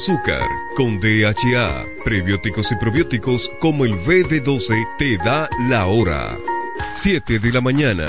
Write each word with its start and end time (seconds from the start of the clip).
azúcar, 0.00 0.48
con 0.76 0.98
DHA, 0.98 1.84
prebióticos 2.02 2.72
y 2.72 2.76
probióticos 2.76 3.52
como 3.60 3.84
el 3.84 3.92
BD12 3.92 4.96
te 4.96 5.18
da 5.18 5.46
la 5.68 5.84
hora. 5.88 6.38
7 6.96 7.38
de 7.38 7.52
la 7.52 7.60
mañana. 7.60 8.08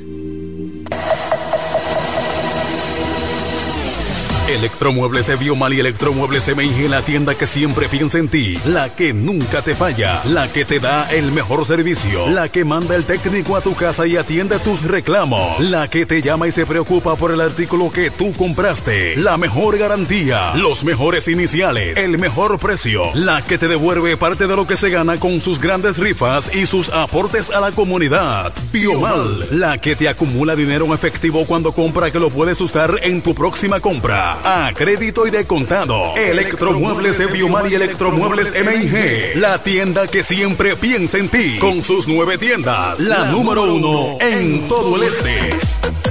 Electromuebles 4.53 5.39
Biomal 5.39 5.73
y 5.73 5.79
Electromuebles 5.79 6.53
MIG, 6.53 6.89
la 6.89 7.01
tienda 7.01 7.35
que 7.35 7.47
siempre 7.47 7.87
piensa 7.87 8.17
en 8.17 8.27
ti, 8.27 8.59
la 8.65 8.93
que 8.93 9.13
nunca 9.13 9.61
te 9.61 9.75
falla, 9.75 10.21
la 10.25 10.51
que 10.51 10.65
te 10.65 10.79
da 10.79 11.09
el 11.09 11.31
mejor 11.31 11.65
servicio, 11.65 12.27
la 12.27 12.49
que 12.49 12.65
manda 12.65 12.95
el 12.95 13.05
técnico 13.05 13.55
a 13.55 13.61
tu 13.61 13.75
casa 13.75 14.05
y 14.07 14.17
atiende 14.17 14.59
tus 14.59 14.81
reclamos, 14.81 15.57
la 15.69 15.89
que 15.89 16.05
te 16.05 16.21
llama 16.21 16.49
y 16.49 16.51
se 16.51 16.65
preocupa 16.65 17.15
por 17.15 17.31
el 17.31 17.39
artículo 17.39 17.91
que 17.91 18.11
tú 18.11 18.33
compraste, 18.33 19.15
la 19.15 19.37
mejor 19.37 19.77
garantía, 19.77 20.53
los 20.55 20.83
mejores 20.83 21.29
iniciales, 21.29 21.97
el 21.97 22.17
mejor 22.17 22.59
precio, 22.59 23.05
la 23.13 23.41
que 23.41 23.57
te 23.57 23.69
devuelve 23.69 24.17
parte 24.17 24.47
de 24.47 24.55
lo 24.55 24.67
que 24.67 24.75
se 24.75 24.89
gana 24.89 25.17
con 25.17 25.39
sus 25.39 25.61
grandes 25.61 25.97
rifas 25.97 26.53
y 26.53 26.65
sus 26.65 26.89
aportes 26.89 27.51
a 27.51 27.61
la 27.61 27.71
comunidad. 27.71 28.51
Biomal, 28.73 29.47
la 29.51 29.77
que 29.77 29.95
te 29.95 30.09
acumula 30.09 30.57
dinero 30.57 30.85
en 30.85 30.91
efectivo 30.91 31.45
cuando 31.45 31.71
compra 31.71 32.11
que 32.11 32.19
lo 32.19 32.29
puedes 32.29 32.59
usar 32.59 32.99
en 33.01 33.21
tu 33.21 33.33
próxima 33.33 33.79
compra 33.79 34.40
a 34.43 34.71
crédito 34.73 35.27
y 35.27 35.31
de 35.31 35.45
contado. 35.45 36.15
Electromuebles 36.15 37.17
de 37.17 37.27
Biomar 37.27 37.69
y 37.69 37.75
Electromuebles 37.75 38.49
MIG. 38.53 39.37
La 39.37 39.61
tienda 39.63 40.07
que 40.07 40.23
siempre 40.23 40.75
piensa 40.75 41.17
en 41.17 41.29
ti. 41.29 41.57
Con 41.59 41.83
sus 41.83 42.07
nueve 42.07 42.37
tiendas. 42.37 42.99
La 42.99 43.25
número 43.25 43.63
uno 43.73 44.17
en 44.19 44.67
todo 44.67 44.97
el 44.97 45.03
este. 45.03 46.10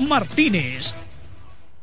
Martínez. 0.07 0.95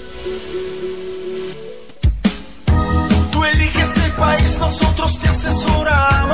Tú 3.33 3.45
eliges 3.45 3.97
el 4.05 4.13
país, 4.13 4.59
nosotros 4.59 5.19
te 5.19 5.31
asesoramos. 5.31 6.28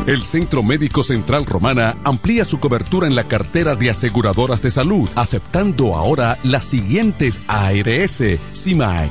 El 0.09 0.23
Centro 0.23 0.63
Médico 0.63 1.03
Central 1.03 1.45
Romana 1.45 1.95
amplía 2.03 2.47
su 2.47 2.59
cobertura 2.59 3.07
en 3.07 3.15
la 3.15 3.25
cartera 3.25 3.77
de 3.77 3.91
aseguradoras 3.91 4.63
de 4.63 4.71
salud, 4.71 5.07
aceptando 5.17 5.97
ahora 5.97 6.39
las 6.45 6.65
siguientes 6.65 7.43
ARS, 7.47 8.23
CIMAC, 8.55 9.11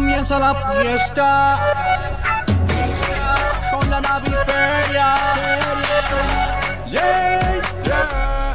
Comienza 0.00 0.38
la 0.38 0.54
fiesta 0.54 1.58
con 3.70 3.90
la 3.90 4.00
naviferia. 4.00 5.16
Yeah, 6.90 7.60
yeah. 7.84 8.54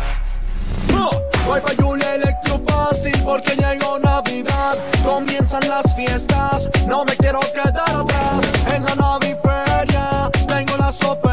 Uh, 0.89 1.11
Voy 1.45 1.61
pa' 1.61 1.75
Julia 1.79 2.15
Electro 2.15 2.59
fácil 2.67 3.13
porque 3.23 3.55
llegó 3.55 3.99
Navidad. 3.99 4.75
Comienzan 5.05 5.69
las 5.69 5.95
fiestas, 5.95 6.67
no 6.87 7.05
me 7.05 7.15
quiero 7.15 7.41
quedar 7.53 7.91
atrás. 7.91 8.41
En 8.73 8.83
la 8.83 8.95
naviferia 8.95 10.31
tengo 10.47 10.77
las 10.77 10.99
ofertas, 11.03 11.24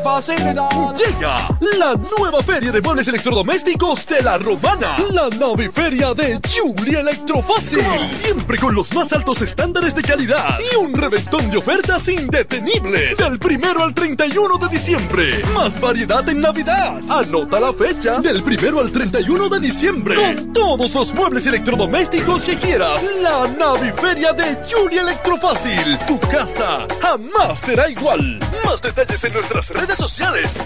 facilidad. 0.00 0.94
Llega 0.94 1.48
la 1.78 1.94
nueva 2.18 2.42
feria 2.42 2.72
de 2.72 2.80
muebles 2.80 3.08
electrodomésticos 3.08 4.06
de 4.06 4.22
la 4.22 4.38
Romana. 4.38 4.96
La 5.12 5.28
naviferia 5.28 6.14
de 6.14 6.40
Julia 6.46 7.00
Electrofácil. 7.00 7.84
Siempre 8.04 8.58
con 8.58 8.74
los 8.74 8.92
más 8.92 9.12
altos 9.12 9.42
estándares 9.42 9.94
de 9.94 10.02
calidad 10.02 10.58
y 10.72 10.76
un 10.76 10.92
reventón 10.92 11.50
de 11.50 11.58
ofertas 11.58 12.08
indetenibles. 12.08 13.16
Del 13.16 13.38
primero 13.38 13.82
al 13.82 13.94
31 13.94 14.58
de 14.58 14.68
diciembre. 14.68 15.42
Más 15.54 15.80
variedad 15.80 16.28
en 16.28 16.40
Navidad. 16.40 17.00
Anota 17.08 17.58
la 17.60 17.72
fecha. 17.72 18.18
Del 18.18 18.42
primero 18.42 18.80
al 18.80 18.92
31 18.92 19.48
de 19.48 19.60
diciembre. 19.60 20.14
Con 20.14 20.52
todos 20.52 20.94
los 20.94 21.14
muebles 21.14 21.46
electrodomésticos 21.46 22.44
que 22.44 22.58
quieras. 22.58 23.10
La 23.22 23.48
naviferia 23.48 24.32
de 24.32 24.58
Julia 24.70 25.02
Electrofácil. 25.02 25.98
Tu 26.06 26.18
casa 26.20 26.86
jamás 27.00 27.60
será 27.60 27.88
igual. 27.88 28.38
Más 28.64 28.82
detalles 28.82 29.24
en 29.24 29.32
nuestras 29.32 29.70
redes 29.70 29.85
sociales. 29.94 30.64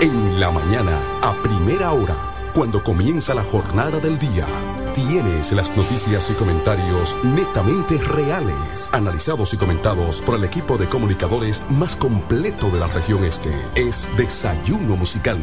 En 0.00 0.38
la 0.38 0.50
mañana, 0.50 0.96
a 1.22 1.34
primera 1.42 1.90
hora, 1.90 2.14
cuando 2.54 2.84
comienza 2.84 3.34
la 3.34 3.42
jornada 3.42 3.98
del 3.98 4.18
día, 4.18 4.46
tienes 4.94 5.52
las 5.52 5.76
noticias 5.76 6.30
y 6.30 6.34
comentarios 6.34 7.16
netamente 7.24 7.98
reales, 7.98 8.90
analizados 8.92 9.54
y 9.54 9.56
comentados 9.56 10.22
por 10.22 10.36
el 10.36 10.44
equipo 10.44 10.78
de 10.78 10.88
comunicadores 10.88 11.62
más 11.70 11.96
completo 11.96 12.70
de 12.70 12.78
la 12.78 12.86
región 12.86 13.24
este. 13.24 13.50
Es 13.74 14.10
Desayuno 14.16 14.96
Musical, 14.96 15.38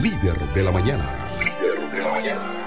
líder 0.00 0.52
de 0.52 0.62
la 0.62 0.70
mañana. 0.70 1.04
Líder 1.40 1.90
de 1.90 2.02
la 2.02 2.10
mañana. 2.10 2.65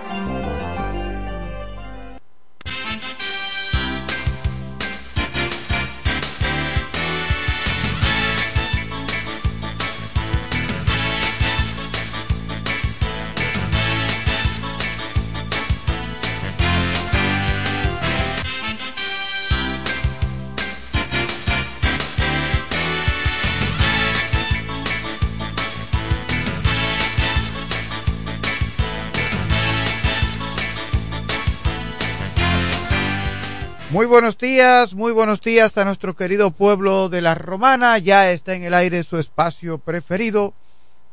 Muy 34.00 34.06
buenos 34.06 34.38
días, 34.38 34.94
muy 34.94 35.12
buenos 35.12 35.42
días 35.42 35.78
a 35.78 35.84
nuestro 35.84 36.16
querido 36.16 36.51
pueblo 36.51 37.10
de 37.10 37.22
la 37.22 37.36
Romana. 37.36 37.98
Ya 37.98 38.31
está 38.31 38.54
en 38.54 38.63
el 38.63 38.74
aire 38.74 39.04
su 39.04 39.18
espacio 39.18 39.78
preferido, 39.78 40.54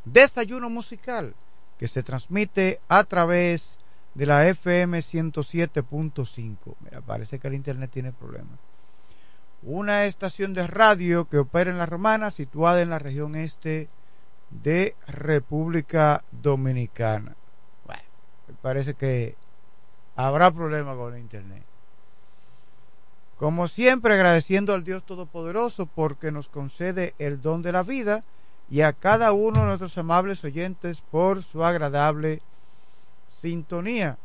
Desayuno 0.04 0.70
Musical, 0.70 1.34
que 1.80 1.88
se 1.88 2.04
transmite 2.04 2.78
a 2.86 3.02
través 3.02 3.76
de 4.14 4.26
la 4.26 4.46
FM 4.46 5.00
107.5. 5.00 6.76
Mira, 6.84 7.00
parece 7.00 7.40
que 7.40 7.48
el 7.48 7.54
internet 7.54 7.90
tiene 7.92 8.12
problemas. 8.12 8.60
Una 9.64 10.04
estación 10.04 10.54
de 10.54 10.68
radio 10.68 11.28
que 11.28 11.38
opera 11.38 11.72
en 11.72 11.78
la 11.78 11.86
Romana, 11.86 12.30
situada 12.30 12.82
en 12.82 12.90
la 12.90 13.00
región 13.00 13.34
este 13.34 13.88
de 14.50 14.94
República 15.08 16.22
Dominicana. 16.30 17.34
Bueno, 17.84 18.04
parece 18.62 18.94
que 18.94 19.34
habrá 20.14 20.52
problemas 20.52 20.96
con 20.96 21.14
el 21.14 21.20
internet. 21.20 21.65
Como 23.36 23.68
siempre, 23.68 24.14
agradeciendo 24.14 24.72
al 24.72 24.84
Dios 24.84 25.04
Todopoderoso 25.04 25.86
porque 25.86 26.32
nos 26.32 26.48
concede 26.48 27.14
el 27.18 27.42
don 27.42 27.60
de 27.60 27.72
la 27.72 27.82
vida 27.82 28.22
y 28.70 28.80
a 28.80 28.94
cada 28.94 29.32
uno 29.32 29.60
de 29.60 29.66
nuestros 29.66 29.98
amables 29.98 30.42
oyentes 30.42 31.02
por 31.02 31.42
su 31.42 31.62
agradable 31.62 32.40
sintonía. 33.38 34.16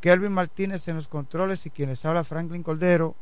Kelvin 0.00 0.32
Martínez 0.32 0.86
en 0.88 0.96
los 0.96 1.08
controles 1.08 1.64
y 1.64 1.70
quienes 1.70 2.04
habla 2.04 2.24
Franklin 2.24 2.64
Coldero. 2.64 3.14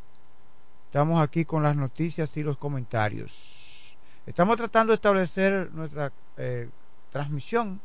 Estamos 0.87 1.23
aquí 1.23 1.44
con 1.44 1.62
las 1.62 1.76
noticias 1.76 2.37
y 2.38 2.43
los 2.43 2.56
comentarios. 2.56 3.97
Estamos 4.26 4.56
tratando 4.56 4.93
de 4.93 4.97
establecer 4.97 5.70
nuestra 5.73 6.11
eh, 6.38 6.70
transmisión 7.11 7.81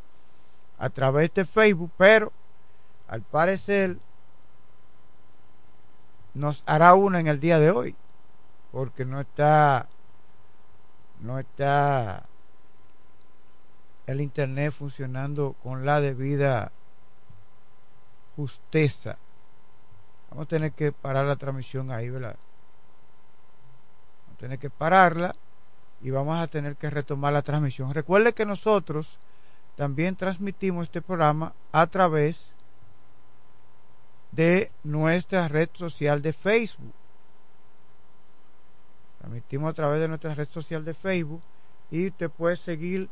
a 0.77 0.89
través 0.89 1.33
de 1.33 1.43
Facebook, 1.43 1.91
pero 1.97 2.31
al 3.07 3.21
parecer 3.21 3.97
nos 6.37 6.63
hará 6.65 6.93
una 6.93 7.19
en 7.19 7.27
el 7.27 7.39
día 7.39 7.59
de 7.59 7.71
hoy, 7.71 7.95
porque 8.71 9.05
no 9.05 9.19
está, 9.19 9.87
no 11.19 11.39
está 11.39 12.25
el 14.05 14.21
internet 14.21 14.71
funcionando 14.71 15.55
con 15.63 15.85
la 15.85 15.99
debida 15.99 16.71
justeza. 18.35 19.17
Vamos 20.29 20.45
a 20.45 20.49
tener 20.49 20.71
que 20.73 20.91
parar 20.91 21.25
la 21.25 21.35
transmisión 21.35 21.91
ahí, 21.91 22.09
¿verdad? 22.09 22.35
Vamos 24.21 24.35
a 24.35 24.39
tener 24.39 24.59
que 24.59 24.69
pararla 24.69 25.35
y 26.01 26.11
vamos 26.11 26.37
a 26.37 26.47
tener 26.47 26.75
que 26.75 26.89
retomar 26.89 27.33
la 27.33 27.41
transmisión. 27.41 27.93
Recuerde 27.93 28.33
que 28.33 28.45
nosotros 28.45 29.17
también 29.75 30.15
transmitimos 30.15 30.83
este 30.83 31.01
programa 31.01 31.53
a 31.71 31.87
través 31.87 32.51
de 34.37 34.71
nuestra 34.83 35.47
red 35.47 35.69
social 35.73 36.21
de 36.21 36.31
Facebook. 36.31 36.93
Transmitimos 39.17 39.71
a 39.71 39.73
través 39.73 39.99
de 39.99 40.07
nuestra 40.07 40.35
red 40.35 40.47
social 40.47 40.85
de 40.85 40.93
Facebook 40.93 41.41
y 41.89 42.07
usted 42.07 42.29
puede 42.29 42.55
seguir 42.55 43.09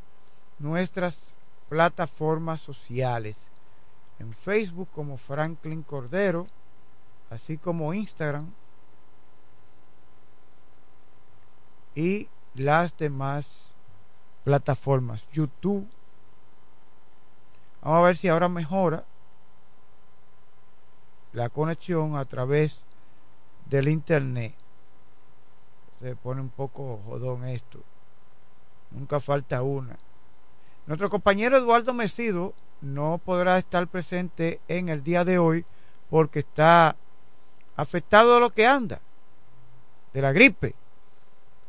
nuestras 0.59 1.33
plataformas 1.67 2.61
sociales. 2.61 3.37
En 4.19 4.33
Facebook 4.33 4.87
como 4.91 5.17
Franklin 5.17 5.81
Cordero, 5.81 6.45
así 7.31 7.57
como 7.57 7.91
Instagram 7.91 8.51
y 11.95 12.29
las 12.53 12.95
demás 12.97 13.71
plataformas. 14.43 15.27
YouTube. 15.31 15.87
Vamos 17.81 17.97
a 17.97 18.01
ver 18.03 18.15
si 18.15 18.27
ahora 18.27 18.47
mejora 18.47 19.05
la 21.35 21.49
conexión 21.49 22.15
a 22.15 22.25
través 22.25 22.79
del 23.69 23.89
internet. 23.89 24.55
Se 25.99 26.15
pone 26.15 26.41
un 26.41 26.49
poco 26.49 27.01
jodón 27.05 27.45
esto. 27.45 27.83
Nunca 28.91 29.19
falta 29.19 29.61
una. 29.61 29.97
Nuestro 30.87 31.09
compañero 31.09 31.57
Eduardo 31.57 31.93
Mesido 31.93 32.53
no 32.79 33.19
podrá 33.23 33.57
estar 33.57 33.87
presente 33.87 34.61
en 34.67 34.87
el 34.87 35.03
día 35.03 35.25
de 35.25 35.37
hoy 35.37 35.65
porque 36.09 36.39
está 36.39 36.95
afectado 37.75 38.35
de 38.35 38.39
lo 38.39 38.51
que 38.51 38.65
anda, 38.65 39.01
de 40.13 40.21
la 40.21 40.31
gripe. 40.31 40.73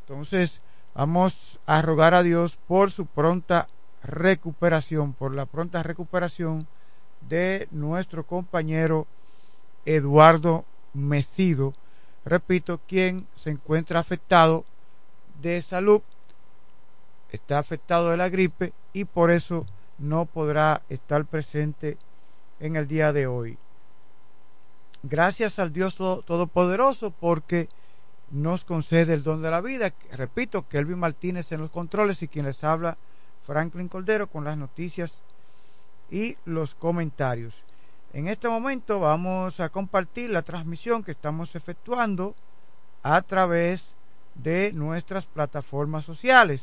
Entonces, 0.03 0.61
vamos 0.95 1.59
a 1.67 1.83
rogar 1.83 2.15
a 2.15 2.23
Dios 2.23 2.57
por 2.69 2.93
su 2.93 3.07
pronta 3.07 3.67
recuperación, 4.05 5.13
por 5.13 5.35
la 5.35 5.47
pronta 5.47 5.83
recuperación 5.83 6.69
de 7.29 7.67
nuestro 7.73 8.25
compañero 8.25 9.09
Eduardo 9.87 10.64
Mesido, 10.93 11.73
repito, 12.25 12.81
quien 12.87 13.26
se 13.37 13.50
encuentra 13.50 14.00
afectado 14.00 14.64
de 15.40 15.62
salud, 15.62 16.02
está 17.31 17.59
afectado 17.59 18.11
de 18.11 18.16
la 18.16 18.28
gripe 18.28 18.73
y 18.93 19.05
por 19.05 19.31
eso 19.31 19.64
no 19.99 20.26
podrá 20.26 20.83
estar 20.88 21.25
presente 21.25 21.97
en 22.61 22.76
el 22.76 22.88
día 22.88 23.12
de 23.12 23.26
hoy. 23.26 23.59
Gracias 25.02 25.59
al 25.59 25.73
Dios 25.73 25.97
Todopoderoso 25.97 27.11
porque 27.12 27.69
nos 28.31 28.64
concede 28.64 29.14
el 29.14 29.23
don 29.23 29.43
de 29.43 29.50
la 29.50 29.61
vida. 29.61 29.93
Repito, 30.12 30.66
Kelvin 30.69 30.99
Martínez 30.99 31.52
en 31.52 31.61
los 31.61 31.71
controles 31.71 32.23
y 32.23 32.28
quien 32.28 32.47
les 32.47 32.64
habla, 32.64 32.97
Franklin 33.47 33.88
Coldero, 33.88 34.26
con 34.26 34.45
las 34.45 34.57
noticias 34.57 35.12
y 36.11 36.37
los 36.45 36.75
comentarios. 36.75 37.66
En 38.17 38.29
este 38.29 38.49
momento 38.49 38.99
vamos 38.99 39.61
a 39.61 39.69
compartir 39.69 40.31
la 40.31 40.41
transmisión 40.41 41.03
que 41.05 41.11
estamos 41.11 41.55
efectuando 41.55 42.35
a 43.03 43.21
través 43.21 43.85
de 44.35 44.73
nuestras 44.73 45.27
plataformas 45.27 46.07
sociales, 46.07 46.63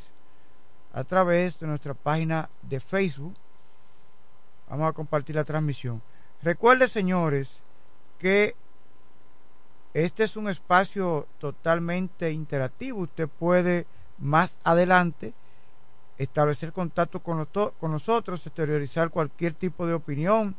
a 0.94 1.04
través 1.04 1.60
de 1.60 1.68
nuestra 1.68 1.94
página 1.94 2.50
de 2.64 2.80
Facebook. 2.80 3.36
Vamos 4.68 4.90
a 4.90 4.94
compartir 4.94 5.36
la 5.36 5.44
transmisión. 5.44 6.02
Recuerde, 6.42 6.88
señores, 6.88 7.52
que 8.18 8.56
este 9.94 10.24
es 10.24 10.36
un 10.36 10.50
espacio 10.50 11.28
totalmente 11.38 12.32
interactivo. 12.32 13.02
Usted 13.02 13.30
puede 13.30 13.86
más 14.18 14.58
adelante 14.64 15.36
establecer 16.18 16.74
contacto 16.74 17.20
con, 17.20 17.46
con 17.46 17.92
nosotros, 17.92 18.44
exteriorizar 18.48 19.12
cualquier 19.12 19.54
tipo 19.54 19.86
de 19.86 19.94
opinión, 19.94 20.56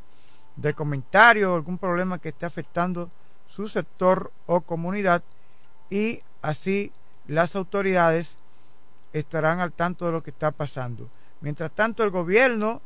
de 0.56 0.74
comentario, 0.74 1.54
algún 1.54 1.78
problema 1.78 2.18
que 2.18 2.30
esté 2.30 2.46
afectando 2.46 3.10
su 3.46 3.68
sector 3.68 4.32
o 4.46 4.60
comunidad 4.60 5.22
y 5.90 6.22
así 6.42 6.92
las 7.26 7.56
autoridades 7.56 8.36
estarán 9.12 9.60
al 9.60 9.72
tanto 9.72 10.06
de 10.06 10.12
lo 10.12 10.22
que 10.22 10.30
está 10.30 10.50
pasando. 10.50 11.08
Mientras 11.40 11.70
tanto, 11.72 12.02
el 12.02 12.10
gobierno 12.10 12.82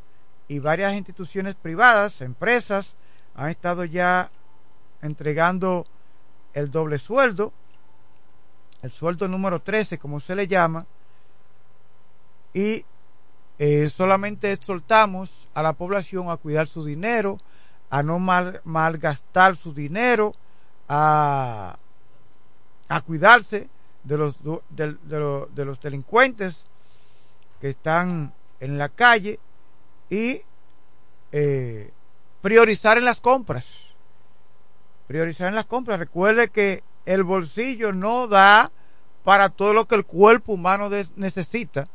y 0.46 0.58
varias 0.58 0.94
instituciones 0.94 1.54
privadas, 1.54 2.20
empresas, 2.20 2.96
han 3.34 3.50
estado 3.50 3.84
ya 3.84 4.30
entregando 5.00 5.87
el 6.54 6.70
doble 6.70 6.98
sueldo, 6.98 7.52
el 8.82 8.90
sueldo 8.92 9.28
número 9.28 9.60
13, 9.60 9.98
como 9.98 10.20
se 10.20 10.34
le 10.34 10.46
llama, 10.46 10.87
y 12.52 12.84
eh, 13.58 13.88
solamente 13.90 14.52
exhortamos 14.52 15.48
a 15.54 15.62
la 15.62 15.72
población 15.72 16.30
a 16.30 16.37
cuidar 16.37 16.66
su 16.66 16.84
dinero, 16.84 17.38
a 17.90 18.02
no 18.02 18.18
mal, 18.18 18.61
malgastar 18.64 19.57
su 19.57 19.73
dinero, 19.73 20.35
a, 20.88 21.78
a 22.88 23.00
cuidarse 23.02 23.68
de 24.04 24.16
los, 24.16 24.37
de, 24.71 24.97
de 25.04 25.64
los 25.64 25.80
delincuentes 25.80 26.64
que 27.61 27.71
están 27.71 28.33
en 28.61 28.78
la 28.78 28.88
calle 28.88 29.38
y 30.11 30.42
eh, 31.33 31.90
priorizar 32.40 32.99
en 32.99 33.04
las 33.04 33.21
compras. 33.21 33.66
Priorizar 35.07 35.49
en 35.49 35.54
las 35.54 35.66
compras. 35.66 35.99
Recuerde 35.99 36.49
que 36.49 36.83
el 37.07 37.25
bolsillo 37.25 37.92
no 37.92 38.26
da 38.28 38.71
para 39.25 39.49
todo 39.49 39.75
lo 39.75 39.87
que 39.87 39.95
el 39.95 40.04
cuerpo 40.04 40.52
humano 40.52 40.88
necesita 41.16 41.88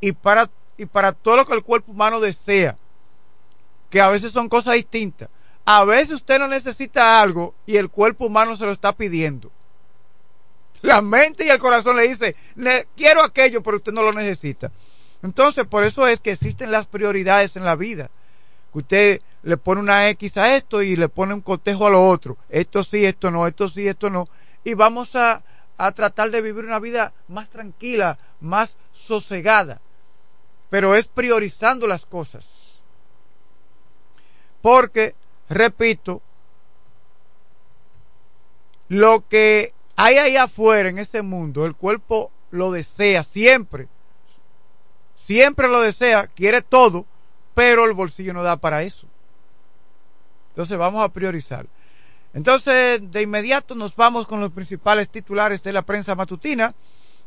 y 0.00 0.12
para, 0.12 0.50
y 0.76 0.86
para 0.86 1.12
todo 1.12 1.36
lo 1.36 1.46
que 1.46 1.54
el 1.54 1.62
cuerpo 1.62 1.92
humano 1.92 2.20
desea. 2.20 2.76
Que 3.90 4.00
a 4.00 4.08
veces 4.08 4.32
son 4.32 4.48
cosas 4.48 4.74
distintas. 4.74 5.28
A 5.64 5.84
veces 5.84 6.12
usted 6.12 6.38
no 6.38 6.48
necesita 6.48 7.20
algo 7.20 7.54
y 7.66 7.76
el 7.76 7.90
cuerpo 7.90 8.26
humano 8.26 8.56
se 8.56 8.64
lo 8.64 8.72
está 8.72 8.92
pidiendo. 8.92 9.50
La 10.82 11.02
mente 11.02 11.44
y 11.44 11.50
el 11.50 11.58
corazón 11.58 11.96
le 11.96 12.08
dice, 12.08 12.36
quiero 12.96 13.22
aquello, 13.22 13.62
pero 13.62 13.78
usted 13.78 13.92
no 13.92 14.02
lo 14.02 14.12
necesita. 14.12 14.70
Entonces, 15.22 15.66
por 15.66 15.84
eso 15.84 16.06
es 16.06 16.20
que 16.20 16.30
existen 16.30 16.70
las 16.70 16.86
prioridades 16.86 17.56
en 17.56 17.64
la 17.64 17.74
vida. 17.74 18.10
Usted 18.72 19.20
le 19.42 19.56
pone 19.56 19.80
una 19.80 20.08
X 20.10 20.36
a 20.36 20.56
esto 20.56 20.82
y 20.82 20.94
le 20.94 21.08
pone 21.08 21.34
un 21.34 21.40
cotejo 21.40 21.86
a 21.86 21.90
lo 21.90 22.06
otro. 22.08 22.36
Esto 22.48 22.82
sí, 22.82 23.04
esto 23.04 23.30
no, 23.30 23.46
esto 23.46 23.68
sí, 23.68 23.88
esto 23.88 24.08
no. 24.08 24.28
Y 24.62 24.74
vamos 24.74 25.16
a, 25.16 25.42
a 25.76 25.92
tratar 25.92 26.30
de 26.30 26.42
vivir 26.42 26.64
una 26.64 26.78
vida 26.78 27.12
más 27.28 27.48
tranquila, 27.48 28.18
más 28.40 28.76
sosegada. 28.92 29.80
Pero 30.70 30.94
es 30.94 31.08
priorizando 31.08 31.86
las 31.86 32.06
cosas. 32.06 32.67
Porque, 34.62 35.14
repito, 35.48 36.22
lo 38.88 39.26
que 39.28 39.72
hay 39.96 40.16
ahí 40.16 40.36
afuera 40.36 40.88
en 40.88 40.98
ese 40.98 41.22
mundo, 41.22 41.66
el 41.66 41.74
cuerpo 41.74 42.30
lo 42.50 42.72
desea 42.72 43.22
siempre 43.22 43.88
siempre 45.28 45.68
lo 45.68 45.82
desea, 45.82 46.26
quiere 46.26 46.62
todo, 46.62 47.04
pero 47.52 47.84
el 47.84 47.92
bolsillo 47.92 48.32
no 48.32 48.42
da 48.42 48.56
para 48.56 48.82
eso. 48.82 49.06
Entonces 50.48 50.78
vamos 50.78 51.04
a 51.04 51.10
priorizar. 51.10 51.66
Entonces, 52.32 53.02
de 53.12 53.22
inmediato 53.22 53.74
nos 53.74 53.94
vamos 53.94 54.26
con 54.26 54.40
los 54.40 54.52
principales 54.52 55.10
titulares 55.10 55.62
de 55.62 55.74
la 55.74 55.82
prensa 55.82 56.14
matutina. 56.14 56.74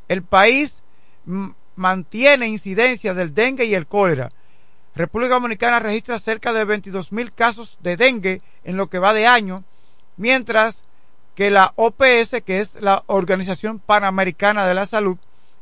El 0.08 0.24
país 0.24 0.82
mantiene 1.76 2.48
incidencia 2.48 3.14
del 3.14 3.36
dengue 3.36 3.66
y 3.66 3.76
el 3.76 3.86
cólera. 3.86 4.32
República 4.96 5.36
Dominicana 5.36 5.80
registra 5.80 6.20
cerca 6.20 6.52
de 6.54 6.66
22 6.66 7.12
mil 7.12 7.32
casos 7.32 7.78
de 7.82 7.96
dengue 7.96 8.42
en 8.64 8.78
lo 8.78 8.90
que 8.90 9.00
va 9.00 9.14
de 9.14 9.26
año, 9.26 9.64
mientras 10.18 10.84
que 11.36 11.50
la 11.50 11.74
OPS, 11.76 12.42
que 12.46 12.60
es 12.60 12.82
la 12.82 13.04
Organización 13.08 13.80
Panamericana 13.80 14.68
de 14.68 14.74
la 14.74 14.86
Salud, 14.86 15.18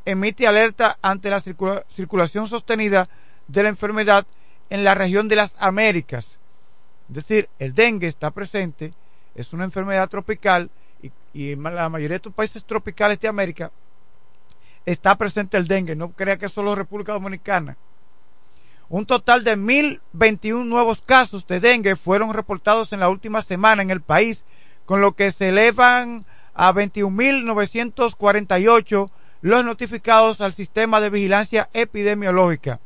emite 0.06 0.48
alerta 0.48 0.98
ante 1.02 1.30
la 1.30 1.42
circulación 1.42 2.48
sostenida 2.48 3.08
de 3.48 3.64
la 3.64 3.70
enfermedad 3.70 4.26
en 4.70 4.84
la 4.84 4.96
región 4.96 5.28
de 5.28 5.36
las 5.36 5.56
Américas. 5.60 6.40
Es 7.10 7.16
decir, 7.16 7.50
el 7.60 7.74
dengue 7.74 8.08
está 8.08 8.32
presente, 8.32 8.94
es 9.36 9.54
una 9.54 9.66
enfermedad 9.66 10.10
tropical 10.10 10.70
y, 11.34 11.52
en 11.52 11.64
la 11.64 11.90
mayoría 11.90 12.10
de 12.10 12.16
estos 12.16 12.34
países 12.34 12.66
tropicales 12.66 13.20
de 13.20 13.28
América 13.28 13.72
está 14.86 15.16
presente 15.16 15.58
el 15.58 15.68
dengue. 15.68 15.96
No 15.96 16.12
crea 16.12 16.38
que 16.38 16.48
es 16.48 16.52
solo 16.52 16.76
República 16.76 17.14
Dominicana. 17.14 17.78
Un 18.90 19.06
total 19.06 19.44
de 19.44 19.56
1.021 19.56 20.66
nuevos 20.66 21.02
casos 21.02 21.46
de 21.46 21.60
dengue 21.60 21.96
fueron 21.96 22.34
reportados 22.34 22.92
en 22.92 23.00
la 23.00 23.10
última 23.10 23.44
semana 23.44 23.84
en 23.84 23.92
el 23.92 24.02
país, 24.02 24.46
con 24.86 25.00
lo 25.00 25.12
que 25.12 25.30
se 25.30 25.50
elevan 25.50 26.26
a 26.56 26.74
21.948 26.74 29.12
los 29.42 29.64
notificados 29.64 30.42
al 30.42 30.54
sistema 30.54 31.00
de 31.00 31.12
vigilancia 31.12 31.70
epidemiológica, 31.74 32.80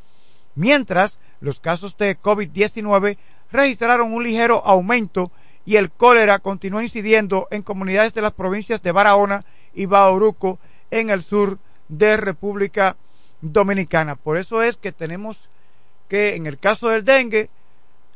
mientras 0.55 1.19
los 1.39 1.61
casos 1.61 1.97
de 1.97 2.19
COVID-19 2.19 3.17
registraron 3.49 4.11
un 4.11 4.25
ligero 4.25 4.61
aumento 4.65 5.31
y 5.65 5.77
el 5.77 5.89
cólera 5.89 6.39
continúa 6.39 6.83
incidiendo 6.83 7.47
en 7.49 7.61
comunidades 7.61 8.13
de 8.13 8.21
las 8.21 8.33
provincias 8.33 8.83
de 8.83 8.91
Barahona 8.91 9.45
y 9.73 9.85
Bauruco 9.85 10.59
en 10.91 11.09
el 11.09 11.23
sur 11.23 11.59
de 11.87 12.17
República 12.17 12.97
Dominicana. 13.41 14.17
Por 14.17 14.35
eso 14.37 14.61
es 14.61 14.75
que 14.75 14.91
tenemos 14.91 15.49
que 16.07 16.35
en 16.35 16.47
el 16.47 16.59
caso 16.59 16.89
del 16.89 17.03
dengue 17.03 17.49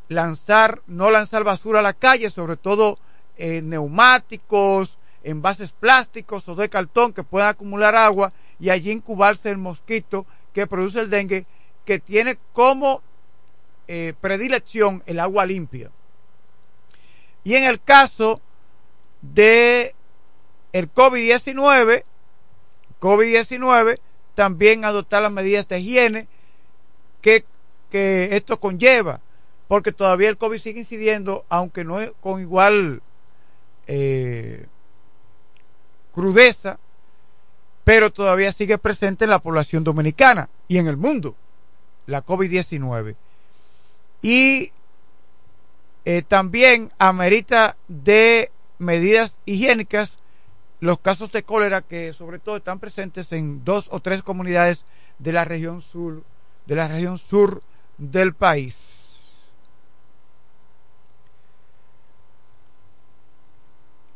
lanzar, 0.08 0.82
no 0.88 1.12
lanzar 1.12 1.44
basura 1.44 1.80
a 1.80 1.84
la 1.84 1.94
calle, 1.94 2.30
sobre 2.30 2.58
todo 2.58 2.98
eh, 3.38 3.62
neumáticos, 3.62 4.98
envases 5.24 5.72
plásticos 5.72 6.48
o 6.48 6.56
de 6.56 6.70
cartón 6.70 7.14
que 7.14 7.24
puedan 7.24 7.50
acumular 7.50 7.96
agua 7.96 8.32
y 8.60 8.70
allí 8.70 8.92
incubarse 8.92 9.50
el 9.50 9.58
mosquito 9.58 10.26
que 10.54 10.68
produce 10.68 11.00
el 11.00 11.10
dengue, 11.10 11.46
que 11.86 12.00
tiene 12.00 12.38
como 12.54 13.02
eh, 13.88 14.14
predilección 14.20 15.04
el 15.06 15.20
agua 15.20 15.46
limpia. 15.46 15.92
Y 17.44 17.56
en 17.56 17.64
el 17.64 17.82
caso 17.82 18.42
de 19.22 19.96
el 20.74 20.94
COVID-19, 20.94 22.04
COVID-19, 23.00 24.00
también 24.36 24.86
adoptar 24.86 25.24
las 25.24 25.32
medidas 25.32 25.68
de 25.68 25.80
higiene 25.80 26.28
que, 27.22 27.46
que 27.90 28.36
esto 28.36 28.60
conlleva, 28.60 29.22
porque 29.68 29.92
todavía 29.92 30.30
el 30.30 30.38
COVID 30.38 30.60
sigue 30.60 30.80
incidiendo, 30.80 31.46
aunque 31.50 31.84
no 31.84 32.00
con 32.22 32.42
igual 32.42 33.02
eh, 33.88 34.66
crudeza, 36.14 36.80
pero 37.84 38.12
todavía 38.12 38.52
sigue 38.52 38.78
presente 38.78 39.26
en 39.26 39.32
la 39.32 39.40
población 39.40 39.84
dominicana 39.84 40.50
y 40.68 40.78
en 40.78 40.88
el 40.88 40.98
mundo, 40.98 41.36
la 42.06 42.26
COVID-19. 42.26 43.16
Y 44.22 44.72
eh, 46.06 46.22
también 46.28 46.92
amerita 46.98 47.78
de 47.88 48.52
medidas 48.80 49.40
higiénicas 49.46 50.20
los 50.80 51.00
casos 51.00 51.32
de 51.32 51.44
cólera 51.44 51.82
que 51.82 52.14
sobre 52.14 52.40
todo 52.40 52.58
están 52.58 52.80
presentes 52.80 53.32
en 53.32 53.64
dos 53.64 53.88
o 53.92 54.00
tres 54.00 54.22
comunidades 54.22 54.86
de 55.20 55.34
la 55.34 55.44
región 55.46 55.82
sur 55.82 56.24
de 56.66 56.76
la 56.76 56.88
región 56.88 57.18
sur 57.18 57.64
del 57.98 58.34
país. 58.34 58.76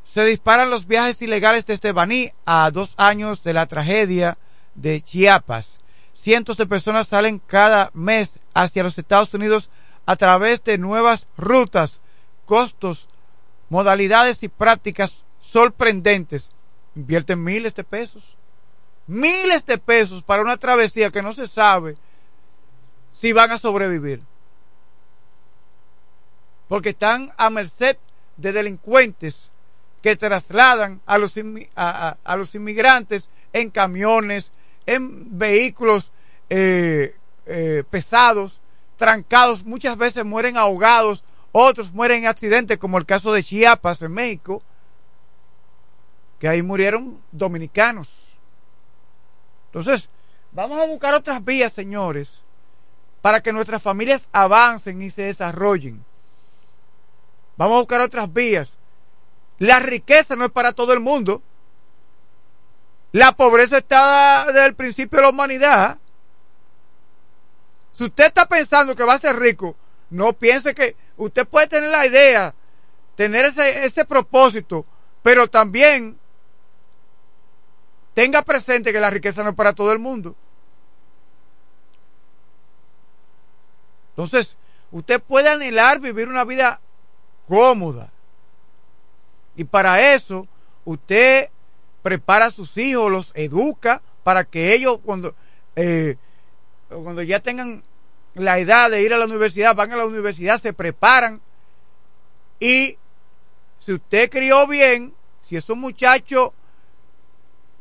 Se 0.06 0.26
disparan 0.26 0.70
los 0.70 0.88
viajes 0.88 1.22
ilegales 1.22 1.66
desde 1.66 1.94
Baní 1.94 2.32
a 2.46 2.70
dos 2.72 2.94
años 2.98 3.44
de 3.44 3.54
la 3.54 3.66
tragedia 3.66 4.38
de 4.76 5.02
Chiapas. 5.02 5.80
Cientos 6.14 6.58
de 6.58 6.66
personas 6.66 7.08
salen 7.08 7.40
cada 7.40 7.92
mes 7.94 8.40
hacia 8.54 8.84
los 8.84 8.98
Estados 8.98 9.34
Unidos 9.34 9.70
a 10.06 10.18
través 10.18 10.62
de 10.64 10.78
nuevas 10.78 11.28
rutas, 11.38 12.02
costos, 12.46 13.08
modalidades 13.70 14.44
y 14.44 14.50
prácticas 14.50 15.24
sorprendentes. 15.40 16.52
Invierten 16.96 17.42
miles 17.42 17.74
de 17.74 17.86
pesos. 17.86 18.36
Miles 19.08 19.66
de 19.66 19.78
pesos 19.78 20.24
para 20.24 20.42
una 20.42 20.58
travesía 20.58 21.10
que 21.10 21.22
no 21.22 21.32
se 21.32 21.48
sabe 21.48 21.96
si 23.22 23.34
van 23.34 23.52
a 23.52 23.60
sobrevivir. 23.60 24.22
Porque 26.68 26.90
están 26.90 27.32
a 27.38 27.52
merced 27.52 27.98
de 28.38 28.52
delincuentes 28.52 29.52
que 30.02 30.16
trasladan 30.16 31.02
a 31.06 31.20
los, 31.20 32.56
inmigrantes 32.56 33.30
en 33.54 33.70
camiones, 33.70 34.52
en 34.88 35.38
vehículos 35.38 36.12
eh, 36.50 37.16
eh, 37.46 37.84
pesados, 37.92 38.60
trancados, 38.96 39.64
muchas 39.64 39.96
veces 39.98 40.26
mueren 40.26 40.58
ahogados, 40.58 41.24
otros 41.52 41.94
mueren 41.94 42.24
en 42.24 42.28
accidentes, 42.28 42.80
como 42.80 42.98
el 42.98 43.06
caso 43.06 43.32
de 43.32 43.44
Chiapas 43.44 44.02
en 44.02 44.14
México, 44.14 44.64
que 46.40 46.48
ahí 46.48 46.64
murieron 46.64 47.22
dominicanos. 47.32 48.40
Entonces, 49.68 50.10
vamos 50.52 50.80
a 50.80 50.88
buscar 50.88 51.14
otras 51.14 51.46
vías, 51.46 51.72
señores, 51.72 52.42
para 53.22 53.42
que 53.42 53.54
nuestras 53.54 53.82
familias 53.82 54.30
avancen 54.32 55.02
y 55.02 55.10
se 55.10 55.24
desarrollen. 55.24 56.04
Vamos 57.58 57.76
a 57.76 57.80
buscar 57.80 58.02
otras 58.02 58.32
vías 58.32 58.78
la 59.62 59.80
riqueza 59.80 60.36
no 60.36 60.46
es 60.46 60.52
para 60.52 60.74
todo 60.74 60.92
el 60.92 61.00
mundo. 61.00 61.44
La 63.12 63.32
pobreza 63.34 63.78
está 63.78 64.48
desde 64.48 64.66
el 64.66 64.74
principio 64.74 65.18
de 65.18 65.22
la 65.22 65.30
humanidad. 65.30 66.00
Si 67.92 68.06
usted 68.06 68.26
está 68.26 68.48
pensando 68.48 68.96
que 68.96 69.04
va 69.04 69.14
a 69.14 69.20
ser 69.20 69.38
rico, 69.38 69.76
no 70.10 70.34
piense 70.34 70.74
que 70.74 70.96
usted 71.16 71.48
puede 71.48 71.68
tener 71.68 71.92
la 71.92 72.08
idea, 72.08 72.56
tener 73.16 73.46
ese, 73.46 73.86
ese 73.86 74.04
propósito, 74.04 74.84
pero 75.22 75.48
también 75.48 76.18
tenga 78.16 78.42
presente 78.42 78.92
que 78.92 79.00
la 79.00 79.12
riqueza 79.12 79.44
no 79.44 79.52
es 79.52 79.56
para 79.56 79.74
todo 79.74 79.92
el 79.92 80.00
mundo. 80.00 80.36
Entonces, 84.12 84.58
usted 84.92 85.22
puede 85.22 85.50
anhelar 85.50 86.00
vivir 86.00 86.28
una 86.28 86.44
vida 86.44 86.80
cómoda. 87.48 88.12
Y 89.56 89.64
para 89.64 90.14
eso, 90.14 90.48
usted 90.86 91.50
prepara 92.02 92.48
a 92.48 92.52
sus 92.52 92.78
hijos, 92.78 93.12
los 93.12 93.32
educa 93.36 94.02
para 94.24 94.44
que 94.44 94.74
ellos 94.74 95.00
cuando, 95.04 95.36
eh, 95.76 96.16
cuando 96.88 97.22
ya 97.22 97.40
tengan 97.40 97.84
la 98.34 98.60
edad 98.60 98.90
de 98.90 99.02
ir 99.02 99.14
a 99.14 99.18
la 99.18 99.26
universidad, 99.26 99.76
van 99.76 99.92
a 99.92 99.98
la 99.98 100.06
universidad, 100.06 100.60
se 100.60 100.74
preparan 100.74 101.42
y 102.60 102.98
si 103.80 103.94
usted 103.94 104.30
crió 104.30 104.68
bien, 104.68 105.14
si 105.42 105.58
esos 105.58 105.76
muchachos 105.76 106.52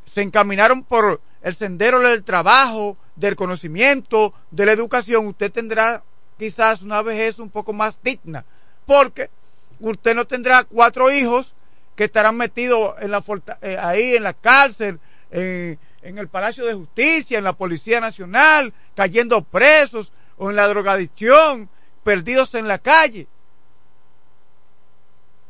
se 0.07 0.23
encaminaron 0.23 0.83
por 0.83 1.21
el 1.43 1.55
sendero 1.55 2.01
del 2.01 2.25
trabajo, 2.25 2.97
del 3.15 3.37
conocimiento, 3.37 4.33
de 4.51 4.67
la 4.67 4.73
educación, 4.73 5.27
usted 5.27 5.53
tendrá 5.53 6.03
quizás 6.41 6.81
una 6.81 7.03
vejez 7.03 7.39
un 7.39 7.51
poco 7.51 7.75
más 7.75 8.01
digna, 8.03 8.47
porque 8.87 9.29
usted 9.79 10.15
no 10.15 10.27
tendrá 10.27 10.65
cuatro 10.65 11.13
hijos 11.13 11.55
que 11.95 12.05
estarán 12.05 12.35
metidos 12.39 12.95
en 13.01 13.11
la, 13.11 13.23
eh, 13.61 13.77
ahí 13.79 14.17
en 14.17 14.23
la 14.23 14.33
cárcel, 14.33 14.99
en 15.31 15.79
el 16.03 16.29
Palacio 16.29 16.65
de 16.65 16.73
Justicia, 16.73 17.37
en 17.37 17.45
la 17.45 17.53
Policía 17.53 18.01
Nacional, 18.01 18.73
cayendo 18.97 19.43
presos 19.43 20.13
o 20.39 20.49
en 20.49 20.57
la 20.57 20.67
drogadicción, 20.67 21.69
perdidos 22.03 22.55
en 22.55 22.67
la 22.67 22.79
calle. 22.79 23.29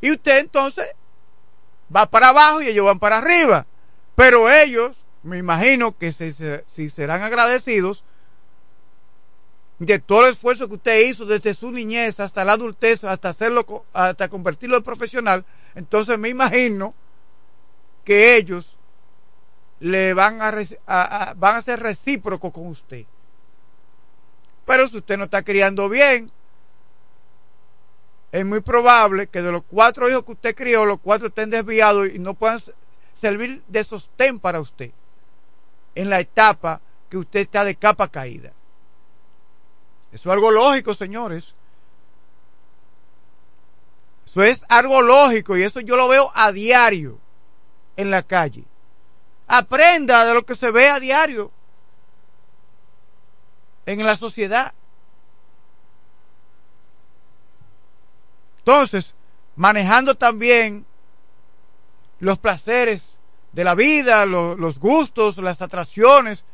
Y 0.01 0.11
usted 0.11 0.39
entonces 0.39 0.85
va 1.95 2.05
para 2.05 2.29
abajo 2.29 2.61
y 2.61 2.67
ellos 2.67 2.85
van 2.85 2.99
para 2.99 3.19
arriba. 3.19 3.65
Pero 4.15 4.51
ellos, 4.51 5.05
me 5.23 5.37
imagino 5.37 5.97
que 5.97 6.11
si, 6.11 6.89
serán 6.89 7.21
agradecidos 7.21 8.03
de 9.85 9.97
todo 9.97 10.25
el 10.25 10.33
esfuerzo 10.33 10.67
que 10.67 10.75
usted 10.75 11.07
hizo 11.07 11.25
desde 11.25 11.55
su 11.55 11.71
niñez 11.71 12.19
hasta 12.19 12.45
la 12.45 12.51
adultez, 12.51 13.03
hasta 13.03 13.29
hacerlo, 13.29 13.85
hasta 13.93 14.29
convertirlo 14.29 14.77
en 14.77 14.83
profesional, 14.83 15.43
entonces 15.73 16.19
me 16.19 16.29
imagino 16.29 16.93
que 18.05 18.35
ellos 18.37 18.77
le 19.79 20.13
van 20.13 20.39
a, 20.39 21.33
van 21.35 21.55
a 21.55 21.61
ser 21.63 21.79
recíprocos 21.79 22.53
con 22.53 22.67
usted. 22.67 23.05
Pero 24.67 24.87
si 24.87 24.97
usted 24.97 25.17
no 25.17 25.23
está 25.23 25.41
criando 25.41 25.89
bien, 25.89 26.31
es 28.31 28.45
muy 28.45 28.59
probable 28.59 29.27
que 29.27 29.41
de 29.41 29.51
los 29.51 29.63
cuatro 29.63 30.07
hijos 30.07 30.25
que 30.25 30.33
usted 30.33 30.55
crió, 30.55 30.85
los 30.85 30.99
cuatro 30.99 31.29
estén 31.29 31.49
desviados 31.49 32.07
y 32.09 32.19
no 32.19 32.35
puedan 32.35 32.59
servir 33.13 33.63
de 33.67 33.83
sostén 33.83 34.39
para 34.39 34.61
usted 34.61 34.91
en 35.95 36.11
la 36.11 36.19
etapa 36.19 36.81
que 37.09 37.17
usted 37.17 37.39
está 37.39 37.63
de 37.63 37.73
capa 37.73 38.07
caída. 38.09 38.53
Eso 40.11 40.29
es 40.29 40.33
algo 40.33 40.51
lógico, 40.51 40.93
señores. 40.93 41.55
Eso 44.25 44.43
es 44.43 44.65
algo 44.69 45.01
lógico 45.01 45.57
y 45.57 45.63
eso 45.63 45.79
yo 45.81 45.95
lo 45.95 46.07
veo 46.07 46.31
a 46.33 46.51
diario 46.51 47.19
en 47.97 48.11
la 48.11 48.23
calle. 48.23 48.63
Aprenda 49.47 50.25
de 50.25 50.33
lo 50.33 50.43
que 50.43 50.55
se 50.55 50.71
ve 50.71 50.89
a 50.89 50.99
diario 50.99 51.51
en 53.85 54.05
la 54.05 54.15
sociedad. 54.15 54.73
Entonces, 58.59 59.15
manejando 59.55 60.15
también 60.15 60.85
los 62.19 62.37
placeres 62.37 63.17
de 63.51 63.63
la 63.63 63.75
vida, 63.75 64.25
los 64.25 64.79
gustos, 64.79 65.37
las 65.37 65.61
atracciones, 65.61 66.45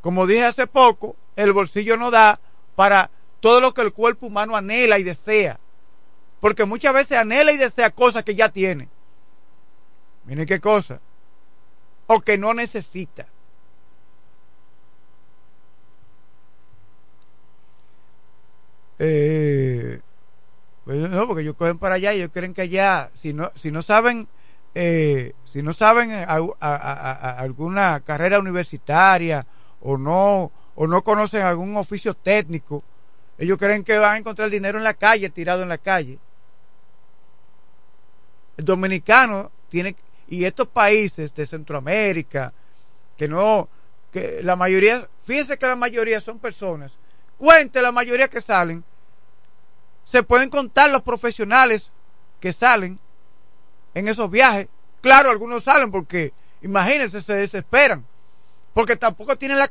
como 0.00 0.26
dije 0.26 0.44
hace 0.44 0.66
poco, 0.66 1.16
el 1.34 1.52
bolsillo 1.52 1.96
no 1.96 2.10
da 2.10 2.40
para 2.76 3.10
todo 3.40 3.60
lo 3.60 3.74
que 3.74 3.80
el 3.80 3.92
cuerpo 3.92 4.26
humano 4.26 4.54
anhela 4.54 4.98
y 4.98 5.02
desea. 5.02 5.58
Porque 6.40 6.64
muchas 6.64 6.94
veces 6.94 7.18
anhela 7.18 7.50
y 7.50 7.56
desea 7.56 7.90
cosas 7.90 8.22
que 8.22 8.34
ya 8.34 8.50
tiene. 8.50 8.88
Miren 10.24 10.46
qué 10.46 10.60
cosa. 10.60 11.00
O 12.06 12.20
que 12.20 12.38
no 12.38 12.54
necesita. 12.54 13.26
Eh, 18.98 20.00
pues 20.84 21.10
no, 21.10 21.26
porque 21.26 21.42
ellos 21.42 21.56
cogen 21.56 21.78
para 21.78 21.96
allá 21.96 22.12
y 22.12 22.18
ellos 22.18 22.30
creen 22.32 22.54
que 22.54 22.62
allá, 22.62 23.10
si 23.14 23.32
no, 23.32 23.50
si 23.54 23.70
no 23.70 23.82
saben, 23.82 24.28
eh, 24.74 25.32
si 25.44 25.62
no 25.62 25.72
saben 25.72 26.10
eh, 26.10 26.26
alguna 26.60 28.00
carrera 28.00 28.38
universitaria 28.38 29.46
o 29.80 29.98
no, 29.98 30.52
o 30.76 30.86
no 30.86 31.02
conocen 31.02 31.42
algún 31.42 31.76
oficio 31.76 32.14
técnico, 32.14 32.84
ellos 33.38 33.58
creen 33.58 33.82
que 33.82 33.98
van 33.98 34.14
a 34.14 34.18
encontrar 34.18 34.48
dinero 34.48 34.78
en 34.78 34.84
la 34.84 34.94
calle, 34.94 35.28
tirado 35.30 35.62
en 35.62 35.68
la 35.68 35.78
calle. 35.78 36.18
El 38.56 38.64
dominicano 38.64 39.50
tiene, 39.68 39.96
y 40.28 40.44
estos 40.44 40.68
países 40.68 41.34
de 41.34 41.46
Centroamérica, 41.46 42.52
que 43.16 43.28
no, 43.28 43.68
que 44.12 44.40
la 44.42 44.56
mayoría, 44.56 45.06
fíjense 45.26 45.58
que 45.58 45.66
la 45.66 45.76
mayoría 45.76 46.20
son 46.20 46.38
personas 46.38 46.92
cuente 47.36 47.82
la 47.82 47.92
mayoría 47.92 48.28
que 48.28 48.40
salen, 48.40 48.84
se 50.04 50.22
pueden 50.22 50.50
contar 50.50 50.90
los 50.90 51.02
profesionales 51.02 51.90
que 52.40 52.52
salen 52.52 52.98
en 53.94 54.08
esos 54.08 54.30
viajes. 54.30 54.68
Claro, 55.00 55.30
algunos 55.30 55.64
salen 55.64 55.90
porque, 55.90 56.32
imagínense, 56.62 57.20
se 57.20 57.34
desesperan, 57.34 58.06
porque 58.76 58.96
tampoco 58.96 59.36
tienen 59.36 59.58
la, 59.58 59.70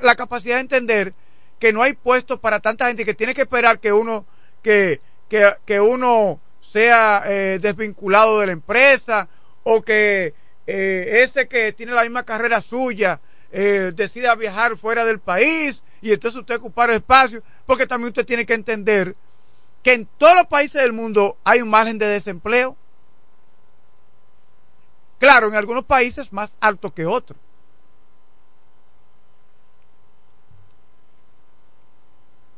la 0.00 0.16
capacidad 0.16 0.54
de 0.54 0.62
entender 0.62 1.12
que 1.58 1.74
no 1.74 1.82
hay 1.82 1.92
puestos 1.92 2.40
para 2.40 2.58
tanta 2.58 2.86
gente 2.86 3.04
que 3.04 3.12
tiene 3.12 3.34
que 3.34 3.42
esperar 3.42 3.80
que 3.80 3.92
uno, 3.92 4.24
que, 4.62 5.02
que, 5.28 5.78
uno 5.78 6.40
sea 6.62 7.22
eh, 7.26 7.58
desvinculado 7.60 8.40
de 8.40 8.46
la 8.46 8.52
empresa 8.52 9.28
o 9.62 9.82
que 9.82 10.32
eh, 10.66 11.20
ese 11.22 11.48
que 11.48 11.74
tiene 11.74 11.92
la 11.92 12.04
misma 12.04 12.22
carrera 12.22 12.62
suya 12.62 13.20
eh, 13.52 13.92
decida 13.94 14.34
viajar 14.36 14.78
fuera 14.78 15.04
del 15.04 15.20
país 15.20 15.82
y 16.00 16.14
entonces 16.14 16.40
usted 16.40 16.54
ocupar 16.54 16.90
espacio, 16.92 17.42
porque 17.66 17.86
también 17.86 18.08
usted 18.08 18.24
tiene 18.24 18.46
que 18.46 18.54
entender 18.54 19.14
que 19.82 19.92
en 19.92 20.06
todos 20.16 20.34
los 20.34 20.46
países 20.46 20.80
del 20.80 20.94
mundo 20.94 21.36
hay 21.44 21.60
un 21.60 21.68
margen 21.68 21.98
de 21.98 22.06
desempleo. 22.06 22.74
Claro, 25.18 25.48
en 25.48 25.56
algunos 25.56 25.84
países 25.84 26.32
más 26.32 26.56
alto 26.58 26.94
que 26.94 27.04
otros. 27.04 27.38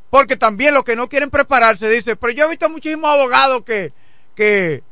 Porque 0.09 0.37
también 0.37 0.73
los 0.73 0.83
que 0.83 0.95
no 0.95 1.07
quieren 1.07 1.29
prepararse 1.29 1.89
dicen, 1.89 2.17
pero 2.19 2.33
yo 2.33 2.45
he 2.45 2.49
visto 2.49 2.69
muchísimos 2.69 3.09
abogados 3.09 3.63
que, 3.63 3.93
que, 4.35 4.83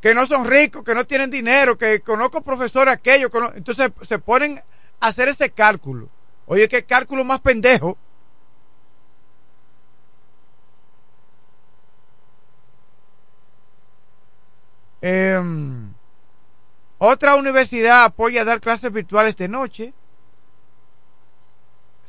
que 0.00 0.14
no 0.14 0.26
son 0.26 0.46
ricos, 0.46 0.82
que 0.82 0.94
no 0.94 1.06
tienen 1.06 1.30
dinero, 1.30 1.78
que 1.78 2.00
conozco 2.00 2.42
profesores 2.42 2.94
aquellos, 2.94 3.30
entonces 3.54 3.92
se 4.02 4.18
ponen 4.18 4.60
a 5.00 5.06
hacer 5.06 5.28
ese 5.28 5.50
cálculo. 5.50 6.08
Oye, 6.46 6.68
qué 6.68 6.84
cálculo 6.84 7.24
más 7.24 7.40
pendejo. 7.40 7.96
Em, 15.00 15.92
otra 16.98 17.36
universidad 17.36 18.04
apoya 18.04 18.44
dar 18.44 18.60
clases 18.60 18.90
virtuales 18.90 19.36
de 19.36 19.48
noche. 19.48 19.92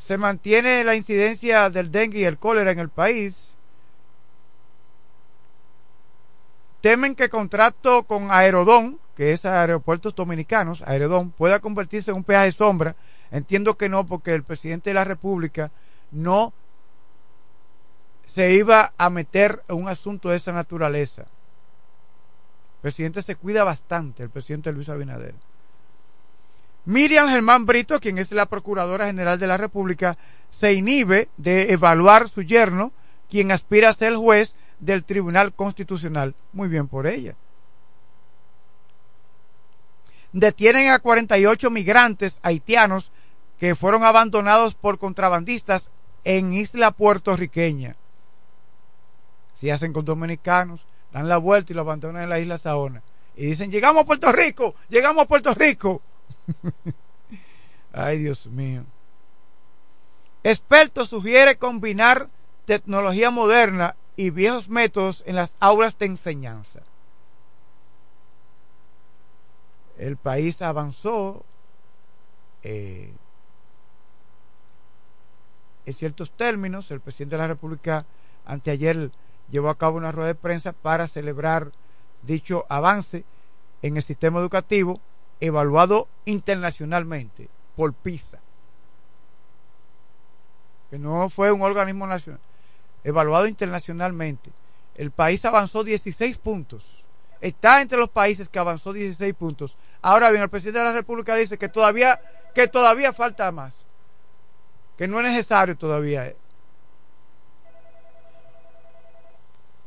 Se 0.08 0.18
mantiene 0.18 0.86
la 0.86 0.96
incidencia 0.96 1.70
del 1.70 1.92
dengue 1.92 2.20
y 2.20 2.24
el 2.24 2.38
cólera 2.38 2.72
en 2.72 2.80
el 2.80 2.88
país. 2.88 3.56
Temen 6.80 7.14
que 7.14 7.28
contrato 7.28 8.04
con 8.04 8.32
Aerodón, 8.32 9.02
que 9.18 9.34
es 9.34 9.44
Aeropuertos 9.44 10.16
Dominicanos, 10.16 10.82
Aerodón, 10.84 11.32
pueda 11.32 11.60
convertirse 11.60 12.12
en 12.12 12.18
un 12.18 12.24
peaje 12.24 12.54
sombra 12.54 12.96
Entiendo 13.32 13.76
que 13.76 13.90
no, 13.90 14.06
porque 14.06 14.34
el 14.34 14.44
presidente 14.44 14.92
de 14.92 14.94
la 14.94 15.04
República 15.04 15.72
no 16.12 16.54
se 18.26 18.54
iba 18.54 18.94
a 18.98 19.10
meter 19.10 19.62
en 19.68 19.76
un 19.76 19.90
asunto 19.90 20.30
de 20.30 20.38
esa 20.38 20.54
naturaleza. 20.54 21.24
El 21.24 22.82
presidente 22.82 23.22
se 23.22 23.36
cuida 23.36 23.66
bastante, 23.66 24.24
el 24.24 24.30
presidente 24.30 24.72
Luis 24.72 24.88
Abinader. 24.88 25.36
Miriam 26.88 27.30
Germán 27.30 27.66
Brito, 27.66 28.00
quien 28.00 28.18
es 28.18 28.32
la 28.32 28.48
Procuradora 28.48 29.06
General 29.06 29.38
de 29.38 29.46
la 29.48 29.58
República, 29.58 30.18
se 30.50 30.74
inhibe 30.74 31.30
de 31.38 31.74
evaluar 31.74 32.30
su 32.30 32.42
yerno, 32.42 32.92
quien 33.30 33.52
aspira 33.52 33.90
a 33.90 33.94
ser 33.94 34.16
juez 34.16 34.56
del 34.80 35.04
Tribunal 35.04 35.54
Constitucional. 35.54 36.34
Muy 36.54 36.70
bien 36.70 36.88
por 36.88 37.06
ella. 37.06 37.36
detienen 40.32 40.92
a 40.92 41.00
48 41.00 41.70
migrantes 41.70 42.40
haitianos 42.44 43.12
que 43.60 43.76
fueron 43.76 44.04
abandonados 44.04 44.76
por 44.76 45.00
contrabandistas 45.00 45.90
en 46.24 46.54
isla 46.54 46.92
puertorriqueña. 46.92 47.96
Si 49.56 49.70
hacen 49.72 49.94
con 49.94 50.06
dominicanos, 50.06 50.86
dan 51.12 51.28
la 51.28 51.38
vuelta 51.38 51.74
y 51.74 51.76
lo 51.76 51.82
abandonan 51.82 52.24
en 52.24 52.30
la 52.30 52.40
isla 52.40 52.58
Saona. 52.58 53.02
Y 53.36 53.46
dicen, 53.46 53.72
llegamos 53.72 54.04
a 54.04 54.06
Puerto 54.06 54.32
Rico, 54.32 54.76
llegamos 54.90 55.24
a 55.24 55.28
Puerto 55.28 55.54
Rico. 55.54 56.02
Ay, 57.94 58.20
Dios 58.20 58.46
mío. 58.48 58.84
Experto 60.44 61.06
sugiere 61.06 61.58
combinar 61.58 62.30
tecnología 62.66 63.32
moderna 63.32 63.96
y 64.16 64.30
viejos 64.30 64.70
métodos 64.70 65.24
en 65.26 65.36
las 65.36 65.58
aulas 65.60 65.98
de 65.98 66.06
enseñanza. 66.06 66.82
El 69.98 70.16
país 70.16 70.62
avanzó 70.62 71.44
eh, 72.64 73.12
en 75.86 75.94
ciertos 75.94 76.32
términos. 76.32 76.92
El 76.92 77.02
presidente 77.02 77.36
de 77.36 77.42
la 77.42 77.48
República 77.48 78.06
anteayer 78.46 79.12
llevó 79.52 79.70
a 79.70 79.78
cabo 79.78 79.98
una 79.98 80.12
rueda 80.12 80.28
de 80.28 80.36
prensa 80.36 80.72
para 80.72 81.08
celebrar 81.08 81.72
dicho 82.22 82.66
avance 82.70 83.24
en 83.82 83.98
el 83.98 84.04
sistema 84.04 84.40
educativo 84.40 85.00
evaluado 85.40 86.08
internacionalmente 86.26 87.50
por 87.76 87.94
PISA, 87.94 88.40
que 90.90 90.98
no 90.98 91.30
fue 91.30 91.52
un 91.52 91.62
organismo 91.62 92.08
nacional, 92.08 92.42
evaluado 93.04 93.48
internacionalmente. 93.48 94.52
El 94.96 95.12
país 95.12 95.46
avanzó 95.46 95.84
16 95.84 96.38
puntos. 96.40 97.06
Está 97.40 97.82
entre 97.82 98.00
los 98.00 98.10
países 98.10 98.50
que 98.50 98.58
avanzó 98.58 98.94
16 98.94 99.34
puntos. 99.36 99.78
Ahora 100.02 100.32
bien, 100.32 100.42
el 100.42 100.50
presidente 100.50 100.80
de 100.80 100.86
la 100.86 100.94
República 100.94 101.36
dice 101.36 101.58
que 101.58 101.70
todavía, 101.70 102.20
que 102.56 102.68
todavía 102.68 103.14
falta 103.14 103.52
más. 103.52 103.86
Que 104.98 105.08
no 105.08 105.20
es 105.20 105.28
necesario 105.28 105.78
todavía. 105.78 106.34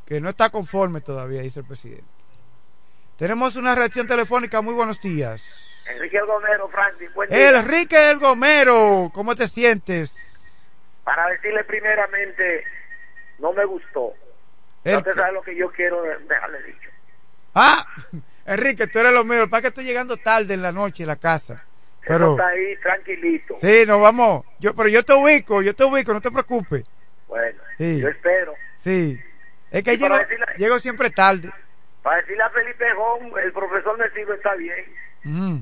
Que 0.05 0.21
no 0.21 0.29
está 0.29 0.49
conforme 0.49 1.01
todavía, 1.01 1.41
dice 1.41 1.59
el 1.59 1.65
presidente. 1.65 2.20
Tenemos 3.17 3.55
una 3.55 3.75
reacción 3.75 4.07
telefónica. 4.07 4.61
Muy 4.61 4.73
buenos 4.73 4.99
días. 5.01 5.43
Enrique 5.87 6.17
El 6.17 6.25
Gomero, 6.25 6.69
Francis. 6.69 7.13
Buen 7.13 7.29
día. 7.29 7.59
Enrique 7.59 8.09
El 8.09 8.19
Gomero, 8.19 9.11
¿cómo 9.13 9.35
te 9.35 9.47
sientes? 9.47 10.67
Para 11.03 11.27
decirle 11.29 11.63
primeramente, 11.63 12.63
no 13.39 13.51
me 13.53 13.65
gustó. 13.65 14.13
El 14.83 14.93
no 14.95 15.03
te 15.03 15.11
que- 15.11 15.17
sabe 15.17 15.33
lo 15.33 15.41
que 15.41 15.55
yo 15.55 15.71
quiero 15.71 16.01
dejarle 16.03 16.63
dicho. 16.63 16.89
Ah, 17.53 17.85
Enrique, 18.45 18.87
tú 18.87 18.99
eres 18.99 19.13
lo 19.13 19.23
mío. 19.23 19.49
Para 19.49 19.61
que 19.61 19.67
estoy 19.69 19.83
llegando 19.85 20.17
tarde 20.17 20.53
en 20.53 20.61
la 20.61 20.71
noche 20.71 21.03
a 21.03 21.07
la 21.07 21.15
casa. 21.17 21.53
Eso 21.53 22.07
Pero, 22.07 22.31
está 22.31 22.47
ahí 22.47 22.75
tranquilito. 22.77 23.55
sí, 23.61 23.83
nos 23.85 24.01
vamos. 24.01 24.43
Yo, 24.59 24.75
pero 24.75 24.89
yo 24.89 25.03
te 25.03 25.13
ubico, 25.13 25.61
yo 25.61 25.75
te 25.75 25.83
ubico, 25.83 26.13
no 26.13 26.21
te 26.21 26.31
preocupes. 26.31 26.83
Bueno, 27.27 27.61
Sí. 27.77 27.99
yo 28.01 28.07
espero. 28.07 28.55
Sí. 28.75 29.19
Es 29.69 29.83
que 29.83 29.97
llego, 29.97 30.17
decirle- 30.17 30.55
llego 30.57 30.79
siempre 30.79 31.11
tarde. 31.11 31.51
Para 32.01 32.17
decirle 32.17 32.43
a 32.43 32.49
Felipe 32.49 32.85
Jón, 32.95 33.31
el 33.43 33.53
profesor 33.53 33.97
Necido 33.99 34.33
está 34.33 34.55
bien. 34.55 34.85
Mm. 35.23 35.57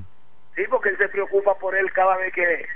Sí, 0.54 0.62
porque 0.68 0.88
él 0.90 0.98
se 0.98 1.08
preocupa 1.08 1.58
por 1.58 1.76
él 1.76 1.92
cada 1.92 2.16
vez 2.16 2.32
que 2.32 2.66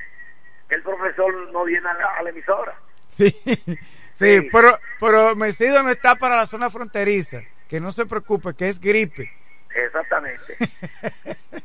el 0.68 0.82
profesor 0.82 1.34
no 1.52 1.64
viene 1.64 1.88
a 1.88 1.94
la, 1.94 2.06
a 2.18 2.22
la 2.22 2.30
emisora. 2.30 2.74
Sí, 3.08 3.30
sí, 4.12 4.48
pero, 4.52 4.68
pero 5.00 5.34
Mesido 5.36 5.82
no 5.82 5.90
está 5.90 6.16
para 6.16 6.36
la 6.36 6.46
zona 6.46 6.70
fronteriza. 6.70 7.42
Que 7.68 7.80
no 7.80 7.92
se 7.92 8.06
preocupe, 8.06 8.54
que 8.54 8.68
es 8.68 8.78
gripe. 8.78 9.30
Exactamente. 9.74 10.56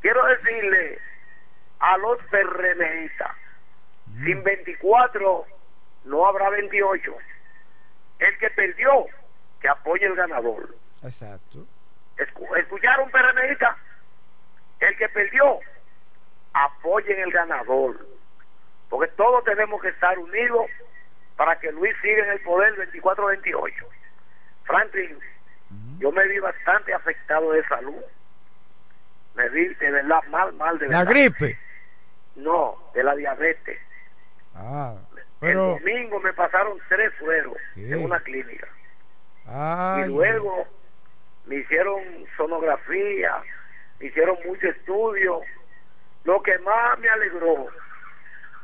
Quiero 0.00 0.24
decirle 0.26 0.98
a 1.80 1.96
los 1.98 2.18
PRMistas, 2.24 3.32
sin 4.22 4.42
24 4.44 5.46
no 6.04 6.26
habrá 6.26 6.50
28. 6.50 7.14
El 8.18 8.38
que 8.38 8.50
perdió, 8.50 9.06
que 9.60 9.68
apoye 9.68 10.06
el 10.06 10.14
ganador. 10.14 10.74
Exacto. 11.04 11.66
Escu- 12.16 12.56
¿Escucharon 12.58 13.10
PRMistas? 13.10 13.76
El 14.80 14.96
que 14.96 15.08
perdió, 15.08 15.60
apoyen 16.52 17.18
el 17.20 17.30
ganador. 17.32 18.06
Porque 18.88 19.10
todos 19.12 19.44
tenemos 19.44 19.80
que 19.82 19.88
estar 19.88 20.18
unidos 20.18 20.66
para 21.36 21.58
que 21.58 21.72
Luis 21.72 21.94
siga 22.02 22.24
en 22.24 22.30
el 22.30 22.40
poder 22.40 22.74
24-28. 22.92 23.72
Franklin, 24.64 25.18
yo 25.98 26.12
me 26.12 26.26
vi 26.28 26.38
bastante 26.38 26.94
afectado 26.94 27.52
de 27.52 27.64
salud. 27.66 28.02
Me 29.34 29.48
vi 29.48 29.74
de 29.74 29.90
verdad 29.90 30.22
mal, 30.30 30.52
mal 30.54 30.78
de 30.78 30.88
La 30.88 30.98
verdad. 31.04 31.12
gripe. 31.12 31.58
No, 32.36 32.76
de 32.94 33.02
la 33.02 33.14
diabetes. 33.16 33.80
Ah, 34.54 34.96
El 35.40 35.54
domingo 35.56 36.20
me 36.20 36.32
pasaron 36.32 36.78
tres 36.88 37.12
sueros 37.18 37.56
¿Qué? 37.74 37.90
en 37.92 38.04
una 38.04 38.20
clínica. 38.20 38.68
Ay, 39.46 40.04
y 40.04 40.08
luego 40.08 40.66
me 41.46 41.56
hicieron 41.56 42.02
sonografía, 42.36 43.32
me 44.00 44.06
hicieron 44.06 44.36
mucho 44.46 44.68
estudio. 44.68 45.40
Lo 46.24 46.42
que 46.42 46.58
más 46.60 46.98
me 46.98 47.08
alegró, 47.08 47.68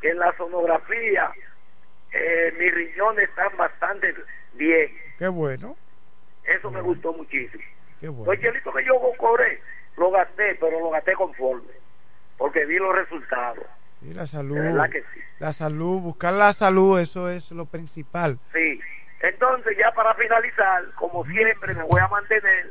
que 0.01 0.11
en 0.11 0.19
la 0.19 0.35
sonografía 0.37 1.31
eh, 2.12 2.55
mis 2.59 2.75
riñones 2.75 3.29
están 3.29 3.57
bastante 3.57 4.14
bien. 4.55 4.90
Qué 5.19 5.29
bueno, 5.29 5.77
Eso 6.45 6.71
me 6.71 6.81
gustó 6.81 7.12
muchísimo. 7.12 7.62
qué 8.01 8.09
bueno. 8.09 8.33
Los 8.33 8.40
chelitos 8.40 8.75
que 8.75 8.85
yo 8.85 8.95
cobré, 9.19 9.61
lo 9.97 10.11
gasté, 10.11 10.57
pero 10.59 10.81
lo 10.81 10.90
gasté 10.90 11.12
conforme, 11.12 11.73
porque 12.38 12.64
vi 12.64 12.79
los 12.79 12.95
resultados. 12.95 13.64
Sí, 14.01 14.14
la 14.14 14.27
salud. 14.27 14.55
De 14.57 14.62
verdad 14.62 14.88
que 14.90 15.01
sí. 15.03 15.21
La 15.38 15.53
salud, 15.53 16.01
buscar 16.01 16.33
la 16.33 16.55
salud, 16.55 16.99
eso 16.99 17.29
es 17.29 17.51
lo 17.53 17.66
principal. 17.66 18.38
Sí. 18.55 18.81
Entonces, 19.20 19.76
ya 19.78 19.92
para 19.92 20.14
finalizar, 20.14 20.85
como 20.94 21.24
siempre, 21.26 21.74
me 21.74 21.83
voy 21.83 22.00
a 22.00 22.09
mantener 22.09 22.70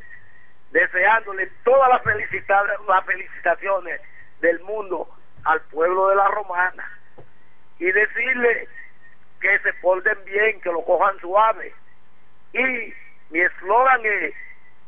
deseándole 0.71 1.47
todas 1.63 1.89
las, 1.89 2.01
felicita- 2.03 2.63
las 2.87 3.05
felicitaciones 3.05 4.01
del 4.41 4.59
mundo 4.61 5.07
al 5.43 5.61
pueblo 5.61 6.09
de 6.09 6.15
la 6.15 6.27
Romana 6.27 6.85
y 7.79 7.85
decirle 7.91 8.67
que 9.39 9.59
se 9.59 9.73
porten 9.73 10.17
bien, 10.25 10.59
que 10.61 10.71
lo 10.71 10.83
cojan 10.83 11.17
suave. 11.19 11.73
Y 12.53 12.93
mi 13.29 13.39
eslogan 13.39 14.01
es, 14.05 14.33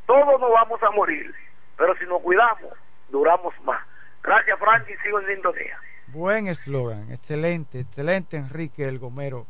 todos 0.05 0.39
nos 0.41 0.51
vamos 0.51 0.81
a 0.83 0.91
morir, 0.91 1.33
pero 1.77 1.95
si 1.97 2.05
nos 2.05 2.21
cuidamos, 2.21 2.73
duramos 3.09 3.53
más. 3.61 3.81
Gracias, 4.23 4.57
Frank, 4.59 4.87
y 4.89 4.97
sigo 5.03 5.19
en 5.21 5.27
sintonía. 5.27 5.77
Buen 6.07 6.47
eslogan, 6.47 7.11
excelente, 7.11 7.79
excelente 7.79 8.35
Enrique 8.37 8.87
El 8.87 8.99
Gomero. 8.99 9.45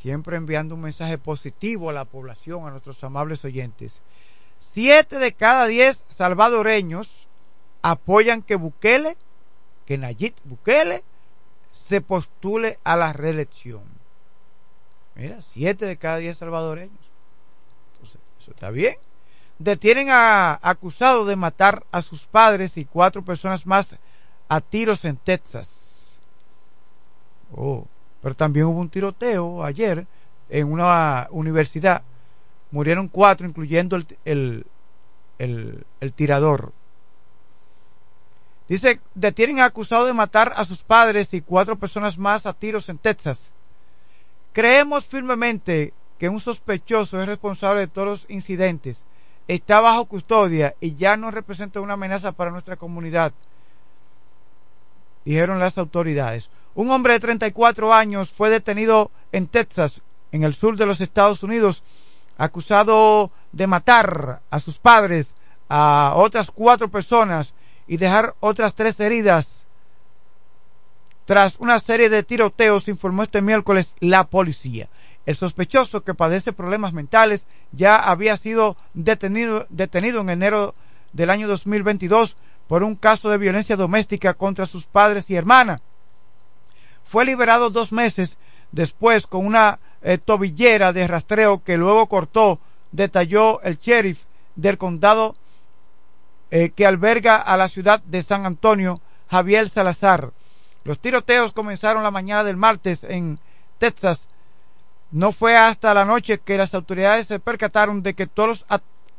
Siempre 0.00 0.36
enviando 0.36 0.74
un 0.74 0.82
mensaje 0.82 1.18
positivo 1.18 1.90
a 1.90 1.92
la 1.92 2.04
población, 2.04 2.66
a 2.66 2.70
nuestros 2.70 3.02
amables 3.04 3.44
oyentes. 3.44 4.00
Siete 4.58 5.18
de 5.18 5.32
cada 5.32 5.66
diez 5.66 6.04
salvadoreños 6.08 7.28
apoyan 7.82 8.42
que 8.42 8.56
Bukele, 8.56 9.16
que 9.86 9.98
Nayib 9.98 10.34
Bukele, 10.44 11.04
se 11.70 12.00
postule 12.00 12.78
a 12.84 12.96
la 12.96 13.12
reelección. 13.12 13.82
Mira, 15.14 15.42
siete 15.42 15.86
de 15.86 15.96
cada 15.96 16.18
diez 16.18 16.38
salvadoreños. 16.38 16.98
Entonces, 17.92 18.20
eso 18.40 18.50
está 18.50 18.70
bien. 18.70 18.96
Detienen 19.58 20.08
a 20.10 20.58
acusado 20.62 21.24
de 21.26 21.36
matar 21.36 21.84
a 21.92 22.02
sus 22.02 22.26
padres 22.26 22.76
y 22.76 22.84
cuatro 22.84 23.24
personas 23.24 23.66
más 23.66 23.96
a 24.48 24.60
tiros 24.60 25.04
en 25.04 25.16
Texas. 25.16 26.18
Oh, 27.54 27.86
pero 28.24 28.34
también 28.34 28.64
hubo 28.64 28.80
un 28.80 28.88
tiroteo 28.88 29.62
ayer 29.62 30.06
en 30.48 30.72
una 30.72 31.28
universidad. 31.30 32.02
Murieron 32.70 33.06
cuatro, 33.06 33.46
incluyendo 33.46 33.96
el, 33.96 34.64
el, 35.38 35.84
el, 36.00 36.12
tirador. 36.14 36.72
Dice, 38.66 38.98
detienen 39.14 39.60
acusado 39.60 40.06
de 40.06 40.14
matar 40.14 40.54
a 40.56 40.64
sus 40.64 40.82
padres 40.82 41.34
y 41.34 41.42
cuatro 41.42 41.76
personas 41.76 42.16
más 42.16 42.46
a 42.46 42.54
tiros 42.54 42.88
en 42.88 42.96
Texas. 42.96 43.50
Creemos 44.54 45.04
firmemente 45.04 45.92
que 46.18 46.30
un 46.30 46.40
sospechoso 46.40 47.20
es 47.20 47.28
responsable 47.28 47.80
de 47.80 47.88
todos 47.88 48.08
los 48.08 48.26
incidentes, 48.30 49.04
está 49.48 49.82
bajo 49.82 50.06
custodia 50.06 50.74
y 50.80 50.94
ya 50.94 51.18
no 51.18 51.30
representa 51.30 51.82
una 51.82 51.92
amenaza 51.92 52.32
para 52.32 52.50
nuestra 52.50 52.76
comunidad, 52.76 53.34
dijeron 55.26 55.58
las 55.58 55.76
autoridades. 55.76 56.48
Un 56.74 56.90
hombre 56.90 57.14
de 57.14 57.20
34 57.20 57.94
años 57.94 58.30
fue 58.30 58.50
detenido 58.50 59.10
en 59.32 59.46
Texas, 59.46 60.02
en 60.32 60.42
el 60.42 60.54
sur 60.54 60.76
de 60.76 60.86
los 60.86 61.00
Estados 61.00 61.42
Unidos, 61.42 61.82
acusado 62.36 63.30
de 63.52 63.66
matar 63.66 64.42
a 64.50 64.58
sus 64.58 64.78
padres, 64.78 65.34
a 65.68 66.14
otras 66.16 66.50
cuatro 66.50 66.90
personas 66.90 67.54
y 67.86 67.96
dejar 67.96 68.34
otras 68.40 68.74
tres 68.74 68.98
heridas. 68.98 69.66
Tras 71.24 71.56
una 71.58 71.78
serie 71.78 72.10
de 72.10 72.22
tiroteos, 72.22 72.88
informó 72.88 73.22
este 73.22 73.40
miércoles 73.40 73.94
la 74.00 74.24
policía. 74.24 74.88
El 75.26 75.36
sospechoso 75.36 76.02
que 76.02 76.12
padece 76.12 76.52
problemas 76.52 76.92
mentales 76.92 77.46
ya 77.72 77.96
había 77.96 78.36
sido 78.36 78.76
detenido, 78.92 79.66
en 79.70 80.30
enero 80.30 80.74
del 81.12 81.30
año 81.30 81.48
2022 81.48 82.36
por 82.66 82.82
un 82.82 82.96
caso 82.96 83.30
de 83.30 83.38
violencia 83.38 83.76
doméstica 83.76 84.34
contra 84.34 84.66
sus 84.66 84.86
padres 84.86 85.30
y 85.30 85.36
hermana. 85.36 85.80
Fue 87.14 87.24
liberado 87.24 87.70
dos 87.70 87.92
meses 87.92 88.38
después 88.72 89.28
con 89.28 89.46
una 89.46 89.78
eh, 90.02 90.18
tobillera 90.18 90.92
de 90.92 91.06
rastreo 91.06 91.62
que 91.62 91.76
luego 91.76 92.08
cortó, 92.08 92.58
detalló 92.90 93.62
el 93.62 93.78
sheriff 93.78 94.24
del 94.56 94.78
condado 94.78 95.36
eh, 96.50 96.70
que 96.70 96.84
alberga 96.84 97.36
a 97.36 97.56
la 97.56 97.68
ciudad 97.68 98.02
de 98.02 98.20
San 98.24 98.46
Antonio, 98.46 99.00
Javier 99.30 99.68
Salazar. 99.68 100.32
Los 100.82 100.98
tiroteos 100.98 101.52
comenzaron 101.52 102.02
la 102.02 102.10
mañana 102.10 102.42
del 102.42 102.56
martes 102.56 103.04
en 103.04 103.38
Texas. 103.78 104.26
No 105.12 105.30
fue 105.30 105.56
hasta 105.56 105.94
la 105.94 106.04
noche 106.04 106.40
que 106.40 106.58
las 106.58 106.74
autoridades 106.74 107.28
se 107.28 107.38
percataron 107.38 108.02
de 108.02 108.14
que 108.14 108.26
todos 108.26 108.48
los 108.48 108.66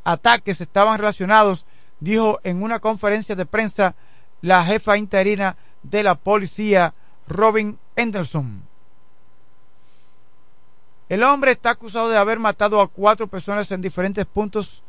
ataques 0.04 0.60
estaban 0.60 0.98
relacionados, 0.98 1.66
dijo 2.02 2.42
en 2.44 2.62
una 2.62 2.82
conferencia 2.82 3.38
de 3.38 3.46
prensa 3.46 3.96
la 4.42 4.66
jefa 4.66 4.98
interina 4.98 5.56
de 5.82 6.04
la 6.04 6.16
policía, 6.16 6.94
Robin 7.30 7.80
Anderson. 7.98 8.64
El 11.08 11.24
hombre 11.24 11.52
está 11.52 11.72
acusado 11.72 12.10
de 12.10 12.18
haber 12.18 12.40
matado 12.40 12.82
a 12.82 12.88
cuatro 12.88 13.28
personas 13.28 13.72
en 13.72 13.82
diferentes 13.82 14.26
puntos 14.26 14.84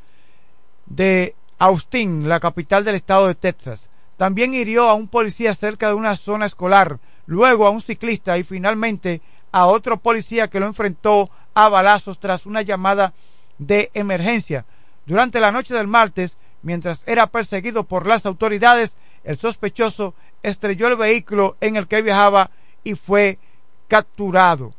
de 0.87 1.35
Austin, 1.59 2.29
la 2.29 2.41
capital 2.41 2.85
del 2.85 2.95
estado 2.95 3.27
de 3.27 3.35
Texas. 3.35 3.91
También 4.17 4.55
hirió 4.55 4.89
a 4.89 4.95
un 4.95 5.09
policía 5.09 5.55
cerca 5.55 5.89
de 5.89 5.95
una 5.95 6.17
zona 6.17 6.47
escolar, 6.47 6.99
luego 7.27 7.67
a 7.67 7.71
un 7.71 7.83
ciclista 7.83 8.39
y 8.39 8.45
finalmente 8.45 9.21
a 9.53 9.67
otro 9.67 9.99
policía 9.99 10.49
que 10.49 10.61
lo 10.61 10.67
enfrentó 10.67 11.29
a 11.55 11.69
balazos 11.69 12.19
tras 12.19 12.47
una 12.47 12.63
llamada 12.63 13.13
de 13.59 13.91
emergencia. 13.93 14.65
Durante 15.05 15.41
la 15.41 15.53
noche 15.53 15.75
del 15.75 15.87
martes, 15.87 16.39
mientras 16.63 17.07
era 17.07 17.27
perseguido 17.27 17.85
por 17.85 18.07
las 18.07 18.25
autoridades, 18.25 18.97
el 19.25 19.39
sospechoso 19.39 20.15
estrelló 20.43 20.89
el 20.89 20.97
vehículo 20.97 21.57
en 21.61 21.77
el 21.77 21.87
que 21.89 22.03
viajaba 22.03 22.51
y 22.87 22.95
fue 22.95 23.41
capturado. 23.89 24.73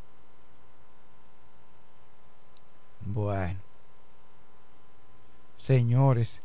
Bueno, 3.02 3.60
señores, 5.58 6.40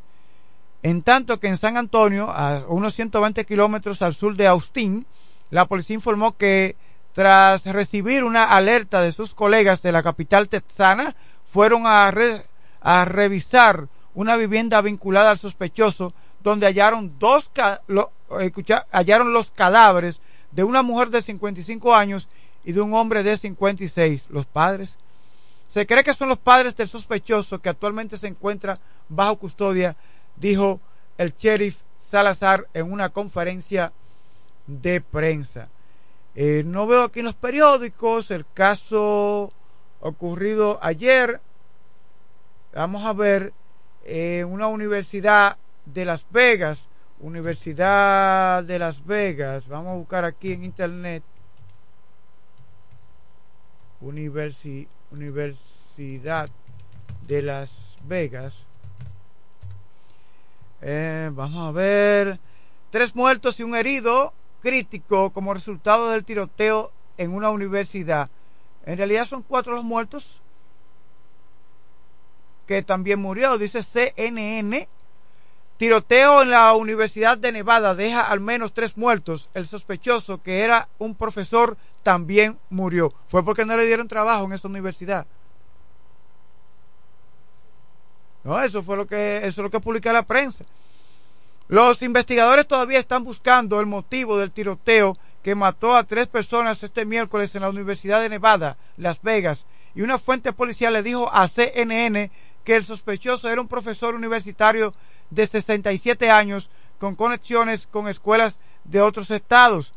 en 0.81 1.03
tanto 1.03 1.39
que 1.39 1.47
en 1.47 1.55
San 1.55 1.77
Antonio, 1.77 2.29
a 2.29 2.65
unos 2.67 2.95
120 2.95 3.45
kilómetros 3.45 4.01
al 4.01 4.13
sur 4.13 4.35
de 4.35 4.47
Austin, 4.47 5.05
la 5.51 5.65
policía 5.65 5.93
informó 5.93 6.35
que 6.35 6.75
tras 7.13 7.65
recibir 7.65 8.25
una 8.25 8.43
alerta 8.43 8.99
de 8.99 9.13
sus 9.13 9.33
colegas 9.33 9.81
de 9.81 9.93
la 9.93 10.03
capital 10.03 10.49
texana, 10.49 11.15
fueron 11.45 11.83
a, 11.85 12.11
revisar 13.05 13.87
una 14.15 14.35
vivienda 14.35 14.81
vinculada 14.81 15.31
al 15.31 15.37
sospechoso, 15.37 16.13
donde 16.41 16.65
hallaron 16.65 17.17
dos 17.19 17.51
hallaron 18.91 19.31
los 19.31 19.51
cadáveres 19.51 20.19
de 20.53 20.63
una 20.63 20.81
mujer 20.81 21.09
de 21.09 21.21
55 21.21 21.93
años 21.93 22.27
y 22.63 22.71
de 22.71 22.81
un 22.81 22.93
hombre 22.93 23.23
de 23.23 23.37
56. 23.37 24.27
Los 24.29 24.45
padres. 24.45 24.97
Se 25.67 25.87
cree 25.87 26.03
que 26.03 26.13
son 26.13 26.29
los 26.29 26.37
padres 26.37 26.75
del 26.75 26.87
sospechoso 26.87 27.59
que 27.59 27.69
actualmente 27.69 28.17
se 28.17 28.27
encuentra 28.27 28.79
bajo 29.09 29.37
custodia 29.37 29.95
dijo 30.35 30.79
el 31.17 31.33
sheriff 31.35 31.77
Salazar 31.99 32.67
en 32.73 32.91
una 32.91 33.09
conferencia 33.09 33.93
de 34.67 35.01
prensa. 35.01 35.69
Eh, 36.35 36.63
no 36.65 36.85
veo 36.85 37.03
aquí 37.03 37.19
en 37.19 37.25
los 37.25 37.35
periódicos 37.35 38.29
el 38.29 38.45
caso 38.53 39.53
ocurrido 40.01 40.79
ayer. 40.81 41.39
Vamos 42.75 43.05
a 43.05 43.13
ver 43.13 43.53
en 44.03 44.47
una 44.47 44.67
universidad 44.67 45.57
de 45.85 46.05
Las 46.05 46.25
Vegas, 46.29 46.87
Universidad 47.23 48.63
de 48.65 48.77
Las 48.77 49.05
Vegas, 49.05 49.65
vamos 49.69 49.93
a 49.93 49.95
buscar 49.95 50.25
aquí 50.25 50.51
en 50.51 50.65
internet. 50.65 51.23
Universidad 54.01 54.89
de 57.25 57.41
Las 57.41 57.95
Vegas. 58.03 58.65
Eh, 60.81 61.31
vamos 61.33 61.69
a 61.69 61.71
ver. 61.71 62.41
Tres 62.89 63.15
muertos 63.15 63.57
y 63.57 63.63
un 63.63 63.77
herido 63.77 64.33
crítico 64.61 65.31
como 65.31 65.53
resultado 65.53 66.09
del 66.09 66.25
tiroteo 66.25 66.91
en 67.17 67.33
una 67.33 67.51
universidad. 67.51 68.29
En 68.85 68.97
realidad 68.97 69.25
son 69.25 69.43
cuatro 69.43 69.73
los 69.73 69.85
muertos 69.85 70.41
que 72.67 72.83
también 72.83 73.21
murió, 73.21 73.57
dice 73.57 73.81
CNN. 73.81 74.89
Tiroteo 75.83 76.43
en 76.43 76.49
la 76.49 76.73
Universidad 76.75 77.37
de 77.37 77.51
Nevada 77.51 77.93
deja 77.93 78.21
al 78.21 78.39
menos 78.39 78.73
tres 78.73 78.95
muertos. 78.95 79.49
El 79.53 79.67
sospechoso, 79.67 80.41
que 80.41 80.61
era 80.61 80.87
un 80.97 81.13
profesor, 81.13 81.75
también 82.03 82.57
murió. 82.69 83.13
Fue 83.27 83.43
porque 83.43 83.65
no 83.65 83.75
le 83.75 83.85
dieron 83.85 84.07
trabajo 84.07 84.45
en 84.45 84.53
esa 84.53 84.69
universidad. 84.69 85.27
No, 88.45 88.61
eso 88.61 88.81
fue 88.81 88.95
lo 88.95 89.05
que, 89.05 89.39
eso 89.39 89.47
es 89.47 89.57
lo 89.57 89.69
que 89.69 89.81
publica 89.81 90.13
la 90.13 90.23
prensa. 90.23 90.63
Los 91.67 92.01
investigadores 92.01 92.65
todavía 92.65 92.99
están 92.99 93.25
buscando 93.25 93.81
el 93.81 93.85
motivo 93.85 94.37
del 94.37 94.51
tiroteo 94.51 95.17
que 95.43 95.53
mató 95.53 95.97
a 95.97 96.05
tres 96.05 96.27
personas 96.27 96.81
este 96.81 97.03
miércoles 97.03 97.53
en 97.55 97.61
la 97.63 97.69
Universidad 97.69 98.21
de 98.21 98.29
Nevada, 98.29 98.77
Las 98.95 99.21
Vegas, 99.21 99.65
y 99.95 100.01
una 100.01 100.17
fuente 100.17 100.53
policial 100.53 100.93
le 100.93 101.03
dijo 101.03 101.29
a 101.33 101.45
CNN 101.49 102.31
que 102.63 102.77
el 102.77 102.85
sospechoso 102.85 103.49
era 103.49 103.59
un 103.59 103.67
profesor 103.67 104.15
universitario 104.15 104.93
de 105.33 105.47
67 105.47 106.29
años 106.29 106.69
con 106.99 107.15
conexiones 107.15 107.87
con 107.87 108.07
escuelas 108.07 108.59
de 108.83 109.01
otros 109.01 109.31
estados. 109.31 109.93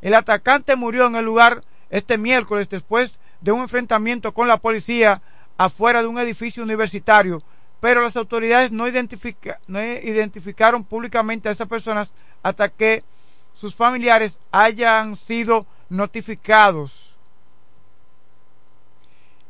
El 0.00 0.14
atacante 0.14 0.76
murió 0.76 1.06
en 1.06 1.16
el 1.16 1.24
lugar 1.24 1.62
este 1.90 2.18
miércoles 2.18 2.68
después 2.68 3.18
de 3.40 3.52
un 3.52 3.60
enfrentamiento 3.60 4.32
con 4.32 4.48
la 4.48 4.58
policía 4.58 5.22
afuera 5.56 6.02
de 6.02 6.08
un 6.08 6.18
edificio 6.18 6.62
universitario 6.62 7.42
pero 7.84 8.00
las 8.00 8.16
autoridades 8.16 8.72
no, 8.72 8.88
identificaron 8.88 10.84
públicamente 10.84 11.50
a 11.50 11.52
esas 11.52 11.68
personas 11.68 12.14
hasta 12.42 12.70
que 12.70 13.04
sus 13.52 13.74
familiares 13.74 14.40
hayan 14.52 15.16
sido 15.16 15.66
notificados. 15.90 17.14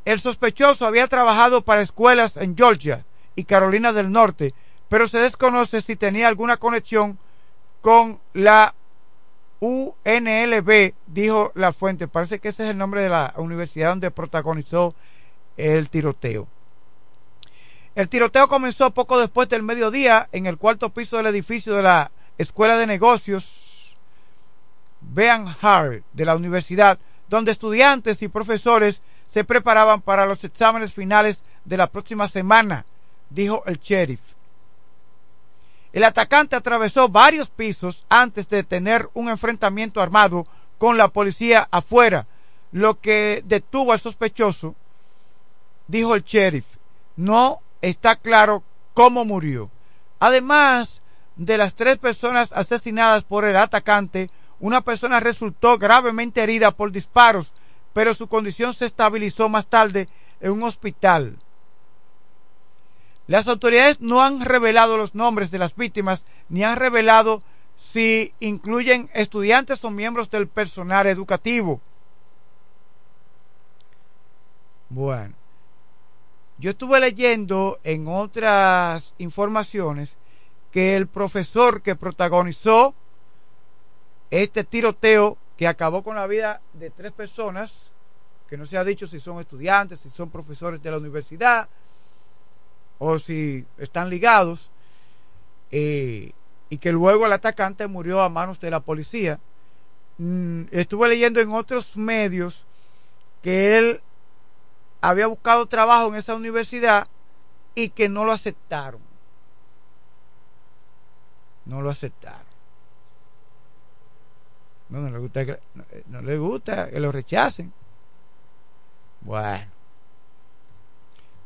El 0.05 0.19
sospechoso 0.19 0.85
había 0.85 1.07
trabajado 1.07 1.63
para 1.63 1.81
escuelas 1.81 2.37
en 2.37 2.57
Georgia 2.57 3.07
y 3.37 3.45
Carolina 3.45 3.93
del 3.93 4.11
Norte, 4.11 4.53
pero 4.95 5.09
se 5.09 5.19
desconoce 5.19 5.81
si 5.81 5.97
tenía 5.97 6.29
alguna 6.29 6.57
conexión 6.57 7.19
con 7.81 8.21
la 8.33 8.77
UNLB, 9.59 10.95
dijo 11.09 11.51
la 11.57 11.73
fuente. 11.73 12.07
Parece 12.07 12.39
que 12.39 12.51
ese 12.51 12.63
es 12.63 12.71
el 12.71 12.79
nombre 12.79 13.03
de 13.03 13.09
la 13.09 13.35
universidad 13.39 13.89
donde 13.89 14.13
protagonizó 14.13 14.95
el 15.57 15.91
tiroteo. 15.91 16.47
El 17.97 18.09
tiroteo 18.09 18.47
comenzó 18.47 18.93
poco 18.93 19.19
después 19.19 19.49
del 19.49 19.65
mediodía 19.65 20.29
en 20.31 20.47
el 20.47 20.59
cuarto 20.59 20.91
piso 20.91 21.17
del 21.17 21.27
edificio 21.27 21.75
de 21.75 21.83
la 21.83 22.13
Escuela 22.39 22.77
de 22.77 22.87
Negocios 22.87 23.97
Bean 25.01 25.57
Hart 25.61 26.05
de 26.13 26.25
la 26.25 26.37
universidad, 26.37 27.01
donde 27.29 27.51
estudiantes 27.51 28.23
y 28.23 28.29
profesores 28.29 29.03
se 29.27 29.43
preparaban 29.43 30.03
para 30.03 30.25
los 30.25 30.45
exámenes 30.45 30.93
finales 30.93 31.43
de 31.65 31.79
la 31.79 31.89
próxima 31.89 32.29
semana, 32.29 32.87
dijo 33.29 33.65
el 33.67 33.81
sheriff. 33.81 34.21
El 35.95 36.03
atacante 36.03 36.57
atravesó 36.57 37.09
varios 37.09 37.51
pisos 37.51 38.05
antes 38.09 38.49
de 38.49 38.65
tener 38.65 39.09
un 39.15 39.29
enfrentamiento 39.29 40.01
armado 40.01 40.45
con 40.77 40.99
la 40.99 41.07
policía 41.07 41.69
afuera, 41.71 42.27
lo 42.73 42.99
que 42.99 43.45
detuvo 43.47 43.93
al 43.93 44.01
sospechoso, 44.01 44.75
dijo 45.87 46.17
el 46.17 46.25
sheriff. 46.25 46.67
No 47.15 47.61
está 47.81 48.17
claro 48.17 48.65
cómo 48.93 49.25
murió. 49.25 49.71
Además 50.19 51.01
de 51.37 51.59
las 51.59 51.77
tres 51.77 51.99
personas 51.99 52.53
asesinadas 52.53 53.23
por 53.23 53.45
el 53.45 53.55
atacante, 53.57 54.31
una 54.59 54.81
persona 54.81 55.21
resultó 55.21 55.79
gravemente 55.79 56.43
herida 56.43 56.73
por 56.73 56.91
disparos, 56.91 57.53
pero 57.93 58.15
su 58.15 58.27
condición 58.27 58.75
se 58.75 58.87
estabilizó 58.87 59.49
más 59.49 59.69
tarde 59.69 60.09
en 60.41 60.51
un 60.51 60.65
hospital. 60.65 61.39
Las 63.27 63.49
autoridades 63.49 64.01
no 64.01 64.23
han 64.23 64.41
revelado 64.41 64.97
los 64.97 65.15
nombres 65.15 65.51
de 65.51 65.59
las 65.59 65.75
víctimas 65.75 66.27
ni 66.49 66.63
han 66.63 66.77
revelado 66.77 67.43
si 67.79 68.35
incluyen 68.41 69.11
estudiantes 69.15 69.85
o 69.85 69.91
miembros 69.91 70.31
del 70.31 70.47
personal 70.47 71.07
educativo. 71.07 71.81
Bueno, 74.91 75.35
yo 76.59 76.71
estuve 76.71 77.01
leyendo 77.01 77.79
en 77.83 78.07
otras 78.09 79.15
informaciones 79.19 80.11
que 80.71 80.97
el 80.97 81.07
profesor 81.07 81.83
que 81.83 81.97
protagonizó 81.97 82.95
este 84.31 84.65
tiroteo 84.65 85.39
que 85.57 85.67
acabó 85.67 86.03
con 86.03 86.17
la 86.17 86.27
vida 86.27 86.61
de 86.75 86.91
tres 86.91 87.13
personas, 87.13 87.91
que 88.49 88.59
no 88.59 88.67
se 88.67 88.77
ha 88.77 88.85
dicho 88.85 89.07
si 89.07 89.19
son 89.19 89.41
estudiantes, 89.41 90.01
si 90.01 90.11
son 90.11 90.31
profesores 90.31 90.83
de 90.83 90.91
la 90.91 90.99
universidad 90.99 91.69
o 92.99 93.19
si 93.19 93.67
están 93.79 94.11
ligados, 94.11 94.71
eh, 95.71 96.33
y 96.71 96.79
que 96.79 96.93
luego 96.93 97.27
el 97.27 97.33
atacante 97.33 97.87
murió 97.87 98.21
a 98.21 98.29
manos 98.29 98.61
de 98.61 98.71
la 98.71 98.81
policía. 98.81 99.41
Mm, 100.19 100.65
estuve 100.71 101.09
leyendo 101.09 101.41
en 101.41 101.53
otros 101.53 101.97
medios 101.97 102.65
que 103.43 103.79
él 103.79 104.01
había 105.01 105.27
buscado 105.27 105.67
trabajo 105.67 106.09
en 106.09 106.15
esa 106.17 106.35
universidad 106.35 107.09
y 107.75 107.91
que 107.91 108.09
no 108.09 108.25
lo 108.25 108.33
aceptaron. 108.33 109.01
No 111.65 111.83
lo 111.83 111.91
aceptaron. 111.91 112.55
No, 114.89 115.01
no 115.01 115.11
le 115.11 115.19
gusta 115.19 115.47
que, 115.47 115.59
no, 116.07 116.21
le 116.21 116.39
gusta 116.39 116.91
que 116.91 117.01
lo 117.01 117.11
rechacen. 117.11 117.73
Bueno. 119.23 119.71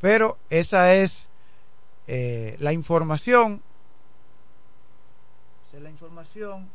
Pero 0.01 0.39
esa 0.51 0.95
es 0.95 1.28
eh, 2.09 2.57
la 2.59 2.73
información. 2.73 3.63
La 5.81 5.91
información. 5.91 6.69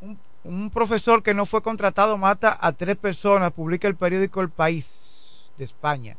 Un, 0.00 0.18
un 0.42 0.70
profesor 0.70 1.22
que 1.22 1.34
no 1.34 1.46
fue 1.46 1.62
contratado 1.62 2.18
mata 2.18 2.58
a 2.60 2.72
tres 2.72 2.96
personas, 2.96 3.52
publica 3.52 3.86
el 3.86 3.94
periódico 3.94 4.40
El 4.40 4.50
País 4.50 5.50
de 5.56 5.64
España. 5.64 6.16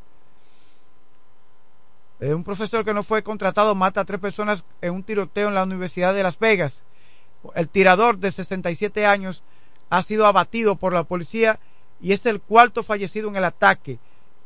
Eh, 2.19 2.33
un 2.33 2.43
profesor 2.43 2.85
que 2.85 2.93
no 2.93 3.03
fue 3.03 3.23
contratado 3.23 3.73
mata 3.75 4.01
a 4.01 4.05
tres 4.05 4.19
personas 4.19 4.63
en 4.81 4.93
un 4.93 5.03
tiroteo 5.03 5.47
en 5.47 5.55
la 5.55 5.63
Universidad 5.63 6.13
de 6.13 6.23
Las 6.23 6.37
Vegas. 6.37 6.83
El 7.55 7.67
tirador 7.67 8.19
de 8.19 8.31
67 8.31 9.05
años 9.05 9.41
ha 9.89 10.03
sido 10.03 10.27
abatido 10.27 10.75
por 10.75 10.93
la 10.93 11.03
policía 11.03 11.59
y 11.99 12.13
es 12.13 12.25
el 12.25 12.39
cuarto 12.41 12.83
fallecido 12.83 13.27
en 13.27 13.37
el 13.37 13.45
ataque 13.45 13.99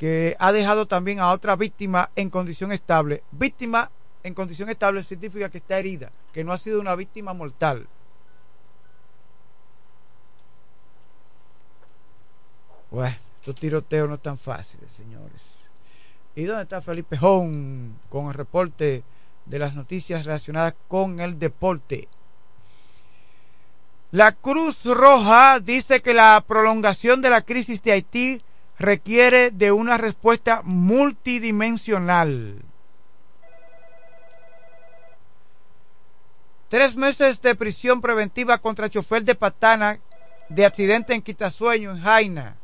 que 0.04 0.36
ha 0.38 0.52
dejado 0.52 0.86
también 0.86 1.22
a 1.22 1.32
otra 1.32 1.56
víctima 1.56 2.10
en 2.18 2.30
condición 2.30 2.74
estable. 2.74 3.24
Víctima 3.32 3.89
en 4.22 4.34
condición 4.34 4.68
estable 4.68 5.02
significa 5.02 5.48
que 5.48 5.60
está 5.60 5.80
herida, 5.80 6.12
que 6.34 6.44
no 6.44 6.52
ha 6.52 6.58
sido 6.58 6.82
una 6.82 6.94
víctima 6.94 7.32
mortal. 7.32 7.88
Bueno, 12.92 13.16
estos 13.39 13.56
tiroteos 13.56 14.10
no 14.10 14.16
están 14.16 14.38
fáciles, 14.38 14.92
señores. 14.92 15.42
¿Y 16.36 16.44
dónde 16.44 16.63
está 16.63 16.82
Felipe 16.82 17.18
Jón 17.18 17.98
con 18.10 18.28
el 18.28 18.34
reporte 18.34 19.04
de 19.46 19.60
las 19.60 19.74
noticias 19.74 20.26
relacionadas 20.26 20.74
con 20.89 21.22
el 21.22 21.39
deporte? 21.39 22.10
La 24.12 24.34
Cruz 24.34 24.84
Roja 24.84 25.62
dice 25.62 26.02
que 26.02 26.13
la 26.13 26.44
prolongación 26.46 27.22
de 27.22 27.30
la 27.30 27.42
crisis 27.42 27.82
de 27.82 27.94
Haití 27.94 28.42
requiere 28.84 29.50
de 29.50 29.72
una 29.72 29.98
respuesta 29.98 30.62
multidimensional. 30.63 32.62
Tres 36.67 36.96
meses 36.96 37.41
de 37.41 37.56
prisión 37.56 38.02
preventiva 38.02 38.58
contra 38.58 38.89
chofer 38.89 39.24
de 39.24 39.36
Patana 39.36 40.00
de 40.50 40.65
accidente 40.65 41.13
en 41.13 41.22
Quitasueño, 41.22 41.91
en 41.91 42.02
Jaina. 42.02 42.58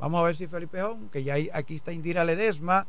Vamos 0.00 0.20
a 0.20 0.24
ver 0.24 0.34
si 0.36 0.48
Felipe 0.48 0.82
Jón, 0.82 1.08
que 1.10 1.22
ya 1.22 1.36
aquí 1.52 1.76
está 1.76 1.92
Indira 1.92 2.24
Ledesma. 2.24 2.86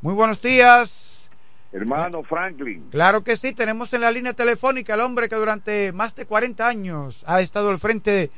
Muy 0.00 0.14
buenos 0.14 0.40
días. 0.40 1.28
Hermano 1.72 2.22
Franklin. 2.22 2.88
Claro 2.90 3.24
que 3.24 3.36
sí, 3.36 3.52
tenemos 3.52 3.92
en 3.92 4.02
la 4.02 4.12
línea 4.12 4.32
telefónica 4.32 4.94
al 4.94 5.00
hombre 5.00 5.28
que 5.28 5.34
durante 5.34 5.90
más 5.92 6.14
de 6.14 6.24
40 6.24 6.68
años 6.68 7.24
ha 7.26 7.40
estado 7.40 7.70
al 7.70 7.80
frente 7.80 8.10
de, 8.12 8.30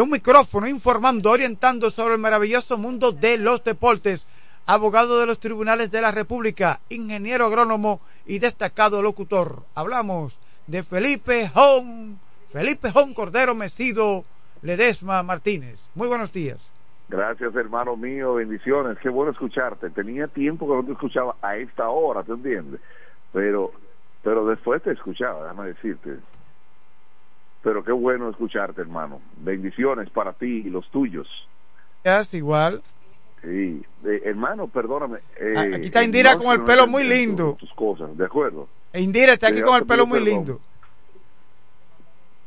un 0.00 0.10
micrófono 0.10 0.66
informando, 0.66 1.30
orientando 1.30 1.90
sobre 1.90 2.14
el 2.14 2.20
maravilloso 2.20 2.76
mundo 2.76 3.12
de 3.12 3.38
los 3.38 3.62
deportes. 3.62 4.26
Abogado 4.66 5.20
de 5.20 5.26
los 5.26 5.38
tribunales 5.38 5.90
de 5.90 6.00
la 6.00 6.10
República, 6.10 6.80
ingeniero 6.88 7.44
agrónomo 7.44 8.00
y 8.26 8.38
destacado 8.38 9.02
locutor. 9.02 9.62
Hablamos 9.74 10.40
de 10.66 10.82
Felipe 10.82 11.48
Jón, 11.48 12.18
Felipe 12.50 12.90
Jón 12.90 13.14
Cordero 13.14 13.54
Mesido 13.54 14.24
Ledesma 14.62 15.22
Martínez. 15.22 15.90
Muy 15.94 16.08
buenos 16.08 16.32
días. 16.32 16.72
Gracias, 17.08 17.54
hermano 17.54 17.96
mío, 17.96 18.34
bendiciones. 18.34 18.98
Qué 18.98 19.10
bueno 19.10 19.30
escucharte. 19.30 19.90
Tenía 19.90 20.26
tiempo 20.26 20.66
que 20.66 20.74
no 20.74 20.84
te 20.84 20.92
escuchaba 20.92 21.36
a 21.42 21.56
esta 21.56 21.90
hora, 21.90 22.22
¿te 22.22 22.32
entiendes? 22.32 22.80
Pero, 23.32 23.72
pero 24.22 24.46
después 24.46 24.82
te 24.82 24.92
escuchaba, 24.92 25.42
déjame 25.42 25.68
decirte. 25.68 26.16
Pero 27.64 27.82
qué 27.82 27.92
bueno 27.92 28.28
escucharte, 28.28 28.82
hermano. 28.82 29.22
Bendiciones 29.38 30.10
para 30.10 30.34
ti 30.34 30.62
y 30.66 30.70
los 30.70 30.88
tuyos. 30.90 31.26
Es 32.04 32.34
igual. 32.34 32.82
Sí, 33.42 33.82
eh, 34.04 34.22
hermano, 34.26 34.68
perdóname. 34.68 35.20
Eh, 35.40 35.74
aquí 35.74 35.86
está 35.86 36.04
Indira 36.04 36.36
con 36.36 36.52
el 36.52 36.62
pelo 36.62 36.86
muy 36.86 37.04
lindo. 37.04 37.56
Tus 37.58 37.72
cosas, 37.72 38.14
¿de 38.18 38.26
acuerdo? 38.26 38.68
E 38.92 39.00
Indira 39.00 39.32
está 39.32 39.48
aquí 39.48 39.62
con 39.62 39.76
el 39.76 39.86
pelo 39.86 40.06
muy 40.06 40.20
lindo. 40.20 40.60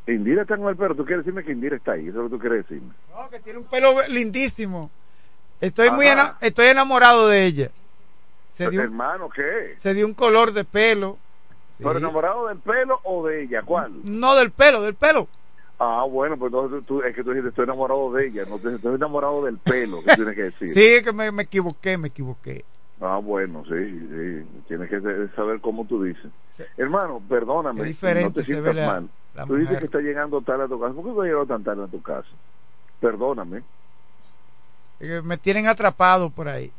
Indira 0.06 0.44
está 0.44 0.56
con 0.56 0.70
el 0.70 0.78
pelo. 0.78 0.94
¿Tú 0.96 1.04
quieres 1.04 1.26
decirme 1.26 1.44
que 1.44 1.52
Indira 1.52 1.76
está 1.76 1.94
ahí? 1.94 2.08
¿Eso 2.08 2.10
es 2.10 2.16
lo 2.16 2.24
que 2.26 2.30
tú 2.30 2.40
quieres 2.40 2.68
decirme? 2.68 2.94
No, 3.10 3.28
que 3.30 3.40
tiene 3.40 3.60
un 3.60 3.66
pelo 3.66 3.96
lindísimo. 4.08 4.92
Estoy 5.60 5.90
muy 5.90 6.06
estoy 6.42 6.68
enamorado 6.68 7.28
de 7.28 7.44
ella. 7.46 7.72
Se 8.50 8.70
dio 8.70 8.84
hermano, 8.84 9.30
¿qué? 9.30 9.74
Se 9.78 9.96
dio 9.96 10.06
un 10.06 10.14
color 10.14 10.54
de 10.54 10.64
pelo. 10.64 11.18
¿Pero 11.78 11.98
enamorado 11.98 12.48
del 12.48 12.60
pelo 12.60 13.00
o 13.04 13.26
de 13.28 13.44
ella? 13.44 13.62
¿Cuál? 13.64 13.92
No, 14.04 14.36
del 14.36 14.52
pelo, 14.52 14.82
del 14.82 14.96
pelo. 14.96 15.28
Ah, 15.80 16.06
bueno, 16.10 16.38
pues 16.38 16.52
entonces 16.52 16.84
tú, 16.88 17.02
es 17.04 17.16
que 17.16 17.24
tú 17.24 17.30
dijiste 17.30 17.50
estoy 17.50 17.66
enamorado 17.66 18.12
de 18.14 18.28
ella, 18.28 18.44
no 18.50 18.56
estoy 18.56 18.96
enamorado 18.96 19.46
del 19.46 19.60
pelo, 19.60 20.00
¿qué 20.04 20.16
tienes 20.16 20.36
que 20.36 20.44
decir? 20.44 20.70
sí, 20.72 20.84
es 20.84 21.04
que 21.04 21.14
me, 21.14 21.32
me 21.32 21.44
equivoqué, 21.44 21.98
me 22.00 22.08
equivoqué. 22.08 22.66
Ah, 23.00 23.20
bueno, 23.22 23.64
sí, 23.66 24.00
sí. 24.10 24.62
Tienes 24.68 24.90
que 24.90 25.00
saber 25.36 25.62
cómo 25.62 25.86
tú 25.86 26.02
dices. 26.02 26.32
Hermano, 26.78 27.22
perdóname. 27.30 27.96
no 28.24 28.32
te 28.32 28.44
sientas 28.44 28.76
mal. 28.76 29.10
tú 29.46 29.56
dices 29.56 29.78
que 29.78 29.86
está 29.86 30.00
llegando 30.00 30.42
tarde 30.42 30.64
a 30.64 30.68
tu 30.68 30.80
casa. 30.80 30.94
¿Por 30.94 31.04
qué 31.04 31.12
no 31.12 31.24
llegado 31.24 31.46
tan 31.46 31.64
tarde 31.64 31.84
a 31.84 31.88
tu 31.88 32.02
casa? 32.02 32.30
Perdóname. 33.00 33.62
me 35.24 35.38
tienen 35.38 35.68
atrapado 35.68 36.32
por 36.32 36.50
ahí. 36.50 36.72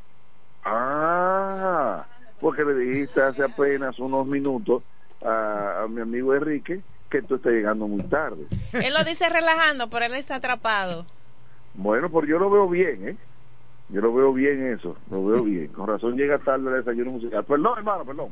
Ah, 0.64 2.04
porque 2.40 2.64
le 2.64 2.74
dijiste 2.74 3.20
hace 3.22 3.42
apenas 3.42 3.98
unos 3.98 4.26
minutos 4.26 4.82
a, 5.24 5.82
a 5.82 5.88
mi 5.88 6.00
amigo 6.00 6.34
Enrique 6.34 6.80
que 7.10 7.22
tú 7.22 7.36
estás 7.36 7.52
llegando 7.52 7.86
muy 7.88 8.02
tarde. 8.04 8.46
Él 8.72 8.92
lo 8.92 9.04
dice 9.04 9.28
relajando, 9.28 9.88
pero 9.88 10.04
él 10.06 10.14
está 10.14 10.36
atrapado. 10.36 11.06
Bueno, 11.74 12.10
pues 12.10 12.28
yo 12.28 12.38
lo 12.38 12.50
veo 12.50 12.68
bien, 12.68 13.08
¿eh? 13.08 13.16
Yo 13.90 14.02
lo 14.02 14.12
veo 14.12 14.34
bien 14.34 14.74
eso, 14.74 14.96
lo 15.10 15.24
veo 15.24 15.42
bien. 15.42 15.68
Con 15.68 15.86
razón 15.86 16.14
llega 16.14 16.38
tarde 16.38 16.68
el 16.68 16.84
desayuno 16.84 17.12
musical. 17.12 17.42
Perdón, 17.44 17.78
hermano, 17.78 18.04
perdón. 18.04 18.28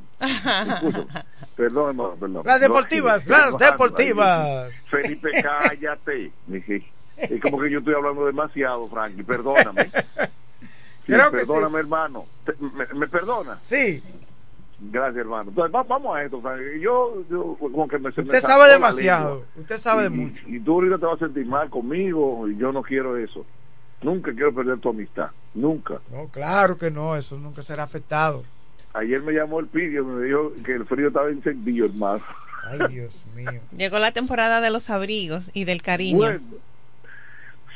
Perdón, 1.56 1.88
hermano, 1.88 2.14
perdón. 2.20 2.42
Las 2.44 2.60
deportivas, 2.60 3.26
las 3.28 3.56
deportivas. 3.56 4.74
Felipe, 4.90 5.30
cállate. 5.42 6.30
Es 7.16 7.40
como 7.40 7.58
que 7.58 7.70
yo 7.70 7.78
estoy 7.78 7.94
hablando 7.94 8.26
demasiado, 8.26 8.86
Frankie. 8.88 9.22
Perdóname. 9.22 9.90
Perdóname, 11.06 11.78
hermano. 11.80 12.26
¿Me, 12.94 13.06
perdona? 13.08 13.58
Sí. 13.60 14.02
Gracias, 14.78 15.16
hermano. 15.16 15.50
Entonces, 15.50 15.72
vamos 15.72 16.16
a 16.16 16.22
esto, 16.22 16.40
Frankie. 16.40 16.80
Yo, 16.80 17.22
yo 17.30 17.56
como 17.58 17.88
que 17.88 17.98
me 17.98 18.10
Usted 18.10 18.40
sabe 18.40 18.70
demasiado. 18.70 19.44
Usted 19.56 19.78
sabe 19.78 20.04
de 20.04 20.10
mucho. 20.10 20.44
Y 20.48 20.60
tú 20.60 20.74
ahorita 20.74 20.98
te 20.98 21.06
vas 21.06 21.16
a 21.16 21.26
sentir 21.26 21.46
mal 21.46 21.70
conmigo 21.70 22.46
y 22.48 22.56
yo 22.56 22.72
no 22.72 22.82
quiero 22.82 23.16
eso. 23.16 23.46
Nunca 24.02 24.32
quiero 24.32 24.54
perder 24.54 24.78
tu 24.78 24.90
amistad, 24.90 25.30
nunca. 25.54 26.00
No, 26.12 26.28
claro 26.28 26.76
que 26.76 26.90
no, 26.90 27.16
eso 27.16 27.38
nunca 27.38 27.62
será 27.62 27.84
afectado. 27.84 28.44
Ayer 28.92 29.22
me 29.22 29.32
llamó 29.32 29.60
el 29.60 29.66
Pidio, 29.66 30.04
me 30.04 30.24
dijo 30.24 30.52
que 30.64 30.74
el 30.74 30.86
frío 30.86 31.08
estaba 31.08 31.28
encendido, 31.28 31.86
hermano. 31.86 32.22
Ay, 32.64 32.80
Dios 32.90 33.24
mío. 33.34 33.60
Llegó 33.76 33.98
la 33.98 34.12
temporada 34.12 34.60
de 34.60 34.70
los 34.70 34.90
abrigos 34.90 35.50
y 35.54 35.64
del 35.64 35.82
cariño. 35.82 36.18
Bueno, 36.18 36.40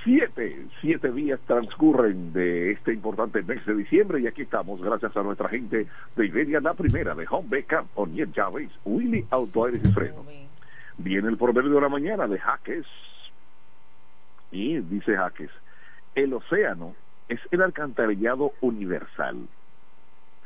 siete, 0.05 0.67
siete 0.81 1.13
días 1.13 1.41
transcurren 1.47 2.33
de 2.33 2.73
este 2.73 2.93
importante 2.93 3.43
mes 3.43 3.65
de 3.67 3.75
diciembre 3.75 4.21
y 4.21 4.27
aquí 4.27 4.43
estamos 4.43 4.81
gracias 4.81 5.17
a 5.17 5.23
nuestra 5.23 5.49
gente 5.49 5.87
de 6.17 6.27
Iberia, 6.27 6.61
la 6.61 6.75
primera 6.75 7.15
de 7.15 7.27
Home 7.29 7.49
Backup, 7.49 7.89
Oniel 7.95 8.33
Chávez, 8.33 8.71
Willy 8.85 9.27
Auto 9.31 9.67
Aires 9.67 9.83
y 9.85 9.93
Freno. 9.93 10.25
Viene 10.99 11.29
el 11.29 11.37
proverbio 11.37 11.75
de 11.75 11.81
la 11.81 11.89
mañana 11.89 12.27
de 12.27 12.39
Jaques 12.39 12.87
y 14.51 14.79
dice 14.81 15.17
Jaques 15.17 15.51
el 16.15 16.33
océano 16.35 16.95
es 17.29 17.41
el 17.51 17.63
alcantarillado 17.63 18.53
universal. 18.61 19.47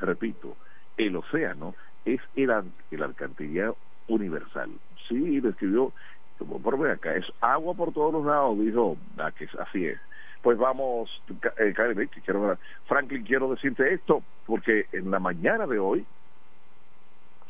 Repito, 0.00 0.56
el 0.96 1.16
océano 1.16 1.74
es 2.04 2.20
el, 2.36 2.50
el 2.90 3.02
alcantarillado 3.02 3.76
universal. 4.08 4.70
Sí, 5.08 5.40
lo 5.40 5.92
por 6.38 6.90
acá, 6.90 7.14
es 7.16 7.24
agua 7.40 7.74
por 7.74 7.92
todos 7.92 8.12
los 8.12 8.24
lados, 8.24 8.58
dijo 8.58 8.96
ah, 9.18 9.32
que 9.32 9.48
así 9.58 9.86
es. 9.86 10.00
Pues 10.42 10.58
vamos, 10.58 11.10
eh, 11.58 11.74
quiero, 12.24 12.58
Franklin, 12.86 13.24
quiero 13.24 13.50
decirte 13.50 13.94
esto, 13.94 14.22
porque 14.46 14.86
en 14.92 15.10
la 15.10 15.18
mañana 15.18 15.66
de 15.66 15.78
hoy 15.78 16.04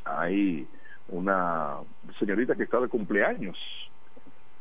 hay 0.04 0.66
una 1.08 1.78
señorita 2.18 2.54
que 2.54 2.62
está 2.64 2.78
de 2.80 2.88
cumpleaños 2.88 3.58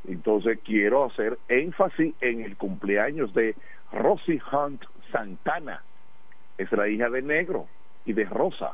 entonces 0.07 0.59
quiero 0.63 1.05
hacer 1.05 1.37
énfasis 1.47 2.13
en 2.21 2.41
el 2.41 2.57
cumpleaños 2.57 3.33
de 3.33 3.55
Rosie 3.91 4.41
Hunt 4.51 4.83
Santana. 5.11 5.81
Es 6.57 6.71
la 6.71 6.87
hija 6.87 7.09
de 7.09 7.21
Negro 7.21 7.67
y 8.05 8.13
de 8.13 8.25
Rosa. 8.25 8.73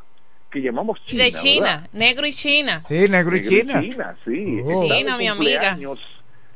Que 0.52 0.60
llamamos 0.62 1.00
China. 1.06 1.24
de 1.24 1.32
China, 1.32 1.66
¿verdad? 1.84 1.90
negro 1.94 2.26
y 2.28 2.32
China. 2.34 2.82
Sí, 2.82 3.08
negro 3.10 3.36
y 3.38 3.44
China. 3.48 3.82
China, 3.82 4.16
sí. 4.26 4.62
Oh. 4.66 4.84
China, 4.88 5.18
mi 5.18 5.28
amiga. 5.28 5.60
cumpleaños. 5.72 6.00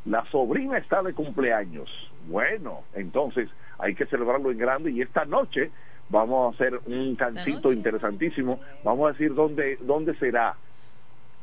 La 0.05 0.25
sobrina 0.31 0.77
está 0.77 1.01
de 1.03 1.13
cumpleaños. 1.13 1.89
Bueno, 2.27 2.81
entonces 2.95 3.49
hay 3.79 3.95
que 3.95 4.05
celebrarlo 4.07 4.51
en 4.51 4.57
grande 4.57 4.91
y 4.91 5.01
esta 5.01 5.25
noche 5.25 5.71
vamos 6.09 6.53
a 6.53 6.55
hacer 6.55 6.79
un 6.85 7.15
cantito 7.15 7.71
interesantísimo. 7.71 8.59
Vamos 8.83 9.09
a 9.09 9.11
decir 9.13 9.33
dónde, 9.33 9.77
dónde 9.81 10.15
será. 10.17 10.55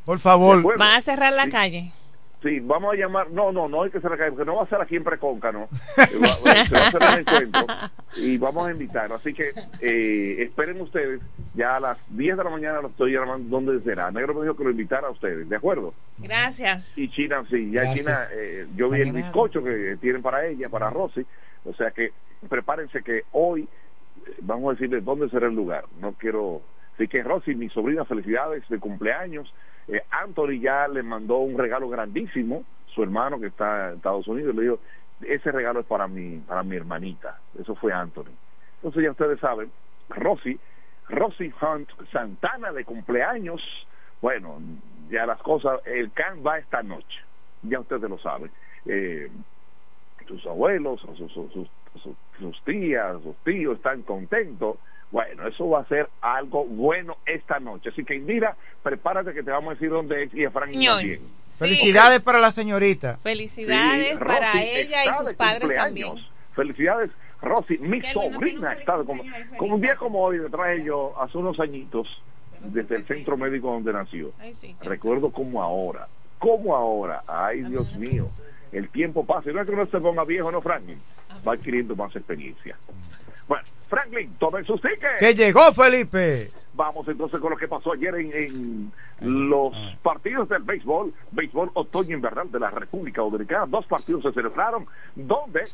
Por 0.05 0.18
favor. 0.18 0.62
Van 0.78 0.96
a 0.96 1.01
cerrar 1.01 1.32
la 1.32 1.44
Sí. 1.44 1.51
calle. 1.51 1.92
Sí, 2.43 2.59
vamos 2.61 2.95
a 2.95 2.97
llamar, 2.97 3.30
no, 3.30 3.53
no, 3.53 3.68
no 3.68 3.82
hay 3.82 3.91
que 3.91 4.01
ser 4.01 4.11
acá, 4.14 4.24
porque 4.30 4.47
no 4.47 4.57
va 4.57 4.62
a 4.62 4.66
ser 4.66 4.80
aquí 4.80 4.97
en 4.97 5.05
Preconca, 5.05 5.53
no. 5.53 5.68
Va- 5.99 6.51
va- 6.51 6.64
se 6.64 6.74
va 6.74 6.80
a 6.80 6.88
hacer 6.88 7.03
un 7.03 7.18
encuentro 7.20 7.66
y 8.16 8.38
vamos 8.38 8.66
a 8.66 8.70
invitar. 8.72 9.12
Así 9.12 9.34
que 9.34 9.53
eh, 9.80 10.43
esperen 10.45 10.80
ustedes, 10.80 11.20
ya 11.55 11.76
a 11.76 11.80
las 11.80 11.99
10 12.16 12.38
de 12.38 12.45
la 12.45 12.49
mañana 12.49 12.80
lo 12.80 12.88
estoy 12.88 13.12
llamando, 13.12 13.47
¿dónde 13.61 13.82
será? 13.84 14.11
Negro 14.11 14.32
me 14.34 14.43
dijo 14.43 14.57
que 14.57 14.64
lo 14.64 14.70
invitara 14.70 15.09
a 15.09 15.11
ustedes, 15.11 15.47
¿de 15.51 15.57
acuerdo? 15.57 15.93
Gracias. 16.16 16.97
Y 16.97 17.11
China, 17.11 17.45
sí, 17.51 17.70
ya 17.72 17.82
Gracias. 17.82 18.07
China, 18.07 18.18
eh, 18.32 18.66
yo 18.74 18.88
vi 18.88 19.03
el 19.03 19.12
bizcocho 19.12 19.62
que 19.62 19.99
tienen 20.01 20.22
para 20.22 20.47
ella, 20.47 20.70
para 20.70 20.88
Rosy, 20.88 21.26
o 21.66 21.74
sea 21.74 21.91
que 21.91 22.12
prepárense 22.49 23.03
que 23.03 23.24
hoy 23.32 23.68
eh, 24.26 24.34
vamos 24.41 24.70
a 24.70 24.72
decirles 24.72 25.05
dónde 25.05 25.28
será 25.28 25.47
el 25.49 25.55
lugar. 25.55 25.84
No 26.01 26.12
quiero. 26.14 26.62
Así 26.95 27.07
que 27.07 27.22
Rosy, 27.22 27.55
mi 27.55 27.68
sobrina, 27.68 28.07
felicidades 28.07 28.62
de 28.70 28.78
cumpleaños. 28.78 29.53
Eh, 29.91 30.03
Anthony 30.11 30.61
ya 30.61 30.88
le 30.88 31.03
mandó 31.03 31.38
un 31.38 31.59
regalo 31.59 31.88
grandísimo, 31.88 32.64
su 32.95 33.03
hermano 33.03 33.41
que 33.41 33.47
está 33.47 33.88
en 33.91 33.97
Estados 33.97 34.26
Unidos, 34.28 34.55
le 34.55 34.62
dijo, 34.62 34.78
ese 35.22 35.53
regalo 35.53 35.80
es 35.80 35.86
para 35.86 36.07
mi, 36.09 36.38
para 36.38 36.62
mi 36.62 36.76
hermanita. 36.76 37.38
Eso 37.59 37.74
fue 37.74 37.93
Anthony. 37.93 38.32
Entonces 38.76 39.03
ya 39.03 39.11
ustedes 39.11 39.41
saben, 39.41 39.70
Rosy, 40.09 40.59
Rosy 41.09 41.53
Hunt 41.61 41.88
Santana 42.11 42.72
de 42.72 42.84
cumpleaños. 42.84 43.61
Bueno, 44.22 44.61
ya 45.11 45.26
las 45.26 45.41
cosas, 45.43 45.80
el 45.86 46.12
can 46.12 46.45
va 46.47 46.59
esta 46.59 46.82
noche. 46.82 47.20
Ya 47.62 47.80
ustedes 47.80 48.09
lo 48.09 48.18
saben. 48.18 48.51
Eh, 48.86 49.30
sus 50.26 50.47
abuelos, 50.47 51.01
sus, 51.01 51.32
sus, 51.32 51.68
sus, 52.38 52.64
tías, 52.64 53.20
sus 53.22 53.36
tíos 53.38 53.76
están 53.76 54.03
contentos. 54.03 54.76
Bueno, 55.11 55.46
eso 55.48 55.68
va 55.68 55.80
a 55.80 55.84
ser 55.88 56.08
algo 56.20 56.64
bueno 56.64 57.16
esta 57.26 57.58
noche. 57.58 57.88
Así 57.90 58.04
que 58.04 58.14
Indira, 58.14 58.56
prepárate 58.82 59.32
que 59.34 59.42
te 59.42 59.50
vamos 59.50 59.70
a 59.72 59.74
decir 59.74 59.90
dónde 59.90 60.22
es 60.22 60.34
y 60.34 60.44
a 60.44 60.50
Frank 60.50 60.70
Ñoy. 60.70 60.86
también. 60.86 61.20
Felicidades 61.46 62.20
para 62.22 62.38
la 62.38 62.52
señorita. 62.52 63.18
Felicidades 63.22 64.12
Sí, 64.12 64.18
para 64.24 64.52
Rosy 64.52 64.64
ella 64.68 65.04
y 65.04 65.14
sus 65.14 65.34
padres 65.34 65.61
cumpleaños. 65.61 65.84
también. 66.14 66.26
Felicidades, 66.54 67.11
Rosy. 67.42 67.78
Mi 67.78 68.00
sobrina 68.12 68.68
feliz 68.70 68.78
está 68.80 68.96
como, 69.04 69.22
un 69.74 69.80
día 69.80 69.96
como 69.96 70.20
hoy, 70.22 70.38
le 70.38 70.48
traje 70.48 70.84
yo 70.84 71.20
hace 71.20 71.38
unos 71.38 71.58
añitos 71.58 72.06
desde 72.61 72.96
el 72.96 73.06
centro 73.06 73.36
médico 73.36 73.72
donde 73.72 73.92
nació. 73.92 74.32
Ay, 74.38 74.54
sí, 74.54 74.76
qué- 74.80 74.88
Recuerdo 74.88 75.30
como 75.32 75.62
ahora, 75.62 76.06
como 76.38 76.76
ahora, 76.76 77.22
ay 77.26 77.62
Dios 77.62 77.92
mío, 77.96 78.28
el 78.72 78.88
tiempo 78.88 79.24
pasa, 79.24 79.50
y 79.50 79.54
no 79.54 79.60
es 79.60 79.66
que 79.66 79.72
uno 79.72 79.86
se 79.86 80.00
ponga 80.00 80.24
viejo, 80.24 80.50
no 80.50 80.60
Franklin, 80.60 81.00
va 81.46 81.54
adquiriendo 81.54 81.96
más 81.96 82.14
experiencia. 82.14 82.76
Bueno, 83.48 83.64
Franklin, 83.88 84.32
tomen 84.38 84.64
sus 84.64 84.80
tickets. 84.80 85.18
Que 85.18 85.34
llegó 85.34 85.72
Felipe. 85.72 86.50
Vamos 86.74 87.08
entonces 87.08 87.40
con 87.40 87.50
lo 87.50 87.56
que 87.56 87.66
pasó 87.66 87.92
ayer 87.92 88.14
en, 88.14 88.92
en 89.20 89.48
los 89.48 89.74
partidos 90.02 90.48
del 90.48 90.62
béisbol, 90.62 91.12
béisbol 91.32 91.70
otoño 91.74 92.16
invernal 92.16 92.50
de 92.50 92.60
la 92.60 92.70
República 92.70 93.22
Dominicana. 93.22 93.66
Dos 93.66 93.86
partidos 93.86 94.22
se 94.22 94.32
celebraron 94.32 94.86
donde, 95.16 95.64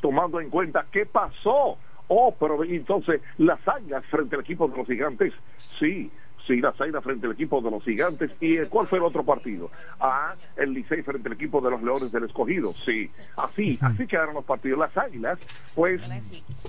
tomando 0.00 0.40
en 0.40 0.50
cuenta 0.50 0.84
qué 0.92 1.06
pasó, 1.06 1.78
oh, 2.08 2.34
pero 2.38 2.62
entonces 2.64 3.22
las 3.38 3.66
águilas 3.66 4.04
frente 4.06 4.36
al 4.36 4.42
equipo 4.42 4.68
de 4.68 4.76
los 4.76 4.86
gigantes, 4.86 5.32
sí. 5.56 6.10
Sí, 6.46 6.60
las 6.60 6.78
águilas 6.80 7.04
frente 7.04 7.26
al 7.26 7.32
equipo 7.32 7.60
de 7.60 7.70
los 7.70 7.84
gigantes. 7.84 8.30
¿Y 8.40 8.56
eh, 8.56 8.66
cuál 8.68 8.88
fue 8.88 8.98
el 8.98 9.04
otro 9.04 9.24
partido? 9.24 9.70
Ah, 10.00 10.34
el 10.56 10.72
Licey 10.72 11.02
frente 11.02 11.28
al 11.28 11.34
equipo 11.34 11.60
de 11.60 11.70
los 11.70 11.82
Leones 11.82 12.10
del 12.10 12.24
Escogido. 12.24 12.72
Sí, 12.84 13.10
así, 13.36 13.78
así 13.80 14.06
quedaron 14.06 14.34
los 14.34 14.44
partidos. 14.44 14.78
Las 14.80 14.96
águilas, 14.96 15.38
pues, 15.74 16.00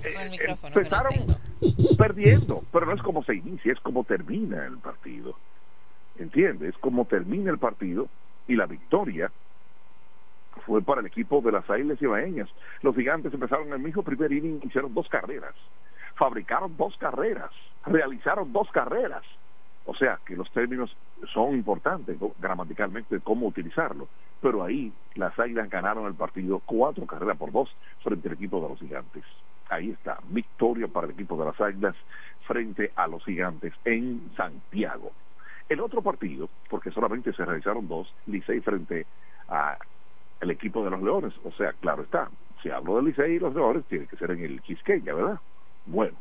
eh, 0.04 0.56
empezaron 0.64 1.14
perdiendo, 1.98 2.62
pero 2.72 2.86
no 2.86 2.94
es 2.94 3.02
como 3.02 3.24
se 3.24 3.34
inicia, 3.34 3.72
es 3.72 3.80
como 3.80 4.04
termina 4.04 4.64
el 4.66 4.78
partido. 4.78 5.36
¿Entiendes? 6.16 6.74
Es 6.74 6.78
como 6.78 7.06
termina 7.06 7.50
el 7.50 7.58
partido 7.58 8.08
y 8.46 8.54
la 8.54 8.66
victoria 8.66 9.32
fue 10.66 10.82
para 10.82 11.00
el 11.00 11.06
equipo 11.06 11.40
de 11.40 11.52
las 11.52 11.68
Águilas 11.68 12.00
Ibaeñas. 12.00 12.48
Los 12.82 12.94
gigantes 12.94 13.34
empezaron 13.34 13.66
en 13.68 13.74
el 13.74 13.78
mismo 13.80 14.02
primer 14.02 14.32
inning, 14.32 14.60
hicieron 14.62 14.94
dos 14.94 15.08
carreras, 15.08 15.54
fabricaron 16.14 16.76
dos 16.76 16.96
carreras, 16.98 17.50
realizaron 17.86 18.52
dos 18.52 18.70
carreras. 18.70 19.22
O 19.86 19.94
sea 19.94 20.18
que 20.24 20.36
los 20.36 20.50
términos 20.50 20.96
son 21.32 21.54
importantes 21.54 22.20
¿no? 22.20 22.32
gramaticalmente 22.38 23.20
cómo 23.20 23.46
utilizarlo. 23.46 24.08
Pero 24.40 24.62
ahí 24.62 24.92
las 25.14 25.38
Águilas 25.38 25.68
ganaron 25.70 26.06
el 26.06 26.14
partido 26.14 26.60
cuatro 26.64 27.06
carreras 27.06 27.36
por 27.36 27.52
dos 27.52 27.74
frente 28.02 28.28
al 28.28 28.34
equipo 28.34 28.60
de 28.60 28.68
los 28.68 28.78
gigantes. 28.78 29.24
Ahí 29.68 29.90
está, 29.90 30.18
victoria 30.28 30.88
para 30.88 31.06
el 31.06 31.12
equipo 31.12 31.36
de 31.36 31.46
las 31.46 31.60
Águilas 31.60 31.96
frente 32.46 32.92
a 32.96 33.06
los 33.06 33.24
gigantes 33.24 33.72
en 33.84 34.30
Santiago. 34.36 35.12
El 35.68 35.80
otro 35.80 36.02
partido, 36.02 36.48
porque 36.68 36.90
solamente 36.90 37.32
se 37.32 37.44
realizaron 37.44 37.88
dos, 37.88 38.12
Licey 38.26 38.60
frente 38.60 39.06
a 39.48 39.78
el 40.40 40.50
equipo 40.50 40.84
de 40.84 40.90
los 40.90 41.02
Leones. 41.02 41.32
O 41.44 41.52
sea, 41.52 41.72
claro 41.74 42.02
está, 42.02 42.28
si 42.62 42.70
hablo 42.70 42.96
del 42.96 43.06
Licey 43.06 43.36
y 43.36 43.38
los 43.38 43.54
Leones, 43.54 43.84
tiene 43.86 44.06
que 44.06 44.16
ser 44.16 44.30
en 44.32 44.44
el 44.44 44.60
Quisqueya, 44.60 45.14
¿verdad? 45.14 45.40
Bueno, 45.86 46.16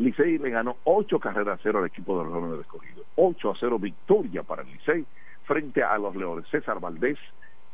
Licey 0.00 0.38
le 0.38 0.48
ganó 0.48 0.78
ocho 0.84 1.20
carreras 1.20 1.60
a 1.60 1.62
cero 1.62 1.80
al 1.80 1.86
equipo 1.86 2.16
de 2.16 2.24
los 2.24 2.32
Leones 2.32 2.52
del 2.52 2.60
Escogido. 2.62 3.04
8 3.16 3.50
a 3.50 3.54
0 3.60 3.78
victoria 3.78 4.42
para 4.42 4.62
el 4.62 4.68
Licey 4.72 5.04
frente 5.44 5.82
a 5.82 5.98
los 5.98 6.16
Leones. 6.16 6.46
César 6.50 6.80
Valdés, 6.80 7.18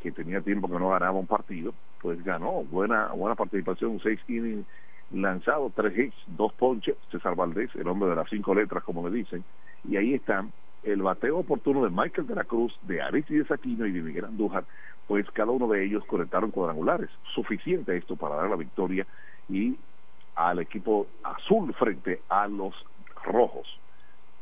que 0.03 0.11
tenía 0.11 0.41
tiempo 0.41 0.67
que 0.69 0.77
no 0.77 0.89
ganaba 0.89 1.13
un 1.13 1.29
partido, 1.29 1.73
pues 2.03 2.25
ganó. 2.25 2.65
Buena, 2.65 3.13
buena 3.13 3.37
participación, 3.37 4.01
seis 4.03 4.19
innings 4.27 4.67
lanzados, 5.13 5.73
tres 5.77 5.97
hits, 5.97 6.17
dos 6.27 6.53
ponches. 6.55 6.97
César 7.13 7.37
Valdés, 7.37 7.71
el 7.77 7.87
hombre 7.87 8.09
de 8.11 8.17
las 8.17 8.29
cinco 8.29 8.57
letras, 8.57 8.83
como 8.83 9.09
le 9.09 9.15
dicen. 9.15 9.45
Y 9.89 9.97
ahí 9.97 10.15
están 10.15 10.51
el 10.83 11.03
bateo 11.03 11.39
oportuno 11.39 11.85
de 11.85 11.91
Michael 11.91 12.27
de 12.27 12.35
la 12.35 12.45
Cruz, 12.45 12.77
de 12.83 13.03
Aristides 13.03 13.53
Aquino 13.53 13.87
y 13.87 13.93
de 13.93 14.03
Miguel 14.03 14.25
Andújar, 14.25 14.65
pues 15.07 15.31
cada 15.31 15.53
uno 15.53 15.69
de 15.69 15.85
ellos 15.85 16.05
conectaron 16.07 16.51
cuadrangulares. 16.51 17.09
Suficiente 17.37 17.97
esto 17.97 18.17
para 18.17 18.35
dar 18.35 18.51
la 18.51 18.57
victoria 18.57 19.07
y 19.49 19.77
al 20.37 20.59
equipo 20.61 21.07
azul 21.23 21.75
frente 21.75 22.21
a 22.29 22.47
los 22.47 22.75
rojos. 23.25 23.67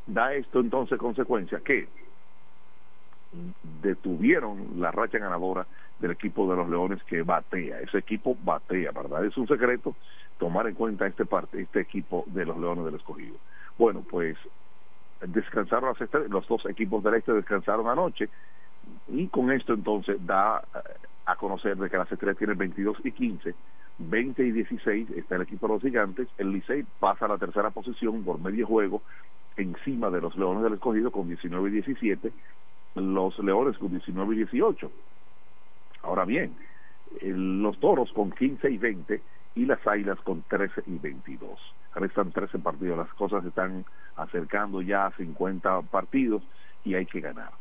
Da 0.06 0.34
esto 0.34 0.60
entonces 0.60 0.98
consecuencia 0.98 1.60
que 1.60 1.88
detuvieron 3.82 4.80
la 4.80 4.90
racha 4.90 5.18
ganadora 5.18 5.66
del 5.98 6.10
equipo 6.10 6.48
de 6.50 6.56
los 6.56 6.68
Leones 6.68 7.02
que 7.04 7.22
batea. 7.22 7.80
Ese 7.80 7.98
equipo 7.98 8.36
batea, 8.42 8.90
¿verdad? 8.92 9.24
Es 9.24 9.36
un 9.36 9.48
secreto 9.48 9.94
tomar 10.38 10.66
en 10.66 10.74
cuenta 10.74 11.06
este 11.06 11.24
parte, 11.24 11.60
este 11.60 11.80
equipo 11.80 12.24
de 12.26 12.44
los 12.44 12.58
Leones 12.58 12.84
del 12.84 12.96
Escogido. 12.96 13.36
Bueno, 13.78 14.04
pues 14.08 14.36
descansaron 15.26 15.94
las 15.98 16.30
los 16.30 16.46
dos 16.46 16.66
equipos 16.66 17.02
del 17.02 17.14
este 17.14 17.32
descansaron 17.32 17.88
anoche 17.88 18.28
y 19.08 19.28
con 19.28 19.50
esto 19.50 19.72
entonces 19.72 20.16
da 20.26 20.62
eh, 20.74 20.78
a 21.26 21.36
conocer 21.36 21.76
de 21.76 21.88
que 21.88 21.96
las 21.96 22.10
estrellas 22.10 22.36
tienen 22.36 22.58
22 22.58 22.98
y 23.04 23.12
15 23.12 23.54
20 23.98 24.44
y 24.44 24.52
16 24.52 25.10
está 25.10 25.36
el 25.36 25.42
equipo 25.42 25.66
de 25.66 25.74
los 25.74 25.82
gigantes 25.82 26.28
el 26.38 26.52
Licey 26.52 26.84
pasa 26.98 27.26
a 27.26 27.28
la 27.28 27.38
tercera 27.38 27.70
posición 27.70 28.24
por 28.24 28.40
medio 28.40 28.66
juego 28.66 29.02
encima 29.56 30.10
de 30.10 30.20
los 30.20 30.36
Leones 30.36 30.64
del 30.64 30.74
Escogido 30.74 31.10
con 31.10 31.28
19 31.28 31.68
y 31.68 31.72
17 31.72 32.32
los 32.96 33.38
Leones 33.38 33.78
con 33.78 33.90
19 33.90 34.34
y 34.34 34.38
18 34.38 34.90
ahora 36.02 36.24
bien 36.24 36.56
los 37.22 37.78
Toros 37.78 38.12
con 38.12 38.32
15 38.32 38.70
y 38.70 38.78
20 38.78 39.22
y 39.54 39.66
las 39.66 39.86
Águilas 39.86 40.18
con 40.20 40.42
13 40.42 40.82
y 40.86 40.98
22 40.98 41.74
restan 41.94 42.32
13 42.32 42.58
partidos 42.58 42.98
las 42.98 43.14
cosas 43.14 43.44
están 43.44 43.84
acercando 44.16 44.82
ya 44.82 45.06
a 45.06 45.12
50 45.12 45.82
partidos 45.82 46.42
y 46.84 46.94
hay 46.94 47.06
que 47.06 47.20
ganar 47.20 47.52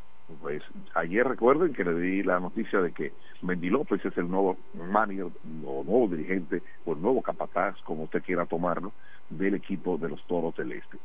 pues 0.41 0.63
ayer 0.95 1.27
recuerden 1.27 1.73
que 1.73 1.83
le 1.83 1.93
di 1.99 2.23
la 2.23 2.39
noticia 2.39 2.81
de 2.81 2.91
que 2.91 3.13
Mendy 3.41 3.69
López 3.69 4.03
es 4.05 4.17
el 4.17 4.29
nuevo 4.29 4.57
manager 4.73 5.25
o 5.65 5.83
nuevo 5.83 6.07
dirigente 6.07 6.61
o 6.85 6.93
el 6.93 7.01
nuevo 7.01 7.21
capataz, 7.21 7.75
como 7.83 8.03
usted 8.03 8.23
quiera 8.23 8.45
tomarlo, 8.45 8.91
del 9.29 9.55
equipo 9.55 9.97
de 9.97 10.09
los 10.09 10.23
Toros 10.27 10.55
del 10.55 10.71
Este. 10.71 10.97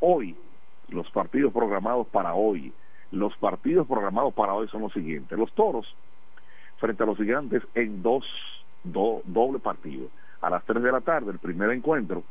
Hoy, 0.00 0.36
los 0.88 1.10
partidos 1.10 1.52
programados 1.52 2.06
para 2.08 2.34
hoy, 2.34 2.72
los 3.10 3.36
partidos 3.38 3.86
programados 3.86 4.34
para 4.34 4.52
hoy 4.54 4.68
son 4.68 4.82
los 4.82 4.92
siguientes. 4.92 5.38
Los 5.38 5.52
Toros 5.54 5.86
frente 6.78 7.02
a 7.02 7.06
los 7.06 7.16
Gigantes 7.16 7.62
en 7.74 8.02
dos, 8.02 8.24
do- 8.84 9.22
doble 9.24 9.58
partido. 9.58 10.08
A 10.42 10.50
las 10.50 10.62
3 10.64 10.82
de 10.82 10.92
la 10.92 11.00
tarde, 11.00 11.32
el 11.32 11.38
primer 11.38 11.70
encuentro 11.70 12.22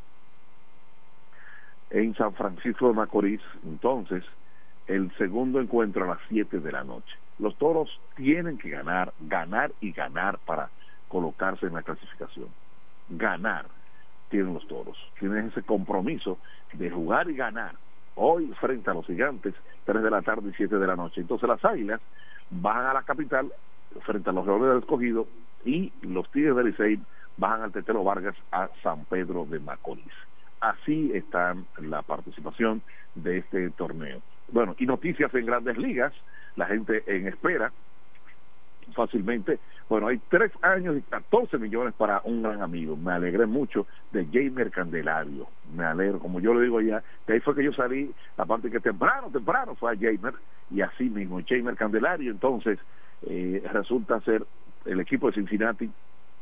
en 1.90 2.14
San 2.16 2.34
Francisco 2.34 2.88
de 2.88 2.94
Macorís, 2.94 3.42
entonces, 3.64 4.24
el 4.88 5.12
segundo 5.18 5.60
encuentro 5.60 6.04
a 6.04 6.16
las 6.16 6.20
7 6.30 6.60
de 6.60 6.72
la 6.72 6.84
noche. 6.84 7.16
Los 7.40 7.56
toros 7.58 7.90
tienen 8.16 8.58
que 8.58 8.70
ganar, 8.70 9.14
ganar 9.20 9.72
y 9.82 9.92
ganar 9.92 10.38
para 10.40 10.70
colocarse 11.08 11.66
en 11.66 11.74
la 11.74 11.82
clasificación. 11.82 12.48
Ganar. 13.10 13.66
tienen 14.30 14.54
los 14.54 14.68
toros. 14.68 14.98
Tienen 15.20 15.48
ese 15.48 15.64
compromiso 15.64 16.38
de 16.74 16.90
jugar 16.90 17.30
y 17.30 17.36
ganar. 17.36 17.76
Hoy 18.16 18.48
frente 18.60 18.90
a 18.90 18.94
los 18.94 19.06
gigantes, 19.06 19.54
3 19.86 20.02
de 20.02 20.10
la 20.10 20.22
tarde 20.22 20.50
y 20.50 20.54
7 20.54 20.78
de 20.78 20.88
la 20.88 20.96
noche. 20.96 21.22
Entonces 21.22 21.48
las 21.48 21.64
águilas 21.64 22.02
bajan 22.50 22.86
a 22.88 22.94
la 22.94 23.04
capital 23.04 23.52
frente 24.02 24.30
a 24.30 24.34
los 24.34 24.46
leones 24.46 24.70
del 24.70 24.80
escogido 24.80 25.28
y 25.64 25.92
los 26.02 26.30
tigres 26.32 26.56
del 26.56 26.68
Licey 26.68 27.00
bajan 27.38 27.64
al 27.64 27.72
Tetelo 27.72 28.04
Vargas 28.04 28.36
a 28.52 28.70
San 28.82 29.06
Pedro 29.06 29.46
de 29.46 29.60
Macorís. 29.60 30.14
Así 30.62 31.12
está 31.14 31.56
la 31.80 32.02
participación 32.02 32.82
de 33.16 33.40
este 33.40 33.70
torneo. 33.72 34.22
Bueno, 34.52 34.76
y 34.78 34.86
noticias 34.86 35.34
en 35.34 35.46
grandes 35.46 35.78
ligas, 35.78 36.14
la 36.56 36.66
gente 36.68 37.04
en 37.08 37.28
espera 37.28 37.72
fácilmente. 38.94 39.60
Bueno, 39.90 40.08
hay 40.08 40.20
tres 40.30 40.52
años 40.62 40.98
y 40.98 41.02
14 41.02 41.58
millones 41.58 41.94
para 41.94 42.22
un 42.24 42.42
gran 42.42 42.62
amigo. 42.62 42.96
Me 42.96 43.14
alegré 43.14 43.46
mucho 43.46 43.88
de 44.12 44.26
Jamer 44.26 44.72
Candelario. 44.72 45.48
Me 45.76 45.84
alegro, 45.84 46.20
como 46.20 46.40
yo 46.40 46.54
le 46.54 46.64
digo 46.64 46.82
ya, 46.82 47.04
que 47.26 47.34
ahí 47.34 47.40
fue 47.40 47.56
que 47.56 47.64
yo 47.64 47.74
salí, 47.74 48.12
aparte 48.38 48.72
que 48.72 48.80
temprano, 48.80 49.30
temprano 49.32 49.76
fue 49.76 49.94
a 49.94 49.96
Jamer, 49.96 50.34
y 50.72 50.82
así 50.82 51.10
mismo, 51.10 51.40
Jamer 51.48 51.76
Candelario. 51.76 52.32
Entonces, 52.32 52.80
eh, 53.28 53.64
resulta 53.72 54.20
ser 54.22 54.46
el 54.86 55.00
equipo 55.00 55.28
de 55.28 55.34
Cincinnati, 55.34 55.90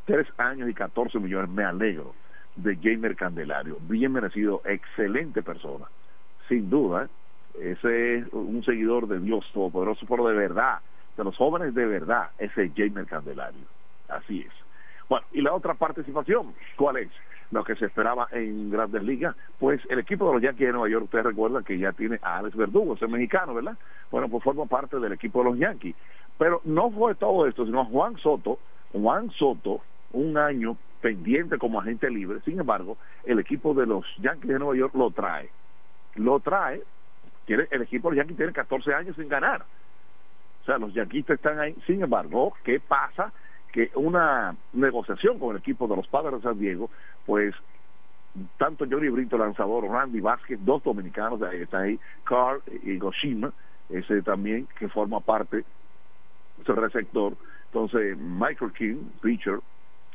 tres 0.06 0.28
años 0.38 0.70
y 0.70 0.74
14 0.74 1.20
millones. 1.20 1.49
Me 1.49 1.64
alegro 1.64 2.14
de 2.56 2.78
Jamer 2.82 3.16
Candelario. 3.16 3.78
Bien 3.88 4.12
merecido, 4.12 4.62
excelente 4.66 5.41
persona. 5.41 5.86
Sin 6.47 6.70
duda, 6.70 7.06
¿eh? 7.06 7.08
Ese 7.60 8.18
es 8.18 8.34
un 8.34 8.64
seguidor 8.64 9.08
de 9.08 9.20
Dios 9.20 9.45
Todopoderoso, 9.54 10.06
pero 10.08 10.28
de 10.28 10.36
verdad 10.36 10.80
de 11.18 11.24
los 11.24 11.36
jóvenes 11.38 11.74
de 11.74 11.86
verdad, 11.86 12.30
ese 12.38 12.72
Jamer 12.76 13.06
Candelario. 13.06 13.66
Así 14.10 14.41
es. 14.41 14.54
Bueno, 15.10 15.26
y 15.32 15.41
la 15.41 15.54
otra 15.54 15.74
participación, 15.76 16.54
¿cuál 16.76 16.97
es? 16.97 17.10
Lo 17.51 17.64
que 17.64 17.76
se 17.76 17.86
esperaba 17.86 18.28
en 18.32 18.72
Grandes 18.72 19.04
Ligas, 19.04 19.36
pues 19.60 19.80
el 19.89 19.99
equipo 19.99 20.28
de 20.28 20.34
los 20.34 20.41
Yankees 20.41 20.68
de 20.68 20.74
Nueva 20.74 20.89
York, 20.89 21.06
ustedes 21.06 21.26
recuerdan 21.26 21.64
que 21.64 21.78
ya 21.78 21.91
tiene 21.91 22.20
a 22.24 22.39
Alex 22.39 22.56
Verdugo, 22.56 22.95
ese 22.95 23.08
mexicano, 23.08 23.54
¿verdad? 23.54 23.78
Bueno, 24.10 24.28
pues 24.28 24.43
forma 24.43 24.66
parte 24.66 24.99
del 24.99 25.14
equipo 25.14 25.43
de 25.43 25.51
los 25.51 25.60
Yankees. 25.60 25.95
Pero 26.39 26.62
no 26.64 26.89
fue 26.89 27.14
todo 27.14 27.45
esto, 27.45 27.66
sino 27.66 27.86
Juan 27.86 28.18
Soto, 28.18 28.58
Juan 28.91 29.30
Soto, 29.32 29.82
un 30.14 30.38
año 30.38 30.78
pendiente 31.01 31.60
como 31.60 31.80
agente 31.80 32.10
libre, 32.10 32.39
sin 32.45 32.60
embargo, 32.60 32.97
el 33.26 33.38
equipo 33.38 33.74
de 33.76 33.86
los 33.86 34.06
Yankees 34.18 34.49
de 34.49 34.58
Nueva 34.58 34.76
York 34.76 34.95
lo 34.95 35.12
trae. 35.12 35.49
Lo 36.16 36.39
trae, 36.39 36.82
quiere, 37.46 37.68
el 37.72 37.82
equipo 37.82 38.10
de 38.10 38.16
los 38.16 38.24
Yankees 38.24 38.38
tiene 38.38 38.54
14 38.54 38.94
años 38.94 39.16
sin 39.16 39.28
ganar 39.28 39.66
o 40.64 40.66
sea, 40.66 40.78
los 40.78 40.94
yanquistas 40.94 41.36
están 41.36 41.60
ahí. 41.60 41.76
Sin 41.86 42.02
embargo, 42.02 42.54
¿qué 42.64 42.80
pasa? 42.80 43.34
Que 43.74 43.91
una 43.96 44.56
negociación 44.72 45.38
con 45.38 45.52
el 45.52 45.58
equipo 45.58 45.88
de 45.88 45.98
los 45.98 46.08
Padres 46.08 46.36
de 46.36 46.41
San 46.41 46.58
Diego, 46.58 46.89
pues 47.26 47.54
tanto 48.58 48.86
Johnny 48.89 49.10
Brito, 49.10 49.38
lanzador, 49.38 49.84
Randy 49.84 50.22
Vázquez, 50.22 50.60
dos 50.64 50.82
dominicanos, 50.84 51.41
están 51.41 51.84
ahí, 51.84 52.00
Carl 52.24 52.62
y 52.84 52.98
Goshima, 52.98 53.52
ese 53.89 54.22
también 54.22 54.68
que 54.80 54.88
forma 54.88 55.20
parte 55.20 55.66
del 56.66 56.76
receptor. 56.78 57.34
Entonces, 57.66 58.18
Michael 58.18 58.72
King, 58.72 59.10
pitcher, 59.22 59.60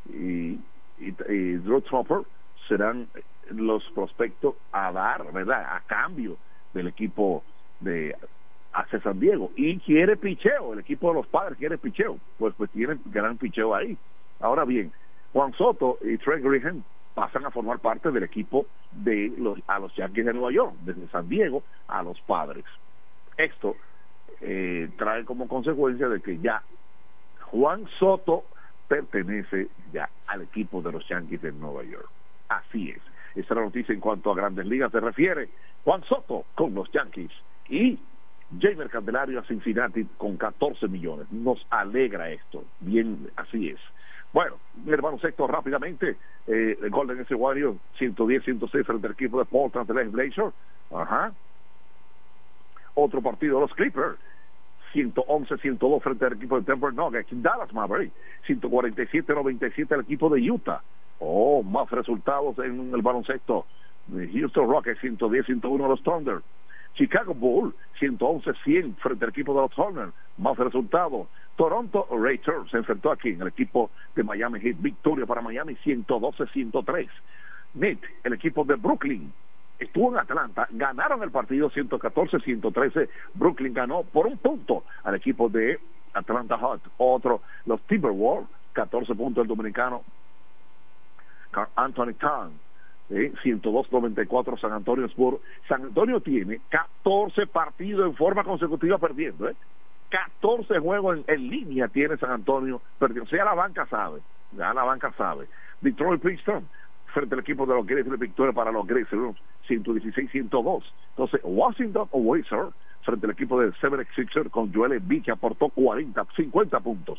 y, 0.09 0.59
y, 0.99 1.11
Drew 1.59 1.83
Trumper 1.83 2.23
serán 2.67 3.09
los 3.51 3.85
prospectos 3.91 4.55
a 4.73 4.91
dar, 4.93 5.31
¿verdad? 5.33 5.77
A 5.77 5.81
cambio 5.87 6.39
del 6.79 6.87
equipo 6.89 7.43
de 7.81 8.17
San 9.03 9.19
Diego 9.19 9.51
y 9.57 9.79
quiere 9.81 10.17
picheo, 10.17 10.73
el 10.73 10.79
equipo 10.79 11.09
de 11.09 11.15
los 11.15 11.27
padres 11.27 11.59
quiere 11.59 11.79
picheo, 11.79 12.19
pues 12.39 12.55
pues 12.57 12.71
tiene 12.71 12.97
gran 13.07 13.37
picheo 13.37 13.75
ahí. 13.75 13.97
Ahora 14.41 14.65
bien, 14.65 14.93
Juan 15.33 15.53
Soto 15.55 15.99
y 16.03 16.17
Trey 16.19 16.41
Green 16.41 16.85
pasan 17.15 17.45
a 17.45 17.51
formar 17.51 17.81
parte 17.81 18.13
del 18.13 18.23
equipo 18.23 18.67
de 18.93 19.33
los 19.37 19.59
a 19.67 19.81
los 19.81 19.95
Yankees 19.97 20.27
de 20.27 20.33
Nueva 20.33 20.53
York, 20.53 20.75
desde 20.85 21.09
San 21.09 21.29
Diego 21.29 21.65
a 21.89 22.03
los 22.03 22.21
padres. 22.21 22.65
Esto 23.37 23.75
eh, 24.41 24.89
trae 24.97 25.25
como 25.25 25.49
consecuencia 25.49 26.09
de 26.09 26.21
que 26.21 26.39
ya 26.39 26.63
Juan 27.51 27.89
Soto 27.99 28.45
pertenece 28.87 29.69
ya 29.93 30.09
al 30.29 30.43
equipo 30.43 30.81
de 30.81 30.93
los 30.93 31.07
Yankees 31.09 31.43
de 31.43 31.53
Nueva 31.53 31.83
York. 31.83 32.09
Así 32.49 32.91
es. 32.91 33.03
Esta 33.35 33.55
es 33.55 33.57
la 33.57 33.65
noticia 33.65 33.95
en 33.95 34.01
cuanto 34.01 34.31
a 34.31 34.35
grandes 34.35 34.67
ligas 34.67 34.93
se 34.93 35.01
refiere. 35.01 35.49
Juan 35.85 36.03
Soto 36.05 36.45
con 36.55 36.75
los 36.75 36.91
Yankees 36.93 37.31
y 37.69 37.99
Jamer 38.61 38.89
Candelario 38.89 39.41
a 39.41 39.45
Cincinnati 39.45 40.07
con 40.17 40.37
14 40.37 40.89
millones. 40.89 41.31
Nos 41.31 41.65
alegra 41.71 42.31
esto. 42.31 42.65
Bien, 42.81 43.31
así 43.37 43.69
es. 43.69 43.79
Bueno, 44.33 44.57
mi 44.85 44.93
hermano 44.93 45.19
sexto 45.19 45.47
rápidamente. 45.47 46.17
Eh, 46.47 46.79
el 46.83 46.91
Golden 46.91 47.21
S. 47.21 47.35
Warrior 47.35 47.77
110-106 47.99 48.85
frente 48.85 49.07
al 49.07 49.13
equipo 49.13 49.39
de 49.39 49.45
Portland 49.45 49.91
de 49.91 50.05
Blazer. 50.05 50.53
Ajá. 50.95 51.33
Otro 52.95 53.23
partido 53.23 53.61
los 53.61 53.73
Clippers. 53.75 54.19
111-102 54.95 56.01
frente 56.01 56.25
al 56.25 56.33
equipo 56.35 56.61
de 56.61 56.65
Denver 56.65 56.93
Nuggets. 56.93 57.29
Dallas 57.31 57.73
Maverick. 57.73 58.13
147-97 58.47 59.95
el 59.95 60.01
equipo 60.01 60.31
de 60.31 60.51
Utah. 60.51 60.83
Oh, 61.19 61.63
más 61.63 61.91
resultados 61.91 62.59
en 62.59 62.93
el 62.95 63.03
baloncesto. 63.03 63.67
Houston 64.11 64.69
Rockets 64.69 65.01
110-101 65.03 65.89
los 65.89 66.03
Thunder. 66.03 66.41
Chicago 66.95 67.35
Bull 67.35 67.75
111-100 68.01 68.97
frente 68.97 69.25
al 69.25 69.31
equipo 69.31 69.55
de 69.55 69.61
los 69.61 69.79
Hornets. 69.79 70.15
Más 70.39 70.57
resultados. 70.57 71.29
Toronto 71.57 72.07
Raiders 72.11 72.71
se 72.71 72.79
enfrentó 72.79 73.11
aquí 73.11 73.31
en 73.31 73.43
el 73.43 73.49
equipo 73.49 73.91
de 74.15 74.23
Miami 74.23 74.61
Heat. 74.61 74.77
Victoria 74.81 75.27
para 75.27 75.41
Miami 75.41 75.77
112-103. 75.85 77.09
Net, 77.75 77.99
el 78.25 78.33
equipo 78.33 78.65
de 78.65 78.77
Brooklyn, 78.77 79.33
estuvo 79.79 80.11
en 80.13 80.19
Atlanta, 80.19 80.67
ganaron 80.71 81.23
el 81.23 81.31
partido 81.31 81.71
114-113. 81.71 83.09
Brooklyn 83.35 83.75
ganó 83.75 84.05
por 84.05 84.27
un 84.27 84.39
punto 84.39 84.85
al 85.05 85.17
equipo 85.17 85.49
de 85.49 85.79
Atlanta 86.15 86.57
Hot. 86.59 86.81
Otro, 86.97 87.43
los 87.67 87.81
Timberwolves, 87.83 88.49
14 88.73 89.15
puntos 89.15 89.43
el 89.43 89.49
dominicano 89.49 90.03
Anthony 91.77 92.15
Khan 92.19 92.53
102-94 93.11 94.61
San 94.61 94.73
Antonio 94.73 95.07
Sport. 95.07 95.41
San 95.69 95.83
Antonio 95.83 96.21
tiene 96.21 96.61
14 96.69 97.47
partidos 97.47 98.07
en 98.07 98.15
forma 98.15 98.45
consecutiva 98.45 98.99
perdiendo, 98.99 99.49
¿eh? 99.49 99.57
14 100.11 100.79
juegos 100.79 101.21
en, 101.27 101.51
línea 101.51 101.89
tiene 101.89 102.17
San 102.17 102.31
Antonio 102.31 102.81
perdiendo. 102.99 103.25
O 103.25 103.29
sea, 103.29 103.45
la 103.45 103.55
banca 103.55 103.87
sabe, 103.87 104.21
la 104.57 104.73
banca 104.73 105.13
sabe. 105.17 105.47
Detroit 105.81 106.23
Pistons 106.23 106.65
frente 107.13 107.35
al 107.35 107.41
equipo 107.41 107.67
de 107.67 107.75
los 107.75 107.87
Grizzlies, 107.87 108.19
victoria 108.19 108.53
para 108.53 108.73
los 108.73 108.87
Grizzlies, 108.87 109.37
116-102. 109.69 110.83
Entonces, 111.11 111.41
Washington 111.43 112.09
Wizards 112.13 112.75
frente 113.03 113.27
al 113.27 113.33
equipo 113.33 113.61
de 113.61 113.73
Seven 113.81 114.07
Sixers 114.15 114.51
con 114.51 114.73
Joel 114.73 114.93
Embiid 114.93 115.25
que 115.25 115.31
aportó 115.31 115.69
40, 115.69 116.27
50 116.37 116.81
puntos. 116.81 117.19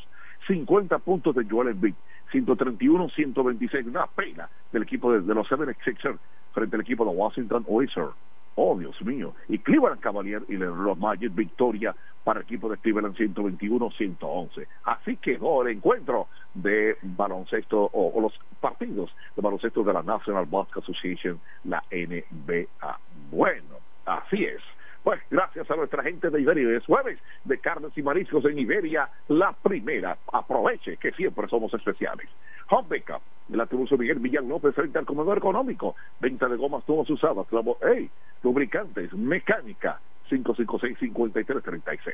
50 0.50 0.98
puntos 1.00 1.36
de 1.36 1.46
Joel 1.46 1.70
Embiid. 1.70 1.94
131, 2.32 3.10
126, 3.10 3.88
una 3.88 4.08
pena 4.08 4.50
del 4.72 4.84
equipo 4.84 5.12
de, 5.12 5.34
los 5.34 5.48
Seven 5.48 5.76
Sixers 5.84 6.20
frente 6.54 6.76
al 6.76 6.82
equipo 6.82 7.06
de 7.06 7.12
Washington 7.12 7.64
Wizards. 7.68 8.16
Oh, 8.56 8.78
Dios 8.78 9.00
mío. 9.04 9.34
Y 9.48 9.60
Cleveland 9.60 10.02
Cavalier 10.02 10.44
y 10.50 10.58
los 10.58 10.98
Magic 10.98 11.34
victoria 11.34 11.96
para 12.24 12.40
el 12.40 12.46
equipo 12.46 12.70
de 12.70 12.78
Cleveland 12.78 13.16
121-111. 13.16 14.68
Así 14.84 15.16
quedó 15.18 15.62
el 15.62 15.78
encuentro 15.78 16.28
de 16.54 16.98
baloncesto 17.02 17.90
o, 17.94 18.20
los 18.20 18.34
partidos 18.60 19.16
de 19.36 19.42
baloncesto 19.42 19.84
de 19.84 19.94
la 19.94 20.04
National 20.04 20.46
Basketball 20.46 20.84
Association, 20.84 21.40
la 21.64 21.82
NBA. 21.90 23.00
Bueno, 23.32 23.78
así 24.06 24.44
es. 24.44 24.62
Pues 25.04 25.22
gracias 25.30 25.70
a 25.72 25.76
nuestra 25.76 26.04
gente 26.04 26.30
de 26.30 26.42
Iberia, 26.42 26.78
es 26.78 26.86
jueves 26.86 27.20
de 27.46 27.58
carnes 27.60 27.98
y 27.98 28.04
mariscos 28.04 28.44
en 28.46 28.60
Iberia, 28.60 29.10
la 29.30 29.54
primera. 29.54 30.18
Aproveche 30.32 30.98
que 30.98 31.12
siempre 31.14 31.48
somos 31.48 31.74
especiales. 31.74 32.28
Home 32.70 32.88
Backup, 32.90 33.22
la 33.50 33.64
atribución 33.64 34.00
Miguel 34.00 34.20
Villan 34.20 34.48
López 34.48 34.76
frente 34.76 35.00
al 35.00 35.06
comedor 35.06 35.38
económico. 35.38 35.96
Venta 36.20 36.48
de 36.48 36.58
gomas 36.58 36.86
todas 36.86 37.10
usadas, 37.10 37.48
hey, 37.82 38.10
lubricantes, 38.44 39.14
mecánica, 39.14 40.00
556-5336. 40.30 42.14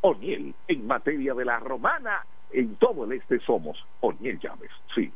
O'Neill, 0.00 0.54
en 0.68 0.86
materia 0.86 1.34
de 1.34 1.44
la 1.44 1.60
romana, 1.60 2.24
en 2.50 2.74
todo 2.76 3.04
el 3.04 3.12
este 3.12 3.38
somos 3.40 3.78
O'Neill 4.00 4.40
Llaves, 4.40 4.70
sí. 4.94 5.12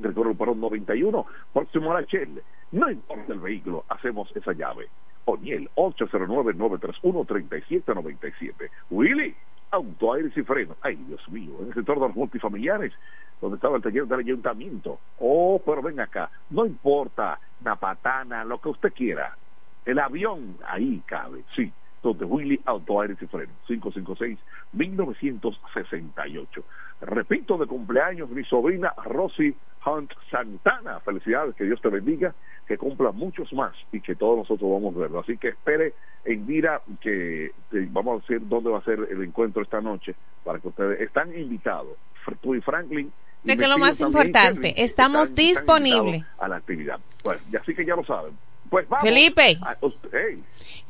Para 0.00 0.52
un 0.52 0.60
91, 0.60 1.26
próximo 1.52 1.90
a 1.92 2.00
la 2.00 2.06
Shell. 2.06 2.42
No 2.72 2.90
importa 2.90 3.32
el 3.32 3.40
vehículo, 3.40 3.84
hacemos 3.88 4.34
esa 4.34 4.52
llave. 4.52 4.88
O'Neill, 5.24 5.70
809-931-3797. 5.76 8.70
Willy, 8.90 9.34
auto, 9.70 10.14
aires 10.14 10.36
y 10.36 10.42
freno. 10.42 10.76
Ay, 10.82 10.96
Dios 10.96 11.20
mío, 11.28 11.52
en 11.60 11.68
el 11.68 11.74
sector 11.74 12.00
de 12.00 12.08
los 12.08 12.16
multifamiliares, 12.16 12.92
donde 13.40 13.54
estaba 13.56 13.76
el 13.76 13.82
taller 13.82 14.06
del 14.06 14.20
ayuntamiento. 14.20 14.98
Oh, 15.18 15.60
pero 15.64 15.82
ven 15.82 16.00
acá, 16.00 16.30
no 16.50 16.66
importa, 16.66 17.38
Napatana, 17.62 18.44
lo 18.44 18.60
que 18.60 18.68
usted 18.70 18.92
quiera. 18.92 19.36
El 19.84 19.98
avión, 19.98 20.56
ahí 20.66 21.02
cabe, 21.06 21.44
sí. 21.56 21.72
Donde 22.02 22.24
Willy 22.24 22.58
Auto 22.64 23.00
Aires 23.00 23.18
y 23.20 23.26
Freno, 23.26 23.52
556-1968. 23.68 26.62
Repito, 27.02 27.58
de 27.58 27.66
cumpleaños, 27.66 28.30
mi 28.30 28.42
sobrina 28.44 28.94
Rosy 29.04 29.54
Hunt 29.84 30.12
Santana. 30.30 31.00
Felicidades, 31.00 31.54
que 31.54 31.64
Dios 31.64 31.80
te 31.80 31.88
bendiga, 31.88 32.34
que 32.66 32.78
cumpla 32.78 33.12
muchos 33.12 33.52
más 33.52 33.74
y 33.92 34.00
que 34.00 34.14
todos 34.14 34.38
nosotros 34.38 34.70
vamos 34.70 34.96
a 34.96 35.00
verlo. 35.00 35.20
Así 35.20 35.36
que 35.36 35.48
espere 35.48 35.94
en 36.24 36.46
Dira 36.46 36.80
que 37.00 37.52
que 37.70 37.88
vamos 37.90 38.18
a 38.18 38.26
decir 38.26 38.46
dónde 38.48 38.70
va 38.70 38.78
a 38.78 38.84
ser 38.84 39.06
el 39.10 39.22
encuentro 39.22 39.62
esta 39.62 39.80
noche 39.80 40.14
para 40.44 40.58
que 40.58 40.68
ustedes 40.68 41.00
están 41.00 41.36
invitados. 41.36 41.96
Tú 42.40 42.54
y 42.54 42.60
Franklin. 42.60 43.12
De 43.42 43.56
que 43.56 43.66
lo 43.66 43.78
más 43.78 44.00
importante, 44.00 44.84
estamos 44.84 45.34
disponibles. 45.34 46.24
A 46.38 46.48
la 46.48 46.56
actividad. 46.56 47.00
Pues, 47.24 47.40
y 47.50 47.56
así 47.56 47.74
que 47.74 47.84
ya 47.84 47.96
lo 47.96 48.04
saben. 48.04 48.32
Pues 48.70 48.88
vamos. 48.88 49.04
Felipe. 49.04 49.58
a- 49.62 49.76
us- 49.80 49.94
hey, 50.12 50.42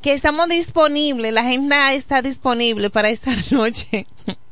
Que 0.03 0.13
estamos 0.13 0.49
disponibles, 0.49 1.33
la 1.33 1.41
agenda 1.41 1.93
está 1.93 2.23
disponible 2.23 2.91
para 2.91 3.09
esta 3.09 3.31
noche. 3.51 4.07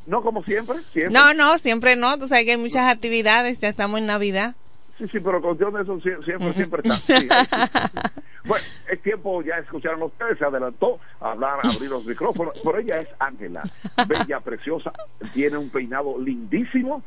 no 0.06 0.22
como 0.22 0.42
siempre, 0.44 0.78
siempre. 0.92 1.12
No, 1.12 1.34
no, 1.34 1.58
siempre 1.58 1.94
no. 1.96 2.18
Tú 2.18 2.26
sabes 2.26 2.44
que 2.46 2.52
hay 2.52 2.56
muchas 2.56 2.90
actividades, 2.92 3.60
ya 3.60 3.68
estamos 3.68 3.98
en 4.00 4.06
Navidad. 4.06 4.54
Sí, 4.98 5.04
sí, 5.12 5.20
pero 5.20 5.40
con 5.40 5.56
Dios 5.56 5.72
de 5.72 5.82
eso 5.82 5.96
sie- 6.00 6.24
siempre, 6.24 6.52
siempre 6.54 6.82
está. 6.84 6.96
Sí, 6.96 7.14
sí. 7.20 7.28
Bueno, 8.46 8.64
es 8.90 9.02
tiempo, 9.02 9.42
ya 9.42 9.56
escucharon 9.56 10.02
ustedes, 10.04 10.38
se 10.38 10.44
adelantó 10.44 10.98
a 11.20 11.32
hablar, 11.32 11.58
a 11.62 11.68
abrir 11.68 11.90
los 11.90 12.06
micrófonos. 12.06 12.54
Por 12.60 12.80
ella 12.80 12.98
es 13.00 13.08
Ángela, 13.18 13.62
bella, 14.08 14.40
preciosa, 14.40 14.90
tiene 15.34 15.58
un 15.58 15.68
peinado 15.68 16.18
lindísimo, 16.18 17.02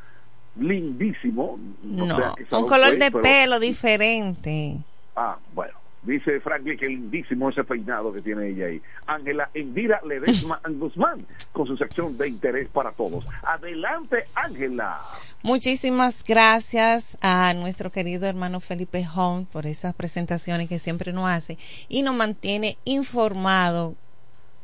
lindísimo. 0.56 1.58
No, 1.82 2.16
sé 2.36 2.56
un 2.56 2.68
color 2.68 2.96
de 2.98 3.10
pelo 3.12 3.60
diferente. 3.60 4.78
Ah, 5.16 5.38
bueno. 5.54 5.74
Dice 6.04 6.40
Franklin 6.40 6.78
que 6.78 6.88
lindísimo 6.88 7.50
ese 7.50 7.64
peinado 7.64 8.12
que 8.12 8.22
tiene 8.22 8.50
ella 8.50 8.66
ahí. 8.66 8.82
Ángela 9.06 9.50
Endira 9.54 10.02
Ledesma 10.04 10.60
Guzmán 10.70 11.26
con 11.52 11.68
su 11.68 11.78
sección 11.78 12.18
de 12.18 12.28
interés 12.28 12.68
para 12.70 12.92
todos. 12.92 13.26
Adelante, 13.44 14.24
Ángela. 14.34 15.00
Muchísimas 15.44 16.24
gracias 16.24 17.18
a 17.22 17.54
nuestro 17.54 17.92
querido 17.92 18.28
hermano 18.28 18.60
Felipe 18.60 19.06
Home 19.16 19.46
por 19.52 19.68
esas 19.68 19.94
presentaciones 19.94 20.68
que 20.70 20.80
siempre 20.80 21.14
nos 21.14 21.30
hace 21.30 21.58
y 21.88 22.02
nos 22.02 22.16
mantiene 22.16 22.78
informado 22.86 23.96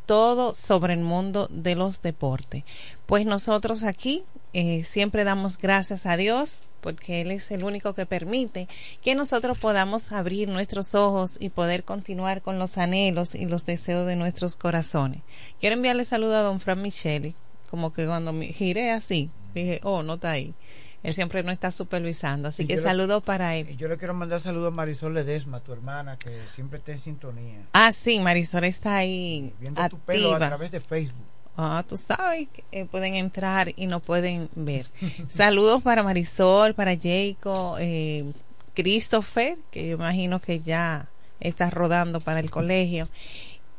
todo 0.07 0.55
sobre 0.55 0.93
el 0.93 1.01
mundo 1.01 1.47
de 1.51 1.75
los 1.75 2.01
deportes. 2.01 2.63
Pues 3.05 3.25
nosotros 3.27 3.83
aquí 3.83 4.23
eh, 4.59 4.83
siempre 4.85 5.23
damos 5.23 5.59
gracias 5.59 6.07
a 6.07 6.17
Dios 6.17 6.61
porque 6.81 7.21
Él 7.21 7.29
es 7.29 7.51
el 7.51 7.63
único 7.63 7.93
que 7.93 8.07
permite 8.07 8.67
que 9.03 9.13
nosotros 9.13 9.59
podamos 9.59 10.11
abrir 10.11 10.49
nuestros 10.49 10.95
ojos 10.95 11.37
y 11.39 11.49
poder 11.49 11.83
continuar 11.83 12.41
con 12.41 12.57
los 12.57 12.79
anhelos 12.79 13.35
y 13.35 13.45
los 13.45 13.67
deseos 13.67 14.07
de 14.07 14.15
nuestros 14.15 14.55
corazones. 14.55 15.21
Quiero 15.59 15.75
enviarle 15.75 16.05
saludo 16.05 16.37
a 16.37 16.41
don 16.41 16.59
Fran 16.59 16.81
Micheli, 16.81 17.35
como 17.69 17.93
que 17.93 18.07
cuando 18.07 18.33
me 18.33 18.47
giré 18.47 18.89
así, 18.89 19.29
dije, 19.53 19.79
oh, 19.83 20.01
no 20.01 20.15
está 20.15 20.31
ahí. 20.31 20.55
Él 21.03 21.13
siempre 21.13 21.43
nos 21.43 21.53
está 21.53 21.69
supervisando, 21.69 22.47
así 22.47 22.63
Y 22.63 22.65
que 22.65 22.77
saludo 22.77 23.21
para 23.21 23.55
él. 23.55 23.69
Y 23.69 23.75
yo 23.75 23.87
le 23.87 23.97
quiero 23.97 24.15
mandar 24.15 24.41
saludos 24.41 24.69
a 24.73 24.75
Marisol 24.75 25.13
Ledesma, 25.13 25.59
tu 25.59 25.71
hermana, 25.71 26.17
que 26.17 26.31
siempre 26.55 26.79
está 26.79 26.93
en 26.93 26.99
sintonía. 26.99 27.59
Ah, 27.73 27.91
sí, 27.91 28.19
Marisol 28.19 28.63
está 28.63 28.97
ahí 28.97 29.53
Viendo 29.59 29.87
tu 29.89 29.99
pelo 29.99 30.29
a 30.29 30.33
activa. 30.37 30.47
través 30.47 30.71
de 30.71 30.79
Facebook. 30.79 31.25
Ah, 31.59 31.83
tú 31.87 31.97
sabes, 31.97 32.47
eh, 32.71 32.85
pueden 32.85 33.15
entrar 33.15 33.73
y 33.75 33.87
no 33.87 33.99
pueden 33.99 34.47
ver. 34.53 34.85
Saludos 35.27 35.81
para 35.81 36.03
Marisol, 36.03 36.75
para 36.75 36.95
Jacob, 36.95 37.77
eh, 37.79 38.31
Christopher, 38.75 39.57
que 39.71 39.87
yo 39.87 39.95
imagino 39.95 40.39
que 40.39 40.59
ya 40.59 41.09
está 41.39 41.71
rodando 41.71 42.19
para 42.19 42.41
el 42.41 42.51
colegio. 42.51 43.07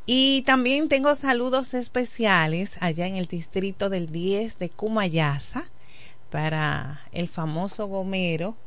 Y 0.05 0.41
también 0.41 0.89
tengo 0.89 1.15
saludos 1.15 1.73
especiales 1.73 2.75
allá 2.81 3.07
en 3.07 3.15
el 3.15 3.27
distrito 3.27 3.89
del 3.89 4.11
10 4.11 4.59
de 4.59 4.69
Cumayasa 4.69 5.69
para 6.31 6.99
el 7.13 7.29
famoso 7.29 7.87
gomero 7.87 8.57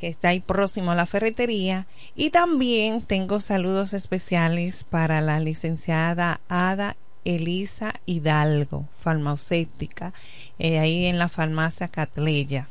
que 0.00 0.08
está 0.08 0.28
ahí 0.28 0.40
próximo 0.40 0.92
a 0.92 0.94
la 0.94 1.04
ferretería. 1.04 1.86
Y 2.14 2.30
también 2.30 3.02
tengo 3.02 3.38
saludos 3.38 3.92
especiales 3.92 4.84
para 4.84 5.20
la 5.20 5.40
licenciada 5.40 6.40
Ada 6.48 6.96
Elisa 7.24 7.94
Hidalgo, 8.06 8.88
farmacéutica, 8.98 10.12
eh, 10.58 10.78
ahí 10.78 11.06
en 11.06 11.18
la 11.18 11.28
farmacia 11.28 11.88
Catleya, 11.88 12.68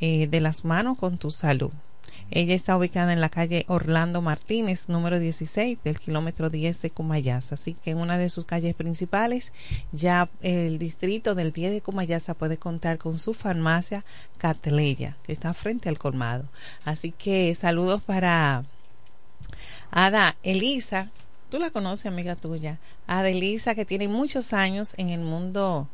eh, 0.00 0.26
de 0.26 0.40
las 0.40 0.64
manos 0.64 0.98
con 0.98 1.18
tu 1.18 1.30
salud. 1.30 1.72
Ella 2.30 2.54
está 2.54 2.76
ubicada 2.76 3.12
en 3.12 3.20
la 3.20 3.28
calle 3.28 3.66
Orlando 3.68 4.22
Martínez, 4.22 4.88
número 4.88 5.18
16, 5.18 5.78
del 5.84 6.00
kilómetro 6.00 6.48
10 6.48 6.80
de 6.80 6.90
Cumayasa. 6.90 7.56
Así 7.56 7.74
que 7.74 7.90
en 7.90 7.98
una 7.98 8.16
de 8.16 8.30
sus 8.30 8.46
calles 8.46 8.74
principales, 8.74 9.52
ya 9.92 10.30
el 10.40 10.78
distrito 10.78 11.34
del 11.34 11.52
10 11.52 11.72
de 11.72 11.80
Cumayasa 11.82 12.32
puede 12.32 12.56
contar 12.56 12.96
con 12.96 13.18
su 13.18 13.34
farmacia 13.34 14.04
Catleya, 14.38 15.16
que 15.24 15.32
está 15.32 15.52
frente 15.52 15.90
al 15.90 15.98
colmado. 15.98 16.44
Así 16.86 17.12
que 17.12 17.54
saludos 17.54 18.02
para 18.02 18.64
Ada 19.90 20.36
Elisa, 20.42 21.10
tú 21.52 21.58
la 21.58 21.68
conoces, 21.68 22.06
amiga 22.06 22.34
tuya. 22.34 22.78
Ada 23.06 23.28
Elisa, 23.28 23.74
que 23.74 23.84
tiene 23.84 24.08
muchos 24.08 24.54
años 24.54 24.94
en 24.96 25.10
el 25.10 25.20
mundo 25.20 25.86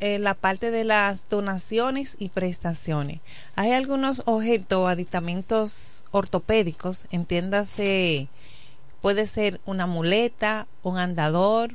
la 0.00 0.34
parte 0.34 0.70
de 0.70 0.84
las 0.84 1.28
donaciones 1.28 2.16
y 2.18 2.28
prestaciones. 2.28 3.20
Hay 3.54 3.72
algunos 3.72 4.22
objetos 4.26 4.78
o 4.78 4.88
aditamentos 4.88 6.04
ortopédicos, 6.10 7.06
entiéndase, 7.10 8.28
puede 9.00 9.26
ser 9.26 9.60
una 9.66 9.86
muleta, 9.86 10.66
un 10.82 10.98
andador, 10.98 11.74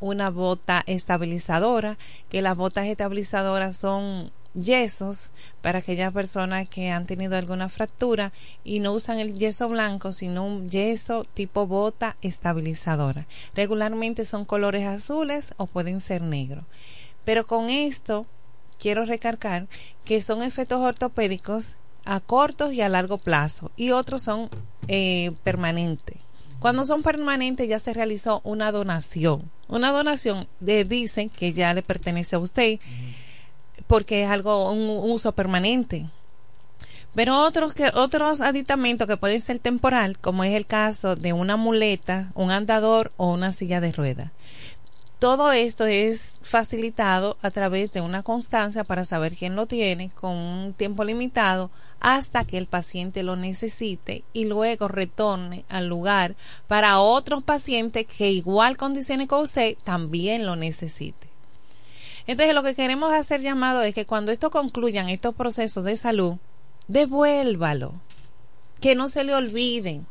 una 0.00 0.30
bota 0.30 0.82
estabilizadora, 0.86 1.96
que 2.28 2.42
las 2.42 2.56
botas 2.56 2.86
estabilizadoras 2.86 3.76
son 3.76 4.32
yesos 4.54 5.30
para 5.60 5.78
aquellas 5.78 6.12
personas 6.12 6.68
que 6.68 6.90
han 6.90 7.06
tenido 7.06 7.36
alguna 7.36 7.68
fractura 7.68 8.32
y 8.64 8.80
no 8.80 8.92
usan 8.92 9.18
el 9.18 9.38
yeso 9.38 9.68
blanco, 9.68 10.12
sino 10.12 10.46
un 10.46 10.68
yeso 10.68 11.24
tipo 11.34 11.66
bota 11.66 12.16
estabilizadora. 12.22 13.26
Regularmente 13.54 14.24
son 14.24 14.44
colores 14.44 14.86
azules 14.86 15.54
o 15.56 15.66
pueden 15.66 16.00
ser 16.00 16.22
negros. 16.22 16.64
Pero 17.24 17.46
con 17.46 17.70
esto 17.70 18.26
quiero 18.78 19.04
recargar 19.04 19.68
que 20.04 20.20
son 20.20 20.42
efectos 20.42 20.80
ortopédicos 20.80 21.74
a 22.04 22.20
cortos 22.20 22.72
y 22.72 22.80
a 22.80 22.88
largo 22.88 23.18
plazo 23.18 23.70
y 23.76 23.92
otros 23.92 24.22
son 24.22 24.48
eh, 24.88 25.32
permanentes. 25.44 26.16
Cuando 26.58 26.84
son 26.84 27.02
permanentes 27.02 27.68
ya 27.68 27.78
se 27.78 27.92
realizó 27.92 28.40
una 28.44 28.72
donación. 28.72 29.50
Una 29.68 29.90
donación 29.90 30.48
de, 30.60 30.84
dicen 30.84 31.28
que 31.28 31.52
ya 31.52 31.74
le 31.74 31.82
pertenece 31.82 32.36
a 32.36 32.38
usted 32.38 32.78
porque 33.86 34.22
es 34.22 34.30
algo, 34.30 34.70
un 34.70 35.10
uso 35.10 35.32
permanente. 35.32 36.06
Pero 37.14 37.40
otros 37.40 37.74
que 37.74 37.90
otros 37.94 38.40
aditamentos 38.40 39.06
que 39.06 39.16
pueden 39.16 39.40
ser 39.40 39.58
temporal, 39.58 40.18
como 40.18 40.44
es 40.44 40.54
el 40.54 40.66
caso 40.66 41.14
de 41.14 41.32
una 41.32 41.56
muleta, 41.56 42.32
un 42.34 42.50
andador 42.50 43.12
o 43.16 43.32
una 43.32 43.52
silla 43.52 43.80
de 43.80 43.92
ruedas. 43.92 44.30
Todo 45.22 45.52
esto 45.52 45.86
es 45.86 46.34
facilitado 46.42 47.36
a 47.42 47.52
través 47.52 47.92
de 47.92 48.00
una 48.00 48.24
constancia 48.24 48.82
para 48.82 49.04
saber 49.04 49.36
quién 49.36 49.54
lo 49.54 49.66
tiene 49.66 50.10
con 50.10 50.34
un 50.34 50.72
tiempo 50.72 51.04
limitado 51.04 51.70
hasta 52.00 52.44
que 52.44 52.58
el 52.58 52.66
paciente 52.66 53.22
lo 53.22 53.36
necesite 53.36 54.24
y 54.32 54.46
luego 54.46 54.88
retorne 54.88 55.64
al 55.68 55.86
lugar 55.86 56.34
para 56.66 56.98
otros 56.98 57.44
pacientes 57.44 58.04
que 58.04 58.32
igual 58.32 58.76
condiciones 58.76 59.28
que 59.28 59.36
usted 59.36 59.76
también 59.84 60.44
lo 60.44 60.56
necesite. 60.56 61.28
Entonces 62.26 62.52
lo 62.52 62.64
que 62.64 62.74
queremos 62.74 63.12
hacer 63.12 63.42
llamado 63.42 63.84
es 63.84 63.94
que 63.94 64.06
cuando 64.06 64.32
esto 64.32 64.50
concluyan 64.50 65.08
estos 65.08 65.36
procesos 65.36 65.84
de 65.84 65.96
salud, 65.96 66.38
devuélvalo, 66.88 67.94
que 68.80 68.96
no 68.96 69.08
se 69.08 69.22
le 69.22 69.36
olviden. 69.36 70.04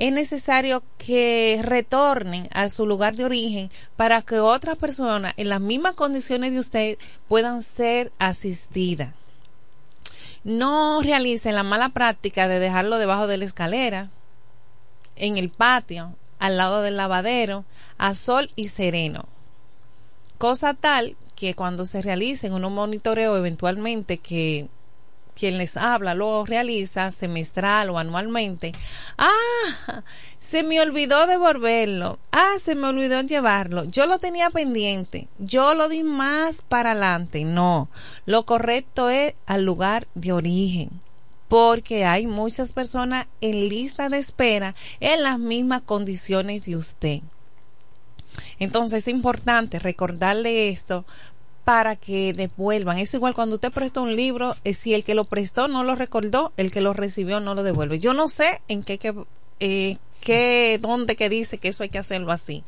Es 0.00 0.12
necesario 0.12 0.82
que 0.96 1.60
retornen 1.62 2.48
a 2.54 2.70
su 2.70 2.86
lugar 2.86 3.16
de 3.16 3.26
origen 3.26 3.70
para 3.96 4.22
que 4.22 4.40
otras 4.40 4.78
personas 4.78 5.34
en 5.36 5.50
las 5.50 5.60
mismas 5.60 5.94
condiciones 5.94 6.54
de 6.54 6.58
usted 6.58 6.98
puedan 7.28 7.60
ser 7.60 8.10
asistidas. 8.18 9.12
No 10.42 11.02
realicen 11.02 11.54
la 11.54 11.64
mala 11.64 11.90
práctica 11.90 12.48
de 12.48 12.60
dejarlo 12.60 12.96
debajo 12.96 13.26
de 13.26 13.36
la 13.36 13.44
escalera, 13.44 14.08
en 15.16 15.36
el 15.36 15.50
patio, 15.50 16.14
al 16.38 16.56
lado 16.56 16.80
del 16.80 16.96
lavadero, 16.96 17.66
a 17.98 18.14
sol 18.14 18.50
y 18.56 18.68
sereno. 18.68 19.26
Cosa 20.38 20.72
tal 20.72 21.14
que 21.36 21.52
cuando 21.52 21.84
se 21.84 22.00
realicen 22.00 22.54
un 22.54 22.72
monitoreo 22.72 23.36
eventualmente 23.36 24.16
que 24.16 24.70
quien 25.40 25.56
les 25.56 25.78
habla 25.78 26.12
lo 26.12 26.44
realiza 26.44 27.10
semestral 27.12 27.88
o 27.88 27.98
anualmente. 27.98 28.72
Ah, 29.16 30.02
se 30.38 30.62
me 30.62 30.82
olvidó 30.82 31.26
devolverlo. 31.26 32.18
Ah, 32.30 32.56
se 32.62 32.74
me 32.74 32.86
olvidó 32.86 33.22
llevarlo. 33.22 33.84
Yo 33.84 34.04
lo 34.04 34.18
tenía 34.18 34.50
pendiente. 34.50 35.28
Yo 35.38 35.72
lo 35.72 35.88
di 35.88 36.02
más 36.02 36.60
para 36.60 36.90
adelante. 36.90 37.44
No, 37.44 37.88
lo 38.26 38.44
correcto 38.44 39.08
es 39.08 39.34
al 39.46 39.64
lugar 39.64 40.06
de 40.14 40.32
origen. 40.32 40.90
Porque 41.48 42.04
hay 42.04 42.26
muchas 42.26 42.72
personas 42.72 43.26
en 43.40 43.70
lista 43.70 44.10
de 44.10 44.18
espera 44.18 44.74
en 45.00 45.22
las 45.22 45.38
mismas 45.38 45.80
condiciones 45.80 46.66
de 46.66 46.76
usted. 46.76 47.20
Entonces 48.58 49.04
es 49.04 49.08
importante 49.08 49.78
recordarle 49.78 50.68
esto 50.68 51.06
para 51.70 51.94
que 51.94 52.32
devuelvan. 52.32 52.98
Es 52.98 53.14
igual 53.14 53.32
cuando 53.32 53.54
usted 53.54 53.70
presta 53.70 54.00
un 54.00 54.16
libro, 54.16 54.56
eh, 54.64 54.74
si 54.74 54.92
el 54.92 55.04
que 55.04 55.14
lo 55.14 55.22
prestó 55.22 55.68
no 55.68 55.84
lo 55.84 55.94
recordó, 55.94 56.52
el 56.56 56.72
que 56.72 56.80
lo 56.80 56.94
recibió 56.94 57.38
no 57.38 57.54
lo 57.54 57.62
devuelve. 57.62 58.00
Yo 58.00 58.12
no 58.12 58.26
sé 58.26 58.60
en 58.66 58.82
qué, 58.82 58.98
qué, 58.98 59.14
eh, 59.60 59.98
qué 60.20 60.80
dónde 60.82 61.14
que 61.14 61.28
dice 61.28 61.58
que 61.58 61.68
eso 61.68 61.84
hay 61.84 61.88
que 61.88 62.00
hacerlo 62.00 62.32
así. 62.32 62.64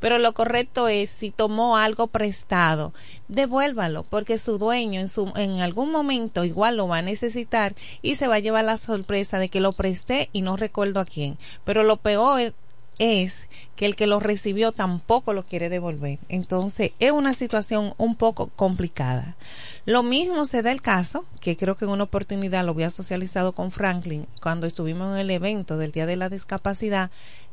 Pero 0.00 0.16
lo 0.16 0.32
correcto 0.32 0.88
es, 0.88 1.10
si 1.10 1.30
tomó 1.30 1.76
algo 1.76 2.06
prestado, 2.06 2.94
devuélvalo, 3.28 4.04
porque 4.04 4.38
su 4.38 4.56
dueño 4.56 5.00
en, 5.00 5.10
su, 5.10 5.30
en 5.36 5.60
algún 5.60 5.92
momento 5.92 6.42
igual 6.42 6.78
lo 6.78 6.88
va 6.88 6.98
a 6.98 7.02
necesitar 7.02 7.74
y 8.00 8.14
se 8.14 8.26
va 8.26 8.36
a 8.36 8.38
llevar 8.38 8.64
la 8.64 8.78
sorpresa 8.78 9.38
de 9.38 9.50
que 9.50 9.60
lo 9.60 9.72
presté 9.74 10.30
y 10.32 10.40
no 10.40 10.56
recuerdo 10.56 11.00
a 11.00 11.04
quién. 11.04 11.36
Pero 11.66 11.82
lo 11.82 11.98
peor 11.98 12.54
es 12.98 13.48
que 13.76 13.86
el 13.86 13.96
que 13.96 14.06
lo 14.06 14.20
recibió 14.20 14.72
tampoco 14.72 15.32
lo 15.32 15.44
quiere 15.44 15.68
devolver. 15.68 16.18
Entonces 16.28 16.92
es 16.98 17.12
una 17.12 17.34
situación 17.34 17.94
un 17.98 18.16
poco 18.16 18.48
complicada. 18.56 19.36
Lo 19.84 20.02
mismo 20.02 20.46
se 20.46 20.62
da 20.62 20.72
el 20.72 20.82
caso, 20.82 21.24
que 21.40 21.56
creo 21.56 21.76
que 21.76 21.84
en 21.84 21.90
una 21.90 22.04
oportunidad 22.04 22.64
lo 22.64 22.72
había 22.72 22.90
socializado 22.90 23.52
con 23.52 23.70
Franklin 23.70 24.26
cuando 24.40 24.66
estuvimos 24.66 25.14
en 25.14 25.20
el 25.20 25.30
evento 25.30 25.76
del 25.76 25.92
Día 25.92 26.06
de 26.06 26.16
la 26.16 26.28
Discapacidad 26.28 27.10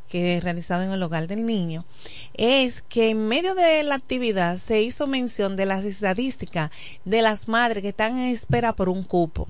que 0.10 0.38
es 0.38 0.44
realizado 0.44 0.84
en 0.84 0.92
el 0.92 1.02
hogar 1.02 1.26
del 1.26 1.44
niño, 1.44 1.86
es 2.36 2.84
que 2.84 3.10
en 3.10 3.28
medio 3.28 3.56
de 3.56 3.82
la 3.82 3.96
actividad 3.96 4.60
se 4.60 4.80
hizo 4.84 5.08
mención 5.08 5.56
de 5.56 5.66
las 5.66 5.86
estadísticas 5.86 6.70
de 7.04 7.24
las 7.24 7.48
madres 7.48 7.82
que 7.82 7.90
están 7.90 8.20
en 8.20 8.32
espera 8.32 8.74
por 8.74 8.90
un 8.90 9.04
cupo 9.04 9.48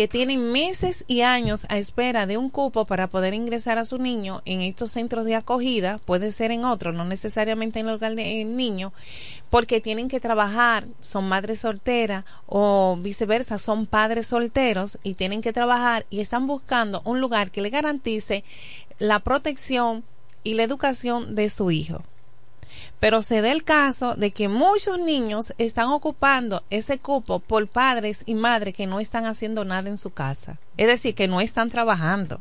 que 0.00 0.08
tienen 0.08 0.50
meses 0.50 1.04
y 1.08 1.20
años 1.20 1.66
a 1.68 1.76
espera 1.76 2.24
de 2.24 2.38
un 2.38 2.48
cupo 2.48 2.86
para 2.86 3.08
poder 3.08 3.34
ingresar 3.34 3.76
a 3.76 3.84
su 3.84 3.98
niño 3.98 4.40
en 4.46 4.62
estos 4.62 4.92
centros 4.92 5.26
de 5.26 5.34
acogida, 5.34 5.98
puede 6.06 6.32
ser 6.32 6.52
en 6.52 6.64
otro, 6.64 6.90
no 6.90 7.04
necesariamente 7.04 7.80
en 7.80 7.86
el 7.86 7.96
hogar 7.96 8.14
del 8.14 8.56
niño, 8.56 8.94
porque 9.50 9.82
tienen 9.82 10.08
que 10.08 10.18
trabajar, 10.18 10.86
son 11.00 11.28
madres 11.28 11.60
solteras 11.60 12.24
o 12.46 12.96
viceversa, 12.98 13.58
son 13.58 13.84
padres 13.84 14.28
solteros 14.28 14.98
y 15.02 15.16
tienen 15.16 15.42
que 15.42 15.52
trabajar 15.52 16.06
y 16.08 16.20
están 16.20 16.46
buscando 16.46 17.02
un 17.04 17.20
lugar 17.20 17.50
que 17.50 17.60
le 17.60 17.68
garantice 17.68 18.42
la 18.98 19.18
protección 19.18 20.02
y 20.44 20.54
la 20.54 20.62
educación 20.62 21.34
de 21.34 21.50
su 21.50 21.70
hijo. 21.70 22.02
Pero 23.00 23.22
se 23.22 23.40
da 23.40 23.50
el 23.50 23.64
caso 23.64 24.14
de 24.14 24.30
que 24.30 24.48
muchos 24.48 24.98
niños 24.98 25.54
están 25.58 25.88
ocupando 25.88 26.62
ese 26.70 26.98
cupo 26.98 27.40
por 27.40 27.66
padres 27.66 28.22
y 28.26 28.34
madres 28.34 28.74
que 28.74 28.86
no 28.86 29.00
están 29.00 29.24
haciendo 29.24 29.64
nada 29.64 29.88
en 29.88 29.98
su 29.98 30.10
casa. 30.10 30.58
Es 30.76 30.86
decir, 30.86 31.14
que 31.14 31.26
no 31.26 31.40
están 31.40 31.70
trabajando, 31.70 32.40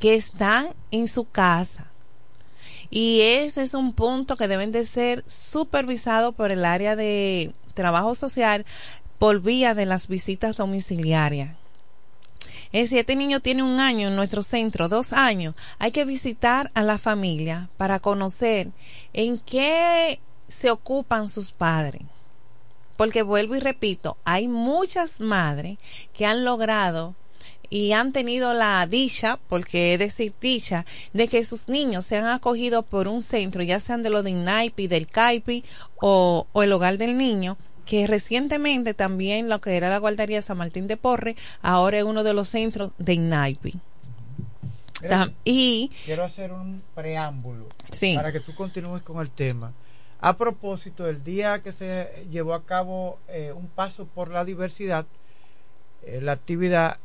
que 0.00 0.14
están 0.14 0.68
en 0.90 1.08
su 1.08 1.28
casa. 1.28 1.86
Y 2.90 3.20
ese 3.22 3.62
es 3.62 3.74
un 3.74 3.94
punto 3.94 4.36
que 4.36 4.48
deben 4.48 4.70
de 4.70 4.84
ser 4.84 5.24
supervisados 5.26 6.34
por 6.34 6.50
el 6.50 6.64
área 6.64 6.94
de 6.94 7.54
trabajo 7.74 8.14
social 8.14 8.66
por 9.18 9.40
vía 9.40 9.74
de 9.74 9.86
las 9.86 10.08
visitas 10.08 10.56
domiciliarias 10.56 11.56
si 12.72 12.98
este 12.98 13.16
niño 13.16 13.40
tiene 13.40 13.62
un 13.62 13.80
año 13.80 14.08
en 14.08 14.16
nuestro 14.16 14.42
centro, 14.42 14.88
dos 14.88 15.12
años, 15.12 15.54
hay 15.78 15.90
que 15.90 16.04
visitar 16.04 16.70
a 16.74 16.82
la 16.82 16.98
familia 16.98 17.68
para 17.76 18.00
conocer 18.00 18.68
en 19.12 19.38
qué 19.38 20.20
se 20.48 20.70
ocupan 20.70 21.28
sus 21.28 21.52
padres. 21.52 22.02
Porque 22.96 23.22
vuelvo 23.22 23.54
y 23.54 23.60
repito, 23.60 24.16
hay 24.24 24.48
muchas 24.48 25.20
madres 25.20 25.78
que 26.12 26.26
han 26.26 26.44
logrado 26.44 27.14
y 27.70 27.92
han 27.92 28.12
tenido 28.12 28.54
la 28.54 28.86
dicha, 28.86 29.38
porque 29.48 29.94
es 29.94 29.98
decir 29.98 30.32
dicha, 30.40 30.86
de 31.12 31.28
que 31.28 31.44
sus 31.44 31.68
niños 31.68 32.06
sean 32.06 32.26
acogidos 32.26 32.84
por 32.84 33.08
un 33.08 33.22
centro, 33.22 33.62
ya 33.62 33.78
sean 33.78 34.02
de 34.02 34.10
lo 34.10 34.22
de 34.22 34.30
INAIPI, 34.30 34.88
del 34.88 35.06
CAIPI 35.06 35.64
o, 36.00 36.46
o 36.52 36.62
el 36.62 36.72
hogar 36.72 36.98
del 36.98 37.16
niño, 37.16 37.58
que 37.88 38.06
recientemente 38.06 38.92
también 38.92 39.48
lo 39.48 39.62
que 39.62 39.74
era 39.74 39.88
la 39.88 39.96
guardería 39.96 40.42
San 40.42 40.58
Martín 40.58 40.86
de 40.88 40.98
Porre, 40.98 41.36
ahora 41.62 41.96
es 41.96 42.04
uno 42.04 42.22
de 42.22 42.34
los 42.34 42.50
centros 42.50 42.92
de 42.98 43.14
INAIPI. 43.14 43.80
y 45.42 45.90
quiero 46.04 46.22
hacer 46.22 46.52
un 46.52 46.82
preámbulo 46.94 47.66
para 48.14 48.30
que 48.30 48.40
tú 48.40 48.54
continúes 48.54 49.02
con 49.02 49.20
el 49.20 49.30
tema. 49.30 49.72
A 50.20 50.36
propósito, 50.36 51.04
del 51.04 51.24
día 51.24 51.62
que 51.62 51.72
se 51.72 52.26
llevó 52.30 52.52
a 52.52 52.66
cabo 52.66 53.20
eh, 53.28 53.52
un 53.56 53.68
paso 53.68 54.04
por 54.04 54.28
la 54.28 54.44
diversidad, 54.44 55.06
eh, 56.04 56.20
la 56.20 56.32
actividad 56.32 56.98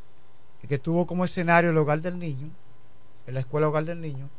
que 0.68 0.80
tuvo 0.80 1.08
como 1.08 1.24
escenario 1.24 1.70
el 1.70 1.78
hogar 1.78 2.02
del 2.02 2.20
niño, 2.20 2.50
en 3.26 3.36
la 3.36 3.40
escuela 3.40 3.70
hogar 3.70 3.86
del 3.86 4.02
niño, 4.02 4.30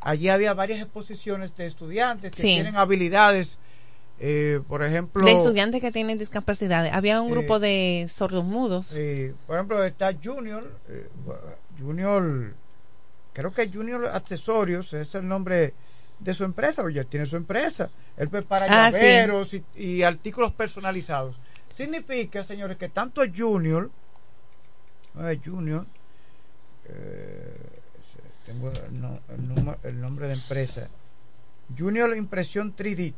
allí 0.00 0.30
había 0.30 0.54
varias 0.54 0.80
exposiciones 0.80 1.54
de 1.54 1.66
estudiantes 1.66 2.30
que 2.30 2.42
tienen 2.42 2.76
habilidades 2.76 3.58
eh, 4.24 4.60
por 4.68 4.84
ejemplo... 4.84 5.24
De 5.24 5.32
estudiantes 5.32 5.80
que 5.80 5.90
tienen 5.90 6.16
discapacidades. 6.16 6.92
Había 6.92 7.20
un 7.20 7.28
grupo 7.28 7.58
de 7.58 8.06
sordos 8.08 8.44
mudos. 8.44 8.96
por 9.48 9.56
ejemplo, 9.56 9.82
está 9.82 10.12
Junior, 10.14 10.78
eh, 10.88 11.08
Junior, 11.76 12.54
creo 13.32 13.52
que 13.52 13.68
Junior 13.68 14.06
Accesorios 14.06 14.92
es 14.92 15.12
el 15.16 15.26
nombre 15.26 15.74
de 16.20 16.34
su 16.34 16.44
empresa, 16.44 16.82
porque 16.82 16.94
ya 16.94 17.04
tiene 17.04 17.26
su 17.26 17.34
empresa. 17.36 17.90
Él 18.16 18.28
prepara 18.28 18.66
ah, 18.68 18.90
llaveros 18.90 19.56
y, 19.74 20.04
artículos 20.04 20.52
personalizados. 20.52 21.34
Significa, 21.66 22.44
señores, 22.44 22.76
que 22.76 22.90
tanto 22.90 23.22
Junior, 23.36 23.90
Junior, 25.44 25.84
eh, 26.84 27.56
tengo 28.46 28.70
el, 28.70 29.80
el 29.82 30.00
nombre 30.00 30.28
de 30.28 30.34
empresa, 30.34 30.88
Junior 31.76 32.16
Impresión 32.16 32.76
3D 32.76 33.14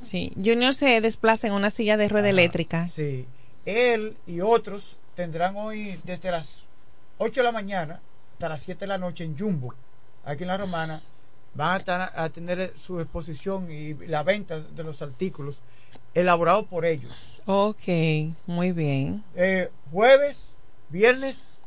Sí, 0.00 0.32
Junior 0.36 0.74
se 0.74 1.00
desplaza 1.00 1.46
en 1.46 1.52
una 1.52 1.70
silla 1.70 1.96
de 1.96 2.08
rueda 2.08 2.28
eléctrica. 2.28 2.88
Sí, 2.88 3.26
él 3.64 4.16
y 4.26 4.40
otros 4.40 4.96
tendrán 5.14 5.56
hoy 5.56 5.98
desde 6.04 6.30
las 6.30 6.64
8 7.18 7.40
de 7.40 7.44
la 7.44 7.52
mañana 7.52 8.00
hasta 8.32 8.48
las 8.48 8.62
7 8.62 8.80
de 8.80 8.86
la 8.86 8.98
noche 8.98 9.24
en 9.24 9.36
Jumbo, 9.38 9.74
aquí 10.24 10.42
en 10.42 10.48
la 10.48 10.58
Romana, 10.58 11.02
van 11.54 11.82
a, 11.88 12.28
tener 12.28 12.72
su 12.76 13.00
exposición 13.00 13.70
y 13.70 13.94
la 14.06 14.22
venta 14.22 14.60
de 14.60 14.84
los 14.84 15.00
artículos 15.00 15.60
elaborados 16.12 16.66
por 16.66 16.84
ellos. 16.84 17.42
Ok, 17.46 17.88
muy 18.46 18.72
bien. 18.72 19.24
Eh, 19.34 19.70
jueves, 19.90 20.52
viernes 20.90 21.58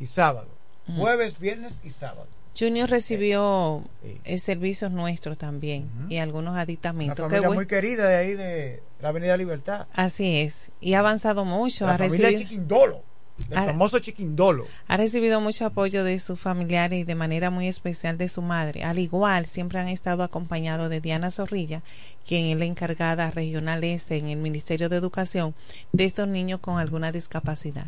y 0.00 0.06
sábado. 0.06 0.48
Jueves, 0.96 1.38
viernes 1.38 1.80
y 1.84 1.90
sábado. 1.90 2.26
Junior 2.58 2.88
recibió 2.88 3.82
eh, 4.24 4.38
servicios 4.38 4.92
nuestros 4.92 5.36
también 5.36 5.88
y 6.08 6.18
algunos 6.18 6.56
aditamentos. 6.56 7.18
Una 7.18 7.28
familia 7.28 7.50
muy 7.50 7.66
querida 7.66 8.08
de 8.08 8.16
ahí 8.16 8.34
de 8.34 8.82
la 9.00 9.08
Avenida 9.08 9.36
Libertad. 9.36 9.86
Así 9.92 10.38
es. 10.38 10.70
Y 10.80 10.94
ha 10.94 11.00
avanzado 11.00 11.44
mucho. 11.44 11.86
La 11.86 11.98
familia 11.98 12.32
Chiquindolo. 12.36 13.02
el 13.50 13.56
famoso 13.56 13.98
chiquindolo. 13.98 14.66
Ha 14.86 14.96
recibido 14.96 15.40
mucho 15.40 15.66
apoyo 15.66 16.04
de 16.04 16.20
sus 16.20 16.38
familiares 16.38 17.00
y 17.00 17.04
de 17.04 17.16
manera 17.16 17.50
muy 17.50 17.66
especial 17.66 18.16
de 18.18 18.28
su 18.28 18.40
madre. 18.40 18.84
Al 18.84 19.00
igual, 19.00 19.46
siempre 19.46 19.80
han 19.80 19.88
estado 19.88 20.22
acompañados 20.22 20.88
de 20.88 21.00
Diana 21.00 21.32
Zorrilla, 21.32 21.82
quien 22.24 22.46
es 22.46 22.56
la 22.56 22.66
encargada 22.66 23.32
regional 23.32 23.82
este 23.82 24.16
en 24.16 24.28
el 24.28 24.38
Ministerio 24.38 24.88
de 24.88 24.96
Educación 24.96 25.56
de 25.92 26.04
estos 26.04 26.28
niños 26.28 26.60
con 26.60 26.78
alguna 26.78 27.10
discapacidad. 27.10 27.86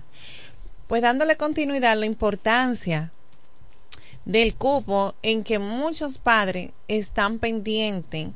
Pues 0.89 1.03
dándole 1.03 1.37
continuidad 1.37 1.97
la 1.97 2.07
importancia 2.07 3.13
del 4.27 4.55
cupo 4.55 5.15
en 5.23 5.45
que 5.45 5.59
muchos 5.59 6.19
padres 6.19 6.73
están 6.89 7.39
pendientes 7.39 8.29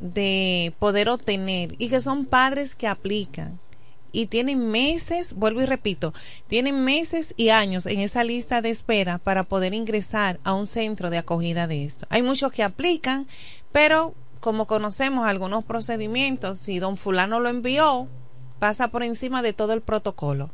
de 0.00 0.72
poder 0.78 1.10
obtener 1.10 1.74
y 1.78 1.88
que 1.88 2.00
son 2.00 2.24
padres 2.24 2.74
que 2.74 2.88
aplican 2.88 3.58
y 4.12 4.26
tienen 4.26 4.68
meses, 4.68 5.34
vuelvo 5.34 5.60
y 5.60 5.66
repito, 5.66 6.14
tienen 6.46 6.84
meses 6.84 7.34
y 7.36 7.48
años 7.48 7.84
en 7.84 7.98
esa 7.98 8.22
lista 8.22 8.62
de 8.62 8.70
espera 8.70 9.18
para 9.18 9.42
poder 9.42 9.74
ingresar 9.74 10.38
a 10.44 10.54
un 10.54 10.68
centro 10.68 11.10
de 11.10 11.18
acogida 11.18 11.66
de 11.66 11.84
esto. 11.84 12.06
Hay 12.10 12.22
muchos 12.22 12.52
que 12.52 12.62
aplican, 12.62 13.26
pero 13.72 14.14
como 14.38 14.68
conocemos 14.68 15.26
algunos 15.26 15.64
procedimientos, 15.64 16.58
si 16.58 16.78
don 16.78 16.96
fulano 16.96 17.40
lo 17.40 17.48
envió, 17.48 18.06
pasa 18.60 18.86
por 18.88 19.02
encima 19.02 19.42
de 19.42 19.52
todo 19.52 19.72
el 19.72 19.80
protocolo. 19.80 20.50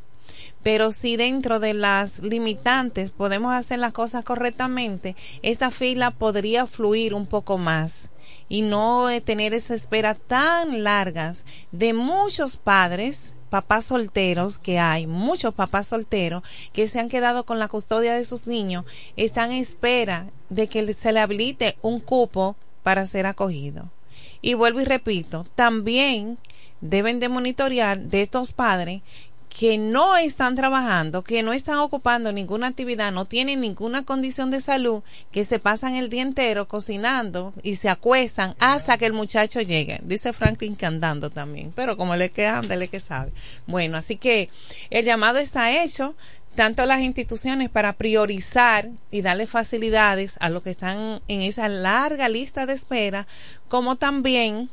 Pero 0.63 0.91
si 0.91 1.17
dentro 1.17 1.59
de 1.59 1.75
las 1.75 2.21
limitantes 2.21 3.11
podemos 3.11 3.53
hacer 3.53 3.79
las 3.79 3.93
cosas 3.93 4.25
correctamente, 4.25 5.17
esta 5.43 5.71
fila 5.71 6.11
podría 6.11 6.67
fluir 6.67 7.15
un 7.15 7.27
poco 7.27 7.57
más 7.57 8.11
y 8.49 8.63
no 8.63 9.09
tener 9.25 9.55
esa 9.55 9.75
espera 9.75 10.15
tan 10.15 10.85
largas 10.85 11.45
de 11.73 11.95
muchos 11.95 12.57
padres 12.57 13.33
papás 13.51 13.87
solteros 13.87 14.59
que 14.59 14.79
hay, 14.79 15.07
muchos 15.07 15.53
papás 15.53 15.89
solteros 15.89 16.43
que 16.73 16.89
se 16.89 17.01
han 17.01 17.09
quedado 17.09 17.45
con 17.45 17.59
la 17.59 17.69
custodia 17.69 18.15
de 18.15 18.25
sus 18.25 18.47
niños, 18.47 18.85
están 19.17 19.51
en 19.51 19.59
espera 19.59 20.29
de 20.49 20.69
que 20.69 20.95
se 20.95 21.13
le 21.13 21.21
habilite 21.21 21.77
un 21.83 22.01
cupo 22.01 22.57
para 22.83 23.07
ser 23.07 23.27
acogido. 23.27 23.91
Y 24.41 24.55
vuelvo 24.55 24.81
y 24.81 24.85
repito, 24.85 25.45
también 25.55 26.39
deben 26.81 27.21
de 27.21 27.29
monitorear 27.29 27.99
de 27.99 28.23
estos 28.23 28.53
padres 28.53 29.03
que 29.51 29.77
no 29.77 30.17
están 30.17 30.55
trabajando, 30.55 31.23
que 31.23 31.43
no 31.43 31.53
están 31.53 31.79
ocupando 31.79 32.33
ninguna 32.33 32.69
actividad, 32.69 33.13
no 33.13 33.25
tienen 33.27 33.61
ninguna 33.61 34.05
condición 34.05 34.51
de 34.51 34.61
salud, 34.61 35.03
que 35.33 35.45
se 35.45 35.59
pasan 35.59 35.97
el 35.97 36.09
día 36.09 36.23
entero 36.23 36.69
cocinando 36.69 37.53
y 37.63 37.77
se 37.77 37.89
acuestan 37.89 38.55
hasta 38.61 38.97
que 38.97 39.07
el 39.07 39.13
muchacho 39.13 39.61
llegue. 39.61 40.01
Dice 40.03 40.33
Franklin 40.33 40.77
que 40.77 40.87
andando 40.87 41.31
también, 41.31 41.73
pero 41.75 41.97
como 41.97 42.15
le 42.17 42.31
que 42.31 42.47
anda, 42.47 42.77
le 42.77 42.89
que 42.89 43.01
sabe. 43.01 43.33
Bueno, 43.67 43.99
así 43.99 44.17
que 44.17 44.49
el 44.89 45.05
llamado 45.05 45.39
está 45.39 45.83
hecho 45.83 46.15
tanto 46.55 46.87
las 46.87 47.01
instituciones 47.01 47.69
para 47.69 47.95
priorizar 47.95 48.89
y 49.11 49.23
darle 49.23 49.47
facilidades 49.47 50.37
a 50.41 50.49
los 50.49 50.63
que 50.63 50.71
están 50.71 51.21
en 51.29 51.43
esa 51.43 51.69
larga 51.69 52.29
lista 52.29 52.67
de 52.67 52.75
espera, 52.75 53.27
como 53.69 53.97
también 53.97 54.71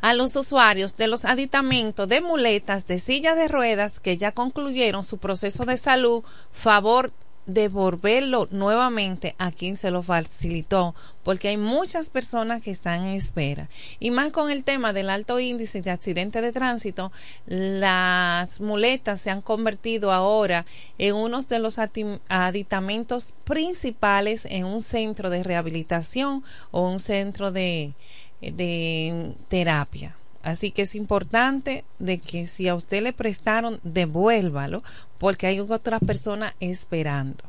a 0.00 0.14
los 0.14 0.36
usuarios 0.36 0.96
de 0.96 1.08
los 1.08 1.24
aditamentos 1.24 2.08
de 2.08 2.20
muletas 2.20 2.86
de 2.86 2.98
sillas 2.98 3.36
de 3.36 3.48
ruedas 3.48 4.00
que 4.00 4.16
ya 4.16 4.32
concluyeron 4.32 5.02
su 5.02 5.18
proceso 5.18 5.64
de 5.64 5.76
salud, 5.76 6.24
favor 6.52 7.12
devolverlo 7.48 8.46
nuevamente 8.50 9.34
a 9.38 9.50
quien 9.50 9.76
se 9.76 9.90
lo 9.90 10.02
facilitó, 10.02 10.94
porque 11.24 11.48
hay 11.48 11.56
muchas 11.56 12.10
personas 12.10 12.62
que 12.62 12.70
están 12.70 13.04
en 13.04 13.16
espera. 13.16 13.70
Y 13.98 14.10
más 14.10 14.30
con 14.30 14.50
el 14.50 14.64
tema 14.64 14.92
del 14.92 15.08
alto 15.08 15.40
índice 15.40 15.80
de 15.80 15.90
accidentes 15.90 16.42
de 16.42 16.52
tránsito, 16.52 17.10
las 17.46 18.60
muletas 18.60 19.22
se 19.22 19.30
han 19.30 19.40
convertido 19.40 20.12
ahora 20.12 20.66
en 20.98 21.14
uno 21.14 21.40
de 21.40 21.58
los 21.58 21.78
aditamentos 21.78 23.32
principales 23.44 24.44
en 24.44 24.66
un 24.66 24.82
centro 24.82 25.30
de 25.30 25.42
rehabilitación 25.42 26.44
o 26.70 26.82
un 26.82 27.00
centro 27.00 27.50
de, 27.50 27.94
de 28.40 29.34
terapia. 29.48 30.16
Así 30.42 30.70
que 30.70 30.82
es 30.82 30.94
importante 30.94 31.84
de 31.98 32.18
que 32.18 32.46
si 32.46 32.68
a 32.68 32.74
usted 32.74 33.02
le 33.02 33.12
prestaron, 33.12 33.80
devuélvalo, 33.82 34.82
porque 35.18 35.46
hay 35.46 35.60
otras 35.60 36.00
personas 36.00 36.54
esperando. 36.60 37.44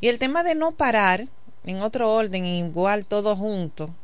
Y 0.00 0.08
el 0.08 0.18
tema 0.18 0.42
de 0.42 0.54
no 0.54 0.72
parar, 0.72 1.26
en 1.64 1.82
otro 1.82 2.12
orden, 2.12 2.46
igual 2.46 3.06
todo 3.06 3.36
junto, 3.36 3.94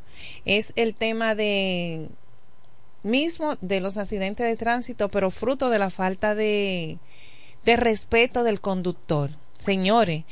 es 0.44 0.72
el 0.76 0.94
tema 0.94 1.34
de 1.34 2.08
mismo 3.02 3.56
de 3.60 3.80
los 3.80 3.96
accidentes 3.96 4.46
de 4.46 4.56
tránsito, 4.56 5.08
pero 5.08 5.30
fruto 5.30 5.70
de 5.70 5.78
la 5.78 5.90
falta 5.90 6.34
de, 6.34 6.98
de 7.64 7.76
respeto 7.76 8.44
del 8.44 8.60
conductor. 8.60 9.30
Señores, 9.58 10.24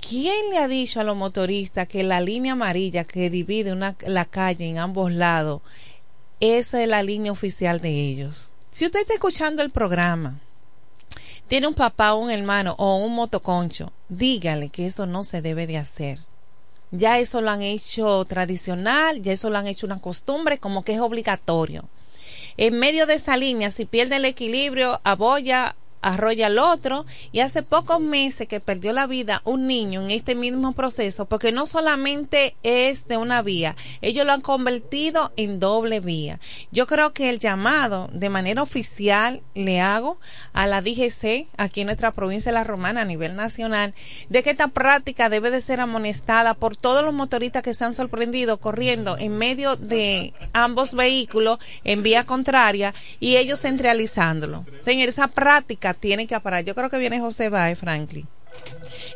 ¿quién 0.00 0.50
le 0.50 0.58
ha 0.58 0.68
dicho 0.68 1.00
a 1.00 1.04
los 1.04 1.16
motoristas 1.16 1.86
que 1.86 2.02
la 2.02 2.20
línea 2.20 2.52
amarilla 2.52 3.04
que 3.04 3.30
divide 3.30 3.74
la 3.74 4.24
calle 4.24 4.68
en 4.68 4.78
ambos 4.78 5.12
lados, 5.12 5.62
esa 6.40 6.82
es 6.82 6.88
la 6.88 7.02
línea 7.02 7.32
oficial 7.32 7.80
de 7.80 7.90
ellos? 7.90 8.50
Si 8.70 8.86
usted 8.86 9.00
está 9.00 9.14
escuchando 9.14 9.62
el 9.62 9.70
programa, 9.70 10.40
tiene 11.48 11.66
un 11.66 11.74
papá, 11.74 12.14
un 12.14 12.30
hermano 12.30 12.74
o 12.78 12.96
un 12.96 13.14
motoconcho, 13.14 13.92
dígale 14.08 14.68
que 14.68 14.86
eso 14.86 15.06
no 15.06 15.24
se 15.24 15.42
debe 15.42 15.66
de 15.66 15.78
hacer. 15.78 16.20
Ya 16.92 17.18
eso 17.18 17.40
lo 17.40 17.50
han 17.50 17.62
hecho 17.62 18.24
tradicional, 18.24 19.22
ya 19.22 19.32
eso 19.32 19.50
lo 19.50 19.58
han 19.58 19.66
hecho 19.66 19.86
una 19.86 19.98
costumbre, 19.98 20.58
como 20.58 20.84
que 20.84 20.92
es 20.92 21.00
obligatorio. 21.00 21.88
En 22.56 22.78
medio 22.78 23.06
de 23.06 23.14
esa 23.14 23.36
línea, 23.36 23.70
si 23.70 23.84
pierde 23.84 24.16
el 24.16 24.24
equilibrio, 24.24 25.00
aboya 25.04 25.76
arrolla 26.02 26.46
al 26.46 26.58
otro 26.58 27.06
y 27.32 27.40
hace 27.40 27.62
pocos 27.62 28.00
meses 28.00 28.48
que 28.48 28.60
perdió 28.60 28.92
la 28.92 29.06
vida 29.06 29.42
un 29.44 29.66
niño 29.66 30.02
en 30.02 30.10
este 30.10 30.34
mismo 30.34 30.72
proceso 30.72 31.26
porque 31.26 31.52
no 31.52 31.66
solamente 31.66 32.56
es 32.62 33.06
de 33.08 33.16
una 33.16 33.42
vía, 33.42 33.76
ellos 34.00 34.26
lo 34.26 34.32
han 34.32 34.40
convertido 34.40 35.32
en 35.36 35.60
doble 35.60 36.00
vía. 36.00 36.40
Yo 36.70 36.86
creo 36.86 37.12
que 37.12 37.30
el 37.30 37.38
llamado 37.38 38.08
de 38.12 38.28
manera 38.28 38.62
oficial 38.62 39.42
le 39.54 39.80
hago 39.80 40.18
a 40.52 40.66
la 40.66 40.82
DGC 40.82 41.48
aquí 41.56 41.80
en 41.80 41.86
nuestra 41.86 42.12
provincia 42.12 42.50
de 42.50 42.58
La 42.58 42.64
Romana 42.64 43.02
a 43.02 43.04
nivel 43.04 43.36
nacional 43.36 43.94
de 44.28 44.42
que 44.42 44.50
esta 44.50 44.68
práctica 44.68 45.28
debe 45.28 45.50
de 45.50 45.62
ser 45.62 45.80
amonestada 45.80 46.54
por 46.54 46.76
todos 46.76 47.04
los 47.04 47.14
motoristas 47.14 47.62
que 47.62 47.74
se 47.74 47.84
han 47.84 47.94
sorprendido 47.94 48.58
corriendo 48.58 49.16
en 49.18 49.36
medio 49.36 49.76
de 49.76 50.32
ambos 50.52 50.94
vehículos 50.94 51.58
en 51.84 52.02
vía 52.02 52.24
contraria 52.24 52.94
y 53.18 53.36
ellos 53.36 53.60
centralizándolo. 53.60 54.64
Señor, 54.82 55.08
esa 55.08 55.28
práctica 55.28 55.89
tiene 55.94 56.26
que 56.26 56.38
parar. 56.40 56.64
Yo 56.64 56.74
creo 56.74 56.90
que 56.90 56.98
viene 56.98 57.20
José 57.20 57.48
Baez, 57.48 57.78
Franklin. 57.78 58.26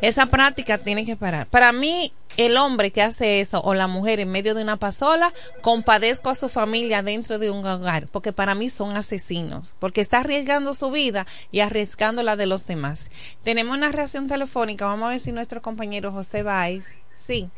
Esa 0.01 0.27
práctica 0.27 0.79
tiene 0.79 1.05
que 1.05 1.17
parar. 1.17 1.47
Para 1.47 1.73
mí, 1.73 2.13
el 2.37 2.57
hombre 2.57 2.91
que 2.91 3.03
hace 3.03 3.41
eso 3.41 3.61
o 3.63 3.75
la 3.75 3.87
mujer 3.87 4.21
en 4.21 4.31
medio 4.31 4.55
de 4.55 4.63
una 4.63 4.77
pasola, 4.77 5.33
compadezco 5.63 6.31
a 6.31 6.35
su 6.35 6.49
familia 6.49 7.03
dentro 7.03 7.39
de 7.39 7.51
un 7.51 7.65
hogar, 7.65 8.07
porque 8.11 8.33
para 8.33 8.55
mí 8.55 8.71
son 8.71 8.97
asesinos, 8.97 9.75
porque 9.79 10.01
está 10.01 10.19
arriesgando 10.19 10.75
su 10.75 10.91
vida 10.91 11.27
y 11.51 11.61
arriesgando 11.61 12.23
la 12.23 12.37
de 12.37 12.47
los 12.47 12.67
demás. 12.67 13.11
Tenemos 13.45 13.77
una 13.77 13.93
reacción 13.93 14.29
telefónica, 14.29 14.87
vamos 14.87 15.07
a 15.07 15.11
ver 15.11 15.21
si 15.21 15.33
nuestro 15.33 15.63
compañero 15.63 16.13
José 16.13 16.43
Baez, 16.43 16.85
sí. 17.17 17.49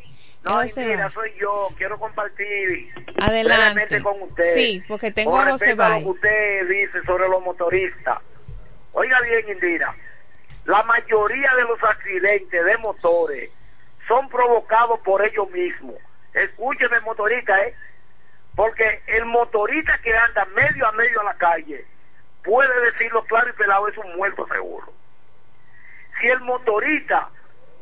No, 0.43 0.61
mira, 0.77 1.09
soy 1.09 1.31
yo, 1.41 1.67
quiero 1.77 1.99
compartir 1.99 2.93
Adelante. 3.19 4.01
con 4.01 4.21
usted. 4.21 4.53
Sí, 4.55 4.81
porque 4.87 5.11
tengo 5.11 5.37
a 5.37 5.51
José 5.51 5.75
lo 5.75 5.83
que 5.83 6.05
usted 6.05 6.69
dice 6.69 7.03
sobre 7.05 7.27
los 7.27 7.43
motoristas 7.43 8.19
Oiga 8.99 9.21
bien, 9.21 9.47
Indira, 9.47 9.93
la 10.65 10.81
mayoría 10.81 11.53
de 11.53 11.61
los 11.65 11.83
accidentes 11.83 12.65
de 12.65 12.77
motores 12.79 13.51
son 14.07 14.27
provocados 14.27 14.99
por 15.01 15.23
ellos 15.23 15.51
mismos. 15.51 15.97
Escúcheme, 16.33 16.99
motorista, 17.01 17.61
¿eh? 17.61 17.75
Porque 18.55 19.03
el 19.05 19.25
motorista 19.25 19.99
que 19.99 20.17
anda 20.17 20.45
medio 20.45 20.87
a 20.87 20.91
medio 20.93 21.21
a 21.21 21.25
la 21.25 21.35
calle 21.35 21.85
puede 22.43 22.91
decirlo 22.91 23.23
claro 23.25 23.47
y 23.51 23.53
pelado, 23.53 23.87
es 23.87 23.97
un 23.99 24.15
muerto 24.15 24.47
seguro. 24.47 24.91
Si 26.19 26.27
el 26.29 26.39
motorista, 26.39 27.29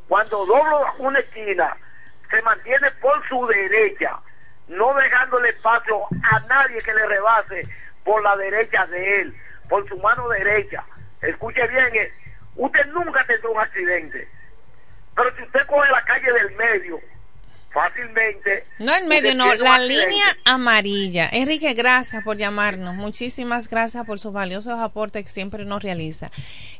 cuando 0.09 0.45
dobla 0.45 0.95
una 0.97 1.19
esquina, 1.19 1.77
se 2.29 2.41
mantiene 2.41 2.91
por 2.99 3.25
su 3.29 3.47
derecha, 3.47 4.19
no 4.67 4.93
dejándole 4.95 5.47
espacio 5.47 6.07
a 6.29 6.39
nadie 6.41 6.79
que 6.79 6.93
le 6.93 7.05
rebase 7.05 7.69
por 8.03 8.21
la 8.21 8.35
derecha 8.35 8.85
de 8.87 9.21
él, 9.21 9.35
por 9.69 9.87
su 9.87 9.97
mano 9.99 10.27
derecha, 10.27 10.83
escuche 11.29 11.67
bien, 11.67 11.95
eh, 11.95 12.11
usted 12.55 12.85
nunca 12.87 13.25
tendrá 13.25 13.49
un 13.49 13.59
accidente. 13.59 14.27
Pero 15.15 15.35
si 15.35 15.43
usted 15.43 15.65
coge 15.67 15.91
la 15.91 16.03
calle 16.03 16.31
del 16.33 16.55
medio, 16.55 16.99
fácilmente. 17.75 18.65
No 18.79 18.95
el 18.95 19.05
medio, 19.05 19.35
no, 19.35 19.53
la 19.55 19.77
línea 19.79 20.25
amarilla. 20.45 21.29
Enrique, 21.31 21.73
gracias 21.73 22.23
por 22.23 22.37
llamarnos. 22.37 22.95
Muchísimas 22.95 23.69
gracias 23.69 24.05
por 24.05 24.19
sus 24.19 24.33
valiosos 24.33 24.79
aportes 24.79 25.23
que 25.23 25.29
siempre 25.29 25.65
nos 25.65 25.83
realiza. 25.83 26.31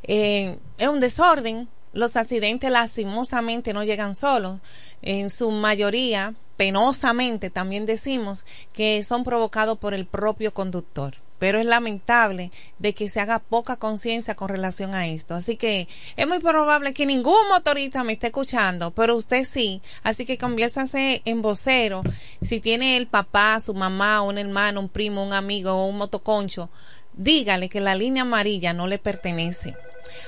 Eh, 0.03 0.57
es 0.77 0.87
un 0.87 0.99
desorden. 0.99 1.67
Los 1.93 2.17
accidentes 2.17 2.69
lastimosamente 2.71 3.73
no 3.73 3.83
llegan 3.83 4.15
solos. 4.15 4.59
En 5.01 5.29
su 5.29 5.51
mayoría, 5.51 6.33
penosamente 6.57 7.49
también 7.49 7.85
decimos 7.85 8.45
que 8.73 9.03
son 9.03 9.23
provocados 9.23 9.77
por 9.77 9.93
el 9.93 10.05
propio 10.05 10.53
conductor 10.53 11.15
pero 11.39 11.59
es 11.59 11.65
lamentable 11.65 12.51
de 12.79 12.93
que 12.93 13.09
se 13.09 13.19
haga 13.19 13.39
poca 13.39 13.77
conciencia 13.77 14.35
con 14.35 14.49
relación 14.49 14.95
a 14.95 15.07
esto. 15.07 15.35
Así 15.35 15.57
que 15.57 15.87
es 16.15 16.27
muy 16.27 16.39
probable 16.39 16.93
que 16.93 17.05
ningún 17.05 17.47
motorista 17.49 18.03
me 18.03 18.13
esté 18.13 18.27
escuchando, 18.27 18.91
pero 18.91 19.15
usted 19.15 19.43
sí. 19.43 19.81
Así 20.03 20.25
que 20.25 20.37
conviértase 20.37 21.21
en 21.25 21.41
vocero. 21.41 22.03
Si 22.41 22.59
tiene 22.59 22.97
el 22.97 23.07
papá, 23.07 23.59
su 23.59 23.73
mamá, 23.73 24.21
un 24.21 24.37
hermano, 24.37 24.79
un 24.79 24.89
primo, 24.89 25.23
un 25.23 25.33
amigo 25.33 25.73
o 25.73 25.87
un 25.87 25.97
motoconcho, 25.97 26.69
dígale 27.13 27.69
que 27.69 27.81
la 27.81 27.95
línea 27.95 28.23
amarilla 28.23 28.73
no 28.73 28.87
le 28.87 28.99
pertenece. 28.99 29.75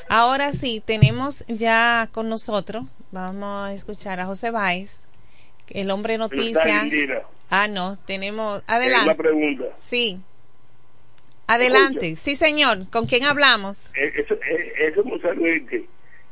Ahora 0.10 0.54
sí, 0.54 0.82
tenemos 0.86 1.46
ya 1.48 2.10
con 2.12 2.30
nosotros, 2.30 2.86
vamos 3.12 3.70
a 3.70 3.74
escuchar 3.74 4.20
a 4.20 4.26
José 4.26 4.52
Báez, 4.52 5.02
el 5.70 5.92
hombre 5.92 6.18
noticia. 6.18 6.86
Ah, 7.50 7.68
no, 7.68 7.98
tenemos. 8.06 8.64
Adelante. 8.68 9.06
Una 9.06 9.18
pregunta. 9.18 9.64
Sí. 9.80 10.20
Adelante. 11.48 12.16
Sí, 12.18 12.36
señor. 12.36 12.90
¿Con 12.92 13.06
quién 13.06 13.24
hablamos? 13.24 13.94
Eh, 13.96 14.12
eso, 14.16 14.36
eh, 14.36 14.74
eso. 14.80 15.04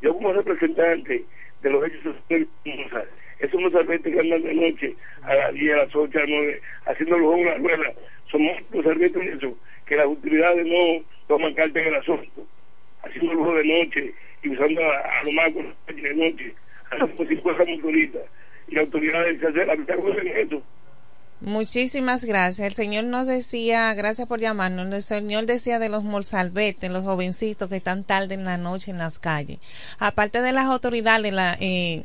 Yo 0.02 0.14
como 0.14 0.34
representante 0.34 1.24
de 1.64 1.70
los 1.70 1.86
hechos 1.86 2.04
sociales, 2.04 2.48
esos 3.40 3.60
Mozalbete 3.60 4.12
que 4.12 4.20
andan 4.20 4.44
de 4.44 4.54
noche 4.54 4.96
a 5.24 5.34
las 5.34 5.54
10, 5.54 5.74
a 5.74 5.78
las 5.78 5.96
8, 5.96 6.18
a 6.18 6.22
las 6.22 6.30
9, 6.30 6.62
haciendo 6.86 7.18
los 7.18 7.40
en 7.40 7.46
la 7.46 7.56
rueda, 7.56 7.94
somos 8.30 8.58
Mozalbete 8.72 9.20
en 9.20 9.38
eso, 9.38 9.58
que 9.86 9.96
las 9.96 10.06
utilidades 10.08 10.66
no 10.66 11.04
toman 11.28 11.54
carta 11.54 11.80
en 11.80 11.88
el 11.88 11.96
asunto, 11.96 12.46
haciendo 13.04 13.34
lujo 13.34 13.56
de 13.56 13.64
noche 13.66 14.14
y 14.44 14.50
usando 14.50 14.82
a, 14.84 14.98
a 15.00 15.24
los 15.24 15.34
magos 15.34 15.66
de 15.88 16.14
noche, 16.14 16.54
como 17.00 17.30
si 17.30 17.36
fuera 17.38 17.66
motorista, 17.66 18.20
y 18.68 18.76
las 18.76 18.86
autoridades 18.86 19.40
se 19.40 19.48
hacen 19.48 19.68
la 19.68 19.76
mitad 19.76 19.98
en 19.98 20.28
eso. 20.28 20.64
Muchísimas 21.46 22.26
gracias. 22.26 22.66
El 22.66 22.74
Señor 22.74 23.04
nos 23.04 23.28
decía, 23.28 23.94
gracias 23.94 24.28
por 24.28 24.40
llamarnos, 24.40 24.92
el 24.92 25.04
Señor 25.04 25.46
decía 25.46 25.78
de 25.78 25.90
los 25.90 26.04
molsalvetes, 26.04 26.90
los 26.90 27.04
jovencitos 27.04 27.70
que 27.70 27.76
están 27.76 28.04
tarde 28.04 28.34
en 28.34 28.46
la 28.46 28.58
noche 28.58 28.90
en 28.90 28.98
las 28.98 29.20
calles. 29.20 29.60
Aparte 30.00 30.42
de 30.42 30.52
las 30.52 30.66
autoridades, 30.66 31.32
eh, 31.60 32.04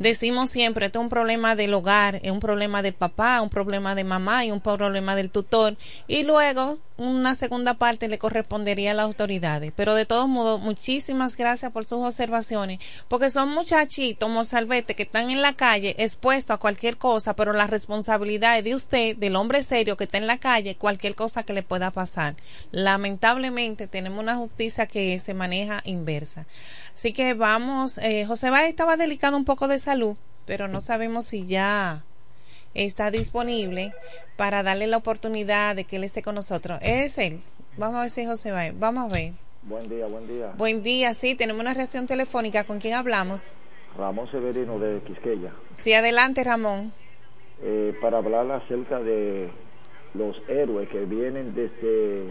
decimos 0.00 0.50
siempre, 0.50 0.86
esto 0.86 0.98
es 0.98 1.04
un 1.04 1.10
problema 1.10 1.54
del 1.54 1.74
hogar, 1.74 2.16
es 2.24 2.32
un 2.32 2.40
problema 2.40 2.82
de 2.82 2.92
papá, 2.92 3.40
un 3.40 3.50
problema 3.50 3.94
de 3.94 4.02
mamá 4.02 4.44
y 4.44 4.50
un 4.50 4.60
problema 4.60 5.14
del 5.14 5.30
tutor. 5.30 5.76
Y 6.08 6.24
luego 6.24 6.78
una 6.96 7.34
segunda 7.34 7.74
parte 7.74 8.08
le 8.08 8.18
correspondería 8.18 8.92
a 8.92 8.94
las 8.94 9.04
autoridades. 9.04 9.72
Pero 9.74 9.94
de 9.94 10.06
todos 10.06 10.28
modos, 10.28 10.60
muchísimas 10.60 11.36
gracias 11.36 11.72
por 11.72 11.86
sus 11.86 12.04
observaciones, 12.04 12.80
porque 13.08 13.30
son 13.30 13.50
muchachitos, 13.50 14.30
mozalbete, 14.30 14.94
que 14.94 15.02
están 15.02 15.30
en 15.30 15.42
la 15.42 15.54
calle 15.54 15.96
expuestos 15.98 16.54
a 16.54 16.58
cualquier 16.58 16.96
cosa, 16.96 17.34
pero 17.34 17.52
la 17.52 17.66
responsabilidad 17.66 18.58
es 18.58 18.64
de 18.64 18.74
usted, 18.74 19.16
del 19.16 19.36
hombre 19.36 19.62
serio 19.62 19.96
que 19.96 20.04
está 20.04 20.18
en 20.18 20.26
la 20.26 20.38
calle, 20.38 20.76
cualquier 20.76 21.14
cosa 21.14 21.42
que 21.42 21.52
le 21.52 21.62
pueda 21.62 21.90
pasar. 21.90 22.36
Lamentablemente 22.70 23.86
tenemos 23.86 24.20
una 24.20 24.36
justicia 24.36 24.86
que 24.86 25.18
se 25.18 25.34
maneja 25.34 25.80
inversa. 25.84 26.46
Así 26.94 27.12
que 27.12 27.34
vamos, 27.34 27.98
eh, 27.98 28.24
José 28.26 28.50
Báez 28.50 28.68
estaba 28.68 28.96
delicado 28.96 29.36
un 29.36 29.44
poco 29.44 29.66
de 29.68 29.80
salud, 29.80 30.16
pero 30.46 30.68
no 30.68 30.80
sabemos 30.80 31.26
si 31.26 31.46
ya 31.46 32.04
está 32.74 33.10
disponible 33.10 33.92
para 34.36 34.62
darle 34.62 34.86
la 34.86 34.96
oportunidad 34.96 35.76
de 35.76 35.84
que 35.84 35.96
él 35.96 36.04
esté 36.04 36.22
con 36.22 36.34
nosotros. 36.34 36.78
Es 36.82 37.16
él. 37.18 37.38
Vamos 37.76 37.96
a 37.96 38.00
ver 38.02 38.10
si 38.10 38.26
José 38.26 38.50
va. 38.50 38.64
Vamos 38.74 39.10
a 39.10 39.14
ver. 39.14 39.32
Buen 39.62 39.88
día, 39.88 40.06
buen 40.06 40.26
día. 40.26 40.52
Buen 40.56 40.82
día, 40.82 41.14
sí, 41.14 41.34
tenemos 41.34 41.60
una 41.60 41.72
reacción 41.72 42.06
telefónica. 42.06 42.64
¿Con 42.64 42.80
quién 42.80 42.94
hablamos? 42.94 43.52
Ramón 43.96 44.30
Severino 44.30 44.78
de 44.78 45.00
Quisqueya. 45.02 45.52
Sí, 45.78 45.92
adelante, 45.94 46.44
Ramón. 46.44 46.92
Eh, 47.62 47.94
para 48.02 48.18
hablar 48.18 48.50
acerca 48.50 48.98
de 49.00 49.48
los 50.14 50.36
héroes 50.48 50.88
que 50.88 51.04
vienen 51.06 51.54
desde, 51.54 52.30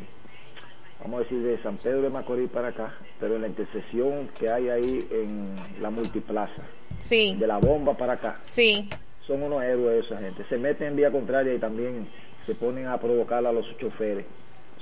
vamos 1.02 1.22
a 1.22 1.24
decir, 1.24 1.42
de 1.42 1.62
San 1.64 1.78
Pedro 1.78 2.04
de 2.04 2.10
Macorís 2.10 2.50
para 2.50 2.68
acá, 2.68 2.94
pero 3.20 3.36
en 3.36 3.42
la 3.42 3.48
intersección 3.48 4.30
que 4.38 4.52
hay 4.52 4.70
ahí 4.70 5.08
en 5.12 5.82
la 5.82 5.90
multiplaza. 5.90 6.62
Sí. 7.00 7.36
De 7.40 7.48
la 7.48 7.58
bomba 7.58 7.98
para 7.98 8.14
acá. 8.14 8.40
Sí 8.46 8.90
son 9.28 9.44
unos 9.44 9.64
héroes 9.64 10.06
esa 10.06 10.20
gente. 10.20 10.46
Se 10.50 10.58
meten 10.58 10.88
en 10.88 10.96
vía 10.96 11.12
contraria 11.12 11.54
y 11.54 11.60
también 11.60 12.08
se 12.46 12.56
ponen 12.56 12.88
a 12.88 13.00
provocar 13.00 13.46
a 13.46 13.52
los 13.52 13.66
choferes. 13.78 14.26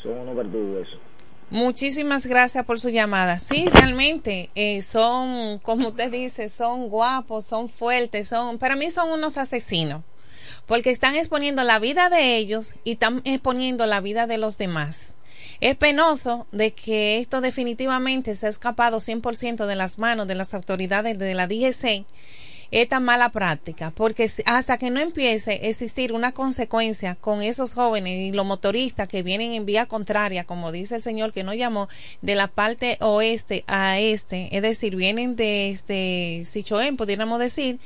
Son 0.02 0.14
unos 0.14 0.36
verdugos 0.36 0.88
eso. 0.88 0.98
Muchísimas 1.52 2.26
gracias 2.26 2.66
por 2.66 2.80
su 2.80 2.90
llamada. 2.90 3.38
Sí, 3.40 3.68
realmente 3.74 4.50
eh, 4.56 4.82
son, 4.82 5.60
como 5.64 5.90
usted 5.90 6.10
dice, 6.10 6.48
son 6.50 6.88
guapos, 6.88 7.46
son 7.46 7.68
fuertes, 7.68 8.30
son, 8.30 8.58
para 8.58 8.76
mí 8.76 8.90
son 8.90 9.12
unos 9.12 9.38
asesinos, 9.38 10.02
porque 10.66 10.92
están 10.92 11.16
exponiendo 11.16 11.66
la 11.66 11.78
vida 11.78 12.10
de 12.10 12.38
ellos 12.38 12.74
y 12.86 12.94
están 12.94 13.22
exponiendo 13.26 13.86
la 13.86 14.00
vida 14.00 14.28
de 14.28 14.38
los 14.38 14.58
demás. 14.58 15.14
Es 15.60 15.76
penoso 15.76 16.48
de 16.54 16.72
que 16.72 17.20
esto 17.20 17.42
definitivamente 17.42 18.34
se 18.36 18.48
ha 18.48 18.50
escapado 18.50 19.00
100% 19.00 19.66
de 19.66 19.76
las 19.76 20.00
manos 20.00 20.28
de 20.28 20.36
las 20.36 20.54
autoridades 20.54 21.20
de 21.20 21.36
la 21.36 21.48
DGC 21.48 22.06
esta 22.72 23.00
mala 23.00 23.30
práctica, 23.30 23.92
porque 23.92 24.32
hasta 24.46 24.78
que 24.78 24.90
no 24.90 25.02
empiece 25.02 25.52
a 25.52 25.68
existir 25.68 26.14
una 26.14 26.32
consecuencia 26.32 27.16
con 27.16 27.42
esos 27.42 27.74
jóvenes 27.74 28.20
y 28.20 28.32
los 28.32 28.46
motoristas 28.46 29.08
que 29.08 29.24
vienen 29.24 29.52
en 29.52 29.66
vía 29.66 29.86
contraria, 29.86 30.46
como 30.46 30.72
dice 30.72 30.96
el 30.96 31.04
señor 31.04 31.34
que 31.34 31.44
nos 31.44 31.56
llamó, 31.56 31.90
de 32.22 32.36
la 32.36 32.48
parte 32.48 32.98
oeste 33.02 33.66
a 33.68 34.00
este, 34.00 34.56
es 34.56 34.62
decir, 34.62 34.96
vienen 34.96 35.36
de 35.36 35.72
este 35.72 36.44
Sichoén, 36.46 36.96
pudiéramos 36.96 37.40
decir, 37.40 37.80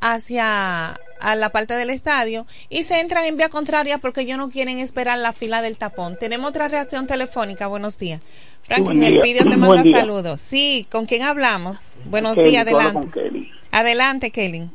hacia 0.00 0.96
a 1.20 1.34
la 1.34 1.50
parte 1.50 1.74
del 1.74 1.90
estadio 1.90 2.46
y 2.68 2.84
se 2.84 3.00
entran 3.00 3.24
en 3.24 3.36
vía 3.36 3.48
contraria 3.48 3.98
porque 3.98 4.20
ellos 4.20 4.38
no 4.38 4.48
quieren 4.50 4.78
esperar 4.78 5.18
la 5.18 5.32
fila 5.32 5.62
del 5.62 5.76
tapón. 5.76 6.16
Tenemos 6.16 6.50
otra 6.50 6.68
reacción 6.68 7.08
telefónica. 7.08 7.66
Buenos 7.66 7.98
días. 7.98 8.20
Franklin, 8.62 9.02
el 9.02 9.20
vídeo 9.20 9.44
te 9.48 9.56
manda 9.56 9.82
saludos. 9.82 10.40
Sí, 10.40 10.86
¿con 10.90 11.06
quién 11.06 11.22
hablamos? 11.22 11.92
Buenos 12.04 12.36
días, 12.36 12.62
adelante. 12.62 13.10
Adelante, 13.72 14.30
Kelly. 14.30 14.70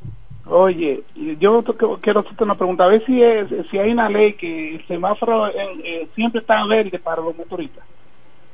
Oye, 0.45 1.03
yo 1.39 1.63
quiero 2.01 2.19
hacerte 2.19 2.43
una 2.43 2.55
pregunta. 2.55 2.83
A 2.83 2.87
ver 2.87 3.05
si, 3.05 3.21
es, 3.21 3.47
si 3.71 3.77
hay 3.77 3.91
una 3.91 4.09
ley 4.09 4.33
que 4.33 4.75
el 4.75 4.87
semáforo 4.87 5.47
eh, 5.47 6.07
siempre 6.15 6.41
está 6.41 6.65
verde 6.65 6.99
para 6.99 7.21
los 7.21 7.35
motoristas. 7.37 7.83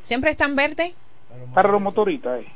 ¿Siempre 0.01 0.31
está 0.31 0.45
en 0.45 0.55
verde? 0.55 0.93
Para 1.53 1.69
los 1.69 1.81
motoristas, 1.81 2.41
eh. 2.41 2.47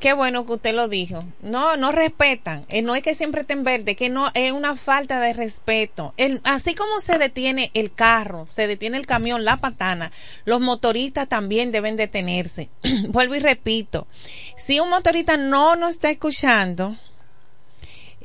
Qué 0.00 0.14
bueno 0.14 0.46
que 0.46 0.54
usted 0.54 0.74
lo 0.74 0.88
dijo. 0.88 1.22
No, 1.42 1.76
no 1.76 1.92
respetan. 1.92 2.64
Eh, 2.70 2.80
no 2.80 2.94
es 2.94 3.02
que 3.02 3.14
siempre 3.14 3.42
esté 3.42 3.52
en 3.52 3.64
verde, 3.64 3.96
que 3.96 4.08
no 4.08 4.30
es 4.32 4.50
una 4.50 4.74
falta 4.74 5.20
de 5.20 5.34
respeto. 5.34 6.14
Así 6.44 6.74
como 6.74 7.00
se 7.00 7.18
detiene 7.18 7.70
el 7.74 7.92
carro, 7.92 8.46
se 8.48 8.66
detiene 8.66 8.96
el 8.96 9.06
camión, 9.06 9.44
la 9.44 9.58
patana, 9.58 10.10
los 10.46 10.62
motoristas 10.62 11.28
también 11.28 11.70
deben 11.70 11.96
detenerse. 11.96 12.70
Vuelvo 13.08 13.34
y 13.34 13.40
repito, 13.40 14.06
si 14.56 14.80
un 14.80 14.88
motorista 14.88 15.36
no 15.36 15.76
nos 15.76 15.90
está 15.90 16.10
escuchando, 16.10 16.96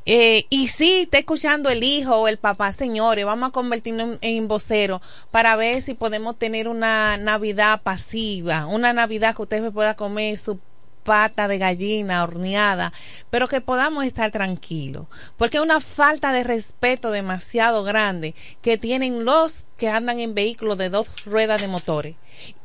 eh, 0.05 0.45
y 0.49 0.69
si 0.69 1.01
está 1.01 1.17
escuchando 1.17 1.69
el 1.69 1.83
hijo 1.83 2.15
o 2.15 2.27
el 2.29 2.37
papá, 2.37 2.71
señores, 2.71 3.25
vamos 3.25 3.49
a 3.49 3.51
convertirnos 3.51 4.17
en, 4.21 4.37
en 4.37 4.47
vocero 4.47 5.01
para 5.29 5.57
ver 5.57 5.81
si 5.81 5.93
podemos 5.93 6.37
tener 6.37 6.69
una 6.69 7.17
Navidad 7.17 7.81
pasiva, 7.81 8.65
una 8.65 8.93
Navidad 8.93 9.35
que 9.35 9.41
usted 9.41 9.71
pueda 9.73 9.95
comer 9.95 10.37
su 10.37 10.57
pata 11.05 11.47
de 11.47 11.57
gallina 11.57 12.23
horneada, 12.23 12.91
pero 13.29 13.47
que 13.47 13.61
podamos 13.61 14.03
estar 14.03 14.31
tranquilos, 14.31 15.05
porque 15.37 15.57
es 15.57 15.63
una 15.63 15.79
falta 15.79 16.33
de 16.33 16.43
respeto 16.43 17.11
demasiado 17.11 17.83
grande 17.83 18.35
que 18.61 18.77
tienen 18.77 19.23
los 19.23 19.67
que 19.77 19.87
andan 19.87 20.19
en 20.19 20.33
vehículos 20.33 20.77
de 20.77 20.89
dos 20.89 21.23
ruedas 21.23 21.61
de 21.61 21.67
motores. 21.67 22.15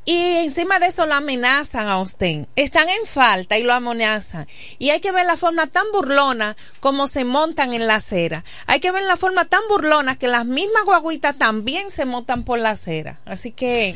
Y 0.04 0.38
encima 0.38 0.80
de 0.80 0.86
eso 0.86 1.06
lo 1.06 1.14
amenazan 1.14 1.86
a 1.86 2.00
usted. 2.00 2.46
Están 2.56 2.88
en 2.88 3.06
falta 3.06 3.58
y 3.58 3.62
lo 3.62 3.72
amenazan. 3.72 4.48
Y 4.78 4.90
hay 4.90 5.00
que 5.00 5.12
ver 5.12 5.26
la 5.26 5.36
forma 5.36 5.68
tan 5.68 5.84
burlona 5.92 6.56
como 6.80 7.06
se 7.06 7.24
montan 7.24 7.74
en 7.74 7.86
la 7.86 7.96
acera. 7.96 8.42
Hay 8.66 8.80
que 8.80 8.90
ver 8.90 9.04
la 9.04 9.16
forma 9.16 9.44
tan 9.44 9.60
burlona 9.68 10.18
que 10.18 10.26
las 10.26 10.46
mismas 10.46 10.84
guaguitas 10.84 11.36
también 11.36 11.90
se 11.92 12.06
montan 12.06 12.42
por 12.42 12.58
la 12.58 12.70
acera. 12.70 13.20
Así 13.24 13.52
que 13.52 13.94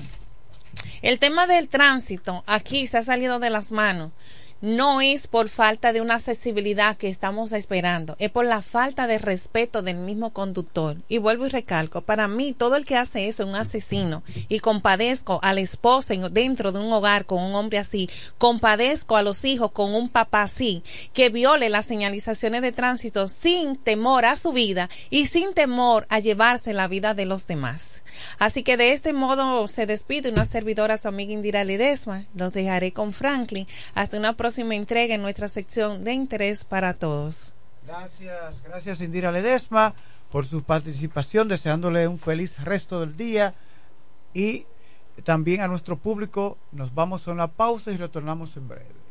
el 1.05 1.19
tema 1.19 1.47
del 1.47 1.69
tránsito 1.69 2.43
aquí 2.47 2.87
se 2.87 2.97
ha 2.97 3.03
salido 3.03 3.39
de 3.39 3.51
las 3.51 3.71
manos 3.73 4.13
no 4.61 5.01
es 5.01 5.27
por 5.27 5.49
falta 5.49 5.93
de 5.93 6.01
una 6.01 6.15
accesibilidad 6.15 6.97
que 6.97 7.09
estamos 7.09 7.53
esperando, 7.53 8.17
es 8.19 8.31
por 8.31 8.47
la 8.47 8.63
falta 8.63 9.07
de 9.07 9.19
respeto 9.19 9.83
del 9.83 9.97
mismo 9.97 10.31
conductor. 10.31 10.97
Y 11.09 11.19
vuelvo 11.19 11.47
y 11.47 11.51
recalco, 11.51 12.01
para 12.01 12.29
mí 12.29 12.53
todo 12.53 12.77
el 12.77 12.85
que 12.85 12.97
hace 12.97 13.29
eso 13.29 13.43
es 13.43 13.49
un 13.49 13.57
asesino 13.57 14.23
y 14.49 14.61
compadezco 14.61 15.39
a 15.43 15.53
la 15.53 15.61
esposa 15.61 16.15
dentro 16.31 16.73
de 16.73 16.79
un 16.79 16.93
hogar 16.93 17.25
con 17.25 17.43
un 17.43 17.55
hombre 17.55 17.79
así, 17.79 18.09
compadezco 18.39 19.17
a 19.17 19.23
los 19.23 19.45
hijos 19.45 19.73
con 19.73 19.95
un 19.95 20.09
papá 20.09 20.43
así, 20.43 20.83
que 21.13 21.29
viole 21.29 21.69
las 21.69 21.87
señalizaciones 21.87 22.63
de 22.63 22.73
tránsito 22.73 23.29
sin 23.29 23.77
temor 23.77 24.25
a 24.25 24.37
su 24.37 24.53
vida 24.53 24.89
y 25.11 25.27
sin 25.27 25.55
temor 25.55 26.07
a 26.09 26.21
llevarse 26.21 26.73
la 26.73 26.89
vida 26.89 27.15
de 27.15 27.27
los 27.27 27.47
demás. 27.47 28.03
Así 28.39 28.63
que 28.63 28.77
de 28.77 28.93
este 28.93 29.13
modo 29.13 29.67
se 29.69 29.87
despide 29.87 30.31
una 30.31 30.45
servidora, 30.45 30.99
su 30.99 31.09
amiga 31.09 31.33
Indira 31.33 31.65
Ledesma. 31.65 32.27
Los 32.35 32.53
dejaré 32.53 32.93
con 32.93 33.13
Franklin 33.13 33.67
hasta 33.95 34.19
una 34.19 34.35
próxima 34.35 34.54
entrega 34.63 35.15
en 35.15 35.23
nuestra 35.23 35.49
sección 35.49 36.05
de 36.05 36.13
interés 36.13 36.65
para 36.65 36.95
todos. 36.95 37.55
Gracias, 37.87 38.63
gracias 38.63 39.01
Indira 39.01 39.31
Ledesma 39.31 39.95
por 40.31 40.47
su 40.47 40.63
participación, 40.63 41.49
deseándole 41.49 42.09
un 42.09 42.19
feliz 42.19 42.59
resto 42.65 43.01
del 43.01 43.15
día 43.17 43.55
Y 44.33 44.67
también 45.23 45.61
a 45.61 45.69
nuestro 45.69 45.97
público 45.97 46.59
nos 46.73 46.93
vamos 46.95 47.29
a 47.29 47.33
una 47.33 47.47
pausa 47.49 47.93
y 47.93 47.97
retornamos 47.97 48.57
en 48.57 48.69
breve. 48.69 49.05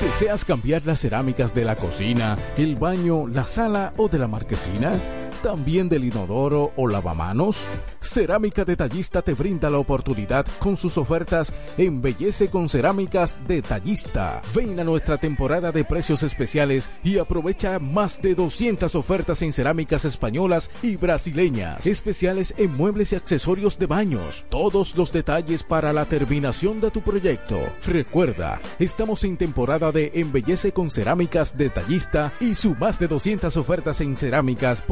¿Deseas 0.00 0.44
cambiar 0.44 0.84
las 0.86 1.00
cerámicas 1.00 1.54
de 1.54 1.64
la 1.64 1.76
cocina, 1.76 2.36
el 2.56 2.76
baño, 2.76 3.28
la 3.28 3.44
sala 3.44 3.92
o 3.96 4.08
de 4.08 4.18
la 4.18 4.26
marquesina? 4.28 4.92
También 5.40 5.88
del 5.88 6.04
inodoro 6.04 6.72
o 6.76 6.86
lavamanos? 6.86 7.68
Cerámica 8.00 8.64
Detallista 8.64 9.22
te 9.22 9.34
brinda 9.34 9.70
la 9.70 9.78
oportunidad 9.78 10.46
con 10.58 10.76
sus 10.76 10.96
ofertas 10.98 11.52
Embellece 11.76 12.48
con 12.48 12.68
Cerámicas 12.68 13.38
Detallista. 13.46 14.42
Ven 14.54 14.78
a 14.80 14.84
nuestra 14.84 15.18
temporada 15.18 15.72
de 15.72 15.84
precios 15.84 16.22
especiales 16.22 16.88
y 17.02 17.18
aprovecha 17.18 17.78
más 17.78 18.20
de 18.22 18.34
200 18.34 18.94
ofertas 18.94 19.42
en 19.42 19.52
cerámicas 19.52 20.04
españolas 20.04 20.70
y 20.82 20.96
brasileñas, 20.96 21.86
especiales 21.86 22.54
en 22.56 22.76
muebles 22.76 23.12
y 23.12 23.16
accesorios 23.16 23.78
de 23.78 23.86
baños. 23.86 24.44
Todos 24.48 24.96
los 24.96 25.12
detalles 25.12 25.62
para 25.62 25.92
la 25.92 26.04
terminación 26.04 26.80
de 26.80 26.90
tu 26.90 27.00
proyecto. 27.02 27.58
Recuerda, 27.86 28.60
estamos 28.78 29.24
en 29.24 29.36
temporada 29.36 29.92
de 29.92 30.12
Embellece 30.14 30.72
con 30.72 30.90
Cerámicas 30.90 31.56
Detallista 31.56 32.32
y 32.40 32.54
su 32.54 32.74
más 32.74 32.98
de 32.98 33.08
200 33.08 33.56
ofertas 33.56 34.00
en 34.00 34.16
cerámicas, 34.16 34.82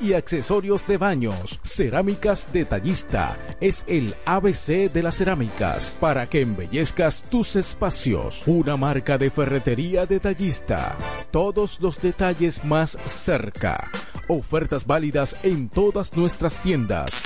y 0.00 0.12
accesorios 0.12 0.86
de 0.86 0.98
baños. 0.98 1.58
Cerámicas 1.64 2.50
Detallista 2.52 3.36
es 3.60 3.84
el 3.88 4.14
ABC 4.24 4.92
de 4.92 5.02
las 5.02 5.16
cerámicas 5.16 5.98
para 6.00 6.28
que 6.28 6.42
embellezcas 6.42 7.24
tus 7.28 7.56
espacios. 7.56 8.44
Una 8.46 8.76
marca 8.76 9.18
de 9.18 9.30
ferretería 9.30 10.06
detallista. 10.06 10.96
Todos 11.32 11.80
los 11.80 12.00
detalles 12.00 12.64
más 12.64 12.98
cerca. 13.04 13.90
Ofertas 14.28 14.86
válidas 14.86 15.36
en 15.42 15.68
todas 15.68 16.16
nuestras 16.16 16.62
tiendas. 16.62 17.24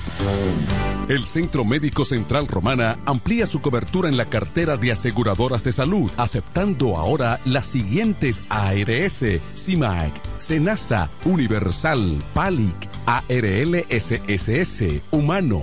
El 1.08 1.24
Centro 1.24 1.64
Médico 1.64 2.04
Central 2.04 2.48
Romana 2.48 2.98
amplía 3.06 3.46
su 3.46 3.60
cobertura 3.60 4.08
en 4.08 4.16
la 4.16 4.28
cartera 4.28 4.76
de 4.76 4.90
aseguradoras 4.90 5.62
de 5.62 5.70
salud, 5.70 6.10
aceptando 6.16 6.96
ahora 6.96 7.38
las 7.44 7.68
siguientes 7.68 8.42
ARS, 8.48 9.24
CIMAC, 9.54 10.12
SENASA, 10.38 11.08
Universal, 11.24 12.20
PALIC, 12.34 12.88
ARLSSS, 13.06 15.02
Humano, 15.12 15.62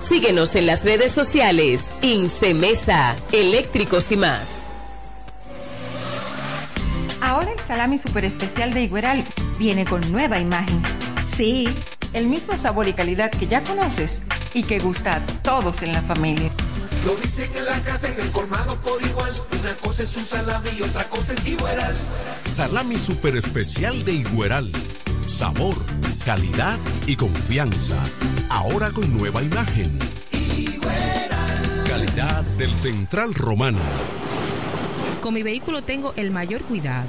Síguenos 0.00 0.54
en 0.54 0.66
las 0.66 0.84
redes 0.84 1.12
sociales. 1.12 1.86
Incemesa, 2.02 3.16
eléctricos 3.32 4.10
y 4.12 4.16
más. 4.16 4.46
Ahora 7.20 7.50
el 7.52 7.60
salami 7.60 7.98
super 7.98 8.24
especial 8.24 8.72
de 8.72 8.82
Igueral 8.82 9.24
viene 9.58 9.84
con 9.84 10.00
nueva 10.12 10.38
imagen. 10.38 10.80
Sí, 11.34 11.68
el 12.12 12.28
mismo 12.28 12.56
sabor 12.56 12.88
y 12.88 12.92
calidad 12.92 13.30
que 13.30 13.46
ya 13.46 13.64
conoces 13.64 14.22
y 14.54 14.62
que 14.62 14.78
gusta 14.78 15.16
a 15.16 15.26
todos 15.42 15.82
en 15.82 15.92
la 15.92 16.02
familia. 16.02 16.50
Lo 17.04 17.14
dicen 17.16 17.50
en 17.56 17.64
la 17.64 17.78
casa, 17.80 18.08
en 18.08 18.20
el 18.20 18.32
colmado 18.32 18.76
por 18.76 19.02
igual. 19.02 19.32
Una 19.60 19.74
cosa 19.76 20.02
es 20.02 20.16
un 20.16 20.24
salami 20.24 20.70
y 20.78 20.82
otra 20.82 21.04
cosa 21.04 21.34
es 21.34 21.48
Igueral. 21.48 21.96
Salami 22.50 22.98
super 22.98 23.36
especial 23.36 24.04
de 24.04 24.12
Igueral. 24.12 24.72
Sabor, 25.26 25.76
calidad 26.24 26.78
y 27.06 27.16
confianza. 27.16 28.02
Ahora 28.48 28.90
con 28.90 29.12
nueva 29.16 29.42
imagen. 29.42 29.98
Calidad 31.86 32.44
del 32.56 32.74
Central 32.76 33.34
Romano. 33.34 33.78
Con 35.20 35.34
mi 35.34 35.42
vehículo 35.42 35.82
tengo 35.82 36.12
el 36.16 36.30
mayor 36.30 36.62
cuidado. 36.62 37.08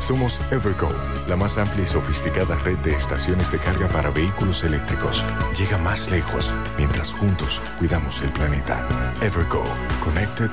Somos 0.00 0.40
Evergo, 0.50 0.90
la 1.26 1.36
más 1.36 1.58
amplia 1.58 1.84
y 1.84 1.86
sofisticada 1.86 2.56
red 2.64 2.78
de 2.78 2.94
estaciones 2.94 3.50
de 3.52 3.58
carga 3.58 3.88
para 3.88 4.10
vehículos 4.10 4.64
eléctricos. 4.64 5.24
Llega 5.58 5.76
más 5.78 6.10
lejos 6.10 6.54
mientras 6.76 7.12
juntos 7.12 7.60
cuidamos 7.78 8.22
el 8.22 8.30
planeta. 8.32 8.88
Evergo, 9.20 9.64
Connected 10.02 10.50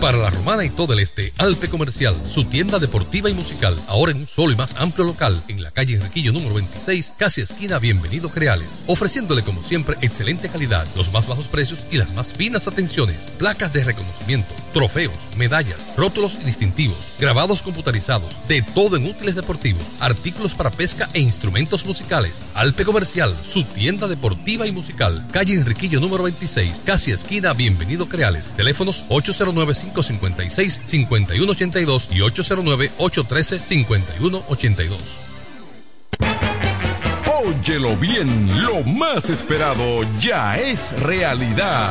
Para 0.00 0.18
la 0.18 0.30
Romana 0.30 0.64
y 0.64 0.70
todo 0.70 0.92
el 0.92 1.00
este, 1.00 1.32
Alpe 1.36 1.68
Comercial, 1.68 2.14
su 2.28 2.44
tienda 2.44 2.78
deportiva 2.78 3.28
y 3.28 3.34
musical, 3.34 3.76
ahora 3.88 4.12
en 4.12 4.18
un 4.18 4.28
solo 4.28 4.52
y 4.52 4.56
más 4.56 4.76
amplio 4.76 5.04
local, 5.04 5.42
en 5.48 5.64
la 5.64 5.72
calle 5.72 5.96
Enriquillo 5.96 6.32
número 6.32 6.54
26, 6.54 7.14
casi 7.18 7.40
esquina 7.40 7.80
Bienvenido 7.80 8.30
Creales, 8.30 8.84
ofreciéndole 8.86 9.42
como 9.42 9.64
siempre 9.64 9.96
excelente 10.00 10.48
calidad, 10.48 10.86
los 10.94 11.12
más 11.12 11.26
bajos 11.26 11.48
precios 11.48 11.84
y 11.90 11.96
las 11.96 12.14
más 12.14 12.34
finas 12.34 12.68
atenciones, 12.68 13.32
placas 13.36 13.72
de 13.72 13.82
reconocimiento, 13.82 14.54
trofeos, 14.72 15.14
medallas, 15.36 15.88
rótulos 15.96 16.38
y 16.40 16.44
distintivos, 16.44 16.96
grabados 17.18 17.62
computarizados, 17.62 18.36
de 18.46 18.62
todo 18.62 18.96
en 18.96 19.06
útiles 19.06 19.34
deportivos, 19.34 19.82
artículos 19.98 20.54
para 20.54 20.70
pesca 20.70 21.08
e 21.14 21.20
instrumentos 21.20 21.84
musicales. 21.84 22.44
Alpe 22.54 22.84
Comercial, 22.84 23.34
su 23.44 23.64
tienda 23.64 24.06
deportiva 24.06 24.68
y 24.68 24.72
musical, 24.72 25.26
calle 25.32 25.54
Enriquillo 25.54 25.98
número 25.98 26.22
26, 26.22 26.82
casi 26.84 27.10
esquina 27.10 27.52
Bienvenido 27.54 28.08
Creales, 28.08 28.52
teléfonos 28.52 29.04
809-556-5182 29.32 32.08
y 32.10 32.20
809-813-5182. 32.20 34.96
Óyelo 37.44 37.96
bien, 37.96 38.62
lo 38.64 38.84
más 38.84 39.28
esperado 39.30 40.04
ya 40.20 40.58
es 40.58 40.92
realidad. 41.00 41.90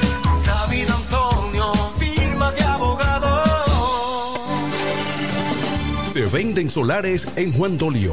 David 0.44 0.90
Antonio, 0.90 1.72
firma 1.98 2.52
de 2.52 2.62
abogados. 2.62 3.48
Se 6.12 6.26
venden 6.26 6.68
solares 6.68 7.26
en 7.36 7.54
Juan 7.54 7.78
Dolio. 7.78 8.12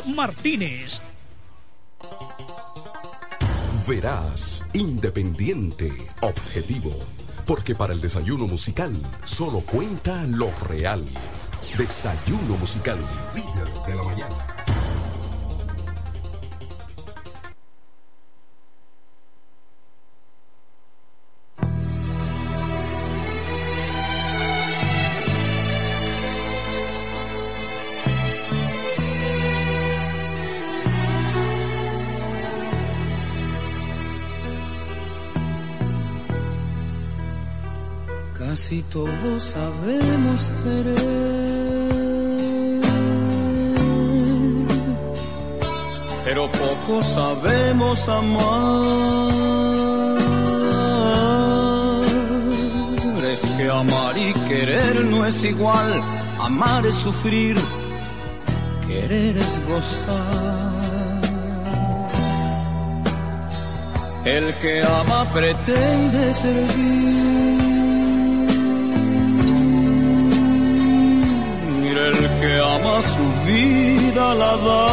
Martínez. 0.05 1.01
Verás, 3.87 4.63
independiente, 4.73 5.91
objetivo. 6.21 6.91
Porque 7.45 7.75
para 7.75 7.93
el 7.93 8.01
desayuno 8.01 8.47
musical 8.47 8.95
solo 9.25 9.61
cuenta 9.61 10.23
lo 10.27 10.49
real. 10.67 11.05
Desayuno 11.77 12.57
musical, 12.59 12.99
líder 13.35 13.73
de 13.85 13.95
la 13.95 14.03
mañana. 14.03 14.50
Casi 38.61 38.83
todos 38.83 39.41
sabemos 39.41 40.39
querer, 40.63 40.99
pero 46.23 46.47
poco 46.51 47.03
sabemos 47.03 48.07
amar. 48.07 49.31
Es 53.31 53.39
que 53.39 53.67
amar 53.67 54.15
y 54.15 54.31
querer 54.47 55.05
no 55.05 55.25
es 55.25 55.43
igual, 55.43 55.99
amar 56.39 56.85
es 56.85 56.93
sufrir, 56.93 57.57
querer 58.85 59.37
es 59.37 59.59
gozar. 59.67 61.21
El 64.23 64.53
que 64.59 64.83
ama 64.83 65.25
pretende 65.33 66.31
servir. 66.31 67.70
El 72.07 72.17
que 72.39 72.51
ama 72.59 73.01
su 73.01 73.25
vida 73.45 74.33
la 74.33 74.53
da. 74.67 74.83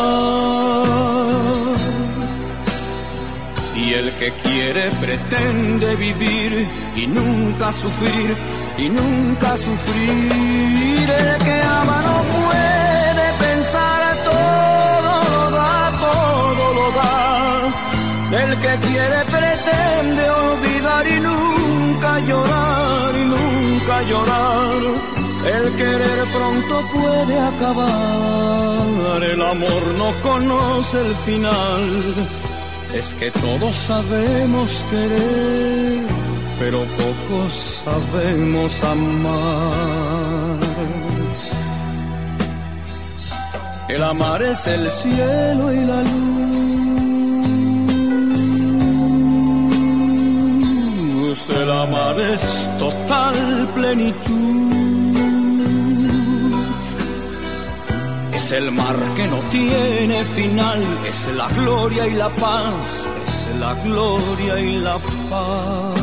Y 3.75 3.95
el 3.95 4.09
que 4.17 4.31
quiere 4.45 4.91
pretende 5.01 5.97
vivir 5.97 6.69
y 6.97 7.07
nunca 7.07 7.73
sufrir, 7.73 8.37
y 8.77 8.89
nunca 8.91 9.57
sufrir. 9.57 11.11
El 11.23 11.31
que 11.47 11.57
ama 11.81 11.99
no 12.09 12.17
puede 12.37 13.27
pensar, 13.47 14.01
todo 14.31 15.13
lo 15.35 15.51
da, 15.59 15.77
todo 16.07 16.65
lo 16.79 16.87
da. 17.01 17.17
El 18.43 18.51
que 18.63 18.73
quiere 18.87 19.21
pretende 19.37 20.25
olvidar 20.47 21.07
y 21.07 21.21
nunca 21.29 22.11
llorar, 22.29 23.15
y 23.23 23.25
nunca 23.35 24.03
llorar. 24.03 25.08
El 25.47 25.77
querer 25.77 26.25
pronto 26.33 26.83
puede 26.93 27.39
acabar, 27.39 29.23
el 29.23 29.41
amor 29.41 29.83
no 29.97 30.13
conoce 30.23 31.01
el 31.01 31.15
final. 31.27 32.29
Es 32.95 33.05
que 33.21 33.31
todos 33.31 33.75
sabemos 33.77 34.85
querer, 34.91 36.07
pero 36.59 36.85
pocos 36.85 37.83
sabemos 37.85 38.83
amar. 38.83 40.59
El 43.89 44.03
amar 44.03 44.43
es 44.43 44.67
el 44.67 44.91
cielo 44.91 45.73
y 45.73 45.85
la 45.85 46.03
luz. 46.03 46.19
El 51.51 51.71
amar 51.71 52.21
es 52.21 52.69
total 52.79 53.69
plenitud. 53.75 54.78
Es 58.39 58.53
el 58.53 58.71
mar 58.71 58.97
que 59.17 59.27
no 59.27 59.41
tiene 59.51 60.25
final, 60.25 60.81
es 61.05 61.27
la 61.27 61.49
gloria 61.49 62.07
y 62.07 62.13
la 62.13 62.29
paz, 62.31 63.11
es 63.27 63.49
la 63.59 63.75
gloria 63.83 64.61
y 64.61 64.77
la 64.77 64.97
paz. 65.29 66.01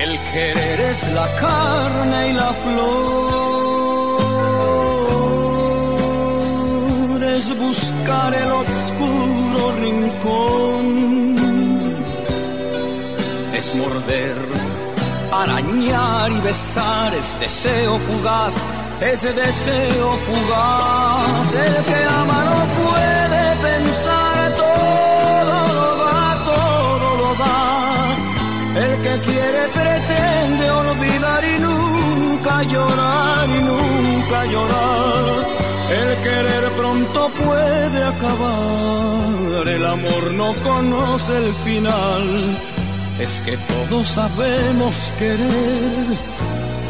El 0.00 0.16
querer 0.32 0.80
es 0.92 1.12
la 1.12 1.26
carne 1.40 2.30
y 2.30 2.32
la 2.34 2.52
flor, 2.62 3.02
es 7.24 7.58
buscar 7.58 8.32
el 8.36 8.52
oscuro 8.52 9.72
rincón, 9.80 10.86
es 13.52 13.74
morder, 13.74 14.36
arañar 15.32 16.30
y 16.30 16.40
besar, 16.42 17.12
es 17.14 17.40
deseo 17.40 17.98
fugaz 17.98 18.81
ese 19.02 19.32
deseo 19.32 20.12
fugaz. 20.26 21.48
El 21.66 21.84
que 21.84 22.04
ama 22.04 22.44
no 22.50 22.58
puede 22.80 23.44
pensar, 23.68 24.52
todo 24.56 25.56
lo 25.78 25.96
da, 26.04 26.44
todo 26.52 27.06
lo 27.20 27.30
da. 27.42 27.60
El 28.84 28.92
que 29.04 29.14
quiere 29.26 29.62
pretende 29.78 30.70
olvidar 30.70 31.44
y 31.44 31.58
nunca 31.58 32.62
llorar 32.62 33.48
y 33.48 33.60
nunca 33.70 34.44
llorar. 34.46 35.62
El 35.90 36.16
querer 36.22 36.64
pronto 36.72 37.30
puede 37.44 38.04
acabar, 38.04 39.68
el 39.68 39.84
amor 39.84 40.22
no 40.34 40.54
conoce 40.62 41.36
el 41.36 41.52
final. 41.66 42.56
Es 43.18 43.42
que 43.42 43.56
todos 43.56 44.06
sabemos 44.06 44.94
querer 45.18 46.41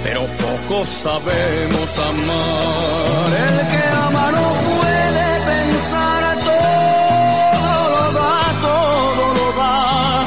pero 0.05 0.21
pocos 0.43 0.89
sabemos 1.03 1.99
amar. 1.99 3.31
El 3.47 3.59
que 3.73 3.83
ama 4.07 4.27
no 4.37 4.47
puede 4.71 5.27
pensar, 5.53 6.23
todo 6.51 7.77
lo 7.95 8.05
da, 8.19 8.39
todo 8.69 9.25
lo 9.39 9.47
da. 9.61 10.25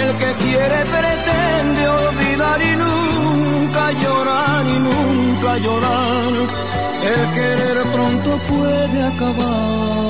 El 0.00 0.10
que 0.20 0.30
quiere 0.44 0.78
pretende 0.94 1.82
olvidar 1.88 2.58
y 2.62 2.76
nunca 2.84 3.92
llorar 4.02 4.66
y 4.66 4.78
nunca 4.88 5.58
llorar. 5.58 6.32
El 7.12 7.34
querer 7.34 7.78
pronto 7.94 8.30
puede 8.48 8.98
acabar. 9.12 10.06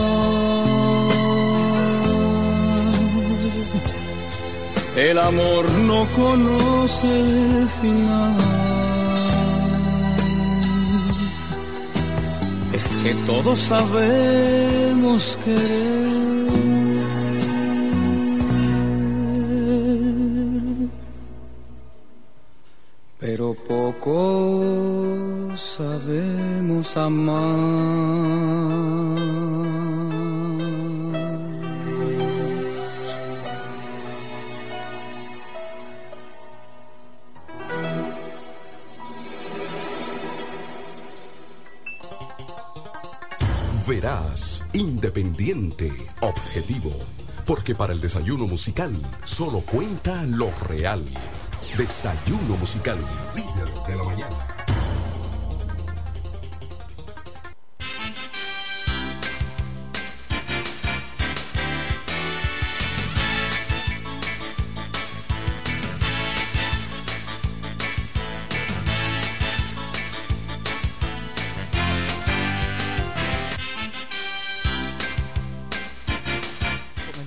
El 4.96 5.18
amor 5.18 5.70
no 5.72 6.06
conoce 6.16 7.20
el 7.20 7.70
final. 7.82 8.75
Que 13.06 13.14
todos 13.24 13.58
sabemos 13.60 15.38
querer, 15.44 16.48
pero 23.20 23.54
poco 23.68 25.52
sabemos 25.54 26.96
amar. 26.96 27.46
Independiente, 44.72 45.90
objetivo. 46.20 46.92
Porque 47.44 47.74
para 47.74 47.92
el 47.92 48.00
desayuno 48.00 48.46
musical 48.46 48.96
solo 49.24 49.60
cuenta 49.60 50.22
lo 50.22 50.48
real. 50.68 51.04
Desayuno 51.76 52.56
musical, 52.56 52.98
líder 53.34 53.68
de 53.84 53.96
la 53.96 54.04
mañana. 54.04 54.55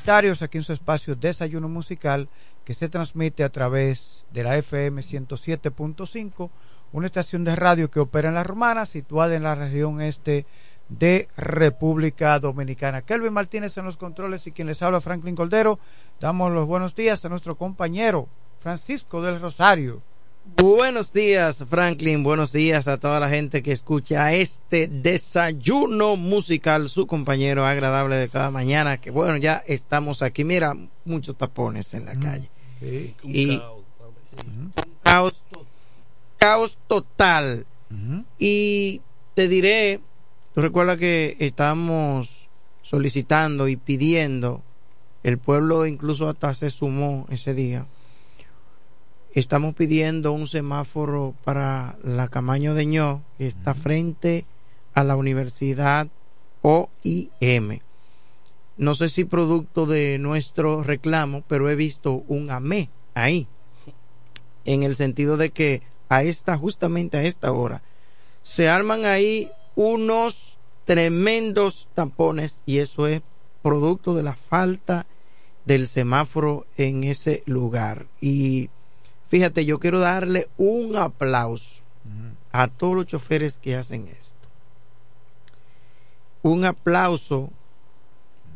Aquí 0.09 0.57
en 0.57 0.63
su 0.63 0.73
espacio 0.73 1.15
Desayuno 1.15 1.69
Musical 1.69 2.29
que 2.65 2.73
se 2.73 2.89
transmite 2.89 3.43
a 3.43 3.51
través 3.51 4.25
de 4.31 4.43
la 4.43 4.57
FM 4.57 5.03
107.5, 5.03 6.49
una 6.91 7.05
estación 7.05 7.43
de 7.43 7.55
radio 7.55 7.91
que 7.91 7.99
opera 7.99 8.29
en 8.29 8.33
La 8.33 8.43
Romana, 8.43 8.87
situada 8.87 9.35
en 9.35 9.43
la 9.43 9.53
región 9.53 10.01
este 10.01 10.47
de 10.87 11.27
República 11.37 12.39
Dominicana. 12.39 13.03
Kelvin 13.03 13.33
Martínez 13.33 13.77
en 13.77 13.85
los 13.85 13.97
controles 13.97 14.47
y 14.47 14.51
quien 14.51 14.65
les 14.65 14.81
habla 14.81 14.99
Franklin 14.99 15.35
Coldero. 15.35 15.77
Damos 16.19 16.51
los 16.51 16.65
buenos 16.65 16.95
días 16.95 17.23
a 17.23 17.29
nuestro 17.29 17.55
compañero 17.55 18.27
Francisco 18.57 19.21
del 19.21 19.39
Rosario. 19.39 20.01
Buenos 20.55 21.13
días, 21.13 21.63
Franklin. 21.69 22.23
Buenos 22.23 22.51
días 22.51 22.87
a 22.87 22.97
toda 22.97 23.19
la 23.19 23.29
gente 23.29 23.61
que 23.61 23.71
escucha 23.71 24.33
este 24.33 24.87
desayuno 24.87 26.15
musical, 26.15 26.89
su 26.89 27.07
compañero 27.07 27.65
agradable 27.65 28.15
de 28.15 28.29
cada 28.29 28.49
mañana. 28.49 28.99
Que 28.99 29.11
bueno, 29.11 29.37
ya 29.37 29.63
estamos 29.67 30.21
aquí. 30.21 30.43
Mira, 30.43 30.75
muchos 31.05 31.37
tapones 31.37 31.93
en 31.93 32.05
la 32.05 32.13
calle. 32.13 32.49
Y 33.23 33.57
un 33.57 34.73
caos, 35.03 35.43
caos 36.37 36.77
total. 36.87 37.65
Y 38.37 39.01
te 39.35 39.47
diré, 39.47 39.99
tú 40.53 40.61
recuerdas 40.61 40.97
que 40.97 41.35
estamos 41.39 42.47
solicitando 42.81 43.67
y 43.67 43.75
pidiendo, 43.75 44.63
el 45.23 45.37
pueblo 45.37 45.85
incluso 45.85 46.29
hasta 46.29 46.53
se 46.53 46.69
sumó 46.69 47.25
ese 47.29 47.53
día 47.53 47.85
estamos 49.33 49.75
pidiendo 49.75 50.31
un 50.31 50.47
semáforo 50.47 51.35
para 51.43 51.97
la 52.03 52.27
Camaño 52.27 52.73
de 52.73 52.85
Ño, 52.85 53.23
que 53.37 53.47
está 53.47 53.73
frente 53.73 54.45
a 54.93 55.03
la 55.03 55.15
Universidad 55.15 56.07
OIM. 56.61 57.79
No 58.77 58.95
sé 58.95 59.09
si 59.09 59.25
producto 59.25 59.85
de 59.85 60.17
nuestro 60.19 60.83
reclamo, 60.83 61.43
pero 61.47 61.69
he 61.69 61.75
visto 61.75 62.23
un 62.27 62.49
AME 62.49 62.89
ahí, 63.13 63.47
en 64.65 64.83
el 64.83 64.95
sentido 64.95 65.37
de 65.37 65.51
que 65.51 65.81
a 66.07 66.23
esta, 66.23 66.57
justamente 66.57 67.17
a 67.17 67.23
esta 67.23 67.51
hora, 67.51 67.81
se 68.41 68.69
arman 68.69 69.05
ahí 69.05 69.51
unos 69.75 70.57
tremendos 70.85 71.87
tampones 71.93 72.63
y 72.65 72.79
eso 72.79 73.05
es 73.05 73.21
producto 73.61 74.15
de 74.15 74.23
la 74.23 74.33
falta 74.33 75.05
del 75.65 75.87
semáforo 75.87 76.65
en 76.77 77.03
ese 77.03 77.43
lugar. 77.45 78.07
Y 78.21 78.69
Fíjate, 79.29 79.63
yo 79.63 79.79
quiero 79.79 79.99
darle 79.99 80.49
un 80.57 80.95
aplauso 80.95 81.83
a 82.51 82.67
todos 82.67 82.95
los 82.95 83.05
choferes 83.05 83.59
que 83.59 83.75
hacen 83.75 84.07
esto. 84.07 84.35
Un 86.41 86.65
aplauso 86.65 87.51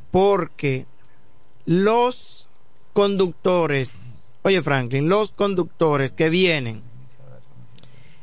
porque 0.10 0.88
los 1.66 2.50
conductores, 2.94 4.36
oye 4.42 4.64
Franklin, 4.64 5.10
los 5.10 5.32
conductores 5.32 6.12
que 6.12 6.30
vienen 6.30 6.82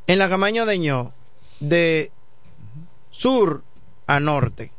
en 0.08 0.18
la 0.18 0.28
Camaño 0.28 0.66
de 0.66 0.78
Ño 0.78 1.12
de 1.60 2.10
sur 3.12 3.62
a 4.08 4.18
norte 4.18 4.72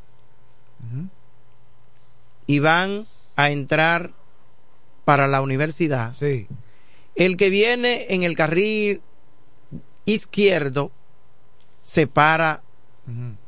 y 2.48 2.60
van 2.60 3.06
a 3.38 3.50
entrar 3.50 4.12
para 5.06 5.30
la 5.30 5.42
universidad. 5.42 6.14
Sí 6.16 6.50
el 7.26 7.38
que 7.38 7.50
viene 7.50 8.08
en 8.10 8.24
el 8.24 8.36
carril 8.36 9.02
izquierdo 10.06 10.92
se 11.84 12.08
para 12.08 12.64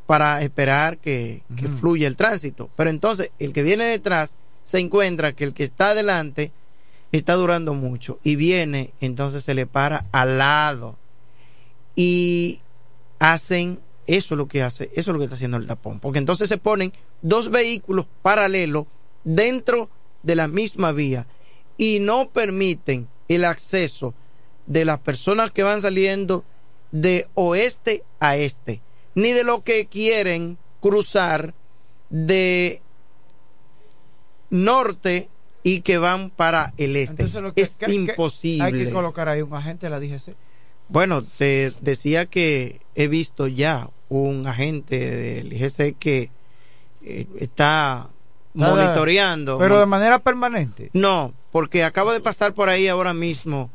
para 0.05 0.41
esperar 0.41 0.97
que, 0.97 1.41
fluya 1.79 2.07
el 2.07 2.15
tránsito. 2.15 2.69
Pero 2.75 2.89
entonces 2.89 3.31
el 3.39 3.53
que 3.53 3.63
viene 3.63 3.85
detrás 3.85 4.35
se 4.63 4.79
encuentra 4.79 5.33
que 5.33 5.43
el 5.43 5.53
que 5.53 5.63
está 5.63 5.89
adelante 5.89 6.51
está 7.11 7.33
durando 7.33 7.73
mucho 7.73 8.19
y 8.23 8.35
viene, 8.35 8.93
entonces 8.99 9.43
se 9.43 9.53
le 9.53 9.65
para 9.65 10.05
al 10.11 10.37
lado. 10.37 10.97
Y 11.95 12.59
hacen 13.19 13.79
eso 14.05 14.35
es 14.35 14.37
lo 14.37 14.47
que 14.47 14.61
hace, 14.61 14.91
eso 14.93 15.11
es 15.11 15.13
lo 15.13 15.17
que 15.17 15.25
está 15.25 15.35
haciendo 15.35 15.57
el 15.57 15.67
tapón, 15.67 15.99
porque 15.99 16.19
entonces 16.19 16.49
se 16.49 16.57
ponen 16.57 16.91
dos 17.21 17.49
vehículos 17.49 18.05
paralelos 18.21 18.85
dentro 19.23 19.89
de 20.21 20.35
la 20.35 20.47
misma 20.47 20.91
vía 20.91 21.25
y 21.77 21.99
no 21.99 22.29
permiten 22.29 23.07
el 23.33 23.45
acceso 23.45 24.13
de 24.65 24.85
las 24.85 24.99
personas 24.99 25.51
que 25.51 25.63
van 25.63 25.81
saliendo 25.81 26.43
de 26.91 27.27
oeste 27.33 28.03
a 28.19 28.37
este, 28.37 28.81
ni 29.15 29.31
de 29.31 29.43
lo 29.43 29.63
que 29.63 29.87
quieren 29.87 30.57
cruzar 30.79 31.53
de 32.09 32.81
norte 34.49 35.29
y 35.63 35.81
que 35.81 35.97
van 35.97 36.29
para 36.29 36.73
el 36.77 36.95
este. 36.95 37.25
es 37.55 37.77
imposible. 37.87 38.63
hay 38.65 38.73
que 38.73 38.91
colocar 38.91 39.29
ahí 39.29 39.41
un 39.41 39.53
agente 39.53 39.87
de 39.87 39.89
la 39.89 39.99
DGC. 39.99 40.35
Bueno, 40.89 41.23
te 41.23 41.73
decía 41.81 42.25
que 42.25 42.81
he 42.95 43.07
visto 43.07 43.47
ya 43.47 43.89
un 44.09 44.45
agente 44.45 44.99
del 44.99 45.49
DGC 45.49 45.97
que 45.97 46.29
eh, 47.01 47.25
está 47.39 48.09
monitoreando. 48.53 49.57
Pero 49.57 49.79
de 49.79 49.85
manera 49.85 50.19
permanente. 50.19 50.89
No, 50.93 51.33
porque 51.51 51.83
acabo 51.83 52.11
de 52.13 52.19
pasar 52.19 52.53
por 52.53 52.69
ahí 52.69 52.87
ahora 52.87 53.13
mismo 53.13 53.69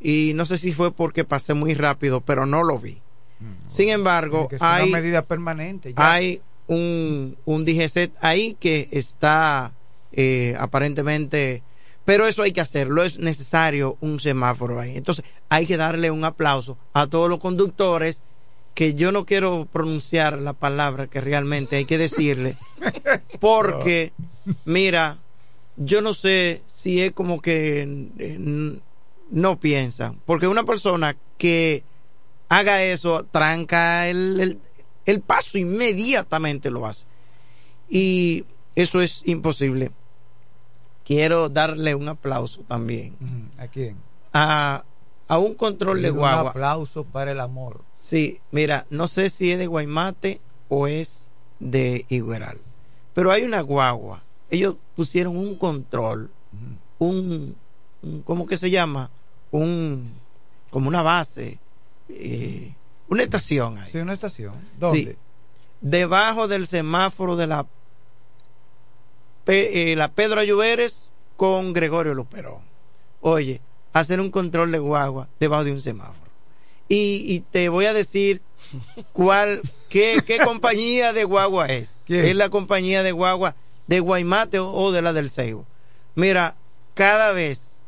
y 0.00 0.32
no 0.34 0.46
sé 0.46 0.58
si 0.58 0.72
fue 0.72 0.92
porque 0.92 1.24
pasé 1.24 1.54
muy 1.54 1.74
rápido, 1.74 2.20
pero 2.20 2.46
no 2.46 2.62
lo 2.62 2.78
vi. 2.78 3.00
Mm, 3.40 3.68
Sin 3.70 3.88
embargo, 3.88 4.48
hay 4.60 4.88
una 4.88 4.98
medida 4.98 5.22
permanente. 5.22 5.94
Hay 5.96 6.42
un, 6.66 7.36
un 7.44 7.64
DGC 7.64 8.12
ahí 8.20 8.56
que 8.58 8.88
está 8.90 9.72
eh, 10.12 10.56
aparentemente, 10.58 11.62
pero 12.04 12.26
eso 12.26 12.42
hay 12.42 12.52
que 12.52 12.60
hacerlo, 12.60 13.02
es 13.02 13.18
necesario 13.18 13.96
un 14.00 14.20
semáforo 14.20 14.78
ahí. 14.78 14.96
Entonces, 14.96 15.24
hay 15.48 15.66
que 15.66 15.76
darle 15.76 16.10
un 16.10 16.24
aplauso 16.24 16.76
a 16.92 17.06
todos 17.06 17.28
los 17.30 17.38
conductores 17.38 18.22
que 18.74 18.94
yo 18.94 19.12
no 19.12 19.24
quiero 19.24 19.66
pronunciar 19.70 20.40
la 20.40 20.52
palabra 20.52 21.06
que 21.06 21.20
realmente 21.20 21.76
hay 21.76 21.84
que 21.84 21.96
decirle, 21.96 22.56
porque, 23.40 24.12
mira, 24.64 25.18
yo 25.76 26.02
no 26.02 26.14
sé 26.14 26.62
si 26.66 27.02
es 27.02 27.12
como 27.12 27.40
que 27.40 28.10
eh, 28.18 28.78
no 29.30 29.60
piensa. 29.60 30.14
Porque 30.24 30.46
una 30.46 30.64
persona 30.64 31.16
que 31.38 31.84
haga 32.48 32.82
eso, 32.82 33.24
tranca 33.24 34.08
el, 34.08 34.58
el, 35.06 35.20
paso, 35.20 35.58
inmediatamente 35.58 36.70
lo 36.70 36.86
hace. 36.86 37.06
Y 37.88 38.44
eso 38.74 39.00
es 39.00 39.22
imposible. 39.26 39.90
Quiero 41.04 41.48
darle 41.48 41.94
un 41.94 42.08
aplauso 42.08 42.62
también. 42.62 43.16
¿A 43.58 43.66
quién? 43.66 43.96
A, 44.32 44.84
a 45.28 45.38
un 45.38 45.54
control 45.54 46.00
de 46.00 46.10
guagua. 46.10 46.42
Un 46.42 46.48
aplauso 46.48 47.04
para 47.04 47.32
el 47.32 47.40
amor. 47.40 47.82
Sí, 48.04 48.40
mira, 48.50 48.86
no 48.90 49.08
sé 49.08 49.30
si 49.30 49.50
es 49.50 49.58
de 49.58 49.66
Guaymate 49.66 50.40
o 50.68 50.86
es 50.86 51.30
de 51.58 52.04
Igueral. 52.10 52.58
Pero 53.14 53.32
hay 53.32 53.44
una 53.44 53.62
guagua 53.62 54.22
ellos 54.50 54.76
pusieron 54.94 55.36
un 55.36 55.56
control, 55.56 56.30
un, 56.98 57.56
¿cómo 58.24 58.46
que 58.46 58.56
se 58.56 58.70
llama? 58.70 59.10
Un, 59.50 60.12
como 60.70 60.88
una 60.88 61.02
base, 61.02 61.58
eh, 62.08 62.74
una 63.08 63.22
estación. 63.22 63.78
Ahí. 63.78 63.90
Sí, 63.90 63.98
una 63.98 64.12
estación. 64.12 64.54
¿Dónde? 64.78 65.16
debajo 65.80 66.48
del 66.48 66.66
semáforo 66.66 67.36
de 67.36 67.46
la, 67.46 67.66
eh, 69.46 69.94
la 69.96 70.08
Pedro 70.08 70.40
Ayuberes 70.40 71.10
con 71.36 71.72
Gregorio 71.72 72.14
Luperón. 72.14 72.62
Oye, 73.20 73.60
hacer 73.92 74.20
un 74.20 74.30
control 74.30 74.72
de 74.72 74.78
guagua 74.78 75.28
debajo 75.40 75.64
de 75.64 75.72
un 75.72 75.80
semáforo. 75.80 76.23
Y, 76.88 77.24
y 77.26 77.40
te 77.40 77.68
voy 77.68 77.86
a 77.86 77.92
decir 77.92 78.42
cuál, 79.12 79.62
qué, 79.88 80.22
qué 80.26 80.38
compañía 80.44 81.12
de 81.12 81.24
guagua 81.24 81.66
es. 81.66 82.02
Es 82.08 82.36
la 82.36 82.48
compañía 82.50 83.02
de 83.02 83.12
guagua 83.12 83.56
de 83.86 84.00
Guaymate 84.00 84.58
o, 84.58 84.92
de 84.92 85.02
la 85.02 85.12
del 85.12 85.30
Ceibo. 85.30 85.66
Mira, 86.14 86.56
cada 86.94 87.32
vez 87.32 87.84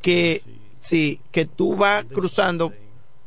que 0.00 0.40
sí. 0.80 1.20
que 1.32 1.46
tú 1.46 1.76
vas 1.76 2.04
cruzando 2.04 2.72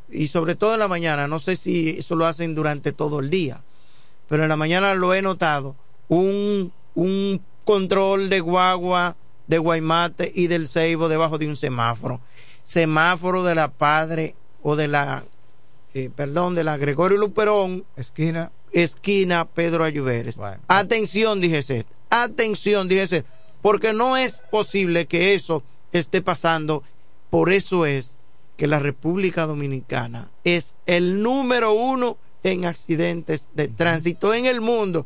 y 0.10 0.27
sobre 0.27 0.56
todo 0.56 0.73
en 0.73 0.80
la 0.80 0.88
mañana, 0.88 1.27
no 1.27 1.39
sé 1.39 1.56
si 1.56 1.89
eso 1.89 2.15
lo 2.15 2.26
hacen 2.26 2.56
durante 2.56 2.94
todo 2.94 3.19
el 3.19 3.30
día, 3.30 3.61
pero 4.30 4.44
en 4.44 4.49
la 4.49 4.56
mañana 4.56 4.94
lo 4.94 5.14
he 5.14 5.22
notado, 5.22 5.76
un, 6.07 6.72
un 6.95 7.41
control 7.65 8.30
de 8.30 8.39
guagua 8.39 9.18
de 9.48 9.57
Guaymate 9.57 10.31
y 10.34 10.48
del 10.48 10.69
Ceibo 10.69 11.10
debajo 11.10 11.38
de 11.38 11.48
un 11.48 11.57
semáforo. 11.57 12.22
Semáforo 12.64 13.44
de 13.44 13.56
la 13.56 13.69
Padre 13.69 14.35
o 14.64 14.76
de 14.76 14.88
la, 14.88 15.24
eh, 15.94 16.10
perdón, 16.16 16.56
de 16.56 16.64
la 16.64 16.78
Gregorio 16.78 17.18
Luperón. 17.18 17.86
Esquina. 17.96 18.52
Esquina 18.72 19.46
Pedro 19.46 19.84
Ayuberes. 19.84 20.38
Atención, 20.68 21.42
dije 21.42 21.86
Atención, 22.10 22.88
dije 22.88 23.24
Porque 23.62 23.94
no 23.94 24.18
es 24.18 24.42
posible 24.52 25.08
que 25.08 25.34
eso 25.34 25.64
esté 25.92 26.22
pasando. 26.22 26.84
Por 27.30 27.52
eso 27.52 27.86
es 27.86 28.20
que 28.56 28.68
la 28.68 28.80
República 28.80 29.46
Dominicana 29.46 30.30
es 30.44 30.76
el 30.86 31.22
número 31.22 31.74
uno 31.74 32.18
en 32.44 32.66
accidentes 32.66 33.48
de 33.54 33.68
tránsito 33.68 34.34
en 34.34 34.46
el 34.46 34.62
mundo, 34.62 35.06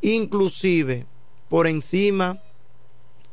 inclusive 0.00 1.06
por 1.48 1.66
encima 1.66 2.38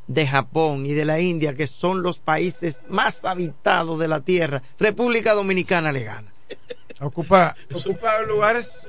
de 0.06 0.26
Japón 0.26 0.86
y 0.86 0.92
de 0.92 1.04
la 1.04 1.20
India, 1.20 1.54
que 1.54 1.66
son 1.66 2.02
los 2.02 2.18
países 2.18 2.84
más 2.88 3.24
habitados 3.24 3.98
de 3.98 4.08
la 4.08 4.20
Tierra. 4.20 4.62
República 4.78 5.34
Dominicana 5.34 5.92
le 5.92 6.04
gana. 6.04 6.28
Ocupa, 7.00 7.54
ocupa 7.74 8.22
lugares 8.22 8.86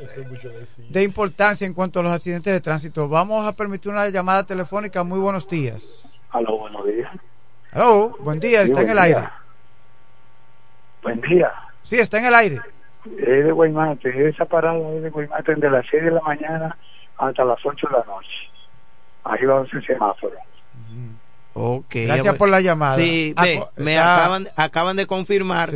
de 0.89 1.03
importancia 1.03 1.67
en 1.67 1.73
cuanto 1.73 1.99
a 1.99 2.03
los 2.03 2.11
accidentes 2.11 2.53
de 2.53 2.61
tránsito. 2.61 3.09
Vamos 3.09 3.45
a 3.45 3.53
permitir 3.53 3.91
una 3.91 4.07
llamada 4.07 4.45
telefónica. 4.45 5.03
Muy 5.03 5.19
buenos 5.19 5.47
días. 5.49 6.17
Aló, 6.29 6.57
buenos 6.57 6.85
días. 6.85 7.11
Aló, 7.73 8.15
buen 8.19 8.39
día, 8.39 8.61
está 8.61 8.81
en 8.81 8.89
el 8.89 8.99
aire. 8.99 9.29
Buen 11.03 11.19
día. 11.21 11.51
Sí, 11.83 11.99
está 11.99 12.19
en 12.19 12.25
el 12.25 12.35
aire. 12.35 12.61
Es 13.17 13.45
de 13.45 13.51
Guaymate, 13.51 14.29
esa 14.29 14.45
parada 14.45 14.77
es 14.95 15.03
de 15.03 15.09
Guaymate 15.09 15.55
de 15.55 15.69
las 15.69 15.85
6 15.89 16.03
de 16.03 16.11
la 16.11 16.21
mañana 16.21 16.77
hasta 17.17 17.43
las 17.43 17.59
8 17.65 17.87
de 17.87 17.97
la 17.97 18.05
noche. 18.05 18.27
Ahí 19.25 19.45
va 19.45 19.63
ese 19.65 19.81
semáforo. 19.81 20.35
Okay, 21.59 22.05
Gracias 22.05 22.35
por 22.35 22.49
la 22.49 22.61
llamada. 22.61 22.97
Sí, 22.97 23.33
ve, 23.41 23.63
me 23.77 23.97
acaban, 23.97 24.47
acaban 24.55 24.95
de 24.95 25.07
confirmar. 25.07 25.73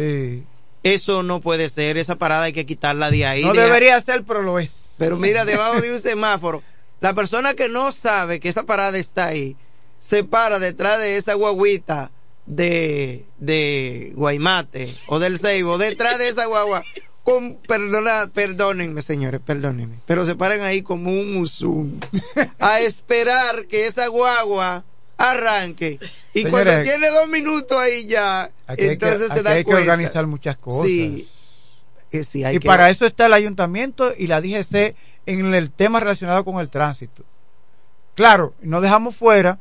Eso 0.83 1.23
no 1.23 1.41
puede 1.41 1.69
ser, 1.69 1.97
esa 1.97 2.17
parada 2.17 2.43
hay 2.43 2.53
que 2.53 2.67
quitarla 2.67 3.09
de 3.09 3.25
ahí. 3.25 3.43
No 3.43 3.53
de 3.53 3.61
debería 3.61 3.99
ser, 3.99 4.23
pero 4.23 4.43
lo 4.43 4.59
es. 4.59 4.95
Pero 4.99 5.17
mira, 5.17 5.43
debajo 5.43 5.81
de 5.81 5.91
un 5.91 5.99
semáforo, 5.99 6.61
la 6.99 7.15
persona 7.15 7.55
que 7.55 7.67
no 7.67 7.91
sabe 7.91 8.39
que 8.39 8.49
esa 8.49 8.63
parada 8.63 8.97
está 8.99 9.25
ahí, 9.25 9.55
se 9.97 10.23
para 10.23 10.59
detrás 10.59 10.99
de 10.99 11.17
esa 11.17 11.33
guaguita 11.33 12.11
de, 12.45 13.25
de 13.39 14.13
Guaymate 14.15 14.95
o 15.07 15.17
del 15.17 15.39
Ceibo, 15.39 15.79
detrás 15.79 16.19
de 16.19 16.29
esa 16.29 16.45
guagua. 16.45 16.83
Con, 17.23 17.55
perdona, 17.67 18.31
perdónenme, 18.33 19.03
señores, 19.03 19.41
perdónenme, 19.45 19.97
pero 20.07 20.25
se 20.25 20.35
paran 20.35 20.61
ahí 20.61 20.81
como 20.81 21.11
un 21.11 21.35
musum 21.35 21.99
a 22.59 22.79
esperar 22.79 23.67
que 23.67 23.85
esa 23.85 24.07
guagua 24.07 24.83
arranque. 25.21 25.99
Y 26.33 26.43
cuando 26.45 26.81
tiene 26.83 27.09
dos 27.09 27.27
minutos 27.27 27.77
ahí 27.77 28.05
ya, 28.07 28.51
entonces 28.67 29.29
que, 29.31 29.37
se 29.37 29.43
da 29.43 29.51
hay 29.51 29.63
cuenta. 29.63 29.83
que 29.83 29.89
organizar 29.89 30.27
muchas 30.27 30.57
cosas. 30.57 30.85
Sí, 30.87 31.27
que 32.09 32.23
sí, 32.23 32.43
hay 32.43 32.55
y 32.55 32.59
que- 32.59 32.67
para 32.67 32.89
eso 32.89 33.05
está 33.05 33.25
el 33.27 33.33
ayuntamiento 33.33 34.13
y 34.17 34.27
la 34.27 34.41
DGC 34.41 34.95
en 35.25 35.53
el 35.53 35.71
tema 35.71 35.99
relacionado 35.99 36.43
con 36.45 36.59
el 36.59 36.69
tránsito. 36.69 37.23
Claro, 38.15 38.53
no 38.61 38.81
dejamos 38.81 39.15
fuera 39.15 39.59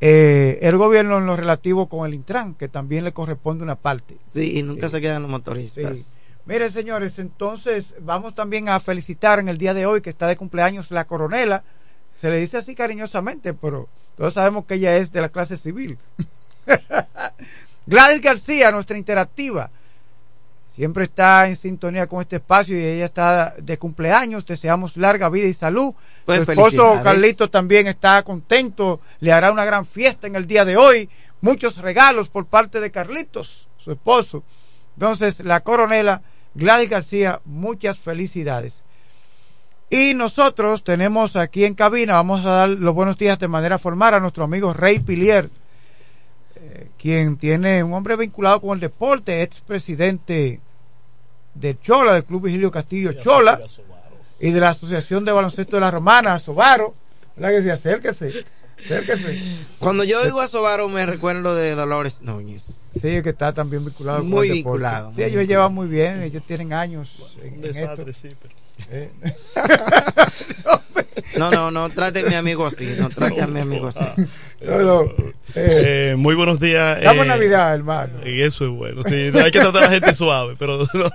eh, 0.00 0.58
el 0.62 0.76
gobierno 0.76 1.18
en 1.18 1.26
lo 1.26 1.36
relativo 1.36 1.88
con 1.88 2.06
el 2.06 2.14
Intran, 2.14 2.54
que 2.54 2.68
también 2.68 3.04
le 3.04 3.12
corresponde 3.12 3.62
una 3.64 3.76
parte. 3.76 4.16
Sí, 4.32 4.58
y 4.58 4.62
nunca 4.62 4.88
se 4.88 5.00
quedan 5.00 5.22
los 5.22 5.30
motoristas. 5.30 5.96
Sí. 5.96 6.04
Miren, 6.46 6.70
señores, 6.72 7.18
entonces 7.18 7.94
vamos 8.00 8.34
también 8.34 8.68
a 8.68 8.78
felicitar 8.80 9.38
en 9.38 9.48
el 9.48 9.56
día 9.56 9.72
de 9.72 9.86
hoy 9.86 10.02
que 10.02 10.10
está 10.10 10.26
de 10.26 10.36
cumpleaños 10.36 10.90
la 10.90 11.06
coronela. 11.06 11.64
Se 12.16 12.28
le 12.28 12.36
dice 12.36 12.58
así 12.58 12.74
cariñosamente, 12.74 13.54
pero 13.54 13.88
todos 14.16 14.34
sabemos 14.34 14.64
que 14.64 14.74
ella 14.74 14.96
es 14.96 15.12
de 15.12 15.20
la 15.20 15.28
clase 15.28 15.56
civil. 15.56 15.98
Gladys 17.86 18.20
García, 18.20 18.70
nuestra 18.70 18.96
interactiva, 18.96 19.70
siempre 20.70 21.04
está 21.04 21.46
en 21.48 21.56
sintonía 21.56 22.06
con 22.06 22.20
este 22.20 22.36
espacio 22.36 22.76
y 22.76 22.82
ella 22.82 23.04
está 23.04 23.54
de 23.58 23.78
cumpleaños. 23.78 24.46
Deseamos 24.46 24.96
larga 24.96 25.28
vida 25.28 25.46
y 25.46 25.52
salud. 25.52 25.94
Pues, 26.24 26.44
Su 26.44 26.52
esposo. 26.52 27.00
Carlito 27.02 27.50
también 27.50 27.86
está 27.86 28.22
contento. 28.22 29.00
Le 29.20 29.32
hará 29.32 29.52
una 29.52 29.64
gran 29.64 29.84
fiesta 29.84 30.26
en 30.26 30.36
el 30.36 30.46
día 30.46 30.64
de 30.64 30.76
hoy. 30.76 31.08
Muchos 31.40 31.78
regalos 31.78 32.30
por 32.30 32.46
parte 32.46 32.80
de 32.80 32.90
Carlitos, 32.90 33.68
su 33.76 33.92
esposo. 33.92 34.42
Entonces, 34.96 35.40
la 35.40 35.60
coronela 35.60 36.22
Gladys 36.54 36.88
García, 36.88 37.40
muchas 37.44 37.98
felicidades. 37.98 38.83
Y 39.96 40.12
nosotros 40.14 40.82
tenemos 40.82 41.36
aquí 41.36 41.64
en 41.64 41.74
cabina, 41.74 42.14
vamos 42.14 42.44
a 42.44 42.50
dar 42.50 42.68
los 42.68 42.92
buenos 42.94 43.16
días 43.16 43.38
de 43.38 43.46
manera 43.46 43.78
formal 43.78 44.14
a 44.14 44.18
nuestro 44.18 44.42
amigo 44.42 44.72
Rey 44.72 44.98
Pilier, 44.98 45.48
eh, 46.56 46.88
quien 46.98 47.36
tiene 47.36 47.84
un 47.84 47.92
hombre 47.92 48.16
vinculado 48.16 48.60
con 48.60 48.74
el 48.74 48.80
deporte, 48.80 49.42
ex 49.42 49.60
presidente 49.60 50.60
de 51.54 51.78
Chola, 51.78 52.14
del 52.14 52.24
Club 52.24 52.42
Vigilio 52.46 52.72
Castillo 52.72 53.12
Chola, 53.12 53.60
y 54.40 54.50
de 54.50 54.58
la 54.58 54.70
Asociación 54.70 55.24
de 55.24 55.30
Baloncesto 55.30 55.76
de 55.76 55.80
la 55.82 55.92
Romana, 55.92 56.40
Sobaro. 56.40 56.92
¿Verdad 57.36 57.50
que 57.56 57.62
sí? 57.62 57.70
Acérquese, 57.70 58.44
acérquese. 58.84 59.58
Cuando 59.78 60.02
yo 60.02 60.20
oigo 60.22 60.40
a 60.40 60.48
Sobaro 60.48 60.88
me 60.88 61.06
recuerdo 61.06 61.54
de 61.54 61.76
Dolores 61.76 62.20
Núñez. 62.22 62.80
Sí, 62.94 63.22
que 63.22 63.28
está 63.30 63.52
también 63.54 63.84
vinculado 63.84 64.18
con 64.18 64.28
Muy 64.28 64.48
el 64.48 64.56
deporte. 64.56 64.78
vinculado, 64.82 65.10
Sí, 65.10 65.20
muy 65.20 65.24
ellos 65.30 65.46
llevan 65.46 65.72
muy 65.72 65.86
bien, 65.86 66.20
ellos 66.24 66.42
tienen 66.44 66.72
años 66.72 67.36
en, 67.40 67.54
en 67.54 67.60
desastre, 67.60 68.10
esto. 68.10 68.28
sí, 68.28 68.34
pero- 68.42 68.63
Eh. 68.90 69.10
No, 71.38 71.50
no, 71.50 71.70
no 71.70 71.90
trate 71.90 72.20
a 72.20 72.24
mi 72.24 72.34
amigo 72.34 72.66
así, 72.66 72.94
no 72.98 73.08
trate 73.10 73.40
a 73.42 73.46
mi 73.46 73.60
amigo 73.60 73.88
así. 73.88 74.04
No, 74.60 74.78
no, 74.78 75.12
Eh, 75.54 76.14
muy 76.16 76.34
buenos 76.34 76.58
días. 76.58 76.98
Estamos 76.98 77.24
eh, 77.24 77.28
Navidad, 77.28 77.74
hermano. 77.74 78.20
Y 78.24 78.42
eso 78.42 78.64
es 78.64 78.70
bueno. 78.70 79.02
Sí, 79.02 79.30
hay 79.34 79.50
que 79.50 79.60
tratar 79.60 79.84
a 79.84 79.86
la 79.86 79.90
gente 79.90 80.14
suave, 80.14 80.54
pero 80.58 80.78
no, 80.94 81.10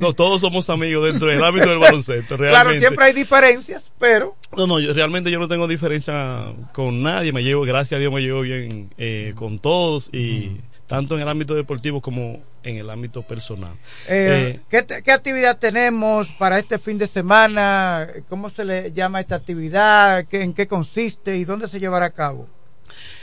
no, 0.00 0.12
todos 0.12 0.40
somos 0.40 0.68
amigos 0.70 1.04
dentro 1.04 1.28
del 1.28 1.42
ámbito 1.42 1.68
del 1.68 1.78
baloncesto. 1.78 2.36
Claro, 2.36 2.52
Realmente. 2.52 2.80
siempre 2.80 3.04
hay 3.06 3.12
diferencias, 3.12 3.90
pero 3.98 4.36
No, 4.56 4.66
no, 4.66 4.80
yo, 4.80 4.92
realmente 4.92 5.30
yo 5.30 5.38
no 5.38 5.48
tengo 5.48 5.66
diferencia 5.68 6.46
con 6.72 7.02
nadie. 7.02 7.32
Me 7.32 7.42
llevo, 7.42 7.62
gracias 7.62 7.98
a 7.98 8.00
Dios, 8.00 8.12
me 8.12 8.20
llevo 8.20 8.42
bien 8.42 8.90
eh, 8.98 9.32
con 9.36 9.58
todos 9.60 10.10
y 10.12 10.56
tanto 10.90 11.14
en 11.14 11.22
el 11.22 11.28
ámbito 11.28 11.54
deportivo 11.54 12.00
como 12.00 12.42
en 12.64 12.76
el 12.76 12.90
ámbito 12.90 13.22
personal. 13.22 13.70
Eh, 14.08 14.56
Eh, 14.56 14.60
¿qué, 14.68 14.82
te- 14.82 15.02
qué 15.04 15.12
actividad 15.12 15.56
tenemos 15.56 16.32
para 16.32 16.58
este 16.58 16.80
fin 16.80 16.98
de 16.98 17.06
semana? 17.06 18.08
¿Cómo 18.28 18.50
se 18.50 18.64
le 18.64 18.90
llama 18.92 19.20
esta 19.20 19.36
actividad? 19.36 20.26
¿Qué- 20.26 20.42
¿En 20.42 20.52
qué 20.52 20.66
consiste 20.66 21.36
y 21.36 21.44
dónde 21.44 21.68
se 21.68 21.78
llevará 21.78 22.06
a 22.06 22.10
cabo? 22.10 22.48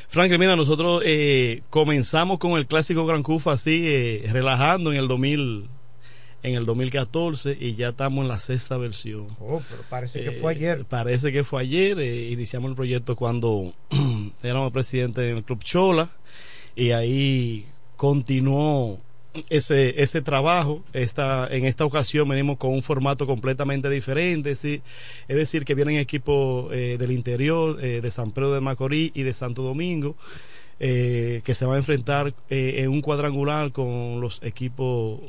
Franklin, 0.07 0.39
mira, 0.39 0.55
nosotros 0.55 1.03
eh, 1.05 1.61
comenzamos 1.69 2.37
con 2.39 2.53
el 2.53 2.67
clásico 2.67 3.05
Gran 3.05 3.21
Cufa 3.21 3.51
así, 3.51 3.83
eh, 3.85 4.23
relajando 4.31 4.93
en 4.93 4.99
el 4.99 5.09
2000, 5.09 5.67
en 6.43 6.55
el 6.55 6.65
2014 6.65 7.57
y 7.59 7.75
ya 7.75 7.89
estamos 7.89 8.21
en 8.23 8.29
la 8.29 8.39
sexta 8.39 8.77
versión. 8.77 9.27
Oh, 9.41 9.61
pero 9.69 9.83
parece 9.89 10.21
que 10.23 10.29
Eh, 10.29 10.37
fue 10.39 10.53
ayer. 10.53 10.85
Parece 10.85 11.33
que 11.33 11.43
fue 11.43 11.63
ayer. 11.63 11.99
eh, 11.99 12.29
iniciamos 12.29 12.69
el 12.69 12.75
proyecto 12.77 13.17
cuando 13.17 13.73
éramos 14.41 14.71
presidente 14.71 15.19
del 15.19 15.43
Club 15.43 15.61
Chola 15.65 16.07
y 16.77 16.91
ahí 16.91 17.65
continuó 17.97 19.01
ese 19.49 20.01
ese 20.01 20.21
trabajo. 20.21 20.83
Esta, 20.93 21.47
en 21.49 21.65
esta 21.65 21.83
ocasión 21.85 22.27
venimos 22.29 22.57
con 22.57 22.71
un 22.71 22.81
formato 22.81 23.27
completamente 23.27 23.89
diferente. 23.89 24.51
Es 24.51 24.61
decir, 25.27 25.65
que 25.65 25.75
vienen 25.75 25.97
equipos 25.97 26.71
eh, 26.73 26.95
del 26.97 27.11
interior, 27.11 27.83
eh, 27.83 27.99
de 28.01 28.09
San 28.11 28.31
Pedro 28.31 28.53
de 28.53 28.61
Macorís 28.61 29.11
y 29.13 29.23
de 29.23 29.33
Santo 29.33 29.61
Domingo. 29.63 30.15
eh, 30.79 31.41
que 31.43 31.53
se 31.55 31.65
van 31.65 31.75
a 31.75 31.79
enfrentar 31.79 32.35
eh, 32.51 32.75
en 32.77 32.89
un 32.89 33.01
cuadrangular 33.01 33.71
con 33.71 34.21
los 34.21 34.39
equipos 34.43 35.19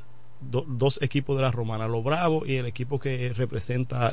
do- 0.43 0.67
dos 0.69 1.01
equipos 1.01 1.37
de 1.37 1.43
la 1.43 1.51
Romana, 1.51 1.89
los 1.89 2.05
Bravos 2.05 2.47
y 2.47 2.57
el 2.57 2.67
equipo 2.67 2.99
que 3.01 3.33
representa 3.33 4.13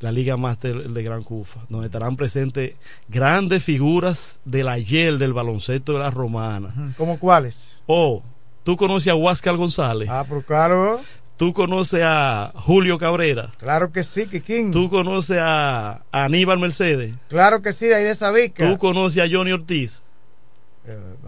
la 0.00 0.10
Liga 0.10 0.36
Master 0.36 0.88
de 0.88 1.02
Gran 1.02 1.22
Cufa, 1.22 1.60
donde 1.68 1.86
estarán 1.86 2.16
presentes 2.16 2.74
grandes 3.08 3.62
figuras 3.62 4.40
del 4.44 4.68
ayer 4.68 5.18
del 5.18 5.32
baloncesto 5.32 5.92
de 5.92 5.98
la 6.00 6.10
Romana. 6.10 6.94
¿Cómo 6.96 7.18
cuáles? 7.18 7.80
Oh, 7.86 8.22
tú 8.64 8.76
conoces 8.76 9.12
a 9.12 9.14
Huáscar 9.14 9.56
González. 9.56 10.08
Ah, 10.10 10.24
pero 10.26 10.42
claro. 10.42 11.00
Tú 11.36 11.52
conoces 11.54 12.02
a 12.04 12.52
Julio 12.54 12.98
Cabrera. 12.98 13.52
Claro 13.58 13.92
que 13.92 14.04
sí, 14.04 14.26
Kikín. 14.26 14.72
Tú 14.72 14.90
conoces 14.90 15.38
a, 15.40 16.04
Aníbal 16.12 16.58
Mercedes. 16.58 17.14
Claro 17.28 17.62
que 17.62 17.72
sí, 17.72 17.86
de 17.86 17.94
ahí 17.94 18.04
de 18.04 18.14
Sabica. 18.14 18.68
Tú 18.68 18.76
conoces 18.78 19.22
a 19.22 19.28
Johnny 19.30 19.52
Ortiz. 19.52 20.02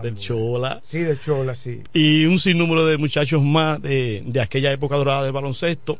del 0.02 0.16
Chola. 0.16 0.80
Sí, 0.84 0.98
de 0.98 1.18
Chola, 1.18 1.54
sí. 1.54 1.82
y 1.94 2.26
un 2.26 2.38
sinnúmero 2.38 2.84
de 2.84 2.98
muchachos 2.98 3.42
más 3.42 3.80
de, 3.80 4.22
de 4.26 4.40
aquella 4.40 4.72
época 4.72 4.96
dorada 4.96 5.22
del 5.24 5.32
baloncesto. 5.32 5.98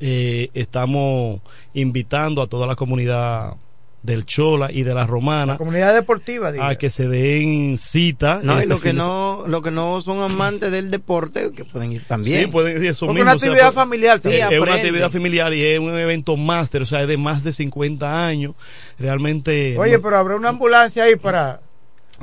Eh, 0.00 0.50
estamos 0.54 1.40
invitando 1.74 2.42
a 2.42 2.46
toda 2.46 2.66
la 2.66 2.74
comunidad 2.74 3.54
del 4.02 4.24
Chola 4.24 4.70
y 4.70 4.84
de 4.84 4.94
la 4.94 5.04
Romana 5.04 5.56
Comunidad 5.56 5.92
deportiva, 5.92 6.52
diga. 6.52 6.68
a 6.68 6.78
que 6.78 6.90
se 6.90 7.08
den 7.08 7.76
cita. 7.76 8.38
No, 8.40 8.54
y 8.54 8.58
este 8.58 8.68
los 8.68 8.80
que 8.80 8.92
no, 8.92 9.42
los 9.48 9.62
que 9.62 9.72
no 9.72 10.00
son 10.00 10.20
amantes 10.20 10.70
del 10.70 10.92
deporte, 10.92 11.50
que 11.50 11.64
pueden 11.64 11.90
ir 11.90 12.04
también. 12.04 12.42
Sí, 12.42 12.46
pueden 12.46 12.78
sí, 12.80 12.86
eso 12.86 13.06
Porque 13.06 13.18
mismo, 13.20 13.30
una 13.32 13.36
o 13.36 13.38
sea, 13.40 13.48
actividad 13.50 13.72
familiar 13.72 14.16
es- 14.18 14.22
también. 14.22 14.52
es, 14.52 14.60
una 14.60 14.74
actividad 14.74 15.10
familiar 15.10 15.52
y 15.54 15.64
es 15.64 15.80
un 15.80 15.92
evento 15.98 16.36
máster, 16.36 16.82
o 16.82 16.84
sea, 16.84 17.02
es 17.02 17.08
de 17.08 17.16
más 17.16 17.42
de 17.42 17.52
50 17.52 18.26
años. 18.28 18.54
Realmente. 18.96 19.76
Oye, 19.76 19.96
no- 19.96 20.02
pero 20.02 20.16
habrá 20.18 20.36
una 20.36 20.50
ambulancia 20.50 21.02
ahí 21.04 21.16
para. 21.16 21.60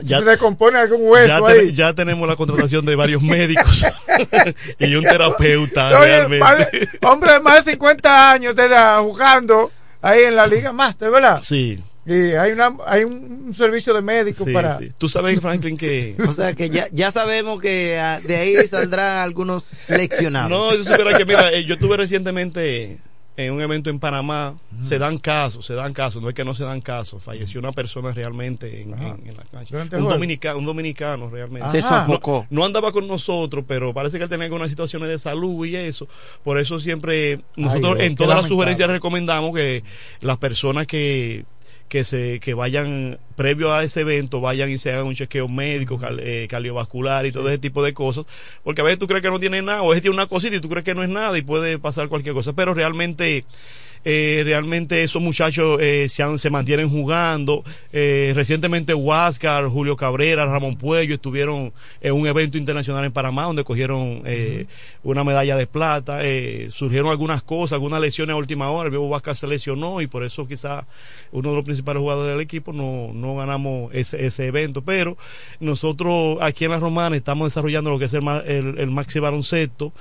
Ya- 0.01 0.19
se 0.19 0.25
descompone 0.25 0.79
algún 0.79 1.01
hueso 1.03 1.27
ya, 1.27 1.37
ahí. 1.53 1.71
ya 1.73 1.93
tenemos 1.93 2.27
la 2.27 2.35
contratación 2.35 2.85
de 2.85 2.95
varios 2.95 3.21
médicos 3.21 3.85
y 4.79 4.95
un 4.95 5.03
terapeuta 5.03 5.99
Oye, 5.99 6.27
realmente. 6.27 6.89
hombre 7.03 7.33
de 7.33 7.39
más 7.39 7.63
de 7.63 7.71
50 7.71 8.31
años 8.31 8.55
de 8.55 8.65
edad 8.65 9.01
jugando 9.01 9.71
ahí 10.01 10.23
en 10.23 10.35
la 10.35 10.47
Liga 10.47 10.71
Master, 10.71 11.11
¿verdad? 11.11 11.39
Sí. 11.43 11.79
Y 12.05 12.33
hay, 12.33 12.51
una, 12.51 12.75
hay 12.85 13.05
un, 13.05 13.53
servicio 13.53 13.93
de 13.93 14.01
médicos 14.01 14.45
Sí, 14.45 14.51
para. 14.51 14.77
sí. 14.77 14.91
Tú 14.97 15.07
sabes, 15.07 15.39
Franklin, 15.39 15.77
que. 15.77 16.17
O 16.27 16.33
sea 16.33 16.51
que 16.53 16.69
ya, 16.69 16.87
ya 16.91 17.11
sabemos 17.11 17.61
que 17.61 17.97
ah, 17.97 18.19
de 18.21 18.35
ahí 18.35 18.67
saldrán 18.67 19.19
algunos 19.19 19.67
leccionados. 19.87 20.49
No, 20.49 20.75
yo 20.75 20.83
supiera 20.83 21.17
que, 21.17 21.23
mira, 21.25 21.53
eh, 21.53 21.63
yo 21.63 21.75
estuve 21.75 21.95
recientemente 21.95 22.97
en 23.35 23.51
un 23.53 23.61
evento 23.61 23.89
en 23.89 23.99
Panamá. 23.99 24.55
Se 24.81 24.99
dan 24.99 25.17
casos, 25.17 25.65
se 25.65 25.73
dan 25.73 25.93
casos, 25.93 26.21
no 26.21 26.29
es 26.29 26.35
que 26.35 26.43
no 26.45 26.53
se 26.53 26.63
dan 26.63 26.81
casos. 26.81 27.23
Falleció 27.23 27.59
una 27.59 27.71
persona 27.71 28.11
realmente 28.11 28.81
en, 28.81 28.93
en- 28.93 29.27
en 29.27 29.37
la 29.37 29.43
cancha. 29.51 29.75
Un 29.77 29.89
juego. 29.89 30.09
dominicano, 30.09 30.59
un 30.59 30.65
dominicano 30.65 31.29
realmente. 31.29 31.69
Se 31.69 31.81
sofocó. 31.81 32.45
No, 32.49 32.59
no 32.61 32.65
andaba 32.65 32.91
con 32.91 33.07
nosotros, 33.07 33.63
pero 33.67 33.93
parece 33.93 34.17
que 34.17 34.23
él 34.25 34.29
tenía 34.29 34.45
algunas 34.45 34.69
situaciones 34.69 35.09
de 35.09 35.17
salud 35.19 35.65
y 35.65 35.75
eso. 35.75 36.07
Por 36.43 36.59
eso 36.59 36.79
siempre, 36.79 37.39
nosotros 37.55 37.95
Dios, 37.95 38.07
en 38.07 38.15
todas 38.15 38.37
las 38.37 38.47
sugerencias 38.47 38.89
recomendamos 38.89 39.53
que 39.55 39.83
las 40.21 40.37
personas 40.37 40.85
que 40.87 41.45
que 41.93 42.03
se 42.03 42.39
que 42.39 42.55
vayan 42.55 43.19
previo 43.35 43.71
a 43.71 43.83
ese 43.83 44.01
evento 44.01 44.41
vayan 44.41 44.67
y 44.67 44.79
se 44.79 44.91
hagan 44.91 45.05
un 45.05 45.13
chequeo 45.13 45.47
médico 45.47 45.99
eh, 46.17 46.47
cardiovascular 46.49 47.27
y 47.27 47.31
todo 47.31 47.47
ese 47.49 47.59
tipo 47.59 47.83
de 47.83 47.93
cosas 47.93 48.25
porque 48.63 48.81
a 48.81 48.83
veces 48.83 48.97
tú 48.97 49.05
crees 49.05 49.21
que 49.21 49.29
no 49.29 49.39
tiene 49.39 49.61
nada 49.61 49.83
o 49.83 49.89
veces 49.89 50.01
tiene 50.01 50.15
una 50.15 50.25
cosita 50.25 50.55
y 50.55 50.59
tú 50.59 50.69
crees 50.69 50.83
que 50.83 50.95
no 50.95 51.03
es 51.03 51.09
nada 51.09 51.37
y 51.37 51.43
puede 51.43 51.77
pasar 51.77 52.09
cualquier 52.09 52.33
cosa 52.33 52.53
pero 52.53 52.73
realmente 52.73 53.45
eh, 54.05 54.41
realmente 54.43 55.03
esos 55.03 55.21
muchachos 55.21 55.79
eh, 55.81 56.07
se, 56.09 56.23
han- 56.23 56.39
se 56.39 56.49
mantienen 56.49 56.89
jugando. 56.89 57.63
Eh, 57.91 58.33
recientemente 58.35 58.93
Huáscar, 58.93 59.65
Julio 59.67 59.95
Cabrera, 59.95 60.45
Ramón 60.45 60.75
Puello 60.75 61.15
estuvieron 61.15 61.71
en 62.01 62.13
un 62.13 62.27
evento 62.27 62.57
internacional 62.57 63.05
en 63.05 63.11
Panamá 63.11 63.43
donde 63.43 63.63
cogieron 63.63 64.21
eh, 64.25 64.65
una 65.03 65.23
medalla 65.23 65.55
de 65.55 65.67
plata. 65.67 66.19
Eh, 66.23 66.69
surgieron 66.71 67.09
algunas 67.11 67.41
cosas, 67.43 67.73
algunas 67.73 68.01
lesiones 68.01 68.33
a 68.33 68.37
última 68.37 68.69
hora. 68.71 68.85
El 68.87 68.91
viejo 68.91 69.05
Huáscar 69.07 69.35
se 69.35 69.47
lesionó 69.47 70.01
y 70.01 70.07
por 70.07 70.23
eso 70.23 70.47
quizá 70.47 70.85
uno 71.31 71.49
de 71.51 71.55
los 71.55 71.65
principales 71.65 71.99
jugadores 72.01 72.31
del 72.33 72.41
equipo 72.41 72.73
no, 72.73 73.11
no 73.13 73.35
ganamos 73.35 73.93
ese, 73.93 74.25
ese 74.25 74.47
evento. 74.47 74.81
Pero 74.81 75.17
nosotros 75.59 76.37
aquí 76.41 76.65
en 76.65 76.71
la 76.71 76.79
Romana 76.79 77.15
estamos 77.15 77.47
desarrollando 77.47 77.89
lo 77.89 77.99
que 77.99 78.05
es 78.05 78.13
el, 78.13 78.27
el, 78.45 78.77
el 78.79 78.91
maxi 78.91 79.19
baloncesto 79.19 79.93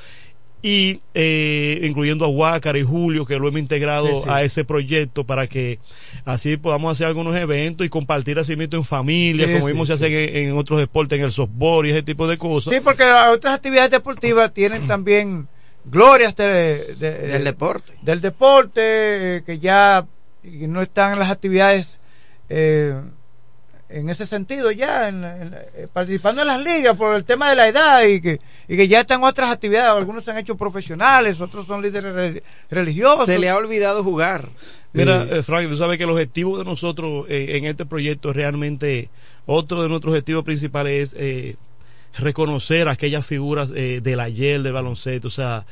y 0.64 1.01
eh, 1.14 1.80
incluyendo 1.82 2.24
a 2.24 2.28
Huácar 2.28 2.76
y 2.76 2.82
Julio 2.84 3.26
que 3.26 3.36
lo 3.39 3.48
hemos 3.48 3.59
integrado 3.60 4.06
Sí, 4.06 4.14
sí. 4.22 4.28
a 4.28 4.43
ese 4.44 4.64
proyecto 4.64 5.24
para 5.26 5.48
que 5.48 5.80
así 6.24 6.56
podamos 6.56 6.93
hacer 6.93 7.09
algunos 7.09 7.34
eventos 7.36 7.84
y 7.84 7.90
compartir 7.90 8.39
así 8.39 8.55
mismo 8.55 8.76
en 8.76 8.84
familia 8.84 9.47
Sí, 9.47 9.52
como 9.55 9.66
sí, 9.66 9.72
mismo 9.72 9.86
se 9.86 9.98
sí. 9.98 10.05
hacen 10.05 10.12
en, 10.16 10.36
en 10.51 10.56
otros 10.56 10.78
deportes 10.78 11.18
en 11.18 11.24
el 11.24 11.32
softball 11.32 11.86
y 11.86 11.90
ese 11.90 12.05
tipo 12.05 12.28
de 12.28 12.39
cosas 12.39 12.72
Sí, 12.72 12.80
porque 12.80 13.02
las 13.05 13.34
otras 13.34 13.55
actividades 13.55 13.90
deportivas 13.90 14.55
tienen 14.55 14.86
también 14.86 15.48
glorias 15.84 16.36
de- 16.36 16.94
de- 16.94 17.18
Del 17.28 17.43
deporte. 17.44 17.93
del 18.02 18.20
deporte 18.20 19.36
eh, 19.39 19.43
que 19.44 19.59
ya 19.59 20.06
no 20.44 20.80
están 20.80 21.14
en 21.14 21.18
las 21.18 21.30
actividades 21.30 21.98
eh, 22.48 22.94
en 23.93 24.09
ese 24.10 24.27
sentido 24.27 24.70
ya 24.70 25.09
en, 25.09 25.24
en- 25.24 25.55
eh, 25.74 25.89
participando 25.93 26.43
en 26.43 26.48
las 26.48 26.62
ligas 26.62 26.97
por 26.97 27.14
el 27.14 27.24
tema 27.24 27.51
de 27.51 27.56
la 27.56 27.69
edad 27.69 28.02
y 28.05 28.20
que, 28.20 28.40
y 28.69 28.77
que 28.77 28.89
ya 28.89 29.01
están 29.01 29.23
otras 29.24 29.51
actividades. 29.51 29.90
Algunos 29.97 30.24
se 30.24 30.31
han 30.31 30.39
hecho 30.39 30.56
profesionales 30.56 31.40
otros 31.40 31.66
son 31.66 31.82
líderes 31.82 32.14
re- 32.14 32.43
religiosos. 32.70 33.27
Se 33.27 33.39
le 33.39 33.48
ha 33.48 33.56
olvidado 33.56 34.02
jugar. 34.02 34.48
Mira, 34.94 35.23
eh, 35.31 35.43
Frank, 35.43 35.69
tú 35.69 35.77
sabes 35.77 35.97
que 35.98 36.05
el 36.05 36.10
objetivo 36.10 36.59
de 36.59 36.64
nosotros 36.64 37.27
eh, 37.28 37.56
en 37.56 37.64
este 37.64 37.86
proyecto 37.86 38.31
es 38.31 38.36
realmente, 38.36 39.09
otro 39.47 39.82
de 39.82 39.89
nuestros 39.89 40.12
objetivos 40.12 40.44
principales 40.44 41.14
es 41.14 41.16
eh, 41.19 41.56
reconocer 42.19 42.89
aquellas 42.89 43.27
figuras 43.27 43.73
eh, 43.74 44.01
del 44.02 44.20
ayer 44.20 44.60
del 44.62 44.73
baloncesto, 44.74 45.28
o 45.28 45.31
sea, 45.31 45.64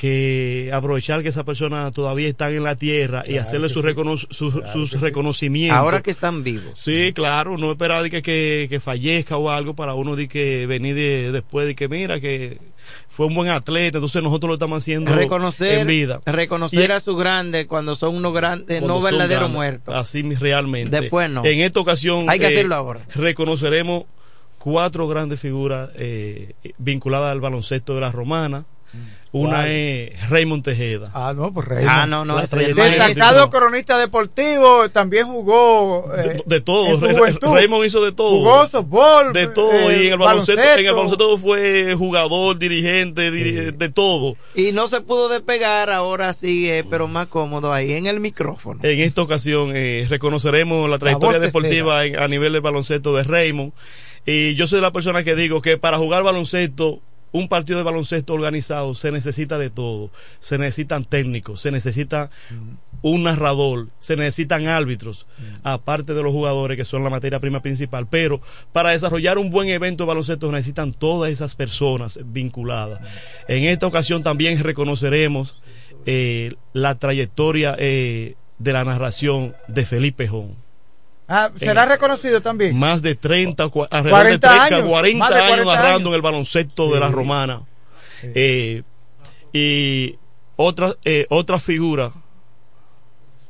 que 0.00 0.70
aprovechar 0.72 1.22
que 1.22 1.28
esas 1.28 1.44
personas 1.44 1.92
todavía 1.92 2.26
están 2.26 2.54
en 2.54 2.64
la 2.64 2.74
tierra 2.74 3.22
y 3.26 3.36
hacerle 3.36 3.68
su 3.68 3.82
sí. 3.82 3.88
recono- 3.88 4.16
su- 4.16 4.50
sus 4.72 4.98
reconocimientos. 4.98 5.76
Ahora 5.78 6.00
que 6.00 6.10
están 6.10 6.42
vivos. 6.42 6.72
Sí, 6.74 7.12
claro, 7.14 7.58
no 7.58 7.70
esperar 7.70 8.02
de 8.02 8.08
que, 8.08 8.22
que, 8.22 8.66
que 8.70 8.80
fallezca 8.80 9.36
o 9.36 9.50
algo 9.50 9.74
para 9.74 9.92
uno 9.92 10.16
de 10.16 10.26
que 10.26 10.64
venir 10.66 10.94
de- 10.94 11.32
después 11.32 11.66
de 11.66 11.74
que 11.74 11.86
mira 11.90 12.18
que 12.18 12.56
fue 13.08 13.26
un 13.26 13.34
buen 13.34 13.50
atleta, 13.50 13.98
entonces 13.98 14.22
nosotros 14.22 14.48
lo 14.48 14.54
estamos 14.54 14.78
haciendo 14.78 15.14
reconocer 15.14 15.80
en 15.80 15.86
vida. 15.86 16.22
reconocer 16.24 16.88
Y- 16.88 16.92
a 16.94 17.00
sus 17.00 17.18
grandes 17.18 17.66
cuando 17.66 17.94
son 17.94 18.14
unos 18.16 18.32
grandes 18.32 18.80
no 18.82 19.02
verdaderos 19.02 19.50
muertos 19.50 19.94
Así 19.94 20.22
realmente. 20.22 20.98
Después 20.98 21.28
no. 21.28 21.44
En 21.44 21.60
esta 21.60 21.78
ocasión 21.78 22.24
Hay 22.30 22.38
que 22.38 22.46
eh, 22.46 22.48
hacerlo 22.48 22.74
ahora. 22.74 23.00
Reconoceremos 23.14 24.04
cuatro 24.56 25.06
grandes 25.08 25.38
figuras 25.40 25.90
eh, 25.96 26.54
vinculadas 26.78 27.32
al 27.32 27.42
baloncesto 27.42 27.94
de 27.94 28.00
la 28.00 28.10
romana. 28.10 28.64
Una 29.32 29.68
es 29.68 30.28
Raymond 30.28 30.64
Tejeda. 30.64 31.10
ah 31.14 31.32
no 31.36 31.52
pues 31.54 31.68
Raymond. 31.68 31.88
ah 31.88 32.06
no 32.06 32.24
no 32.24 32.36
destacado 32.40 33.48
cronista 33.48 33.96
deportivo 33.96 34.88
también 34.90 35.26
jugó 35.26 36.10
eh, 36.16 36.22
de, 36.22 36.42
de 36.46 36.60
todo. 36.60 36.98
Raymond 37.54 37.84
hizo 37.86 38.04
de 38.04 38.10
todo. 38.12 38.38
jugó 38.38 38.66
softball 38.66 39.32
de 39.32 39.46
todo, 39.46 39.72
eh, 39.72 40.02
y 40.02 40.06
en 40.08 40.12
el 40.14 40.18
baloncesto, 40.18 40.60
en 40.62 40.86
el 40.86 40.92
baloncesto 40.94 41.38
fue 41.38 41.94
jugador, 41.96 42.58
dirigente, 42.58 43.30
diri- 43.30 43.76
de 43.76 43.88
todo. 43.88 44.36
y 44.56 44.72
no 44.72 44.88
se 44.88 45.00
pudo 45.00 45.28
despegar 45.28 45.90
ahora 45.90 46.32
sí 46.34 46.68
eh, 46.68 46.84
pero 46.90 47.06
más 47.06 47.28
cómodo 47.28 47.72
ahí 47.72 47.92
en 47.92 48.06
el 48.06 48.18
micrófono 48.18 48.80
En 48.82 49.00
esta 49.00 49.22
ocasión 49.22 49.72
eh, 49.76 50.06
reconoceremos 50.08 50.90
la 50.90 50.98
trayectoria 50.98 51.38
deportiva 51.38 52.04
en- 52.04 52.18
a 52.18 52.26
nivel 52.26 52.52
del 52.52 52.62
baloncesto 52.62 53.14
de 53.14 53.22
Raymond. 53.22 53.72
Y 54.26 54.54
yo 54.54 54.66
soy 54.66 54.80
la 54.82 54.90
persona 54.90 55.24
que 55.24 55.34
digo 55.34 55.62
que 55.62 55.78
para 55.78 55.96
jugar 55.98 56.22
baloncesto, 56.22 57.00
un 57.32 57.48
partido 57.48 57.78
de 57.78 57.84
baloncesto 57.84 58.34
organizado, 58.34 58.94
se 58.94 59.12
necesita 59.12 59.58
de 59.58 59.70
todo. 59.70 60.10
Se 60.38 60.58
necesitan 60.58 61.04
técnicos, 61.04 61.60
se 61.60 61.70
necesita 61.70 62.30
un 63.02 63.22
narrador, 63.22 63.88
se 63.98 64.16
necesitan 64.16 64.66
árbitros, 64.66 65.26
aparte 65.62 66.14
de 66.14 66.22
los 66.22 66.32
jugadores 66.32 66.76
que 66.76 66.84
son 66.84 67.04
la 67.04 67.10
materia 67.10 67.40
prima 67.40 67.62
principal. 67.62 68.08
Pero 68.08 68.40
para 68.72 68.90
desarrollar 68.90 69.38
un 69.38 69.50
buen 69.50 69.68
evento 69.68 70.04
de 70.04 70.08
baloncesto 70.08 70.50
necesitan 70.50 70.92
todas 70.92 71.30
esas 71.30 71.54
personas 71.54 72.18
vinculadas. 72.24 73.00
En 73.48 73.64
esta 73.64 73.86
ocasión 73.86 74.22
también 74.22 74.58
reconoceremos 74.58 75.56
eh, 76.06 76.54
la 76.72 76.98
trayectoria 76.98 77.76
eh, 77.78 78.34
de 78.58 78.72
la 78.72 78.84
narración 78.84 79.54
de 79.68 79.86
Felipe 79.86 80.28
Jón. 80.28 80.56
Ah, 81.30 81.50
será 81.56 81.84
Eh, 81.84 81.88
reconocido 81.88 82.42
también 82.42 82.78
Más 82.78 83.00
de 83.00 83.14
30, 83.14 83.64
cua- 83.68 83.88
alrededor 83.90 84.20
40 84.20 84.52
de 84.52 84.58
30, 84.58 84.76
años, 84.76 84.90
40 84.90 85.18
más 85.18 85.30
de 85.30 85.36
años 85.36 85.48
40 85.50 85.74
narrando 85.74 85.96
años. 85.98 86.08
en 86.08 86.14
el 86.14 86.22
baloncesto 86.22 86.92
de 86.92 87.00
la 87.00 87.08
Sí. 87.08 87.14
romana. 87.14 87.60
Eh, 88.22 88.82
y 89.52 90.18
otra, 90.56 90.88
eh, 91.04 91.26
otra 91.30 91.58
figura 91.58 92.10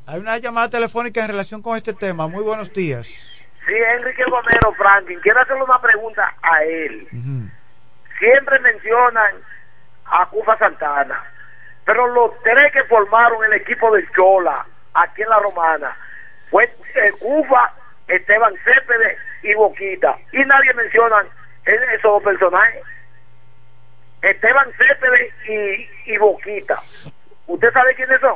hay 0.06 0.18
una 0.20 0.38
llamada 0.38 0.68
telefónica 0.70 1.20
en 1.22 1.28
relación 1.28 1.62
con 1.62 1.76
este 1.76 1.92
tema 1.94 2.26
muy 2.28 2.42
buenos 2.42 2.72
días 2.72 3.06
Sí, 3.66 3.74
Enrique 3.98 4.24
Romero 4.24 4.72
Franklin, 4.76 5.20
quiero 5.22 5.40
hacerle 5.40 5.62
una 5.62 5.80
pregunta 5.80 6.34
a 6.42 6.64
él. 6.64 7.06
Siempre 8.18 8.58
mencionan 8.60 9.32
a 10.06 10.26
Cufa 10.28 10.58
Santana, 10.58 11.22
pero 11.84 12.06
los 12.08 12.32
tres 12.42 12.72
que 12.72 12.82
formaron 12.84 13.44
el 13.44 13.52
equipo 13.60 13.92
del 13.94 14.08
Chola 14.16 14.66
aquí 14.94 15.22
en 15.22 15.28
la 15.28 15.38
Romana 15.38 15.96
fue 16.50 16.74
Cufa, 17.18 17.72
Esteban 18.08 18.54
Céspedes 18.64 19.18
y 19.42 19.54
Boquita. 19.54 20.16
Y 20.32 20.38
nadie 20.44 20.72
menciona 20.74 21.24
esos 21.64 22.02
dos 22.02 22.22
personajes. 22.22 22.82
Esteban 24.22 24.66
Céspedes 24.76 25.32
y, 25.48 26.12
y 26.12 26.18
Boquita. 26.18 26.78
¿Usted 27.46 27.72
sabe 27.72 27.94
quiénes 27.94 28.20
son? 28.20 28.34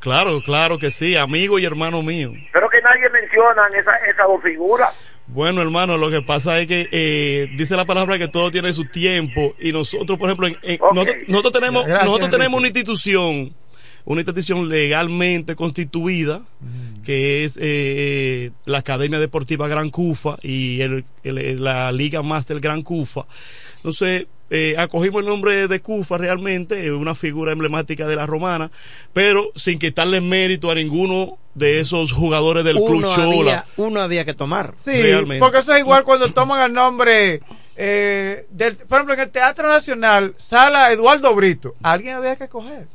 Claro, 0.00 0.40
claro 0.42 0.78
que 0.78 0.90
sí, 0.90 1.16
amigo 1.16 1.58
y 1.58 1.64
hermano 1.64 2.02
mío. 2.02 2.32
Pero 2.52 2.68
que 2.68 2.80
nadie 2.82 3.08
menciona 3.10 3.66
esa, 3.74 3.96
esas 4.06 4.26
dos 4.26 4.42
figuras. 4.42 5.14
Bueno, 5.26 5.60
hermano, 5.62 5.96
lo 5.98 6.10
que 6.10 6.22
pasa 6.22 6.58
es 6.58 6.66
que 6.66 6.88
eh, 6.92 7.48
dice 7.56 7.76
la 7.76 7.84
palabra 7.86 8.18
que 8.18 8.28
todo 8.28 8.50
tiene 8.50 8.72
su 8.72 8.84
tiempo 8.86 9.54
y 9.58 9.72
nosotros, 9.72 10.18
por 10.18 10.28
ejemplo, 10.28 10.46
en- 10.46 10.58
en- 10.62 10.78
nosotros, 10.92 11.16
nosotros 11.28 11.52
tenemos 11.52 11.84
Gracias, 11.86 12.04
nosotros 12.06 12.30
tenemos 12.30 12.58
una 12.58 12.66
institución, 12.68 13.54
una 14.10 14.22
institución 14.22 14.68
legalmente 14.68 15.54
constituida 15.54 16.40
que 17.04 17.44
es 17.44 17.58
eh, 17.60 18.50
la 18.64 18.78
Academia 18.78 19.18
Deportiva 19.18 19.68
Gran 19.68 19.90
Cufa 19.90 20.36
y 20.42 20.80
el, 20.80 21.04
el- 21.24 21.62
la 21.62 21.90
Liga 21.92 22.22
Master 22.22 22.60
Gran 22.60 22.82
Cufa. 22.82 23.26
Entonces, 23.76 24.26
eh, 24.50 24.74
acogimos 24.78 25.20
el 25.20 25.26
nombre 25.26 25.68
de 25.68 25.80
Cufa 25.80 26.16
realmente, 26.18 26.84
es 26.86 26.90
una 26.90 27.14
figura 27.14 27.52
emblemática 27.52 28.06
de 28.06 28.16
la 28.16 28.26
romana, 28.26 28.70
pero 29.12 29.52
sin 29.56 29.78
quitarle 29.78 30.20
mérito 30.20 30.70
a 30.70 30.74
ninguno 30.74 31.38
de 31.54 31.80
esos 31.80 32.12
jugadores 32.12 32.64
del 32.64 32.76
Club 32.76 32.96
uno 32.96 33.08
Chola. 33.14 33.30
había, 33.30 33.64
uno 33.76 34.00
había 34.00 34.24
que 34.24 34.34
tomar. 34.34 34.74
Sí, 34.76 34.92
Realmente. 35.02 35.40
porque 35.40 35.58
eso 35.58 35.72
es 35.74 35.80
igual 35.80 36.04
cuando 36.04 36.32
toman 36.32 36.62
el 36.62 36.72
nombre, 36.72 37.40
eh, 37.76 38.46
del, 38.50 38.74
por 38.76 38.98
ejemplo, 38.98 39.14
en 39.14 39.20
el 39.20 39.30
Teatro 39.30 39.68
Nacional, 39.68 40.34
Sala 40.38 40.92
Eduardo 40.92 41.34
Brito. 41.34 41.74
Alguien 41.82 42.16
había 42.16 42.36
que 42.36 42.48
coger. 42.48 42.86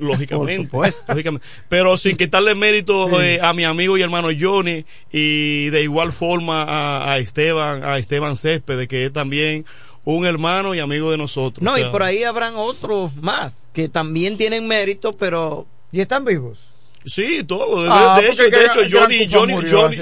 Lógicamente, 0.00 0.68
Por 0.68 0.86
supuesto. 0.86 1.12
lógicamente. 1.12 1.46
Pero 1.68 1.96
sin 1.98 2.16
quitarle 2.16 2.54
mérito 2.54 3.20
eh, 3.20 3.38
a 3.42 3.52
mi 3.52 3.64
amigo 3.64 3.96
y 3.96 4.02
hermano 4.02 4.28
Johnny 4.38 4.84
y 5.12 5.68
de 5.70 5.82
igual 5.82 6.12
forma 6.12 6.62
a, 6.62 7.12
a 7.12 7.18
Esteban, 7.18 7.82
a 7.84 7.98
Esteban 7.98 8.36
Céspedes, 8.36 8.88
que 8.88 9.06
es 9.06 9.12
también 9.12 9.64
un 10.04 10.24
hermano 10.26 10.74
y 10.74 10.78
amigo 10.80 11.10
de 11.10 11.18
nosotros. 11.18 11.62
No, 11.64 11.72
O 11.74 11.78
y 11.78 11.84
por 11.90 12.02
ahí 12.02 12.22
habrán 12.24 12.54
otros 12.56 13.16
más 13.16 13.68
que 13.72 13.88
también 13.88 14.36
tienen 14.36 14.66
mérito, 14.66 15.12
pero. 15.12 15.66
¿Y 15.92 16.00
están 16.00 16.24
vivos? 16.24 16.68
Sí, 17.04 17.44
todo. 17.44 17.84
De, 17.84 17.88
Ah, 17.90 18.18
de 18.20 18.28
hecho, 18.30 18.42
de 18.42 18.64
hecho 18.64 18.80
Johnny, 18.90 19.28
Johnny, 19.32 19.54
Johnny, 19.68 19.96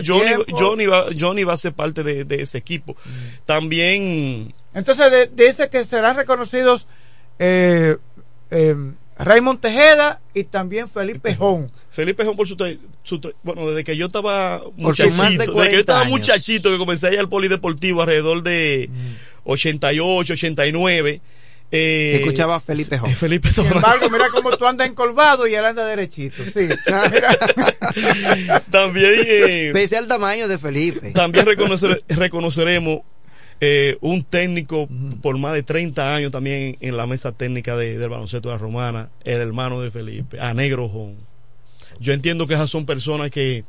Johnny, 0.56 0.86
va, 0.86 1.04
Johnny 1.18 1.44
va 1.44 1.52
a 1.52 1.56
ser 1.58 1.74
parte 1.74 2.02
de, 2.02 2.24
de 2.24 2.40
ese 2.42 2.56
equipo. 2.58 2.96
También 3.44 4.54
Entonces 4.72 5.10
de- 5.10 5.46
dice 5.46 5.68
que 5.68 5.84
serán 5.84 6.16
reconocidos 6.16 6.86
eh, 7.38 7.96
eh, 8.50 8.74
Raymond 9.18 9.60
Tejeda 9.60 10.20
y 10.34 10.44
también 10.44 10.88
Felipe 10.88 11.34
Jón. 11.36 11.70
Felipe 11.90 12.24
Jón 12.24 12.36
por 12.36 12.48
su, 12.48 12.56
tra- 12.56 12.76
su 13.04 13.20
tra- 13.20 13.34
bueno 13.44 13.68
desde 13.68 13.84
que 13.84 13.96
yo 13.96 14.06
estaba 14.06 14.58
de 14.58 14.64
muchachito, 14.76 15.22
desde 15.22 15.46
que 15.46 15.52
40 15.52 15.72
yo 15.72 15.78
estaba 15.80 16.00
años. 16.00 16.10
muchachito 16.10 16.70
que 16.70 16.78
comencé 16.78 17.06
a 17.08 17.12
ir 17.12 17.18
al 17.20 17.28
polideportivo 17.28 18.00
alrededor 18.02 18.42
de 18.42 18.90
88, 19.44 20.32
89 20.32 21.20
eh, 21.76 22.16
Escuchaba 22.20 22.56
a 22.56 22.60
Felipe 22.60 22.98
Jón. 22.98 23.10
Felipe 23.14 23.48
Sin 23.48 23.66
embargo, 23.66 24.08
mira 24.10 24.28
cómo 24.30 24.56
tú 24.56 24.66
andas 24.66 24.88
encolvado 24.88 25.46
y 25.46 25.54
él 25.54 25.64
anda 25.64 25.84
derechito. 25.86 26.42
Sí. 26.54 26.68
también 28.70 29.12
eh, 29.26 29.70
Pese 29.72 29.96
al 29.96 30.06
tamaño 30.06 30.48
de 30.48 30.58
Felipe. 30.58 31.10
también 31.12 31.46
reconocer- 31.46 32.02
reconoceremos 32.08 33.00
eh, 33.60 33.96
un 34.00 34.24
técnico 34.24 34.88
por 35.22 35.38
más 35.38 35.54
de 35.54 35.62
30 35.62 36.14
años 36.14 36.30
también 36.32 36.76
en 36.80 36.96
la 36.96 37.06
mesa 37.06 37.32
técnica 37.32 37.76
de- 37.76 37.98
del 37.98 38.10
baloncesto 38.10 38.48
de 38.48 38.54
la 38.54 38.58
romana, 38.58 39.08
el 39.24 39.40
hermano 39.40 39.80
de 39.80 39.90
Felipe, 39.90 40.40
a 40.40 40.52
Negro 40.54 40.88
Jón. 40.88 41.14
Yo 42.00 42.12
entiendo 42.12 42.46
que 42.46 42.54
esas 42.54 42.70
son 42.70 42.84
personas 42.86 43.30
que, 43.30 43.64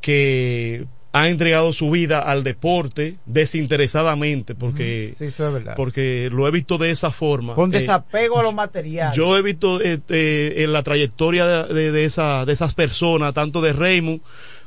que 0.00 0.86
han 1.12 1.26
entregado 1.26 1.72
su 1.72 1.90
vida 1.90 2.18
al 2.18 2.42
deporte 2.42 3.16
desinteresadamente, 3.26 4.54
porque, 4.56 5.14
Sí, 5.16 5.26
eso 5.26 5.46
es 5.46 5.52
verdad. 5.54 5.74
porque 5.76 6.28
lo 6.32 6.48
he 6.48 6.50
visto 6.50 6.76
de 6.76 6.90
esa 6.90 7.10
forma. 7.10 7.54
Con 7.54 7.72
Eh, 7.74 7.78
desapego 7.80 8.40
a 8.40 8.42
los 8.42 8.52
materiales. 8.54 9.16
yo 9.16 9.36
he 9.38 9.42
visto 9.42 9.80
eh, 9.80 10.00
eh, 10.08 10.54
en 10.58 10.72
la 10.72 10.82
trayectoria 10.82 11.46
de, 11.46 11.74
de- 11.74 11.92
de 11.92 12.04
esa, 12.04 12.44
de 12.44 12.52
esas 12.52 12.74
personas, 12.74 13.32
tanto 13.32 13.60
de 13.62 13.72
Raymond, 13.72 14.20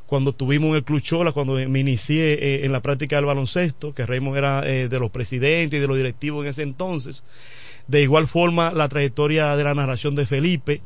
cuando 0.07 0.31
estuvimos 0.31 0.69
en 0.69 0.75
el 0.77 0.84
Club 0.84 1.01
Chola, 1.01 1.31
cuando 1.34 1.53
me 1.53 1.79
inicié 1.79 2.34
eh, 2.34 2.65
en 2.65 2.71
la 2.71 2.81
práctica 2.81 3.17
del 3.17 3.25
baloncesto, 3.25 3.93
que 3.93 4.05
Raymond 4.05 4.38
era 4.38 4.67
eh, 4.67 4.88
de 4.88 4.99
los 4.99 5.11
presidentes 5.11 5.77
y 5.77 5.81
de 5.81 5.88
los 5.88 5.97
directivos 5.97 6.43
en 6.43 6.49
ese 6.49 6.63
entonces. 6.63 7.23
De 7.88 8.01
igual 8.01 8.25
forma, 8.27 8.71
la 8.73 8.89
trayectoria 8.89 9.55
de 9.55 9.63
la 9.63 9.75
narración 9.75 10.15
de 10.15 10.25
Felipe. 10.25 10.81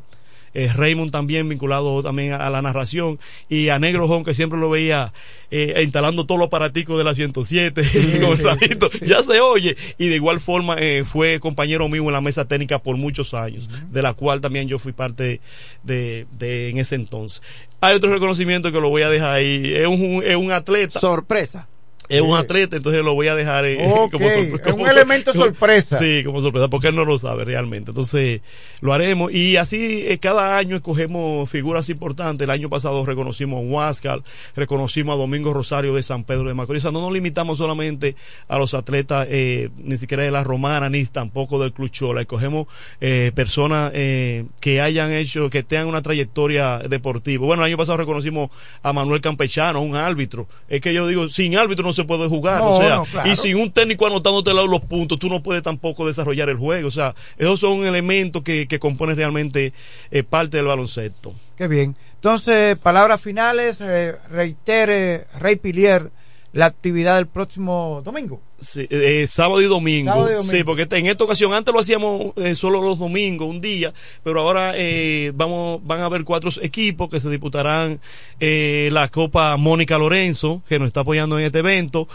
eh, 0.54 0.68
Raymond 0.76 1.12
también 1.12 1.48
vinculado 1.48 2.04
también 2.04 2.34
a, 2.34 2.38
a 2.46 2.50
la 2.50 2.62
narración 2.62 3.20
y 3.48 3.70
a 3.70 3.80
Negro 3.80 4.08
Jón 4.08 4.24
que 4.26 4.34
siempre 4.34 4.60
lo 4.60 4.70
veía 4.70 5.14
eh, 5.50 5.82
instalando 5.84 6.26
todos 6.26 6.40
los 6.40 6.48
aparaticos 6.48 6.98
de 6.98 7.04
la 7.06 7.16
107 7.16 7.82
con 8.22 8.90
ya 9.08 9.24
se 9.24 9.40
oye 9.40 9.78
y 9.98 10.10
de 10.10 10.16
igual 10.16 10.40
forma 10.42 10.76
eh, 10.78 11.04
fue 11.06 11.40
compañero 11.40 11.88
mío 11.88 12.04
en 12.04 12.12
la 12.12 12.22
mesa 12.22 12.46
técnica 12.50 12.80
por 12.80 12.98
muchos 12.98 13.34
años 13.34 13.70
de 13.92 14.02
la 14.02 14.14
cual 14.14 14.42
también 14.42 14.68
yo 14.68 14.78
fui 14.78 14.92
parte 14.92 15.40
de, 15.84 16.28
de 16.38 16.70
en 16.70 16.78
ese 16.80 16.96
entonces 16.96 17.42
hay 17.82 17.96
otro 17.96 18.14
reconocimiento 18.14 18.72
que 18.72 18.80
lo 18.80 18.90
voy 18.90 19.02
a 19.02 19.10
dejar 19.10 19.32
ahí. 19.32 19.74
Es 19.74 19.88
un, 19.88 20.24
es 20.24 20.36
un 20.36 20.52
atleta. 20.52 21.00
Sorpresa 21.00 21.68
es 22.16 22.22
un 22.22 22.36
atleta, 22.38 22.76
entonces 22.78 23.04
lo 23.04 23.14
voy 23.14 23.28
a 23.28 23.36
dejar 23.36 23.66
eh, 23.66 23.78
como, 24.12 24.28
sorpre- 24.28 24.62
es 24.70 24.74
un 24.74 24.88
elemento 24.88 25.32
como- 25.32 25.46
sorpresa. 25.46 25.98
Sí, 26.00 26.24
como 26.26 26.42
sorpresa, 26.42 26.68
porque 26.70 26.88
él 26.90 26.96
no 26.96 27.06
lo 27.06 27.18
sabe 27.20 27.46
realmente. 27.46 27.92
Entonces, 27.92 28.42
lo 28.82 28.94
haremos. 28.94 29.32
Y 29.34 29.58
así, 29.58 30.04
eh, 30.08 30.18
cada 30.20 30.58
año 30.58 30.76
escogemos 30.76 31.50
figuras 31.50 31.90
importantes. 31.90 32.46
El 32.46 32.52
año 32.52 32.70
pasado 32.70 33.06
reconocimos 33.06 33.60
a 33.60 33.68
Huáscar, 33.68 34.22
reconocimos 34.56 35.16
a 35.16 35.18
Domingo 35.18 35.54
Rosario 35.54 35.94
de 35.96 36.04
San 36.04 36.24
Pedro 36.24 36.44
de 36.48 36.54
Macorís. 36.54 36.82
O 36.84 36.90
sea, 36.90 36.92
no 36.92 37.02
nos 37.02 37.12
limitamos 37.12 37.58
solamente 37.58 38.16
a 38.48 38.58
los 38.58 38.74
atletas, 38.74 39.28
eh, 39.30 39.70
ni 39.78 39.98
siquiera 39.98 40.24
de 40.24 40.32
la 40.32 40.44
Romana, 40.44 40.90
ni 40.90 41.04
tampoco 41.06 41.60
del 41.62 41.74
Club 41.74 41.90
Chola. 41.92 42.22
Escogemos 42.22 42.68
eh, 43.00 43.32
personas 43.36 43.92
eh, 43.94 44.46
que 44.60 44.82
hayan 44.82 45.12
hecho, 45.12 45.50
que 45.50 45.64
tengan 45.64 45.88
una 45.88 46.02
trayectoria 46.02 46.80
deportiva. 46.80 47.46
Bueno, 47.46 47.64
el 47.64 47.68
año 47.68 47.78
pasado 47.78 47.98
reconocimos 47.98 48.50
a 48.84 48.94
Manuel 48.94 49.22
Campechano, 49.22 49.82
un 49.82 49.96
árbitro. 49.96 50.48
Es 50.70 50.82
que 50.82 50.94
yo 50.94 51.08
digo, 51.08 51.30
sin 51.30 51.56
árbitro 51.58 51.86
no 51.86 51.94
se 51.94 52.01
puede 52.06 52.28
jugar. 52.28 52.60
No, 52.60 52.70
o 52.70 52.82
sea, 52.82 52.96
no, 52.98 53.06
claro. 53.06 53.30
y 53.30 53.36
sin 53.36 53.58
un 53.58 53.72
técnico 53.72 54.06
anotándote 54.06 54.54
los 54.54 54.82
puntos, 54.82 55.20
tú 55.20 55.30
no 55.30 55.42
puedes 55.42 55.64
tampoco 55.64 56.08
desarrollar 56.08 56.50
el 56.50 56.58
juego. 56.58 56.88
O 56.88 56.92
sea, 56.92 57.16
esos 57.38 57.60
son 57.60 57.86
elementos 57.86 58.44
que, 58.44 58.68
que 58.68 58.80
componen 58.80 59.16
realmente 59.16 59.74
eh, 60.12 60.24
parte 60.24 60.58
del 60.58 60.68
baloncesto. 60.68 61.34
Qué 61.56 61.68
bien. 61.68 61.96
Entonces, 62.16 62.78
palabras 62.78 63.22
finales, 63.22 63.78
eh, 63.82 64.16
reitere 64.30 65.28
Rey 65.40 65.56
Pilier 65.56 66.12
la 66.54 66.66
actividad 66.66 67.16
del 67.16 67.28
próximo 67.28 68.02
domingo. 68.04 68.42
Sí, 68.62 68.88
eh, 68.92 69.26
sábado 69.28 69.60
y 69.60 69.66
domingo. 69.66 70.12
Sábado 70.12 70.30
y 70.30 70.34
domingo. 70.36 70.54
Sí, 70.54 70.64
porque 70.64 70.88
en 70.92 71.08
esta 71.08 71.24
ocasión 71.24 71.52
antes 71.52 71.74
lo 71.74 71.80
hacíamos 71.80 72.34
eh, 72.38 72.54
solo 72.54 72.80
los 72.80 73.00
domingos, 73.00 73.50
un 73.50 73.60
día, 73.60 73.92
pero 74.24 74.42
ahora 74.42 74.74
eh, 74.76 75.32
vamos 75.34 75.82
van 75.84 76.02
a 76.02 76.06
haber 76.06 76.24
cuatro 76.24 76.52
equipos 76.62 77.10
que 77.10 77.20
se 77.20 77.30
disputarán 77.30 78.00
eh, 78.40 78.90
la 78.92 79.08
Copa 79.08 79.58
Mónica 79.58 79.98
Lorenzo, 79.98 80.62
que 80.70 80.78
nos 80.78 80.88
está 80.88 81.00
apoyando 81.02 81.40
en 81.40 81.46
este 81.46 81.60
evento, 81.60 82.08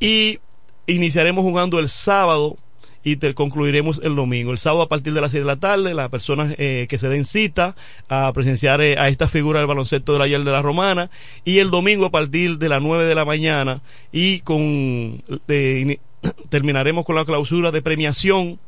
y 0.00 0.38
iniciaremos 0.86 1.44
jugando 1.44 1.78
el 1.78 1.90
sábado 1.90 2.56
y 3.08 3.18
te 3.18 3.32
concluiremos 3.34 4.00
el 4.02 4.16
domingo. 4.16 4.50
El 4.50 4.58
sábado 4.58 4.82
a 4.82 4.88
partir 4.88 5.12
de 5.14 5.20
las 5.20 5.30
6 5.30 5.44
de 5.44 5.46
la 5.46 5.60
tarde, 5.60 5.94
las 5.94 6.08
personas 6.08 6.56
eh, 6.58 6.86
que 6.88 6.98
se 6.98 7.08
den 7.08 7.24
cita 7.24 7.76
a 8.08 8.32
presenciar 8.32 8.80
eh, 8.80 8.98
a 8.98 9.08
esta 9.08 9.28
figura 9.28 9.60
del 9.60 9.68
baloncesto 9.68 10.12
de 10.12 10.18
la 10.18 10.24
Ayer 10.24 10.42
de 10.42 10.50
la 10.50 10.60
Romana 10.60 11.08
y 11.44 11.58
el 11.60 11.70
domingo 11.70 12.06
a 12.06 12.10
partir 12.10 12.58
de 12.58 12.68
las 12.68 12.82
9 12.82 13.04
de 13.04 13.14
la 13.14 13.24
mañana 13.24 13.80
y 14.10 14.40
con 14.40 15.22
eh, 15.46 15.98
terminaremos 16.48 17.04
con 17.04 17.14
la 17.14 17.24
clausura 17.24 17.70
de 17.70 17.80
premiación 17.80 18.58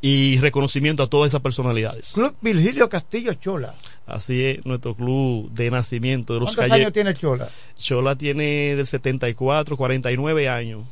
y 0.00 0.38
reconocimiento 0.40 1.04
a 1.04 1.06
todas 1.08 1.28
esas 1.28 1.40
personalidades. 1.40 2.14
Club 2.14 2.34
Virgilio 2.40 2.88
Castillo 2.88 3.34
Chola. 3.34 3.76
Así 4.04 4.44
es 4.44 4.66
nuestro 4.66 4.96
club 4.96 5.48
de 5.52 5.70
nacimiento 5.70 6.34
de 6.34 6.40
los 6.40 6.48
¿Cuántos 6.56 6.70
calle- 6.70 6.82
años 6.82 6.92
tiene 6.92 7.14
Chola? 7.14 7.48
Chola 7.78 8.16
tiene 8.16 8.74
del 8.74 8.88
74, 8.88 9.76
49 9.76 10.48
años. 10.48 10.82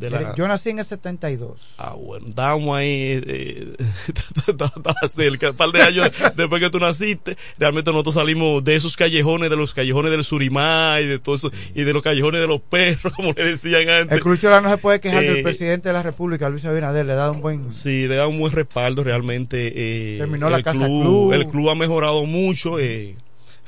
De 0.00 0.10
la- 0.10 0.34
Yo 0.34 0.48
nací 0.48 0.70
en 0.70 0.78
el 0.78 0.84
72. 0.84 1.74
Ah, 1.78 1.94
bueno, 1.94 2.26
estábamos 2.28 2.76
ahí, 2.76 2.88
eh, 2.90 3.22
eh, 3.26 3.74
estaba 4.48 5.08
cerca, 5.08 5.50
un 5.50 5.56
par 5.56 5.70
de 5.70 5.82
años 5.82 6.10
después 6.36 6.62
que 6.62 6.70
tú 6.70 6.78
naciste, 6.80 7.36
realmente 7.58 7.90
nosotros 7.92 8.14
salimos 8.14 8.64
de 8.64 8.74
esos 8.76 8.96
callejones, 8.96 9.50
de 9.50 9.56
los 9.56 9.74
callejones 9.74 10.10
del 10.10 10.24
Surimá 10.24 10.96
y 11.00 11.06
de 11.06 11.18
todo 11.18 11.34
eso, 11.34 11.50
y 11.74 11.82
de 11.82 11.92
los 11.92 12.02
callejones 12.02 12.40
de 12.40 12.46
los 12.46 12.60
perros, 12.60 13.12
como 13.16 13.32
le 13.32 13.44
decían 13.44 13.88
antes. 13.88 14.24
El 14.24 14.38
Chola 14.40 14.60
no 14.60 14.70
se 14.70 14.78
puede 14.78 15.00
quejar 15.00 15.22
Eh, 15.22 15.30
del 15.34 15.42
presidente 15.42 15.88
de 15.90 15.92
la 15.92 16.02
República, 16.02 16.48
Luis 16.48 16.64
Abinader, 16.64 17.04
le 17.04 17.14
da 17.14 17.30
un 17.30 17.40
buen... 17.40 17.70
Sí, 17.70 18.08
le 18.08 18.16
da 18.16 18.26
un 18.26 18.38
buen 18.38 18.52
respaldo 18.52 19.04
realmente. 19.04 19.72
eh, 19.74 20.16
Terminó 20.18 20.48
la 20.48 20.56
el 20.58 20.64
Casa 20.64 20.78
club, 20.78 21.02
Club. 21.02 21.32
El 21.34 21.46
club 21.46 21.68
ha 21.70 21.74
mejorado 21.74 22.24
mucho. 22.24 22.78
eh, 22.78 23.16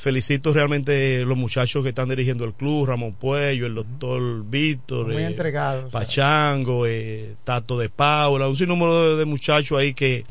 felicito 0.02 0.52
realmente 0.52 1.24
los 1.24 1.38
muchachos 1.38 1.82
que 1.82 1.90
están 1.90 2.08
dirigiendo 2.08 2.44
el 2.44 2.52
club, 2.54 2.86
Ramón 2.86 3.12
Puello, 3.12 3.66
el 3.66 3.74
doctor 3.74 4.44
Víctor, 4.44 5.06
Muy 5.06 5.22
eh. 5.22 5.34
Pachango, 5.90 6.86
eh, 6.86 7.36
Tato 7.44 7.78
de 7.78 7.88
Paula, 7.88 8.48
un 8.48 8.56
sinnúmero 8.56 9.10
de, 9.10 9.16
de 9.16 9.24
muchachos 9.24 9.78
ahí 9.78 9.94
que 9.94 10.24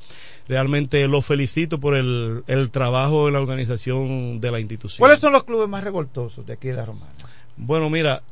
realmente 0.47 1.07
los 1.07 1.25
felicito 1.25 1.79
por 1.79 1.95
el, 1.95 2.43
el 2.47 2.69
trabajo 2.69 3.27
en 3.27 3.33
la 3.33 3.39
organización 3.39 4.41
de 4.41 4.51
la 4.51 4.59
institución. 4.59 4.99
¿Cuáles 4.99 5.19
son 5.19 5.31
los 5.31 5.45
clubes 5.45 5.69
más 5.69 5.83
revoltosos 5.83 6.45
de 6.45 6.53
aquí 6.53 6.67
de 6.67 6.73
la 6.73 6.85
Romana? 6.85 7.11
Bueno, 7.55 7.89
mira, 7.89 8.23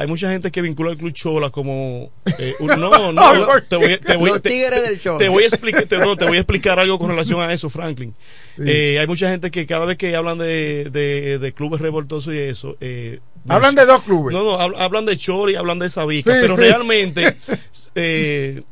hay 0.00 0.06
mucha 0.06 0.30
gente 0.30 0.50
que 0.50 0.62
vincula 0.62 0.90
el 0.92 0.96
Club 0.98 1.12
Chola 1.12 1.50
como 1.50 2.10
eh, 2.38 2.54
un- 2.60 2.68
no, 2.68 3.12
no, 3.12 3.44
te 3.68 3.76
voy, 3.76 3.98
te 3.98 4.16
voy- 4.16 4.30
Los 4.30 4.42
te- 4.42 4.50
tigres 4.50 4.82
te- 4.82 4.88
del 4.88 5.00
Chola. 5.00 5.18
te 5.18 5.28
voy 5.28 5.42
a 5.44 5.46
explicar, 5.46 5.84
te, 5.84 5.98
no, 5.98 6.16
te 6.16 6.24
voy 6.26 6.36
a 6.38 6.40
explicar 6.40 6.78
algo 6.80 6.98
con 6.98 7.10
relación 7.10 7.40
a 7.40 7.52
eso, 7.52 7.68
Franklin. 7.68 8.14
Eh, 8.58 8.98
hay 9.00 9.06
mucha 9.06 9.30
gente 9.30 9.50
que 9.50 9.66
cada 9.66 9.84
vez 9.86 9.96
que 9.96 10.14
hablan 10.16 10.38
de, 10.38 10.90
de, 10.90 11.38
de 11.38 11.52
clubes 11.52 11.80
revoltosos 11.80 12.32
y 12.34 12.38
eso, 12.38 12.76
eh, 12.80 13.20
Hablan 13.48 13.74
de 13.74 13.86
dos 13.86 14.02
clubes. 14.02 14.36
No, 14.36 14.42
no, 14.44 14.58
hab- 14.58 14.74
hablan 14.78 15.06
de 15.06 15.16
Chola 15.16 15.52
y 15.52 15.54
hablan 15.56 15.78
de 15.78 15.88
Sabica, 15.88 16.30
Sí, 16.32 16.38
pero 16.42 16.56
sí. 16.56 16.62
realmente 16.62 17.36
eh, 17.94 18.62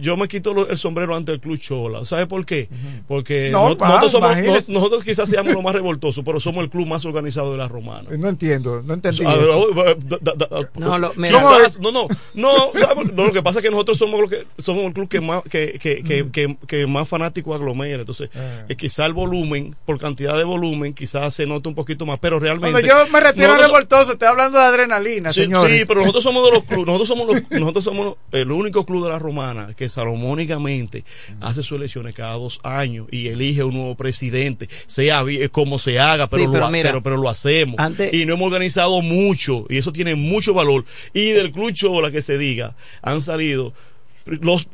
yo 0.00 0.16
me 0.16 0.26
quito 0.28 0.68
el 0.68 0.78
sombrero 0.78 1.14
ante 1.14 1.32
el 1.32 1.40
Club 1.40 1.58
Chola. 1.58 2.04
¿Sabe 2.04 2.26
por 2.26 2.44
qué? 2.44 2.68
Porque 3.06 3.50
No, 3.50 3.68
no- 3.70 3.76
va, 3.76 4.00
nosotros, 4.00 4.12
somos, 4.12 4.68
nosotros 4.68 5.04
quizás 5.04 5.28
seamos 5.30 5.52
los 5.54 5.62
más 5.62 5.74
revoltosos, 5.74 6.24
pero 6.24 6.40
somos 6.40 6.64
el 6.64 6.70
club 6.70 6.86
más 6.86 7.04
organizado 7.04 7.52
de 7.52 7.58
la 7.58 7.68
romana. 7.68 8.08
No 8.16 8.28
entiendo, 8.28 8.82
no 8.84 8.94
entendí. 8.94 9.22
Ah, 9.26 9.34
eso. 9.40 9.66
ah, 9.86 9.94
da- 10.04 10.18
da- 10.34 10.46
da- 10.48 10.70
No, 10.78 10.98
lo- 10.98 11.12
quizás- 11.12 11.76
¿Cómo 11.76 11.90
no, 11.92 12.08
no, 12.34 12.52
no, 13.14 13.24
lo 13.26 13.32
que 13.32 13.42
pasa 13.42 13.58
es 13.60 13.64
que 13.64 13.70
nosotros 13.70 13.96
somos 13.98 14.20
lo 14.20 14.28
que 14.28 14.46
somos 14.58 14.84
el 14.84 14.92
club 14.92 15.08
que 15.08 15.20
más 15.20 15.42
que, 15.44 15.78
que, 15.80 16.02
que, 16.02 16.24
Mm. 16.24 16.30
que, 16.30 16.56
que 16.66 16.86
más 16.86 17.08
fanático 17.08 17.54
aglomera, 17.54 18.00
entonces 18.00 18.30
Ah. 18.34 18.64
eh, 18.68 18.76
quizá 18.76 19.06
el 19.06 19.12
volumen, 19.12 19.74
por 19.86 19.98
cantidad 19.98 20.36
de 20.36 20.44
volumen, 20.44 20.94
quizás 20.94 21.34
se 21.34 21.46
nota 21.46 21.68
un 21.68 21.74
poquito 21.74 22.06
más, 22.06 22.18
pero 22.18 22.38
realmente 22.38 22.72
Cuando 22.72 22.88
yo 22.88 23.12
me 23.12 23.20
refiero 23.20 23.52
a 23.54 23.58
revoltoso, 23.58 24.12
estoy 24.12 24.28
hablando 24.28 24.58
de 24.58 24.64
adrenalina, 24.64 25.32
Sí, 25.32 25.42
señores. 25.42 25.78
sí, 25.80 25.84
pero 25.86 26.00
nosotros 26.00 26.24
somos 26.24 26.44
de 26.44 26.50
los 26.52 26.64
clubes, 26.64 26.86
nosotros 26.86 27.08
somos 27.08 27.26
los, 27.26 27.50
nosotros 27.60 27.84
somos 27.84 28.04
los- 28.06 28.16
el 28.32 28.50
único 28.50 28.84
club 28.84 29.04
de 29.04 29.10
la 29.10 29.18
romana 29.18 29.67
que 29.74 29.88
salomónicamente 29.88 31.04
hace 31.40 31.62
sus 31.62 31.78
elecciones 31.78 32.14
cada 32.14 32.34
dos 32.34 32.60
años 32.62 33.06
y 33.10 33.28
elige 33.28 33.62
un 33.64 33.74
nuevo 33.74 33.94
presidente, 33.96 34.68
sea 34.86 35.22
bien- 35.22 35.48
como 35.48 35.78
se 35.78 35.98
haga, 35.98 36.26
pero, 36.26 36.42
Sí, 36.42 36.46
lo, 36.46 36.52
pero 36.52 36.70
mira, 36.70 36.90
pero, 36.90 37.02
pero 37.02 37.16
lo 37.16 37.28
hacemos. 37.28 37.76
antes- 37.78 38.12
y 38.12 38.24
no 38.26 38.34
hemos 38.34 38.46
organizado 38.46 39.00
mucho 39.02 39.66
y 39.68 39.76
eso 39.78 39.92
tiene 39.92 40.14
mucho 40.14 40.54
valor. 40.54 40.84
Y 41.14 41.30
del 41.30 41.50
club 41.52 41.72
Chola 41.72 42.10
que 42.10 42.22
se 42.22 42.38
diga, 42.38 42.76
han 43.02 43.22
salido 43.22 43.72
los 44.26 44.68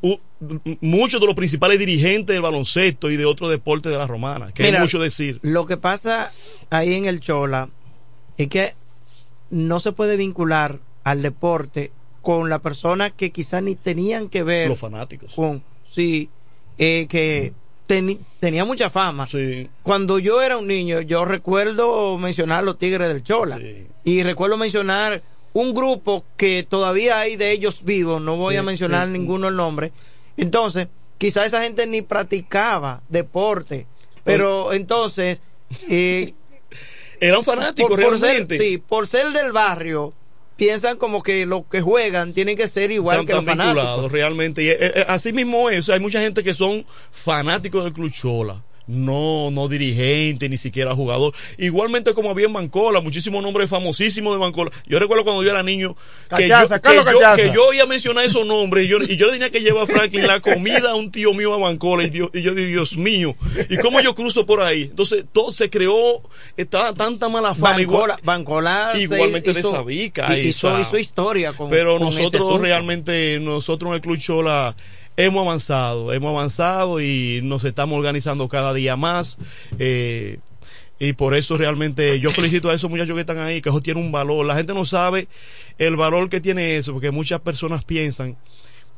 muchos 0.80 1.20
de 1.20 1.26
los 1.26 1.36
principales 1.36 1.78
dirigentes 1.78 2.34
del 2.34 2.42
baloncesto 2.42 3.10
y 3.10 3.16
de 3.16 3.24
otros 3.24 3.50
deportes 3.50 3.92
de 3.92 3.98
la 3.98 4.06
romana, 4.06 4.50
que 4.52 4.64
Mira, 4.64 4.78
hay 4.78 4.82
mucho 4.82 4.98
decir. 4.98 5.38
Lo 5.42 5.64
que 5.66 5.76
pasa 5.76 6.30
ahí 6.70 6.94
en 6.94 7.04
el 7.06 7.20
Chola 7.20 7.68
es 8.36 8.48
que 8.48 8.74
no 9.50 9.78
se 9.78 9.92
puede 9.92 10.16
vincular 10.16 10.80
al 11.04 11.22
deporte 11.22 11.92
con 12.24 12.48
la 12.50 12.58
persona 12.58 13.10
que 13.10 13.30
quizás 13.30 13.62
ni 13.62 13.76
tenían 13.76 14.28
que 14.28 14.42
ver 14.42 14.68
Los 14.68 14.80
fanáticos. 14.80 15.34
con 15.34 15.62
sí 15.86 16.28
eh, 16.78 17.06
que 17.08 17.52
tenía 18.40 18.64
mucha 18.64 18.90
fama. 18.90 19.26
Cuando 19.84 20.18
yo 20.18 20.42
era 20.42 20.56
un 20.56 20.66
niño 20.66 21.00
yo 21.02 21.24
recuerdo 21.24 22.18
mencionar 22.18 22.64
los 22.64 22.78
Tigres 22.78 23.06
del 23.08 23.22
Chola. 23.22 23.60
Y 24.02 24.22
recuerdo 24.22 24.56
mencionar 24.56 25.22
un 25.52 25.72
grupo 25.72 26.24
que 26.36 26.66
todavía 26.68 27.20
hay 27.20 27.36
de 27.36 27.52
ellos 27.52 27.84
vivos 27.84 28.20
no 28.20 28.34
voy 28.36 28.54
Sí, 28.54 28.58
a 28.58 28.62
mencionar 28.64 29.06
sí. 29.06 29.12
ninguno 29.12 29.46
el 29.48 29.54
nombre. 29.56 29.92
Entonces 30.36 30.88
quizás 31.18 31.46
esa 31.46 31.62
gente 31.62 31.86
ni 31.86 32.02
practicaba 32.02 33.02
deporte 33.08 33.86
pero 34.24 34.72
entonces 34.72 35.38
eh, 35.88 36.34
eran 37.20 37.44
fanáticos 37.44 37.90
por, 37.90 38.02
por 38.02 38.18
ser, 38.18 38.28
realmente. 38.30 38.58
sí, 38.58 38.78
por 38.78 39.06
ser 39.06 39.30
del 39.32 39.52
barrio 39.52 40.12
piensan 40.56 40.96
como 40.96 41.22
que 41.22 41.46
los 41.46 41.66
que 41.66 41.80
juegan 41.80 42.32
tienen 42.32 42.56
que 42.56 42.68
ser 42.68 42.90
igual 42.90 43.20
están 43.20 43.26
que 43.26 43.32
los 43.34 43.44
fanáticos 43.44 43.74
vinculados 43.74 44.12
realmente. 44.12 44.62
Y, 44.62 44.68
eh, 44.68 44.76
eh, 44.80 45.04
así 45.08 45.32
mismo 45.32 45.70
es. 45.70 45.80
O 45.80 45.82
sea, 45.82 45.94
hay 45.96 46.00
mucha 46.00 46.20
gente 46.20 46.42
que 46.42 46.54
son 46.54 46.84
fanáticos 47.10 47.84
del 47.84 47.92
Club 47.92 48.10
Chola. 48.10 48.62
No, 48.86 49.50
no 49.50 49.68
dirigente, 49.68 50.48
ni 50.48 50.58
siquiera 50.58 50.94
jugador. 50.94 51.32
Igualmente 51.56 52.12
como 52.12 52.30
había 52.30 52.46
en 52.46 52.52
Bancola, 52.52 53.00
muchísimos 53.00 53.42
nombres 53.42 53.70
famosísimos 53.70 54.34
de 54.34 54.38
Bancola. 54.38 54.70
Yo 54.86 54.98
recuerdo 54.98 55.24
cuando 55.24 55.42
yo 55.42 55.50
era 55.50 55.62
niño 55.62 55.96
que, 56.36 56.48
Cachaza, 56.48 56.80
yo, 56.94 57.04
que, 57.04 57.12
yo, 57.12 57.18
que 57.36 57.50
yo 57.54 57.66
oía 57.68 57.86
mencionar 57.86 58.24
esos 58.26 58.46
nombres 58.46 58.84
y 58.84 58.88
yo, 58.88 58.98
y 59.02 59.16
yo 59.16 59.26
le 59.26 59.32
tenía 59.32 59.50
que 59.50 59.60
llevar 59.60 59.84
a 59.84 59.86
Franklin 59.86 60.26
la 60.26 60.40
comida 60.40 60.90
a 60.90 60.94
un 60.96 61.10
tío 61.10 61.32
mío 61.32 61.54
a 61.54 61.58
Bancola 61.58 62.04
y, 62.04 62.10
Dios- 62.10 62.30
y 62.34 62.42
yo 62.42 62.54
digo, 62.54 62.68
Dios 62.68 62.96
mío, 62.98 63.34
¿y 63.70 63.76
cómo 63.78 64.00
yo 64.02 64.14
cruzo 64.14 64.44
por 64.44 64.60
ahí? 64.62 64.82
Entonces 64.82 65.24
todo 65.32 65.52
se 65.52 65.70
creó, 65.70 66.20
estaba 66.56 66.92
tanta 66.92 67.28
mala 67.30 67.54
fama. 67.54 67.76
Bancola, 67.78 68.18
Bancola 68.22 68.90
se 68.94 69.02
igualmente 69.02 69.52
de 69.54 69.60
hizo- 69.60 69.70
Sabica. 69.70 70.36
y- 70.36 70.40
y, 70.42 70.48
hizo, 70.48 70.68
o 70.68 70.72
sea, 70.72 70.80
hizo 70.80 70.98
historia 70.98 71.52
con 71.54 71.70
pero 71.70 71.96
con 71.98 72.02
nosotros 72.14 72.60
realmente, 72.60 73.38
nosotros 73.40 73.88
en 73.88 73.94
el 73.94 74.00
Club 74.02 74.18
Chola 74.18 74.76
hemos 75.16 75.46
avanzado, 75.46 76.12
hemos 76.12 76.30
avanzado 76.30 77.00
y 77.00 77.40
nos 77.42 77.64
estamos 77.64 77.96
organizando 77.96 78.48
cada 78.48 78.74
día 78.74 78.96
más. 78.96 79.38
eh, 79.78 80.38
y 80.98 81.12
por 81.14 81.34
eso 81.34 81.56
realmente 81.56 82.20
yo 82.20 82.30
felicito 82.30 82.70
a 82.70 82.74
esos 82.74 82.88
muchachos 82.88 83.14
que 83.14 83.20
están 83.20 83.38
ahí, 83.38 83.60
que 83.60 83.68
eso 83.68 83.80
tiene 83.80 84.00
un 84.00 84.12
valor. 84.12 84.46
La 84.46 84.54
gente 84.54 84.74
no 84.74 84.84
sabe 84.84 85.28
el 85.76 85.96
valor 85.96 86.28
que 86.28 86.40
tiene 86.40 86.76
eso, 86.76 86.92
porque 86.92 87.10
muchas 87.10 87.40
personas 87.40 87.84
piensan 87.84 88.36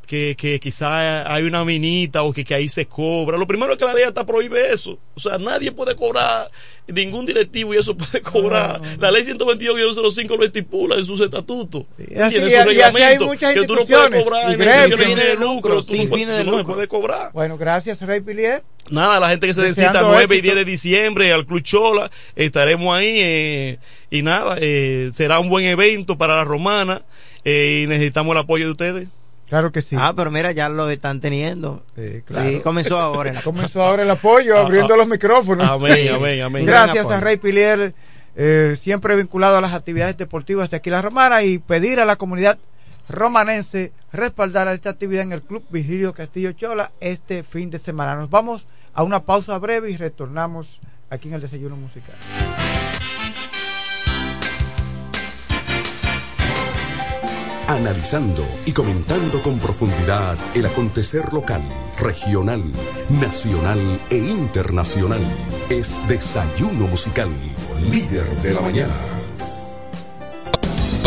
que, 0.07 0.35
que 0.39 0.61
quizá 0.61 1.31
hay 1.33 1.43
una 1.45 1.65
minita 1.65 2.23
o 2.23 2.33
que, 2.33 2.45
que 2.45 2.55
ahí 2.55 2.69
se 2.69 2.87
cobra. 2.87 3.37
Lo 3.37 3.47
primero 3.47 3.73
es 3.73 3.79
que 3.79 3.85
la 3.85 3.93
ley 3.95 4.05
hasta 4.05 4.25
prohíbe 4.25 4.73
eso. 4.73 4.99
O 5.15 5.21
sea, 5.21 5.37
nadie 5.39 5.73
puede 5.73 5.97
cobrar, 5.97 6.51
ningún 6.87 7.27
directivo 7.27 7.75
y 7.75 7.79
eso 7.79 7.97
puede 7.97 8.23
cobrar. 8.23 8.81
La 9.01 9.11
ley 9.11 9.25
122-05 9.25 10.37
lo 10.39 10.45
estipula 10.45 10.97
en 10.97 11.05
sus 11.05 11.21
estatutos. 11.21 11.85
Y 11.99 12.19
así- 12.19 12.37
y- 12.37 12.39
y 12.39 13.25
muchas 13.27 13.55
que 13.55 13.67
tú 13.67 13.75
no 13.75 13.85
puedes 13.87 14.25
cobrar 14.25 14.51
y 14.51 14.55
en 14.55 14.61
instituciones 14.63 15.27
de 15.27 15.35
lucro, 15.37 15.83
tú 15.83 15.93
no 15.93 15.99
sin 15.99 16.09
puedes- 16.09 16.25
fines 16.25 16.39
de 16.39 16.45
tú 16.45 16.51
no 16.51 16.57
lucro. 16.59 16.75
puedes 16.75 16.89
cobrar. 16.89 17.33
Bueno, 17.33 17.59
gracias, 17.59 18.01
Rey 18.03 18.21
Pilier. 18.21 18.63
Nada, 18.89 19.19
la 19.19 19.31
gente 19.31 19.49
que 19.49 19.55
se 19.55 19.63
necesita 19.63 19.89
Deseando 19.89 20.11
9 20.13 20.37
y 20.37 20.39
éxito. 20.39 20.55
10 20.55 20.55
de 20.55 20.71
diciembre 20.71 21.33
al 21.33 21.45
Club 21.45 21.63
Chola, 21.63 22.11
estaremos 22.37 22.97
ahí 22.97 23.17
eh, 23.19 23.79
y 24.13 24.23
nada, 24.23 24.57
eh, 24.61 25.11
será 25.13 25.41
un 25.41 25.49
buen 25.49 25.67
evento 25.67 26.17
para 26.17 26.37
la 26.37 26.45
romana 26.45 27.03
eh, 27.45 27.81
y 27.83 27.87
necesitamos 27.89 28.33
el 28.37 28.39
apoyo 28.43 28.67
de 28.67 28.71
ustedes. 28.71 29.09
Claro 29.49 29.71
que 29.71 29.81
sí. 29.81 29.97
Ah, 29.99 30.13
pero 30.17 30.31
mira, 30.31 30.51
ya 30.53 30.69
lo 30.69 30.89
están 30.91 31.21
teniendo. 31.21 31.83
claro. 32.25 32.49
Sí, 32.49 32.61
comenzó 32.61 32.99
ahora. 32.99 33.41
Comenzó 33.45 33.83
ahora 33.83 34.03
el 34.03 34.11
apoyo, 34.11 34.57
Ah, 34.59 34.63
abriendo 34.63 34.95
ah. 34.95 34.97
los 34.97 35.09
micrófonos. 35.09 35.69
Amén, 35.69 36.09
amén, 36.13 36.43
amén. 36.43 36.67
Gracias 36.67 37.07
a. 37.09 37.21
Rey 37.21 37.37
Pilier, 37.37 37.95
eh, 38.35 38.77
siempre 38.79 39.15
vinculado 39.15 39.57
a 39.57 39.61
las 39.61 39.73
actividades 39.73 40.17
deportivas 40.17 40.71
de 40.71 40.79
aquí 40.79 40.91
la 40.91 41.01
Romana 41.01 41.43
y 41.43 41.59
pedir 41.59 42.01
a 42.01 42.05
la 42.05 42.17
comunidad 42.17 42.59
romanense 43.09 43.93
respaldar 44.13 44.67
a 44.67 44.73
esta 44.73 44.91
actividad 44.91 45.23
en 45.23 45.33
el 45.33 45.43
Club 45.43 45.65
Vigilio 45.71 46.13
Castillo 46.13 46.53
Chola 46.53 46.91
este 47.01 47.45
fin 47.45 47.71
de 47.71 47.79
semana. 47.79 48.17
Nos 48.17 48.31
vamos 48.31 48.67
a 48.95 49.05
una 49.05 49.21
pausa 49.21 49.57
breve 49.59 49.91
y 49.91 49.97
retornamos 49.97 50.81
aquí 51.09 51.29
en 51.29 51.35
el 51.35 51.41
desayuno 51.41 51.77
musical. 51.77 52.17
Analizando 57.69 58.47
y 58.65 58.71
comentando 58.71 59.43
con 59.43 59.59
profundidad 59.59 60.37
el 60.55 60.67
acontecer 60.67 61.33
local, 61.33 61.63
regional, 61.99 62.63
nacional 63.09 63.81
e 64.09 64.19
internacional. 64.19 65.21
Es 65.69 66.01
Desayuno 66.07 66.87
Musical, 66.87 67.31
líder 67.91 68.29
de 68.41 68.55
la 68.55 68.61
mañana. 68.61 69.16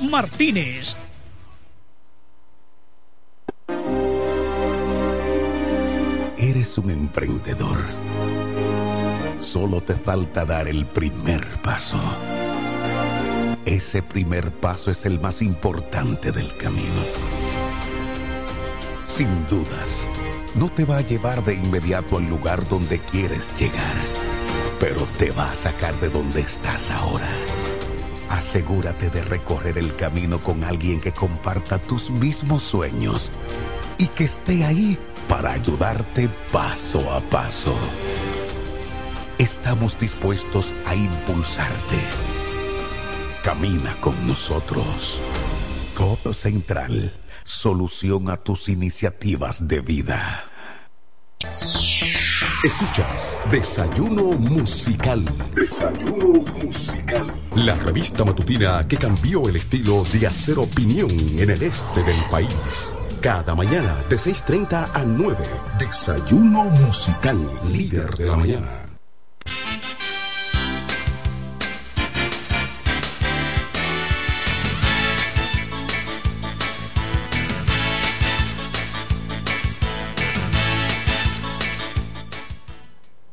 Martínez. 0.00 0.96
Eres 6.36 6.78
un 6.78 6.90
emprendedor. 6.90 7.78
Solo 9.40 9.80
te 9.80 9.94
falta 9.94 10.44
dar 10.44 10.68
el 10.68 10.86
primer 10.86 11.46
paso. 11.62 11.98
Ese 13.64 14.02
primer 14.02 14.52
paso 14.52 14.90
es 14.90 15.04
el 15.06 15.20
más 15.20 15.42
importante 15.42 16.32
del 16.32 16.56
camino. 16.56 17.02
Sin 19.04 19.28
dudas, 19.48 20.08
no 20.54 20.70
te 20.70 20.84
va 20.84 20.98
a 20.98 21.02
llevar 21.02 21.44
de 21.44 21.54
inmediato 21.54 22.16
al 22.16 22.28
lugar 22.28 22.66
donde 22.68 22.98
quieres 23.00 23.50
llegar, 23.58 23.96
pero 24.78 25.02
te 25.18 25.30
va 25.30 25.52
a 25.52 25.54
sacar 25.54 25.98
de 26.00 26.08
donde 26.08 26.40
estás 26.40 26.90
ahora. 26.90 27.28
Asegúrate 28.30 29.10
de 29.10 29.22
recorrer 29.22 29.76
el 29.76 29.94
camino 29.96 30.40
con 30.40 30.62
alguien 30.62 31.00
que 31.00 31.12
comparta 31.12 31.78
tus 31.78 32.10
mismos 32.10 32.62
sueños 32.62 33.32
y 33.98 34.06
que 34.06 34.24
esté 34.24 34.64
ahí 34.64 34.96
para 35.28 35.52
ayudarte 35.52 36.30
paso 36.52 37.12
a 37.12 37.20
paso. 37.20 37.74
Estamos 39.36 39.98
dispuestos 39.98 40.72
a 40.86 40.94
impulsarte. 40.94 41.98
Camina 43.42 44.00
con 44.00 44.14
nosotros. 44.28 45.20
Codo 45.94 46.32
Central, 46.32 47.12
solución 47.42 48.30
a 48.30 48.36
tus 48.36 48.68
iniciativas 48.68 49.66
de 49.66 49.80
vida. 49.80 50.44
Escuchas 52.62 53.38
Desayuno 53.50 54.32
Musical. 54.32 55.24
Desayuno 55.54 56.42
Musical. 56.42 57.34
La 57.54 57.74
revista 57.74 58.22
matutina 58.22 58.86
que 58.86 58.98
cambió 58.98 59.48
el 59.48 59.56
estilo 59.56 60.02
de 60.12 60.26
hacer 60.26 60.58
opinión 60.58 61.08
en 61.10 61.48
el 61.48 61.62
este 61.62 62.02
del 62.02 62.22
país. 62.30 62.92
Cada 63.22 63.54
mañana 63.54 63.96
de 64.10 64.16
6.30 64.16 64.90
a 64.92 65.04
9. 65.06 65.38
Desayuno 65.78 66.64
Musical, 66.64 67.38
líder 67.72 68.10
de 68.10 68.26
la 68.26 68.36
mañana. 68.36 68.79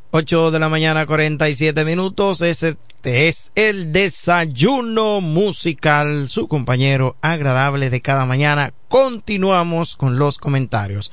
Ocho 0.09 0.51
de 0.51 0.59
la 0.59 0.69
mañana, 0.69 1.05
47 1.05 1.83
minutos. 1.83 2.41
Este 2.41 2.77
es 3.03 3.51
el 3.55 3.91
desayuno 3.91 5.19
musical, 5.19 6.29
su 6.29 6.47
compañero 6.47 7.17
agradable 7.21 7.89
de 7.89 7.99
cada 7.99 8.25
mañana. 8.25 8.71
Continuamos 8.87 9.97
con 9.97 10.17
los 10.17 10.37
comentarios. 10.37 11.11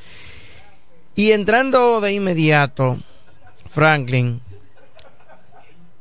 Y 1.17 1.33
entrando 1.33 2.01
de 2.01 2.13
inmediato, 2.13 3.01
Franklin, 3.69 4.41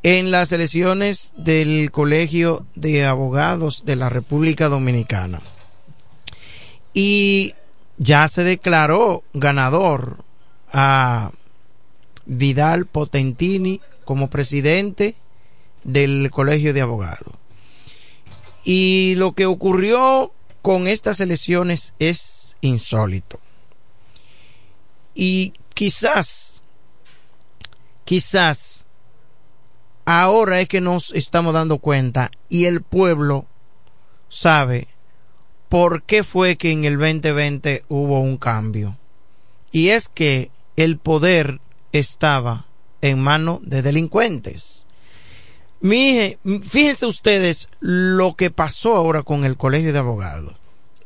en 0.03 0.29
las 0.29 0.51
elecciones 0.51 1.33
del 1.35 1.89
Colegio 1.91 2.67
de 2.75 3.07
Abogados 3.07 3.85
de 3.85 3.95
la 3.95 4.09
República 4.09 4.69
Dominicana. 4.69 5.41
Y 6.93 7.55
ya 7.97 8.27
se 8.27 8.43
declaró 8.43 9.23
ganador 9.33 10.17
a 10.71 11.31
Vidal 12.25 12.85
Potentini 12.85 13.81
como 14.05 14.29
presidente 14.29 15.15
del 15.83 16.29
Colegio 16.31 16.73
de 16.73 16.81
Abogados. 16.81 17.33
Y 18.63 19.15
lo 19.17 19.33
que 19.33 19.45
ocurrió 19.45 20.31
con 20.61 20.87
estas 20.87 21.19
elecciones 21.19 21.93
es 21.99 22.55
insólito. 22.61 23.39
Y 25.13 25.53
quizás, 25.73 26.63
quizás, 28.05 28.87
ahora 30.05 30.61
es 30.61 30.67
que 30.67 30.81
nos 30.81 31.11
estamos 31.13 31.53
dando 31.53 31.77
cuenta 31.77 32.31
y 32.49 32.65
el 32.65 32.81
pueblo 32.81 33.45
sabe 34.29 34.87
por 35.69 36.03
qué 36.03 36.23
fue 36.23 36.55
que 36.55 36.71
en 36.71 36.85
el 36.85 36.97
2020 36.97 37.83
hubo 37.89 38.19
un 38.19 38.37
cambio. 38.37 38.97
Y 39.71 39.89
es 39.89 40.07
que 40.07 40.51
el 40.75 40.97
poder 40.97 41.59
estaba 41.93 42.65
en 43.01 43.21
manos 43.21 43.59
de 43.63 43.81
delincuentes. 43.81 44.85
Mije, 45.79 46.37
fíjense 46.61 47.05
ustedes 47.05 47.69
lo 47.79 48.35
que 48.35 48.51
pasó 48.51 48.95
ahora 48.95 49.23
con 49.23 49.45
el 49.45 49.57
colegio 49.57 49.93
de 49.93 49.99
abogados. 49.99 50.55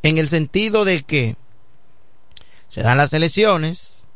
En 0.03 0.17
el 0.17 0.29
sentido 0.29 0.85
de 0.85 1.03
que 1.03 1.35
se 2.69 2.81
dan 2.81 2.97
las 2.97 3.13
elecciones, 3.13 4.07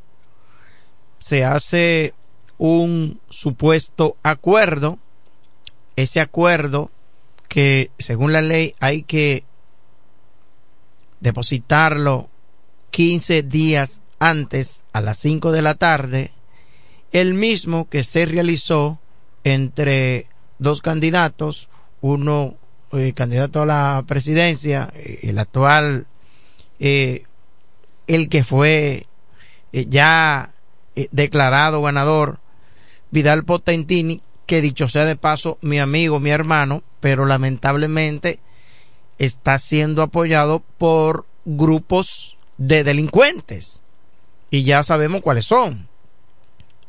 se 1.19 1.45
hace 1.45 2.13
un 2.57 3.19
supuesto 3.29 4.17
acuerdo, 4.23 4.99
ese 5.95 6.21
acuerdo 6.21 6.91
que 7.47 7.91
según 7.97 8.31
la 8.31 8.41
ley 8.41 8.75
hay 8.79 9.03
que 9.03 9.43
depositarlo 11.19 12.29
15 12.91 13.43
días 13.43 14.01
antes 14.19 14.83
a 14.93 15.01
las 15.01 15.17
5 15.17 15.51
de 15.51 15.61
la 15.61 15.73
tarde, 15.73 16.31
el 17.11 17.33
mismo 17.33 17.89
que 17.89 18.03
se 18.03 18.25
realizó 18.25 18.99
entre 19.43 20.27
dos 20.59 20.81
candidatos, 20.81 21.69
uno 22.01 22.55
eh, 22.93 23.13
candidato 23.13 23.61
a 23.61 23.65
la 23.65 24.03
presidencia, 24.07 24.91
eh, 24.95 25.19
el 25.23 25.39
actual, 25.39 26.07
eh, 26.79 27.23
el 28.07 28.29
que 28.29 28.43
fue 28.43 29.07
eh, 29.73 29.85
ya 29.87 30.53
declarado 31.11 31.81
ganador, 31.81 32.39
Vidal 33.11 33.45
Potentini, 33.45 34.21
que 34.45 34.61
dicho 34.61 34.87
sea 34.87 35.05
de 35.05 35.15
paso, 35.15 35.57
mi 35.61 35.79
amigo, 35.79 36.19
mi 36.19 36.29
hermano, 36.29 36.83
pero 36.99 37.25
lamentablemente 37.25 38.39
está 39.17 39.57
siendo 39.59 40.01
apoyado 40.01 40.63
por 40.77 41.25
grupos 41.45 42.37
de 42.57 42.83
delincuentes. 42.83 43.83
Y 44.49 44.63
ya 44.63 44.83
sabemos 44.83 45.21
cuáles 45.21 45.45
son. 45.45 45.87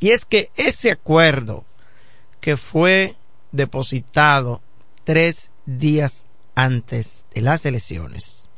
Y 0.03 0.11
es 0.11 0.25
que 0.25 0.51
ese 0.57 0.91
acuerdo 0.91 1.65
que 2.41 2.57
fue 2.57 3.15
depositado 3.53 4.61
tres 5.05 5.53
días 5.65 6.27
antes 6.57 7.27
de 7.33 7.41
las 7.41 7.65
elecciones 7.67 8.51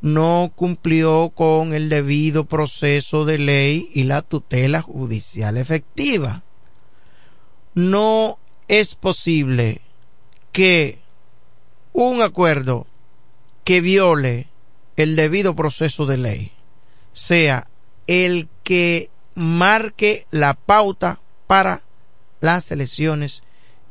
no 0.00 0.52
cumplió 0.54 1.30
con 1.34 1.74
el 1.74 1.88
debido 1.88 2.44
proceso 2.44 3.24
de 3.24 3.38
ley 3.38 3.90
y 3.92 4.04
la 4.04 4.22
tutela 4.22 4.80
judicial 4.80 5.56
efectiva. 5.56 6.44
No 7.74 8.38
es 8.68 8.94
posible 8.94 9.80
que 10.52 11.00
un 11.92 12.22
acuerdo 12.22 12.86
que 13.64 13.80
viole 13.80 14.46
el 14.96 15.16
debido 15.16 15.56
proceso 15.56 16.06
de 16.06 16.16
ley 16.16 16.52
sea 17.12 17.68
el 18.06 18.48
que 18.62 19.10
marque 19.34 20.26
la 20.30 20.54
pauta 20.54 21.20
para 21.46 21.82
las 22.40 22.70
elecciones 22.70 23.42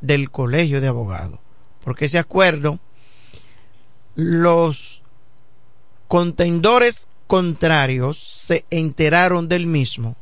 del 0.01 0.31
Colegio 0.31 0.81
de 0.81 0.87
Abogados. 0.87 1.39
Porque 1.83 2.05
ese 2.05 2.19
acuerdo, 2.19 2.79
los 4.15 5.01
contendores 6.07 7.07
contrarios 7.27 8.17
se 8.17 8.65
enteraron 8.69 9.47
del 9.47 9.67
mismo 9.67 10.15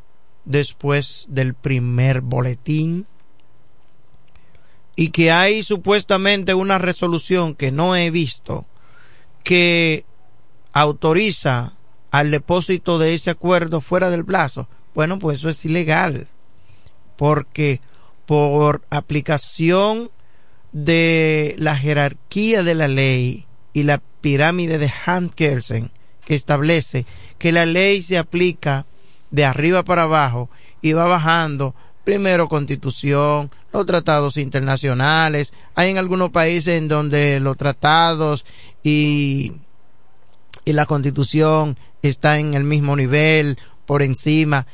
después 0.46 1.26
del 1.30 1.54
primer 1.54 2.22
boletín 2.22 3.08
y 4.96 5.10
que 5.12 5.32
hay 5.32 5.64
supuestamente 5.64 6.54
una 6.54 6.78
resolución 6.78 7.54
que 7.54 7.72
no 7.72 7.96
he 7.96 8.10
visto 8.10 8.66
que 9.44 10.06
autoriza 10.74 11.74
al 12.12 12.32
depósito 12.32 13.00
de 13.00 13.14
ese 13.14 13.30
acuerdo 13.30 13.80
fuera 13.80 14.10
del 14.10 14.26
plazo. 14.26 14.68
Bueno, 14.98 15.20
pues 15.20 15.38
eso 15.38 15.50
es 15.50 15.64
ilegal 15.64 16.28
porque 17.18 17.82
por 18.26 18.84
aplicación 18.90 20.10
de 20.72 21.54
la 21.60 21.78
jerarquía 21.78 22.64
de 22.64 22.74
la 22.74 22.88
ley 22.88 23.46
y 23.74 23.84
la 23.84 24.02
pirámide 24.22 24.80
de 24.80 24.92
Hans 25.06 25.36
Kelsen 25.36 25.92
que 26.26 26.34
establece 26.34 27.06
que 27.38 27.52
la 27.52 27.68
ley 27.68 28.02
se 28.02 28.18
aplica 28.18 28.88
de 29.30 29.46
arriba 29.46 29.84
para 29.84 30.02
abajo 30.02 30.50
y 30.82 30.94
va 30.94 31.06
bajando 31.06 31.76
primero 32.04 32.48
constitución, 32.48 33.52
los 33.72 33.86
tratados 33.86 34.36
internacionales, 34.38 35.54
hay 35.76 35.92
en 35.92 36.00
algunos 36.00 36.32
países 36.32 36.76
en 36.76 36.88
donde 36.88 37.40
los 37.40 37.56
tratados 37.56 38.48
y, 38.82 39.52
y 40.66 40.74
la 40.74 40.88
constitución 40.88 41.78
está 42.02 42.40
en 42.40 42.56
el 42.56 42.64
mismo 42.64 42.96
nivel, 42.96 43.60
por 43.88 44.04
encima, 44.04 44.68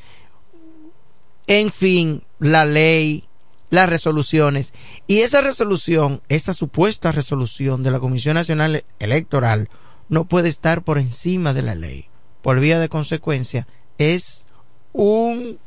en 1.48 1.72
fin, 1.72 2.24
la 2.40 2.66
ley, 2.66 3.26
las 3.70 3.90
resoluciones. 3.90 4.74
Y 5.08 5.20
esa 5.20 5.42
resolución, 5.42 6.22
esa 6.30 6.54
supuesta 6.54 7.12
resolución 7.12 7.84
de 7.84 7.92
la 7.92 8.00
Comisión 8.00 8.36
Nacional 8.36 8.84
Electoral, 9.00 9.70
no 10.10 10.26
puede 10.26 10.50
estar 10.50 10.84
por 10.84 10.98
encima 10.98 11.54
de 11.54 11.62
la 11.64 11.76
ley. 11.76 12.08
Por 12.42 12.60
vía 12.60 12.80
de 12.80 12.90
consecuencia, 12.90 13.68
es 13.98 14.46
un 14.92 15.60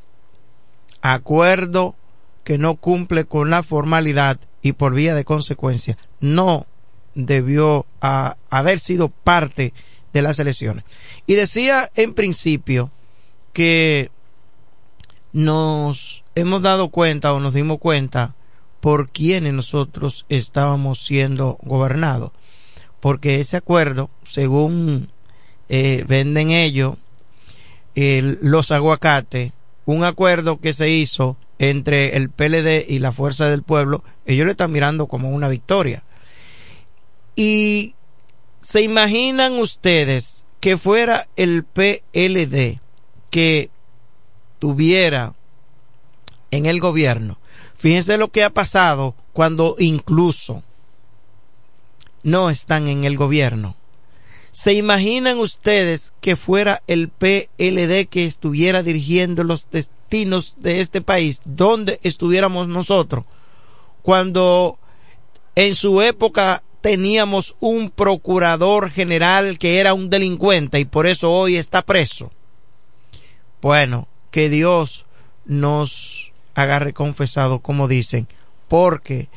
acuerdo 1.00 1.96
que 2.44 2.58
no 2.58 2.76
cumple 2.76 3.24
con 3.24 3.50
la 3.50 3.62
formalidad 3.62 4.38
y 4.62 4.72
por 4.72 4.94
vía 4.94 5.14
de 5.14 5.24
consecuencia 5.24 5.98
no 6.20 6.66
debió 7.14 7.86
haber 8.00 8.78
sido 8.78 9.08
parte 9.08 9.72
de 10.12 10.22
las 10.22 10.38
elecciones. 10.38 10.84
Y 11.26 11.34
decía 11.34 11.90
en 11.96 12.14
principio 12.14 12.90
que 13.52 14.10
nos 15.36 16.24
hemos 16.34 16.62
dado 16.62 16.88
cuenta 16.88 17.34
o 17.34 17.40
nos 17.40 17.52
dimos 17.52 17.78
cuenta 17.78 18.34
por 18.80 19.10
quienes 19.10 19.52
nosotros 19.52 20.24
estábamos 20.30 21.04
siendo 21.04 21.58
gobernados. 21.60 22.30
Porque 23.00 23.38
ese 23.38 23.58
acuerdo, 23.58 24.08
según 24.24 25.10
eh, 25.68 26.04
venden 26.08 26.52
ellos, 26.52 26.96
los 27.94 28.70
aguacates, 28.70 29.52
un 29.84 30.04
acuerdo 30.04 30.58
que 30.58 30.72
se 30.72 30.88
hizo 30.88 31.36
entre 31.58 32.16
el 32.16 32.30
PLD 32.30 32.86
y 32.88 32.98
la 32.98 33.12
Fuerza 33.12 33.50
del 33.50 33.62
Pueblo, 33.62 34.04
ellos 34.24 34.46
lo 34.46 34.52
están 34.52 34.72
mirando 34.72 35.06
como 35.06 35.28
una 35.28 35.48
victoria. 35.48 36.02
Y 37.34 37.94
se 38.60 38.80
imaginan 38.80 39.52
ustedes 39.58 40.46
que 40.60 40.78
fuera 40.78 41.28
el 41.36 41.64
PLD 41.64 42.80
que 43.30 43.68
tuviera 44.66 45.32
en 46.50 46.66
el 46.66 46.80
gobierno. 46.80 47.38
Fíjense 47.76 48.18
lo 48.18 48.32
que 48.32 48.42
ha 48.42 48.50
pasado 48.50 49.14
cuando 49.32 49.76
incluso 49.78 50.64
no 52.24 52.50
están 52.50 52.88
en 52.88 53.04
el 53.04 53.16
gobierno. 53.16 53.76
¿Se 54.50 54.74
imaginan 54.74 55.38
ustedes 55.38 56.14
que 56.20 56.34
fuera 56.34 56.82
el 56.88 57.10
PLD 57.10 58.08
que 58.08 58.24
estuviera 58.24 58.82
dirigiendo 58.82 59.44
los 59.44 59.70
destinos 59.70 60.56
de 60.58 60.80
este 60.80 61.00
país, 61.00 61.42
donde 61.44 62.00
estuviéramos 62.02 62.66
nosotros, 62.66 63.24
cuando 64.02 64.80
en 65.54 65.76
su 65.76 66.02
época 66.02 66.64
teníamos 66.80 67.54
un 67.60 67.90
procurador 67.90 68.90
general 68.90 69.60
que 69.60 69.78
era 69.78 69.94
un 69.94 70.10
delincuente 70.10 70.80
y 70.80 70.86
por 70.86 71.06
eso 71.06 71.30
hoy 71.30 71.54
está 71.54 71.82
preso? 71.82 72.32
Bueno, 73.62 74.08
que 74.30 74.48
Dios 74.48 75.06
nos 75.44 76.32
agarre 76.54 76.92
confesado, 76.92 77.60
como 77.60 77.88
dicen, 77.88 78.28
porque 78.68 79.28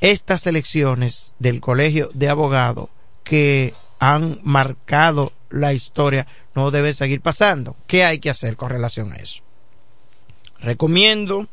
estas 0.00 0.46
elecciones 0.46 1.34
del 1.38 1.60
Colegio 1.60 2.10
de 2.14 2.28
Abogados 2.28 2.88
que 3.22 3.74
han 3.98 4.40
marcado 4.42 5.32
la 5.50 5.72
historia 5.72 6.26
no 6.54 6.70
debe 6.70 6.92
seguir 6.92 7.20
pasando. 7.20 7.76
¿Qué 7.86 8.04
hay 8.04 8.18
que 8.18 8.30
hacer 8.30 8.56
con 8.56 8.70
relación 8.70 9.12
a 9.12 9.16
eso? 9.16 9.42
Recomiendo 10.60 11.46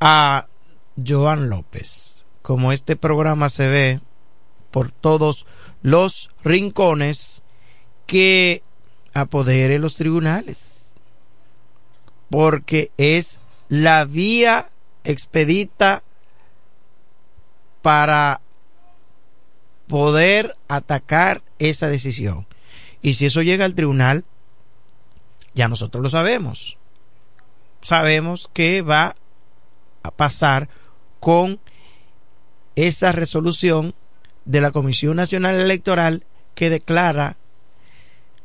a 0.00 0.46
Joan 1.06 1.48
López. 1.48 2.24
Como 2.42 2.72
este 2.72 2.96
programa 2.96 3.48
se 3.48 3.68
ve 3.68 4.00
por 4.70 4.90
todos 4.90 5.46
los 5.82 6.30
rincones, 6.42 7.42
que 8.06 8.62
apodere 9.14 9.78
los 9.78 9.94
tribunales 9.96 10.84
porque 12.30 12.90
es 12.96 13.38
la 13.68 14.04
vía 14.04 14.70
expedita 15.04 16.02
para 17.82 18.40
poder 19.86 20.56
atacar 20.68 21.42
esa 21.58 21.88
decisión. 21.88 22.46
Y 23.02 23.14
si 23.14 23.26
eso 23.26 23.42
llega 23.42 23.64
al 23.64 23.74
tribunal, 23.74 24.24
ya 25.54 25.68
nosotros 25.68 26.02
lo 26.02 26.08
sabemos. 26.08 26.78
Sabemos 27.82 28.50
que 28.52 28.82
va 28.82 29.14
a 30.02 30.10
pasar 30.10 30.68
con 31.20 31.60
esa 32.76 33.12
resolución 33.12 33.94
de 34.44 34.60
la 34.60 34.72
Comisión 34.72 35.16
Nacional 35.16 35.60
Electoral 35.60 36.24
que 36.54 36.70
declara 36.70 37.36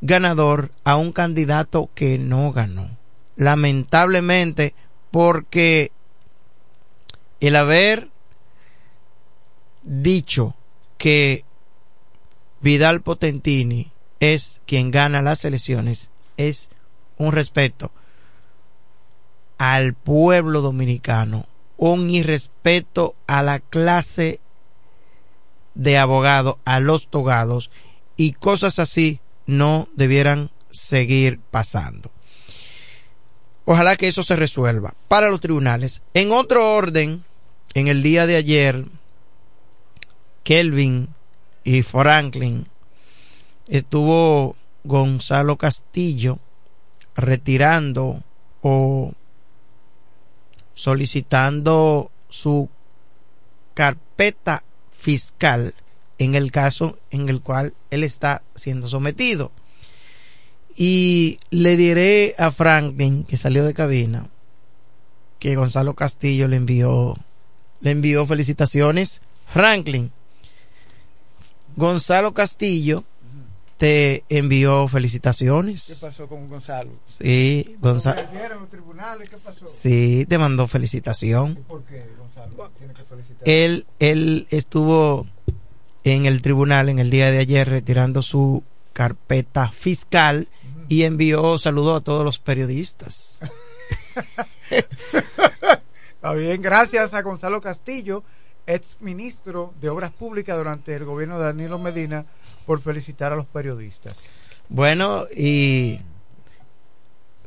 ganador 0.02 0.72
a 0.84 0.96
un 0.96 1.12
candidato 1.12 1.90
que 1.94 2.18
no 2.18 2.52
ganó. 2.52 2.90
Lamentablemente, 3.36 4.74
porque 5.12 5.92
el 7.40 7.56
haber 7.56 8.10
dicho 9.84 10.56
que 10.98 11.46
Vidal 12.62 13.02
Potentini 13.02 13.92
es 14.20 14.62
quien 14.66 14.92
gana 14.92 15.22
las 15.22 15.46
elecciones 15.46 16.12
es 16.36 16.70
un 17.18 17.32
respeto 17.32 17.92
al 19.58 19.94
pueblo 19.94 20.62
dominicano, 20.62 21.46
un 21.78 22.10
irrespeto 22.10 23.16
a 23.28 23.44
la 23.44 23.60
clase 23.60 24.40
de 25.76 25.98
abogados, 25.98 26.58
a 26.66 26.80
los 26.80 27.10
togados 27.10 27.72
y 28.18 28.34
cosas 28.34 28.80
así 28.80 29.22
no 29.50 29.90
debieran 29.96 30.52
seguir 30.70 31.40
pasando. 31.52 32.12
Ojalá 33.66 33.98
que 33.98 34.08
eso 34.08 34.22
se 34.24 34.36
resuelva 34.36 34.94
para 35.08 35.30
los 35.30 35.42
tribunales. 35.42 36.04
En 36.14 36.32
otro 36.32 36.76
orden, 36.76 37.24
en 37.74 37.88
el 37.88 38.04
día 38.04 38.28
de 38.28 38.36
ayer, 38.36 38.86
Kelvin 40.44 41.10
y 41.64 41.82
Franklin 41.82 42.68
estuvo 43.68 44.56
Gonzalo 44.84 45.58
Castillo 45.58 46.40
retirando 47.16 48.22
o 48.62 49.14
solicitando 50.76 52.12
su 52.30 52.70
carpeta 53.74 54.64
fiscal 54.96 55.74
en 56.20 56.36
el 56.36 56.52
caso 56.52 57.00
en 57.10 57.30
el 57.30 57.42
cual 57.42 57.74
él 57.90 58.04
está 58.04 58.44
siendo 58.54 58.88
sometido. 58.88 59.52
Y 60.76 61.40
le 61.50 61.76
diré 61.76 62.36
a 62.38 62.52
Franklin, 62.52 63.24
que 63.24 63.38
salió 63.38 63.66
de 63.66 63.74
cabina, 63.74 64.30
que 65.40 65.56
Gonzalo 65.56 65.96
Castillo 65.96 66.48
le 66.48 66.58
envió, 66.58 67.18
le 67.80 67.92
envió 67.92 68.26
felicitaciones. 68.28 69.22
Franklin, 69.48 70.12
Gonzalo 71.76 72.34
Castillo 72.34 73.04
te 73.78 74.26
envió 74.28 74.90
felicitaciones. 74.90 75.88
¿Qué 75.88 76.06
pasó 76.06 76.28
con 76.28 76.50
Gonzalo? 76.50 76.92
Sí, 77.06 77.78
Gonzalo. 77.80 78.22
Sí, 79.66 80.26
te 80.28 80.38
mandó 80.38 80.68
felicitación. 80.68 81.52
¿Y 81.52 81.64
por 81.64 81.84
qué 81.86 82.06
Gonzalo 82.18 82.70
tiene 82.78 82.94
que 82.94 83.04
felicitar? 83.04 83.48
Él, 83.48 83.88
él 84.00 84.48
estuvo 84.50 85.26
en 86.12 86.26
el 86.26 86.42
tribunal 86.42 86.90
en 86.90 87.00
el 87.00 87.10
día 87.10 87.32
de 87.32 87.40
ayer 87.40 87.68
retirando 87.70 88.22
su 88.22 88.64
carpeta 88.94 89.70
fiscal 89.72 90.48
y 90.88 91.04
envió 91.04 91.58
saludos 91.58 92.02
a 92.02 92.04
todos 92.04 92.26
los 92.26 92.40
periodistas. 92.40 93.40
Está 96.16 96.34
bien, 96.34 96.62
gracias 96.62 97.14
a 97.14 97.22
Gonzalo 97.22 97.62
Castillo, 97.62 98.24
ex 98.68 98.98
ministro 99.00 99.74
de 99.80 99.90
Obras 99.90 100.12
Públicas 100.12 100.58
durante 100.58 100.96
el 100.96 101.06
gobierno 101.06 101.40
de 101.40 101.46
Danilo 101.46 101.80
Medina, 101.80 102.26
por 102.66 102.82
felicitar 102.82 103.32
a 103.32 103.36
los 103.36 103.46
periodistas. 103.46 104.18
Bueno, 104.68 105.26
y 105.36 106.00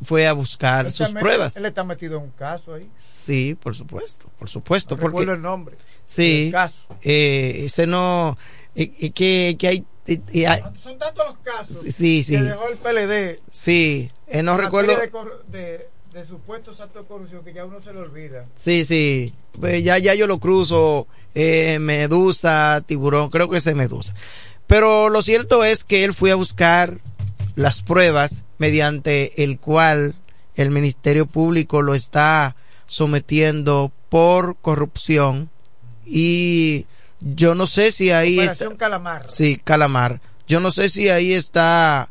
fue 0.05 0.27
a 0.27 0.33
buscar 0.33 0.87
Él 0.87 0.93
sus 0.93 1.09
pruebas. 1.11 1.57
Él 1.57 1.67
está 1.67 1.85
metido 1.85 2.17
en 2.19 2.25
un 2.25 2.31
caso 2.31 2.75
ahí. 2.75 2.89
Sí, 2.99 3.57
por 3.61 3.75
supuesto, 3.75 4.31
por 4.39 4.49
supuesto. 4.49 4.95
No 4.97 5.01
porque 5.01 5.11
recuerdo 5.13 5.33
el 5.35 5.43
nombre. 5.43 5.77
Sí, 6.07 6.49
caso. 6.53 6.77
eh, 7.03 7.63
ese 7.67 7.87
no, 7.87 8.37
eh, 8.75 8.93
eh, 9.01 9.11
que, 9.13 9.57
que 9.59 9.69
hay, 9.69 9.85
eh, 10.07 10.21
eh, 10.33 10.47
hay- 10.47 10.63
Son 10.83 10.99
tantos 10.99 11.27
los 11.27 11.39
casos 11.39 11.83
Sí, 11.95 12.23
sí. 12.23 12.35
que 12.35 12.43
dejó 12.43 12.69
el 12.69 12.77
PLD. 12.79 13.41
sí, 13.51 14.11
no 14.43 14.57
recuerdo, 14.57 14.93
De, 15.49 15.59
de, 15.59 15.89
de 16.13 16.27
supuestos 16.27 16.81
actos 16.81 17.03
de 17.03 17.09
corrupción 17.09 17.45
que 17.45 17.53
ya 17.55 17.65
uno 17.65 17.81
se 17.81 17.93
le 17.93 18.01
olvida. 18.01 18.47
sí, 18.57 18.85
sí, 18.85 19.33
pues 19.59 19.83
ya, 19.85 19.99
ya 19.99 20.15
yo 20.15 20.27
lo 20.27 20.39
cruzo, 20.41 21.07
eh, 21.35 21.79
medusa, 21.79 22.83
tiburón, 22.85 23.31
creo 23.31 23.49
que 23.49 23.59
ese 23.59 23.75
medusa. 23.75 24.15
Pero 24.67 25.09
lo 25.11 25.23
cierto 25.23 25.65
es 25.65 25.85
que 25.85 26.05
él 26.05 26.15
fue 26.15 26.31
a 26.31 26.35
buscar 26.35 26.99
las 27.55 27.83
pruebas 27.83 28.45
mediante 28.59 29.43
el 29.45 29.59
cual 29.59 30.15
el 30.55 30.71
Ministerio 30.71 31.27
Público 31.27 31.83
lo 31.83 31.95
está 31.95 32.57
sometiendo 32.87 33.91
por 34.09 34.57
corrupción 34.61 35.51
y 36.07 36.87
yo 37.21 37.55
no 37.55 37.67
sé 37.67 37.93
si 37.93 38.11
ahí 38.11 38.39
está- 38.41 38.75
Calamar. 38.77 39.27
Sí, 39.31 39.61
Calamar. 39.63 40.21
Yo 40.47 40.61
no 40.61 40.71
sé 40.71 40.89
si 40.89 41.09
ahí 41.09 41.33
está 41.33 42.09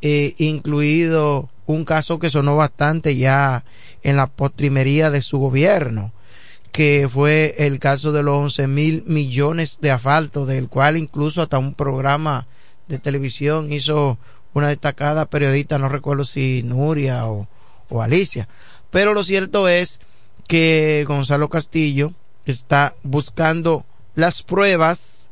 eh, 0.00 0.34
incluido 0.38 1.50
un 1.66 1.84
caso 1.84 2.18
que 2.18 2.30
sonó 2.30 2.56
bastante 2.56 3.16
ya 3.16 3.64
en 4.02 4.16
la 4.16 4.26
postrimería 4.26 5.10
de 5.10 5.22
su 5.22 5.38
gobierno, 5.38 6.12
que 6.72 7.08
fue 7.12 7.54
el 7.58 7.78
caso 7.78 8.12
de 8.12 8.22
los 8.22 8.36
11 8.36 8.66
mil 8.66 9.04
millones 9.06 9.78
de 9.80 9.90
asfalto, 9.90 10.46
del 10.46 10.68
cual 10.68 10.96
incluso 10.96 11.42
hasta 11.42 11.58
un 11.58 11.74
programa 11.74 12.46
de 12.88 12.98
televisión 12.98 13.72
hizo 13.72 14.18
una 14.54 14.68
destacada 14.68 15.26
periodista, 15.26 15.78
no 15.78 15.88
recuerdo 15.88 16.24
si 16.24 16.62
Nuria 16.62 17.26
o, 17.26 17.48
Alicia. 18.00 18.48
Pero 18.90 19.12
lo 19.12 19.22
cierto 19.22 19.68
es 19.68 20.00
que 20.48 21.04
Gonzalo 21.06 21.48
Castillo 21.48 22.12
está 22.46 22.94
buscando 23.02 23.84
las 24.14 24.42
pruebas 24.42 25.30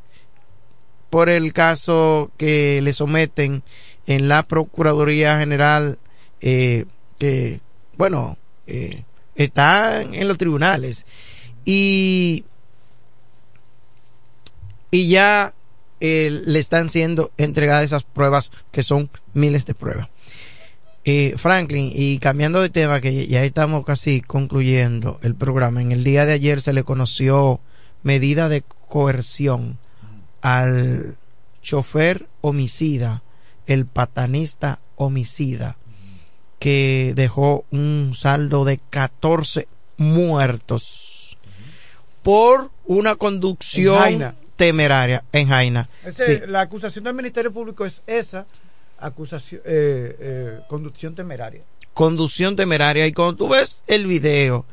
por 1.09 1.29
el 1.29 1.53
caso 1.53 2.31
que 2.37 2.79
le 2.83 2.93
someten 2.93 3.63
en 4.05 4.27
la 4.27 4.43
Procuraduría 4.43 5.39
General, 5.39 5.97
eh, 6.39 6.85
que, 7.17 7.61
bueno, 7.97 8.37
eh, 8.67 9.03
están 9.35 10.13
en 10.13 10.27
los 10.27 10.37
tribunales. 10.37 11.05
Y, 11.65 12.45
y 14.91 15.09
ya 15.09 15.53
eh, 16.01 16.41
le 16.45 16.59
están 16.59 16.89
siendo 16.89 17.31
entregadas 17.37 17.85
esas 17.85 18.03
pruebas, 18.03 18.51
que 18.71 18.81
son 18.81 19.09
miles 19.33 19.65
de 19.67 19.75
pruebas. 19.75 20.09
Eh, 21.05 21.35
Franklin, 21.37 21.91
y 21.93 22.17
cambiando 22.17 22.59
de 22.61 22.69
tema, 22.69 23.01
que 23.01 23.27
ya 23.27 23.43
estamos 23.43 23.85
casi 23.85 24.21
concluyendo 24.21 25.19
el 25.21 25.35
programa, 25.35 25.81
en 25.81 25.91
el 25.91 26.03
día 26.03 26.25
de 26.25 26.33
ayer 26.33 26.59
se 26.59 26.73
le 26.73 26.83
conoció 26.83 27.59
medida 28.01 28.49
de 28.49 28.63
coerción 28.89 29.77
al 30.41 31.17
chofer 31.61 32.27
homicida, 32.41 33.21
el 33.67 33.85
patanista 33.85 34.79
homicida, 34.95 35.77
que 36.57 37.13
dejó 37.15 37.63
un 37.71 38.13
saldo 38.15 38.65
de 38.65 38.79
14 38.89 39.67
muertos 39.97 41.37
por 42.23 42.71
una 42.85 43.15
conducción. 43.15 44.35
Temeraria 44.65 45.23
en 45.31 45.47
Jaina. 45.47 45.89
Ese- 46.05 46.39
Sí. 46.39 46.43
La 46.47 46.61
acusación 46.61 47.03
del 47.03 47.15
Ministerio 47.15 47.51
Público 47.51 47.83
es 47.85 48.01
esa, 48.05 48.45
acusación, 48.99 49.59
eh, 49.65 50.15
eh, 50.19 50.59
conducción 50.67 51.15
temeraria. 51.15 51.63
conducción 51.95 52.55
temeraria. 52.55 53.07
Y 53.07 53.11
cuando 53.13 53.35
tú 53.35 53.49
ves 53.49 53.83
el 53.87 54.05
video, 54.07 54.65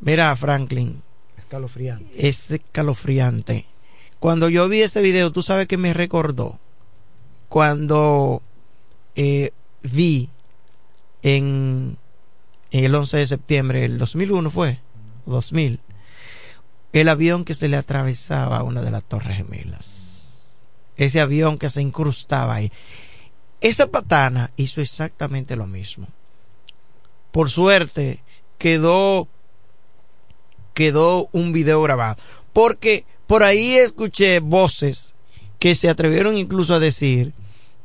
mira, 0.00 0.34
Franklin, 0.36 1.02
Escalofriante. 1.36 2.28
es 2.28 2.50
escalofriante. 2.50 3.66
Cuando 4.18 4.48
yo 4.48 4.68
vi 4.68 4.80
ese 4.82 5.02
video, 5.02 5.30
tú 5.30 5.42
sabes 5.42 5.66
que 5.68 5.76
me 5.76 5.92
recordó 5.92 6.58
cuando 7.48 8.40
eh, 9.14 9.50
vi 9.82 10.30
en, 11.22 11.96
en 12.70 12.84
el 12.84 12.94
11 12.94 13.18
de 13.18 13.26
septiembre 13.26 13.80
del 13.82 13.98
2001 13.98 14.50
fue 14.50 14.78
2000 15.26 15.78
el 16.92 17.08
avión 17.08 17.44
que 17.44 17.54
se 17.54 17.68
le 17.68 17.76
atravesaba 17.76 18.58
a 18.58 18.62
una 18.62 18.82
de 18.82 18.90
las 18.90 19.04
torres 19.04 19.36
gemelas. 19.36 20.50
Ese 20.96 21.20
avión 21.20 21.58
que 21.58 21.70
se 21.70 21.80
incrustaba 21.80 22.54
ahí. 22.54 22.72
Esa 23.60 23.86
patana 23.86 24.50
hizo 24.56 24.80
exactamente 24.80 25.56
lo 25.56 25.66
mismo. 25.66 26.06
Por 27.30 27.50
suerte 27.50 28.22
quedó 28.58 29.28
quedó 30.74 31.28
un 31.32 31.52
video 31.52 31.82
grabado. 31.82 32.16
Porque 32.52 33.04
por 33.26 33.42
ahí 33.42 33.74
escuché 33.74 34.40
voces 34.40 35.14
que 35.58 35.74
se 35.74 35.88
atrevieron 35.88 36.36
incluso 36.36 36.74
a 36.74 36.80
decir 36.80 37.32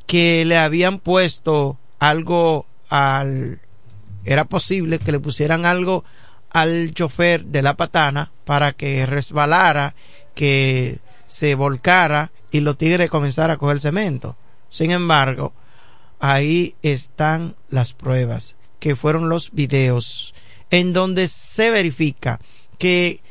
que 0.06 0.46
le 0.46 0.58
habían 0.58 1.00
puesto 1.00 1.78
algo 2.00 2.66
al 2.90 3.60
era 4.26 4.46
posible 4.46 5.00
que 5.00 5.12
le 5.12 5.20
pusieran 5.20 5.66
algo 5.66 6.04
al 6.52 6.94
chofer 6.94 7.46
de 7.46 7.62
la 7.62 7.76
patana 7.76 8.32
para 8.46 8.74
que 8.74 9.06
resbalara, 9.06 9.96
que 10.34 11.00
se 11.26 11.56
volcara 11.56 12.32
y 12.52 12.62
los 12.62 12.78
tigres 12.78 13.10
comenzaran 13.10 13.52
a 13.52 13.58
coger 13.58 13.80
cemento. 13.80 14.36
Sin 14.70 14.92
embargo, 14.92 15.54
ahí 16.20 16.76
están 16.82 17.56
las 17.70 17.94
pruebas, 17.94 18.58
que 18.80 18.96
fueron 18.96 19.30
los 19.30 19.52
videos, 19.52 20.34
en 20.70 20.94
donde 20.94 21.28
se 21.28 21.70
verifica 21.70 22.40
que 22.78 23.22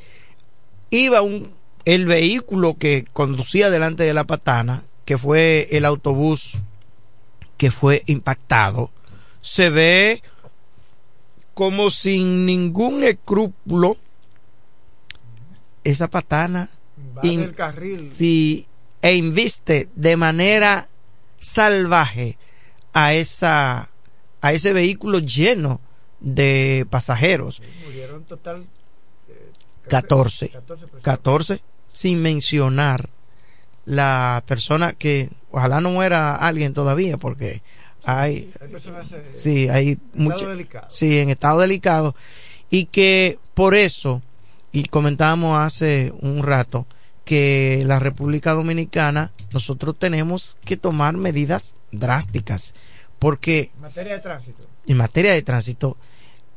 iba 0.90 1.22
un, 1.22 1.52
el 1.84 2.06
vehículo 2.06 2.76
que 2.78 3.05
conducía 3.12 3.70
delante 3.70 4.05
de 4.05 4.14
la 4.14 4.24
patana, 4.24 4.84
que 5.05 5.18
fue 5.18 5.68
el 5.70 5.84
autobús 5.84 6.59
que 7.56 7.70
fue 7.70 8.02
impactado, 8.06 8.90
se 9.40 9.70
ve 9.70 10.22
como 11.56 11.88
sin 11.88 12.44
ningún 12.44 13.02
escrúpulo 13.02 13.96
esa 15.84 16.08
patana 16.08 16.68
in- 17.22 17.40
del 17.40 17.54
carril. 17.54 18.00
sí, 18.00 18.66
e 19.00 19.14
inviste 19.14 19.88
de 19.94 20.16
manera 20.18 20.88
salvaje 21.40 22.36
a 22.92 23.14
esa 23.14 23.88
a 24.42 24.52
ese 24.52 24.72
vehículo 24.74 25.18
lleno 25.20 25.80
de 26.20 26.86
pasajeros 26.90 27.62
Murieron 27.86 28.24
total 28.24 28.66
14 29.88 30.48
14 30.50 30.86
personas. 30.86 31.02
14 31.02 31.62
sin 31.92 32.20
mencionar 32.20 33.08
la 33.86 34.42
persona 34.46 34.92
que 34.92 35.30
ojalá 35.50 35.80
no 35.80 35.90
muera 35.90 36.34
alguien 36.36 36.74
todavía 36.74 37.16
porque 37.16 37.62
hay 38.06 38.50
Hay 38.60 38.68
personas, 38.68 39.06
sí 39.34 39.68
hay 39.68 39.98
delicado. 40.14 40.86
sí 40.90 41.18
en 41.18 41.30
estado 41.30 41.60
delicado 41.60 42.14
y 42.70 42.86
que 42.86 43.38
por 43.54 43.74
eso 43.74 44.22
y 44.72 44.84
comentábamos 44.84 45.58
hace 45.58 46.12
un 46.20 46.42
rato 46.42 46.86
que 47.24 47.82
la 47.86 47.98
República 47.98 48.52
Dominicana 48.52 49.32
nosotros 49.52 49.96
tenemos 49.98 50.56
que 50.64 50.76
tomar 50.76 51.16
medidas 51.16 51.76
drásticas 51.92 52.74
porque 53.18 53.70
En 53.74 53.80
materia 53.82 54.12
de 54.14 54.20
tránsito. 54.20 54.66
en 54.86 54.96
materia 54.96 55.32
de 55.32 55.42
tránsito 55.42 55.96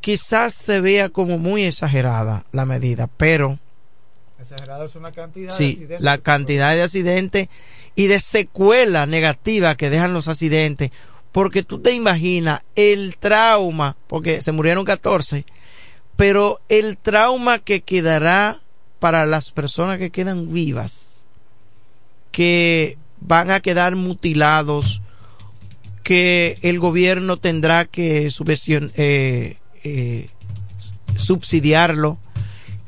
quizás 0.01 0.53
se 0.53 0.81
vea 0.81 1.09
como 1.09 1.37
muy 1.39 1.63
exagerada 1.63 2.45
la 2.51 2.65
medida, 2.65 3.07
pero 3.17 3.57
Exagerado 4.39 4.85
es 4.85 4.95
una 4.95 5.11
cantidad 5.11 5.51
de 5.51 5.57
sí, 5.57 5.71
accidentes. 5.73 6.01
la 6.01 6.17
cantidad 6.19 6.73
de 6.73 6.83
accidentes 6.83 7.49
y 7.95 8.07
de 8.07 8.19
secuela 8.21 9.05
negativa 9.05 9.75
que 9.75 9.89
dejan 9.89 10.13
los 10.13 10.29
accidentes, 10.29 10.91
porque 11.39 11.63
tú 11.63 11.79
te 11.79 11.93
imaginas 11.93 12.63
el 12.75 13.15
trauma, 13.15 13.95
porque 14.07 14.41
se 14.41 14.51
murieron 14.51 14.83
14, 14.83 15.45
pero 16.17 16.59
el 16.67 16.97
trauma 16.97 17.59
que 17.59 17.79
quedará 17.79 18.59
para 18.99 19.25
las 19.25 19.51
personas 19.51 19.99
que 19.99 20.09
quedan 20.09 20.51
vivas, 20.51 21.25
que 22.33 22.97
van 23.21 23.51
a 23.51 23.61
quedar 23.61 23.95
mutilados, 23.95 25.01
que 26.03 26.57
el 26.61 26.77
gobierno 26.77 27.37
tendrá 27.37 27.85
que 27.85 28.27
eh, 28.27 29.57
eh, 29.85 30.29
subsidiarlo, 31.15 32.17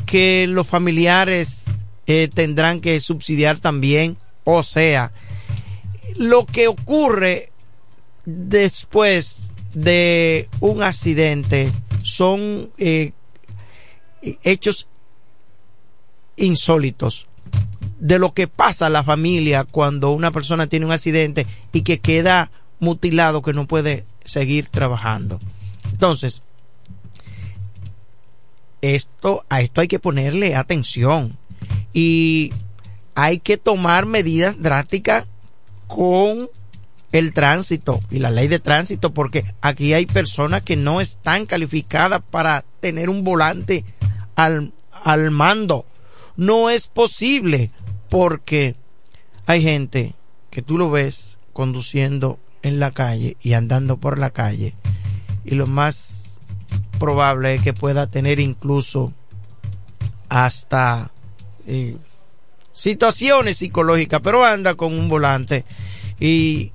que 0.06 0.46
los 0.48 0.68
familiares 0.68 1.68
eh, 2.06 2.28
tendrán 2.28 2.82
que 2.82 3.00
subsidiar 3.00 3.60
también. 3.60 4.18
O 4.44 4.62
sea, 4.62 5.14
lo 6.18 6.46
que 6.46 6.68
ocurre 6.68 7.51
después 8.26 9.50
de 9.74 10.50
un 10.60 10.84
accidente 10.84 11.72
son 12.04 12.72
eh, 12.78 13.14
hechos 14.44 14.88
insólitos 16.36 17.28
de 18.00 18.20
lo 18.20 18.34
que 18.34 18.48
pasa 18.48 18.88
a 18.88 18.90
la 18.90 19.04
familia 19.04 19.64
cuando 19.64 20.12
una 20.12 20.32
persona 20.32 20.68
tiene 20.68 20.88
un 20.88 20.92
accidente 20.92 21.46
y 21.72 21.82
que 21.82 22.00
queda 22.00 22.52
mutilado 22.80 23.44
que 23.44 23.54
no 23.54 23.68
puede 23.68 24.06
seguir 24.26 24.70
trabajando. 24.70 25.40
Entonces, 25.92 26.42
esto 28.82 29.46
a 29.50 29.62
esto 29.62 29.82
hay 29.82 29.88
que 29.88 30.00
ponerle 30.00 30.56
atención 30.56 31.38
y 31.94 32.52
hay 33.14 33.40
que 33.40 33.58
tomar 33.58 34.08
medidas 34.08 34.60
drásticas 34.60 35.28
con 35.88 36.50
el 37.12 37.34
tránsito 37.34 38.02
y 38.10 38.20
la 38.20 38.32
ley 38.32 38.48
de 38.48 38.60
tránsito 38.60 39.14
porque 39.14 39.46
aquí 39.62 39.94
hay 39.94 40.06
personas 40.06 40.64
que 40.64 40.76
no 40.76 41.02
están 41.02 41.46
calificadas 41.46 42.22
para 42.30 42.64
tener 42.80 43.10
un 43.10 43.24
volante 43.24 43.84
al, 44.36 44.74
al 45.04 45.32
mando. 45.32 45.86
No 46.38 46.70
es 46.70 46.88
posible 46.88 47.72
porque 48.10 48.76
hay 49.46 49.62
gente 49.62 50.14
que 50.50 50.62
tú 50.62 50.78
lo 50.78 50.90
ves 50.90 51.38
conduciendo 51.54 52.40
en 52.62 52.80
la 52.80 52.92
calle 52.92 53.38
y 53.42 53.54
andando 53.54 53.98
por 53.98 54.20
la 54.20 54.30
calle 54.30 54.76
y 55.44 55.56
lo 55.56 55.68
más 55.68 56.42
probable 57.00 57.56
es 57.56 57.62
que 57.62 57.74
pueda 57.74 58.08
tener 58.08 58.40
incluso 58.40 59.14
hasta 60.30 61.12
eh, 61.68 61.98
situaciones 62.74 63.58
psicológicas, 63.58 64.22
pero 64.24 64.46
anda 64.46 64.76
con 64.76 64.94
un 64.98 65.10
volante 65.10 65.66
y 66.20 66.72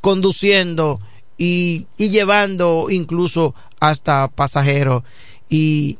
conduciendo 0.00 1.00
y, 1.36 1.86
y 1.96 2.10
llevando 2.10 2.88
incluso 2.90 3.54
hasta 3.80 4.28
pasajeros 4.28 5.02
y 5.48 5.98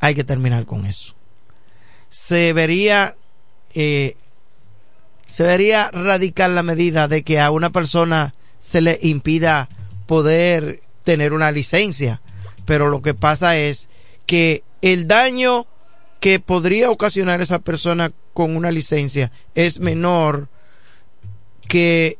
hay 0.00 0.14
que 0.14 0.24
terminar 0.24 0.66
con 0.66 0.86
eso. 0.86 1.14
Se 2.08 2.52
vería 2.52 3.16
eh, 3.74 4.16
se 5.26 5.42
vería 5.42 5.90
radical 5.90 6.54
la 6.54 6.62
medida 6.62 7.08
de 7.08 7.22
que 7.24 7.40
a 7.40 7.50
una 7.50 7.70
persona 7.70 8.34
se 8.60 8.80
le 8.80 8.98
impida 9.02 9.68
poder 10.06 10.82
tener 11.02 11.32
una 11.32 11.50
licencia, 11.50 12.22
pero 12.64 12.88
lo 12.88 13.02
que 13.02 13.14
pasa 13.14 13.56
es 13.56 13.88
que 14.26 14.62
el 14.80 15.08
daño 15.08 15.66
que 16.20 16.38
podría 16.38 16.90
ocasionar 16.90 17.40
esa 17.40 17.58
persona 17.58 18.12
con 18.32 18.56
una 18.56 18.70
licencia 18.70 19.32
es 19.54 19.80
menor 19.80 20.48
que 21.68 22.18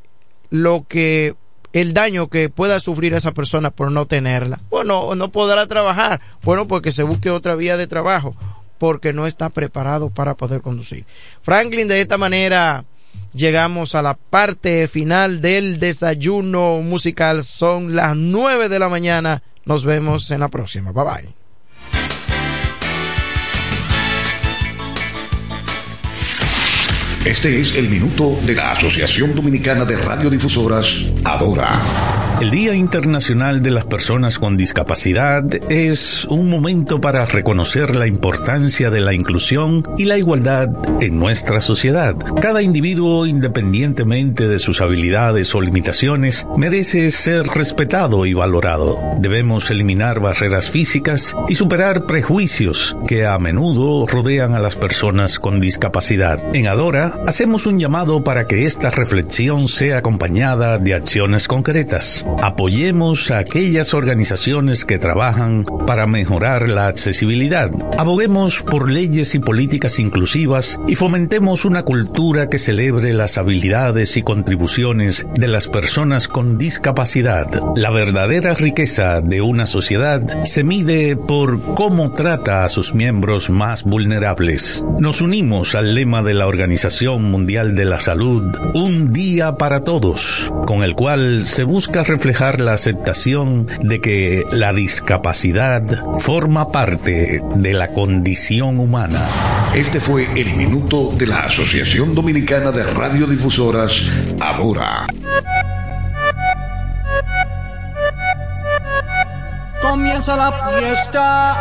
lo 0.55 0.87
que 0.87 1.35
el 1.73 1.95
daño 1.95 2.29
que 2.29 2.49
pueda 2.49 2.79
sufrir 2.79 3.13
esa 3.13 3.33
persona 3.33 3.73
por 3.73 3.91
no 3.91 4.07
tenerla. 4.07 4.61
Bueno, 4.71 5.17
no 5.17 5.33
podrá 5.33 5.67
trabajar. 5.67 6.21
Bueno, 6.45 6.69
porque 6.69 6.93
se 6.93 7.03
busque 7.03 7.29
otra 7.29 7.57
vía 7.57 7.77
de 7.77 7.89
trabajo, 7.89 8.37
porque 8.79 9.13
no 9.13 9.27
está 9.27 9.49
preparado 9.51 10.11
para 10.11 10.37
poder 10.37 10.63
conducir. 10.63 11.07
Franklin, 11.43 11.89
de 11.89 12.01
esta 12.01 12.19
manera 12.19 12.85
llegamos 13.33 13.97
a 13.97 14.03
la 14.03 14.15
parte 14.15 14.87
final 14.87 15.41
del 15.41 15.81
desayuno 15.81 16.83
musical. 16.83 17.43
Son 17.43 17.97
las 17.97 18.15
nueve 18.15 18.69
de 18.69 18.79
la 18.79 18.89
mañana. 18.89 19.43
Nos 19.65 19.85
vemos 19.85 20.31
en 20.31 20.39
la 20.39 20.49
próxima. 20.49 20.93
Bye 20.93 21.05
bye. 21.05 21.44
Este 27.25 27.59
es 27.59 27.75
el 27.77 27.89
minuto 27.89 28.39
de 28.45 28.55
la 28.55 28.73
Asociación 28.73 29.35
Dominicana 29.35 29.87
de 29.87 29.97
Radiodifusoras, 29.97 30.95
Adora. 31.25 31.71
El 32.41 32.51
Día 32.51 32.75
Internacional 32.75 33.63
de 33.63 33.71
las 33.71 33.85
Personas 33.85 34.39
con 34.39 34.57
Discapacidad 34.57 35.45
es 35.71 36.25
un 36.27 36.51
momento 36.51 37.01
para 37.01 37.25
reconocer 37.25 37.95
la 37.95 38.07
importancia 38.07 38.91
de 38.91 39.01
la 39.01 39.15
inclusión 39.15 39.83
y 39.97 40.05
la 40.05 40.19
igualdad 40.19 40.69
en 41.01 41.19
nuestra 41.19 41.61
sociedad. 41.61 42.17
Cada 42.43 42.61
individuo, 42.61 43.25
independientemente 43.25 44.49
de 44.49 44.59
sus 44.59 44.81
habilidades 44.81 45.55
o 45.55 45.61
limitaciones, 45.61 46.47
merece 46.57 47.11
ser 47.13 47.47
respetado 47.47 48.27
y 48.27 48.35
valorado. 48.35 48.99
Debemos 49.19 49.71
eliminar 49.71 50.21
barreras 50.21 50.71
físicas 50.71 51.37
y 51.49 51.55
superar 51.55 52.05
prejuicios 52.05 52.99
que 53.07 53.27
a 53.27 53.39
menudo 53.39 54.07
rodean 54.07 54.55
a 54.55 54.59
las 54.59 54.75
personas 54.75 55.39
con 55.39 55.61
discapacidad. 55.61 56.43
En 56.55 56.67
Adora, 56.67 57.15
hacemos 57.27 57.67
un 57.67 57.79
llamado 57.79 58.25
para 58.25 58.45
que 58.45 58.67
esta 58.67 58.91
reflexión 58.91 59.69
sea 59.69 59.99
acompañada 59.99 60.79
de 60.79 60.95
acciones 60.95 61.49
concretas. 61.49 62.24
Apoyemos 62.43 63.31
a 63.31 63.39
aquellas 63.39 63.95
organizaciones 63.95 64.85
que 64.85 64.99
trabajan 64.99 65.65
para 65.87 66.07
mejorar 66.07 66.69
la 66.69 66.89
accesibilidad. 66.89 67.71
Aboguemos 67.99 68.63
por 68.63 68.91
leyes 68.91 69.35
y 69.35 69.39
políticas 69.39 69.99
inclusivas 69.99 70.79
y 70.87 70.95
fomentemos 70.95 71.65
una 71.65 71.83
cultura 71.83 72.49
que 72.49 72.59
celebre 72.59 73.13
las 73.13 73.39
habilidades 73.39 74.17
y 74.17 74.23
contribuciones 74.23 75.27
de 75.35 75.49
las 75.49 75.69
personas 75.69 76.29
con 76.29 76.59
discapacidad. 76.59 77.47
La 77.77 77.91
verdadera 77.91 78.55
riqueza 78.55 79.21
de 79.21 79.41
una 79.41 79.67
sociedad 79.67 80.45
se 80.45 80.65
mide 80.65 81.17
por 81.17 81.61
cómo 81.75 82.11
trata 82.13 82.65
a 82.65 82.69
sus 82.69 82.95
miembros 82.95 83.51
más 83.51 83.85
vulnerables. 83.85 84.85
Nos 84.99 85.21
unimos 85.21 85.75
al 85.75 85.95
lema 85.95 86.23
de 86.23 86.35
la 86.35 86.47
Organización 86.47 87.23
Mundial 87.25 87.75
de 87.75 87.85
la 87.85 88.01
Salud, 88.01 88.45
Un 88.75 89.13
día 89.13 89.57
para 89.57 89.81
todos, 89.81 90.53
con 90.67 90.83
el 90.83 90.95
cual 90.95 91.47
se 91.47 91.65
busca 91.65 92.05
reflejar 92.15 92.61
la 92.61 92.75
aceptación 92.75 93.67
de 93.83 94.01
que 94.01 94.45
la 94.53 94.73
discapacidad 94.73 95.83
forma 96.21 96.71
parte 96.71 97.43
de 97.57 97.73
la 97.73 97.89
condición 97.89 98.79
humana. 98.79 99.21
Este 99.75 100.01
fue 100.01 100.29
el 100.41 100.55
minuto 100.55 101.11
de 101.19 101.27
la 101.27 101.41
Asociación 101.41 102.15
Dominicana 102.15 102.71
de 102.71 102.85
Radiodifusoras, 102.85 104.01
Adora. 104.41 105.09
Comienza 109.83 110.37
la 110.37 110.53
fiesta 110.53 111.57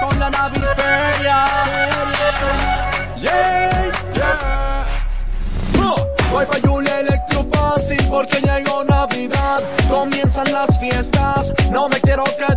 con 0.00 0.20
la 0.20 0.30
naviferia. 0.30 1.38
Yeah, 3.20 3.92
yeah. 4.14 4.86
Oh, 5.80 6.06
Voy 6.30 6.46
pa' 6.46 6.75
porque 8.10 8.40
llegó 8.40 8.84
Navidad. 8.84 9.62
Comienzan 9.88 10.52
las 10.52 10.78
fiestas, 10.78 11.52
no 11.70 11.88
me 11.88 12.00
quiero 12.00 12.24
quedar 12.36 12.55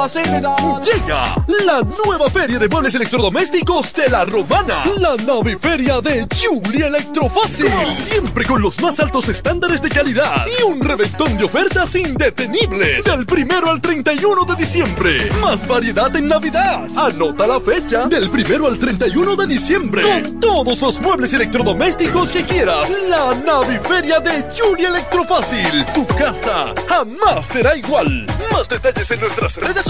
Llega 0.00 1.34
la 1.66 1.82
nueva 2.06 2.30
feria 2.30 2.58
de 2.58 2.70
muebles 2.70 2.94
electrodomésticos 2.94 3.92
de 3.92 4.08
la 4.08 4.24
Romana. 4.24 4.82
La 4.96 5.14
naviferia 5.16 6.00
de 6.00 6.26
Julia 6.42 6.86
Electrofácil. 6.86 7.70
Siempre 7.92 8.46
con 8.46 8.62
los 8.62 8.80
más 8.80 8.98
altos 8.98 9.28
estándares 9.28 9.82
de 9.82 9.90
calidad 9.90 10.46
y 10.58 10.62
un 10.62 10.80
reventón 10.80 11.36
de 11.36 11.44
ofertas 11.44 11.94
indetenibles. 11.96 13.04
Del 13.04 13.26
primero 13.26 13.68
al 13.68 13.82
31 13.82 14.46
de 14.46 14.56
diciembre. 14.56 15.30
Más 15.42 15.68
variedad 15.68 16.16
en 16.16 16.28
Navidad. 16.28 16.88
Anota 16.96 17.46
la 17.46 17.60
fecha. 17.60 18.06
Del 18.06 18.30
primero 18.30 18.68
al 18.68 18.78
31 18.78 19.36
de 19.36 19.46
diciembre. 19.48 20.02
Con 20.02 20.40
todos 20.40 20.80
los 20.80 20.98
muebles 21.02 21.34
electrodomésticos 21.34 22.32
que 22.32 22.42
quieras. 22.46 22.96
La 23.06 23.34
naviferia 23.34 24.18
de 24.20 24.46
Julia 24.58 24.88
Electrofácil. 24.88 25.84
Tu 25.94 26.06
casa 26.06 26.74
jamás 26.88 27.46
será 27.46 27.76
igual. 27.76 28.26
Más 28.50 28.66
detalles 28.66 29.10
en 29.10 29.20
nuestras 29.20 29.58
redes 29.58 29.84
sociales. 29.84 29.89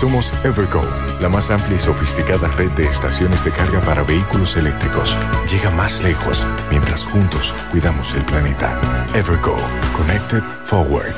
Somos 0.00 0.32
Evergo, 0.44 0.80
la 1.20 1.28
más 1.28 1.50
amplia 1.50 1.76
y 1.76 1.78
sofisticada 1.78 2.48
red 2.48 2.70
de 2.70 2.86
estaciones 2.86 3.44
de 3.44 3.50
carga 3.50 3.82
para 3.82 4.02
vehículos 4.02 4.56
eléctricos. 4.56 5.14
Llega 5.50 5.68
más 5.68 6.02
lejos 6.02 6.46
mientras 6.70 7.04
juntos 7.04 7.54
cuidamos 7.70 8.14
el 8.14 8.24
planeta. 8.24 8.80
Evergo, 9.14 9.58
Connected 9.94 10.42
Forward. 10.64 11.14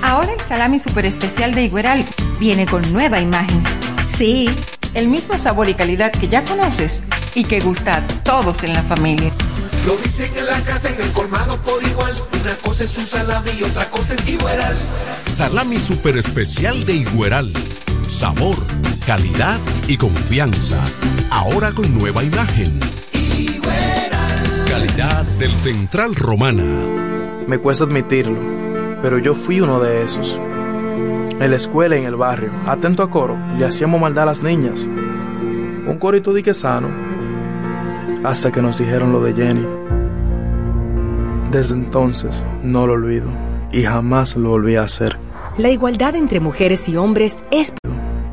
Ahora 0.00 0.32
el 0.32 0.40
salami 0.40 0.78
super 0.78 1.04
especial 1.04 1.54
de 1.54 1.64
Igueral 1.64 2.06
viene 2.40 2.64
con 2.64 2.90
nueva 2.90 3.20
imagen. 3.20 3.62
Sí, 4.08 4.48
el 4.94 5.08
mismo 5.08 5.36
sabor 5.36 5.68
y 5.68 5.74
calidad 5.74 6.12
que 6.12 6.28
ya 6.28 6.42
conoces 6.42 7.02
y 7.34 7.44
que 7.44 7.60
gusta 7.60 7.96
a 7.96 8.06
todos 8.22 8.62
en 8.62 8.72
la 8.72 8.82
familia. 8.82 9.30
Lo 9.84 9.94
dicen 9.98 10.32
en 10.38 10.46
la 10.46 10.58
casa, 10.62 10.88
en 10.88 10.98
el 11.02 11.12
colmado 11.12 11.58
por 11.58 11.82
igual. 11.82 12.16
Una 12.40 12.54
cosa 12.62 12.84
es 12.84 12.96
un 12.96 13.04
salami 13.04 13.50
y 13.60 13.62
otra 13.62 13.84
cosa 13.90 14.14
es 14.14 14.26
Igueral. 14.26 14.76
Salami 15.30 15.78
super 15.78 16.16
especial 16.16 16.84
de 16.84 16.94
Igueral. 16.94 17.52
Sabor, 18.06 18.56
calidad 19.06 19.58
y 19.86 19.96
confianza. 19.96 20.82
Ahora 21.30 21.72
con 21.72 21.92
nueva 21.92 22.24
imagen. 22.24 22.80
Calidad 24.68 25.24
del 25.38 25.54
Central 25.56 26.14
Romana. 26.14 26.64
Me 27.46 27.58
cuesta 27.58 27.84
admitirlo, 27.84 28.40
pero 29.02 29.18
yo 29.18 29.34
fui 29.34 29.60
uno 29.60 29.78
de 29.80 30.04
esos. 30.04 30.40
En 31.38 31.50
la 31.50 31.56
escuela 31.56 31.96
y 31.96 32.00
en 32.00 32.06
el 32.06 32.16
barrio, 32.16 32.52
atento 32.66 33.02
a 33.02 33.10
coro, 33.10 33.36
le 33.58 33.66
hacíamos 33.66 34.00
maldad 34.00 34.22
a 34.22 34.26
las 34.26 34.42
niñas. 34.42 34.86
Un 34.86 35.98
corito 36.00 36.32
de 36.32 36.42
que 36.42 36.54
sano, 36.54 36.88
hasta 38.24 38.50
que 38.50 38.62
nos 38.62 38.78
dijeron 38.78 39.12
lo 39.12 39.22
de 39.22 39.34
Jenny. 39.34 39.66
Desde 41.50 41.74
entonces 41.74 42.46
no 42.62 42.86
lo 42.86 42.94
olvido 42.94 43.45
y 43.76 43.82
jamás 43.82 44.36
lo 44.36 44.48
volví 44.48 44.76
a 44.76 44.84
hacer. 44.84 45.18
La 45.58 45.68
igualdad 45.68 46.16
entre 46.16 46.40
mujeres 46.40 46.88
y 46.88 46.96
hombres 46.96 47.44
es... 47.50 47.74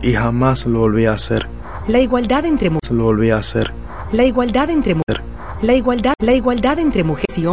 Y 0.02 0.14
jamás 0.14 0.66
lo 0.66 0.80
volví 0.80 1.06
a 1.06 1.12
hacer. 1.12 1.48
La 1.86 2.00
igualdad 2.00 2.46
entre 2.46 2.70
mujeres... 2.70 2.92
Lo 2.92 3.04
volví 3.04 3.30
a 3.30 3.38
hacer. 3.38 3.74
La 4.14 4.24
igualdad 4.24 4.70
entre 4.70 4.96
mujeres... 4.96 5.22
La 5.62 5.74
igualdad, 5.74 6.14
la 6.20 6.34
igualdad 6.34 6.80
entre 6.80 7.04
mujeres 7.04 7.38
y 7.38 7.42
hombres 7.42 7.52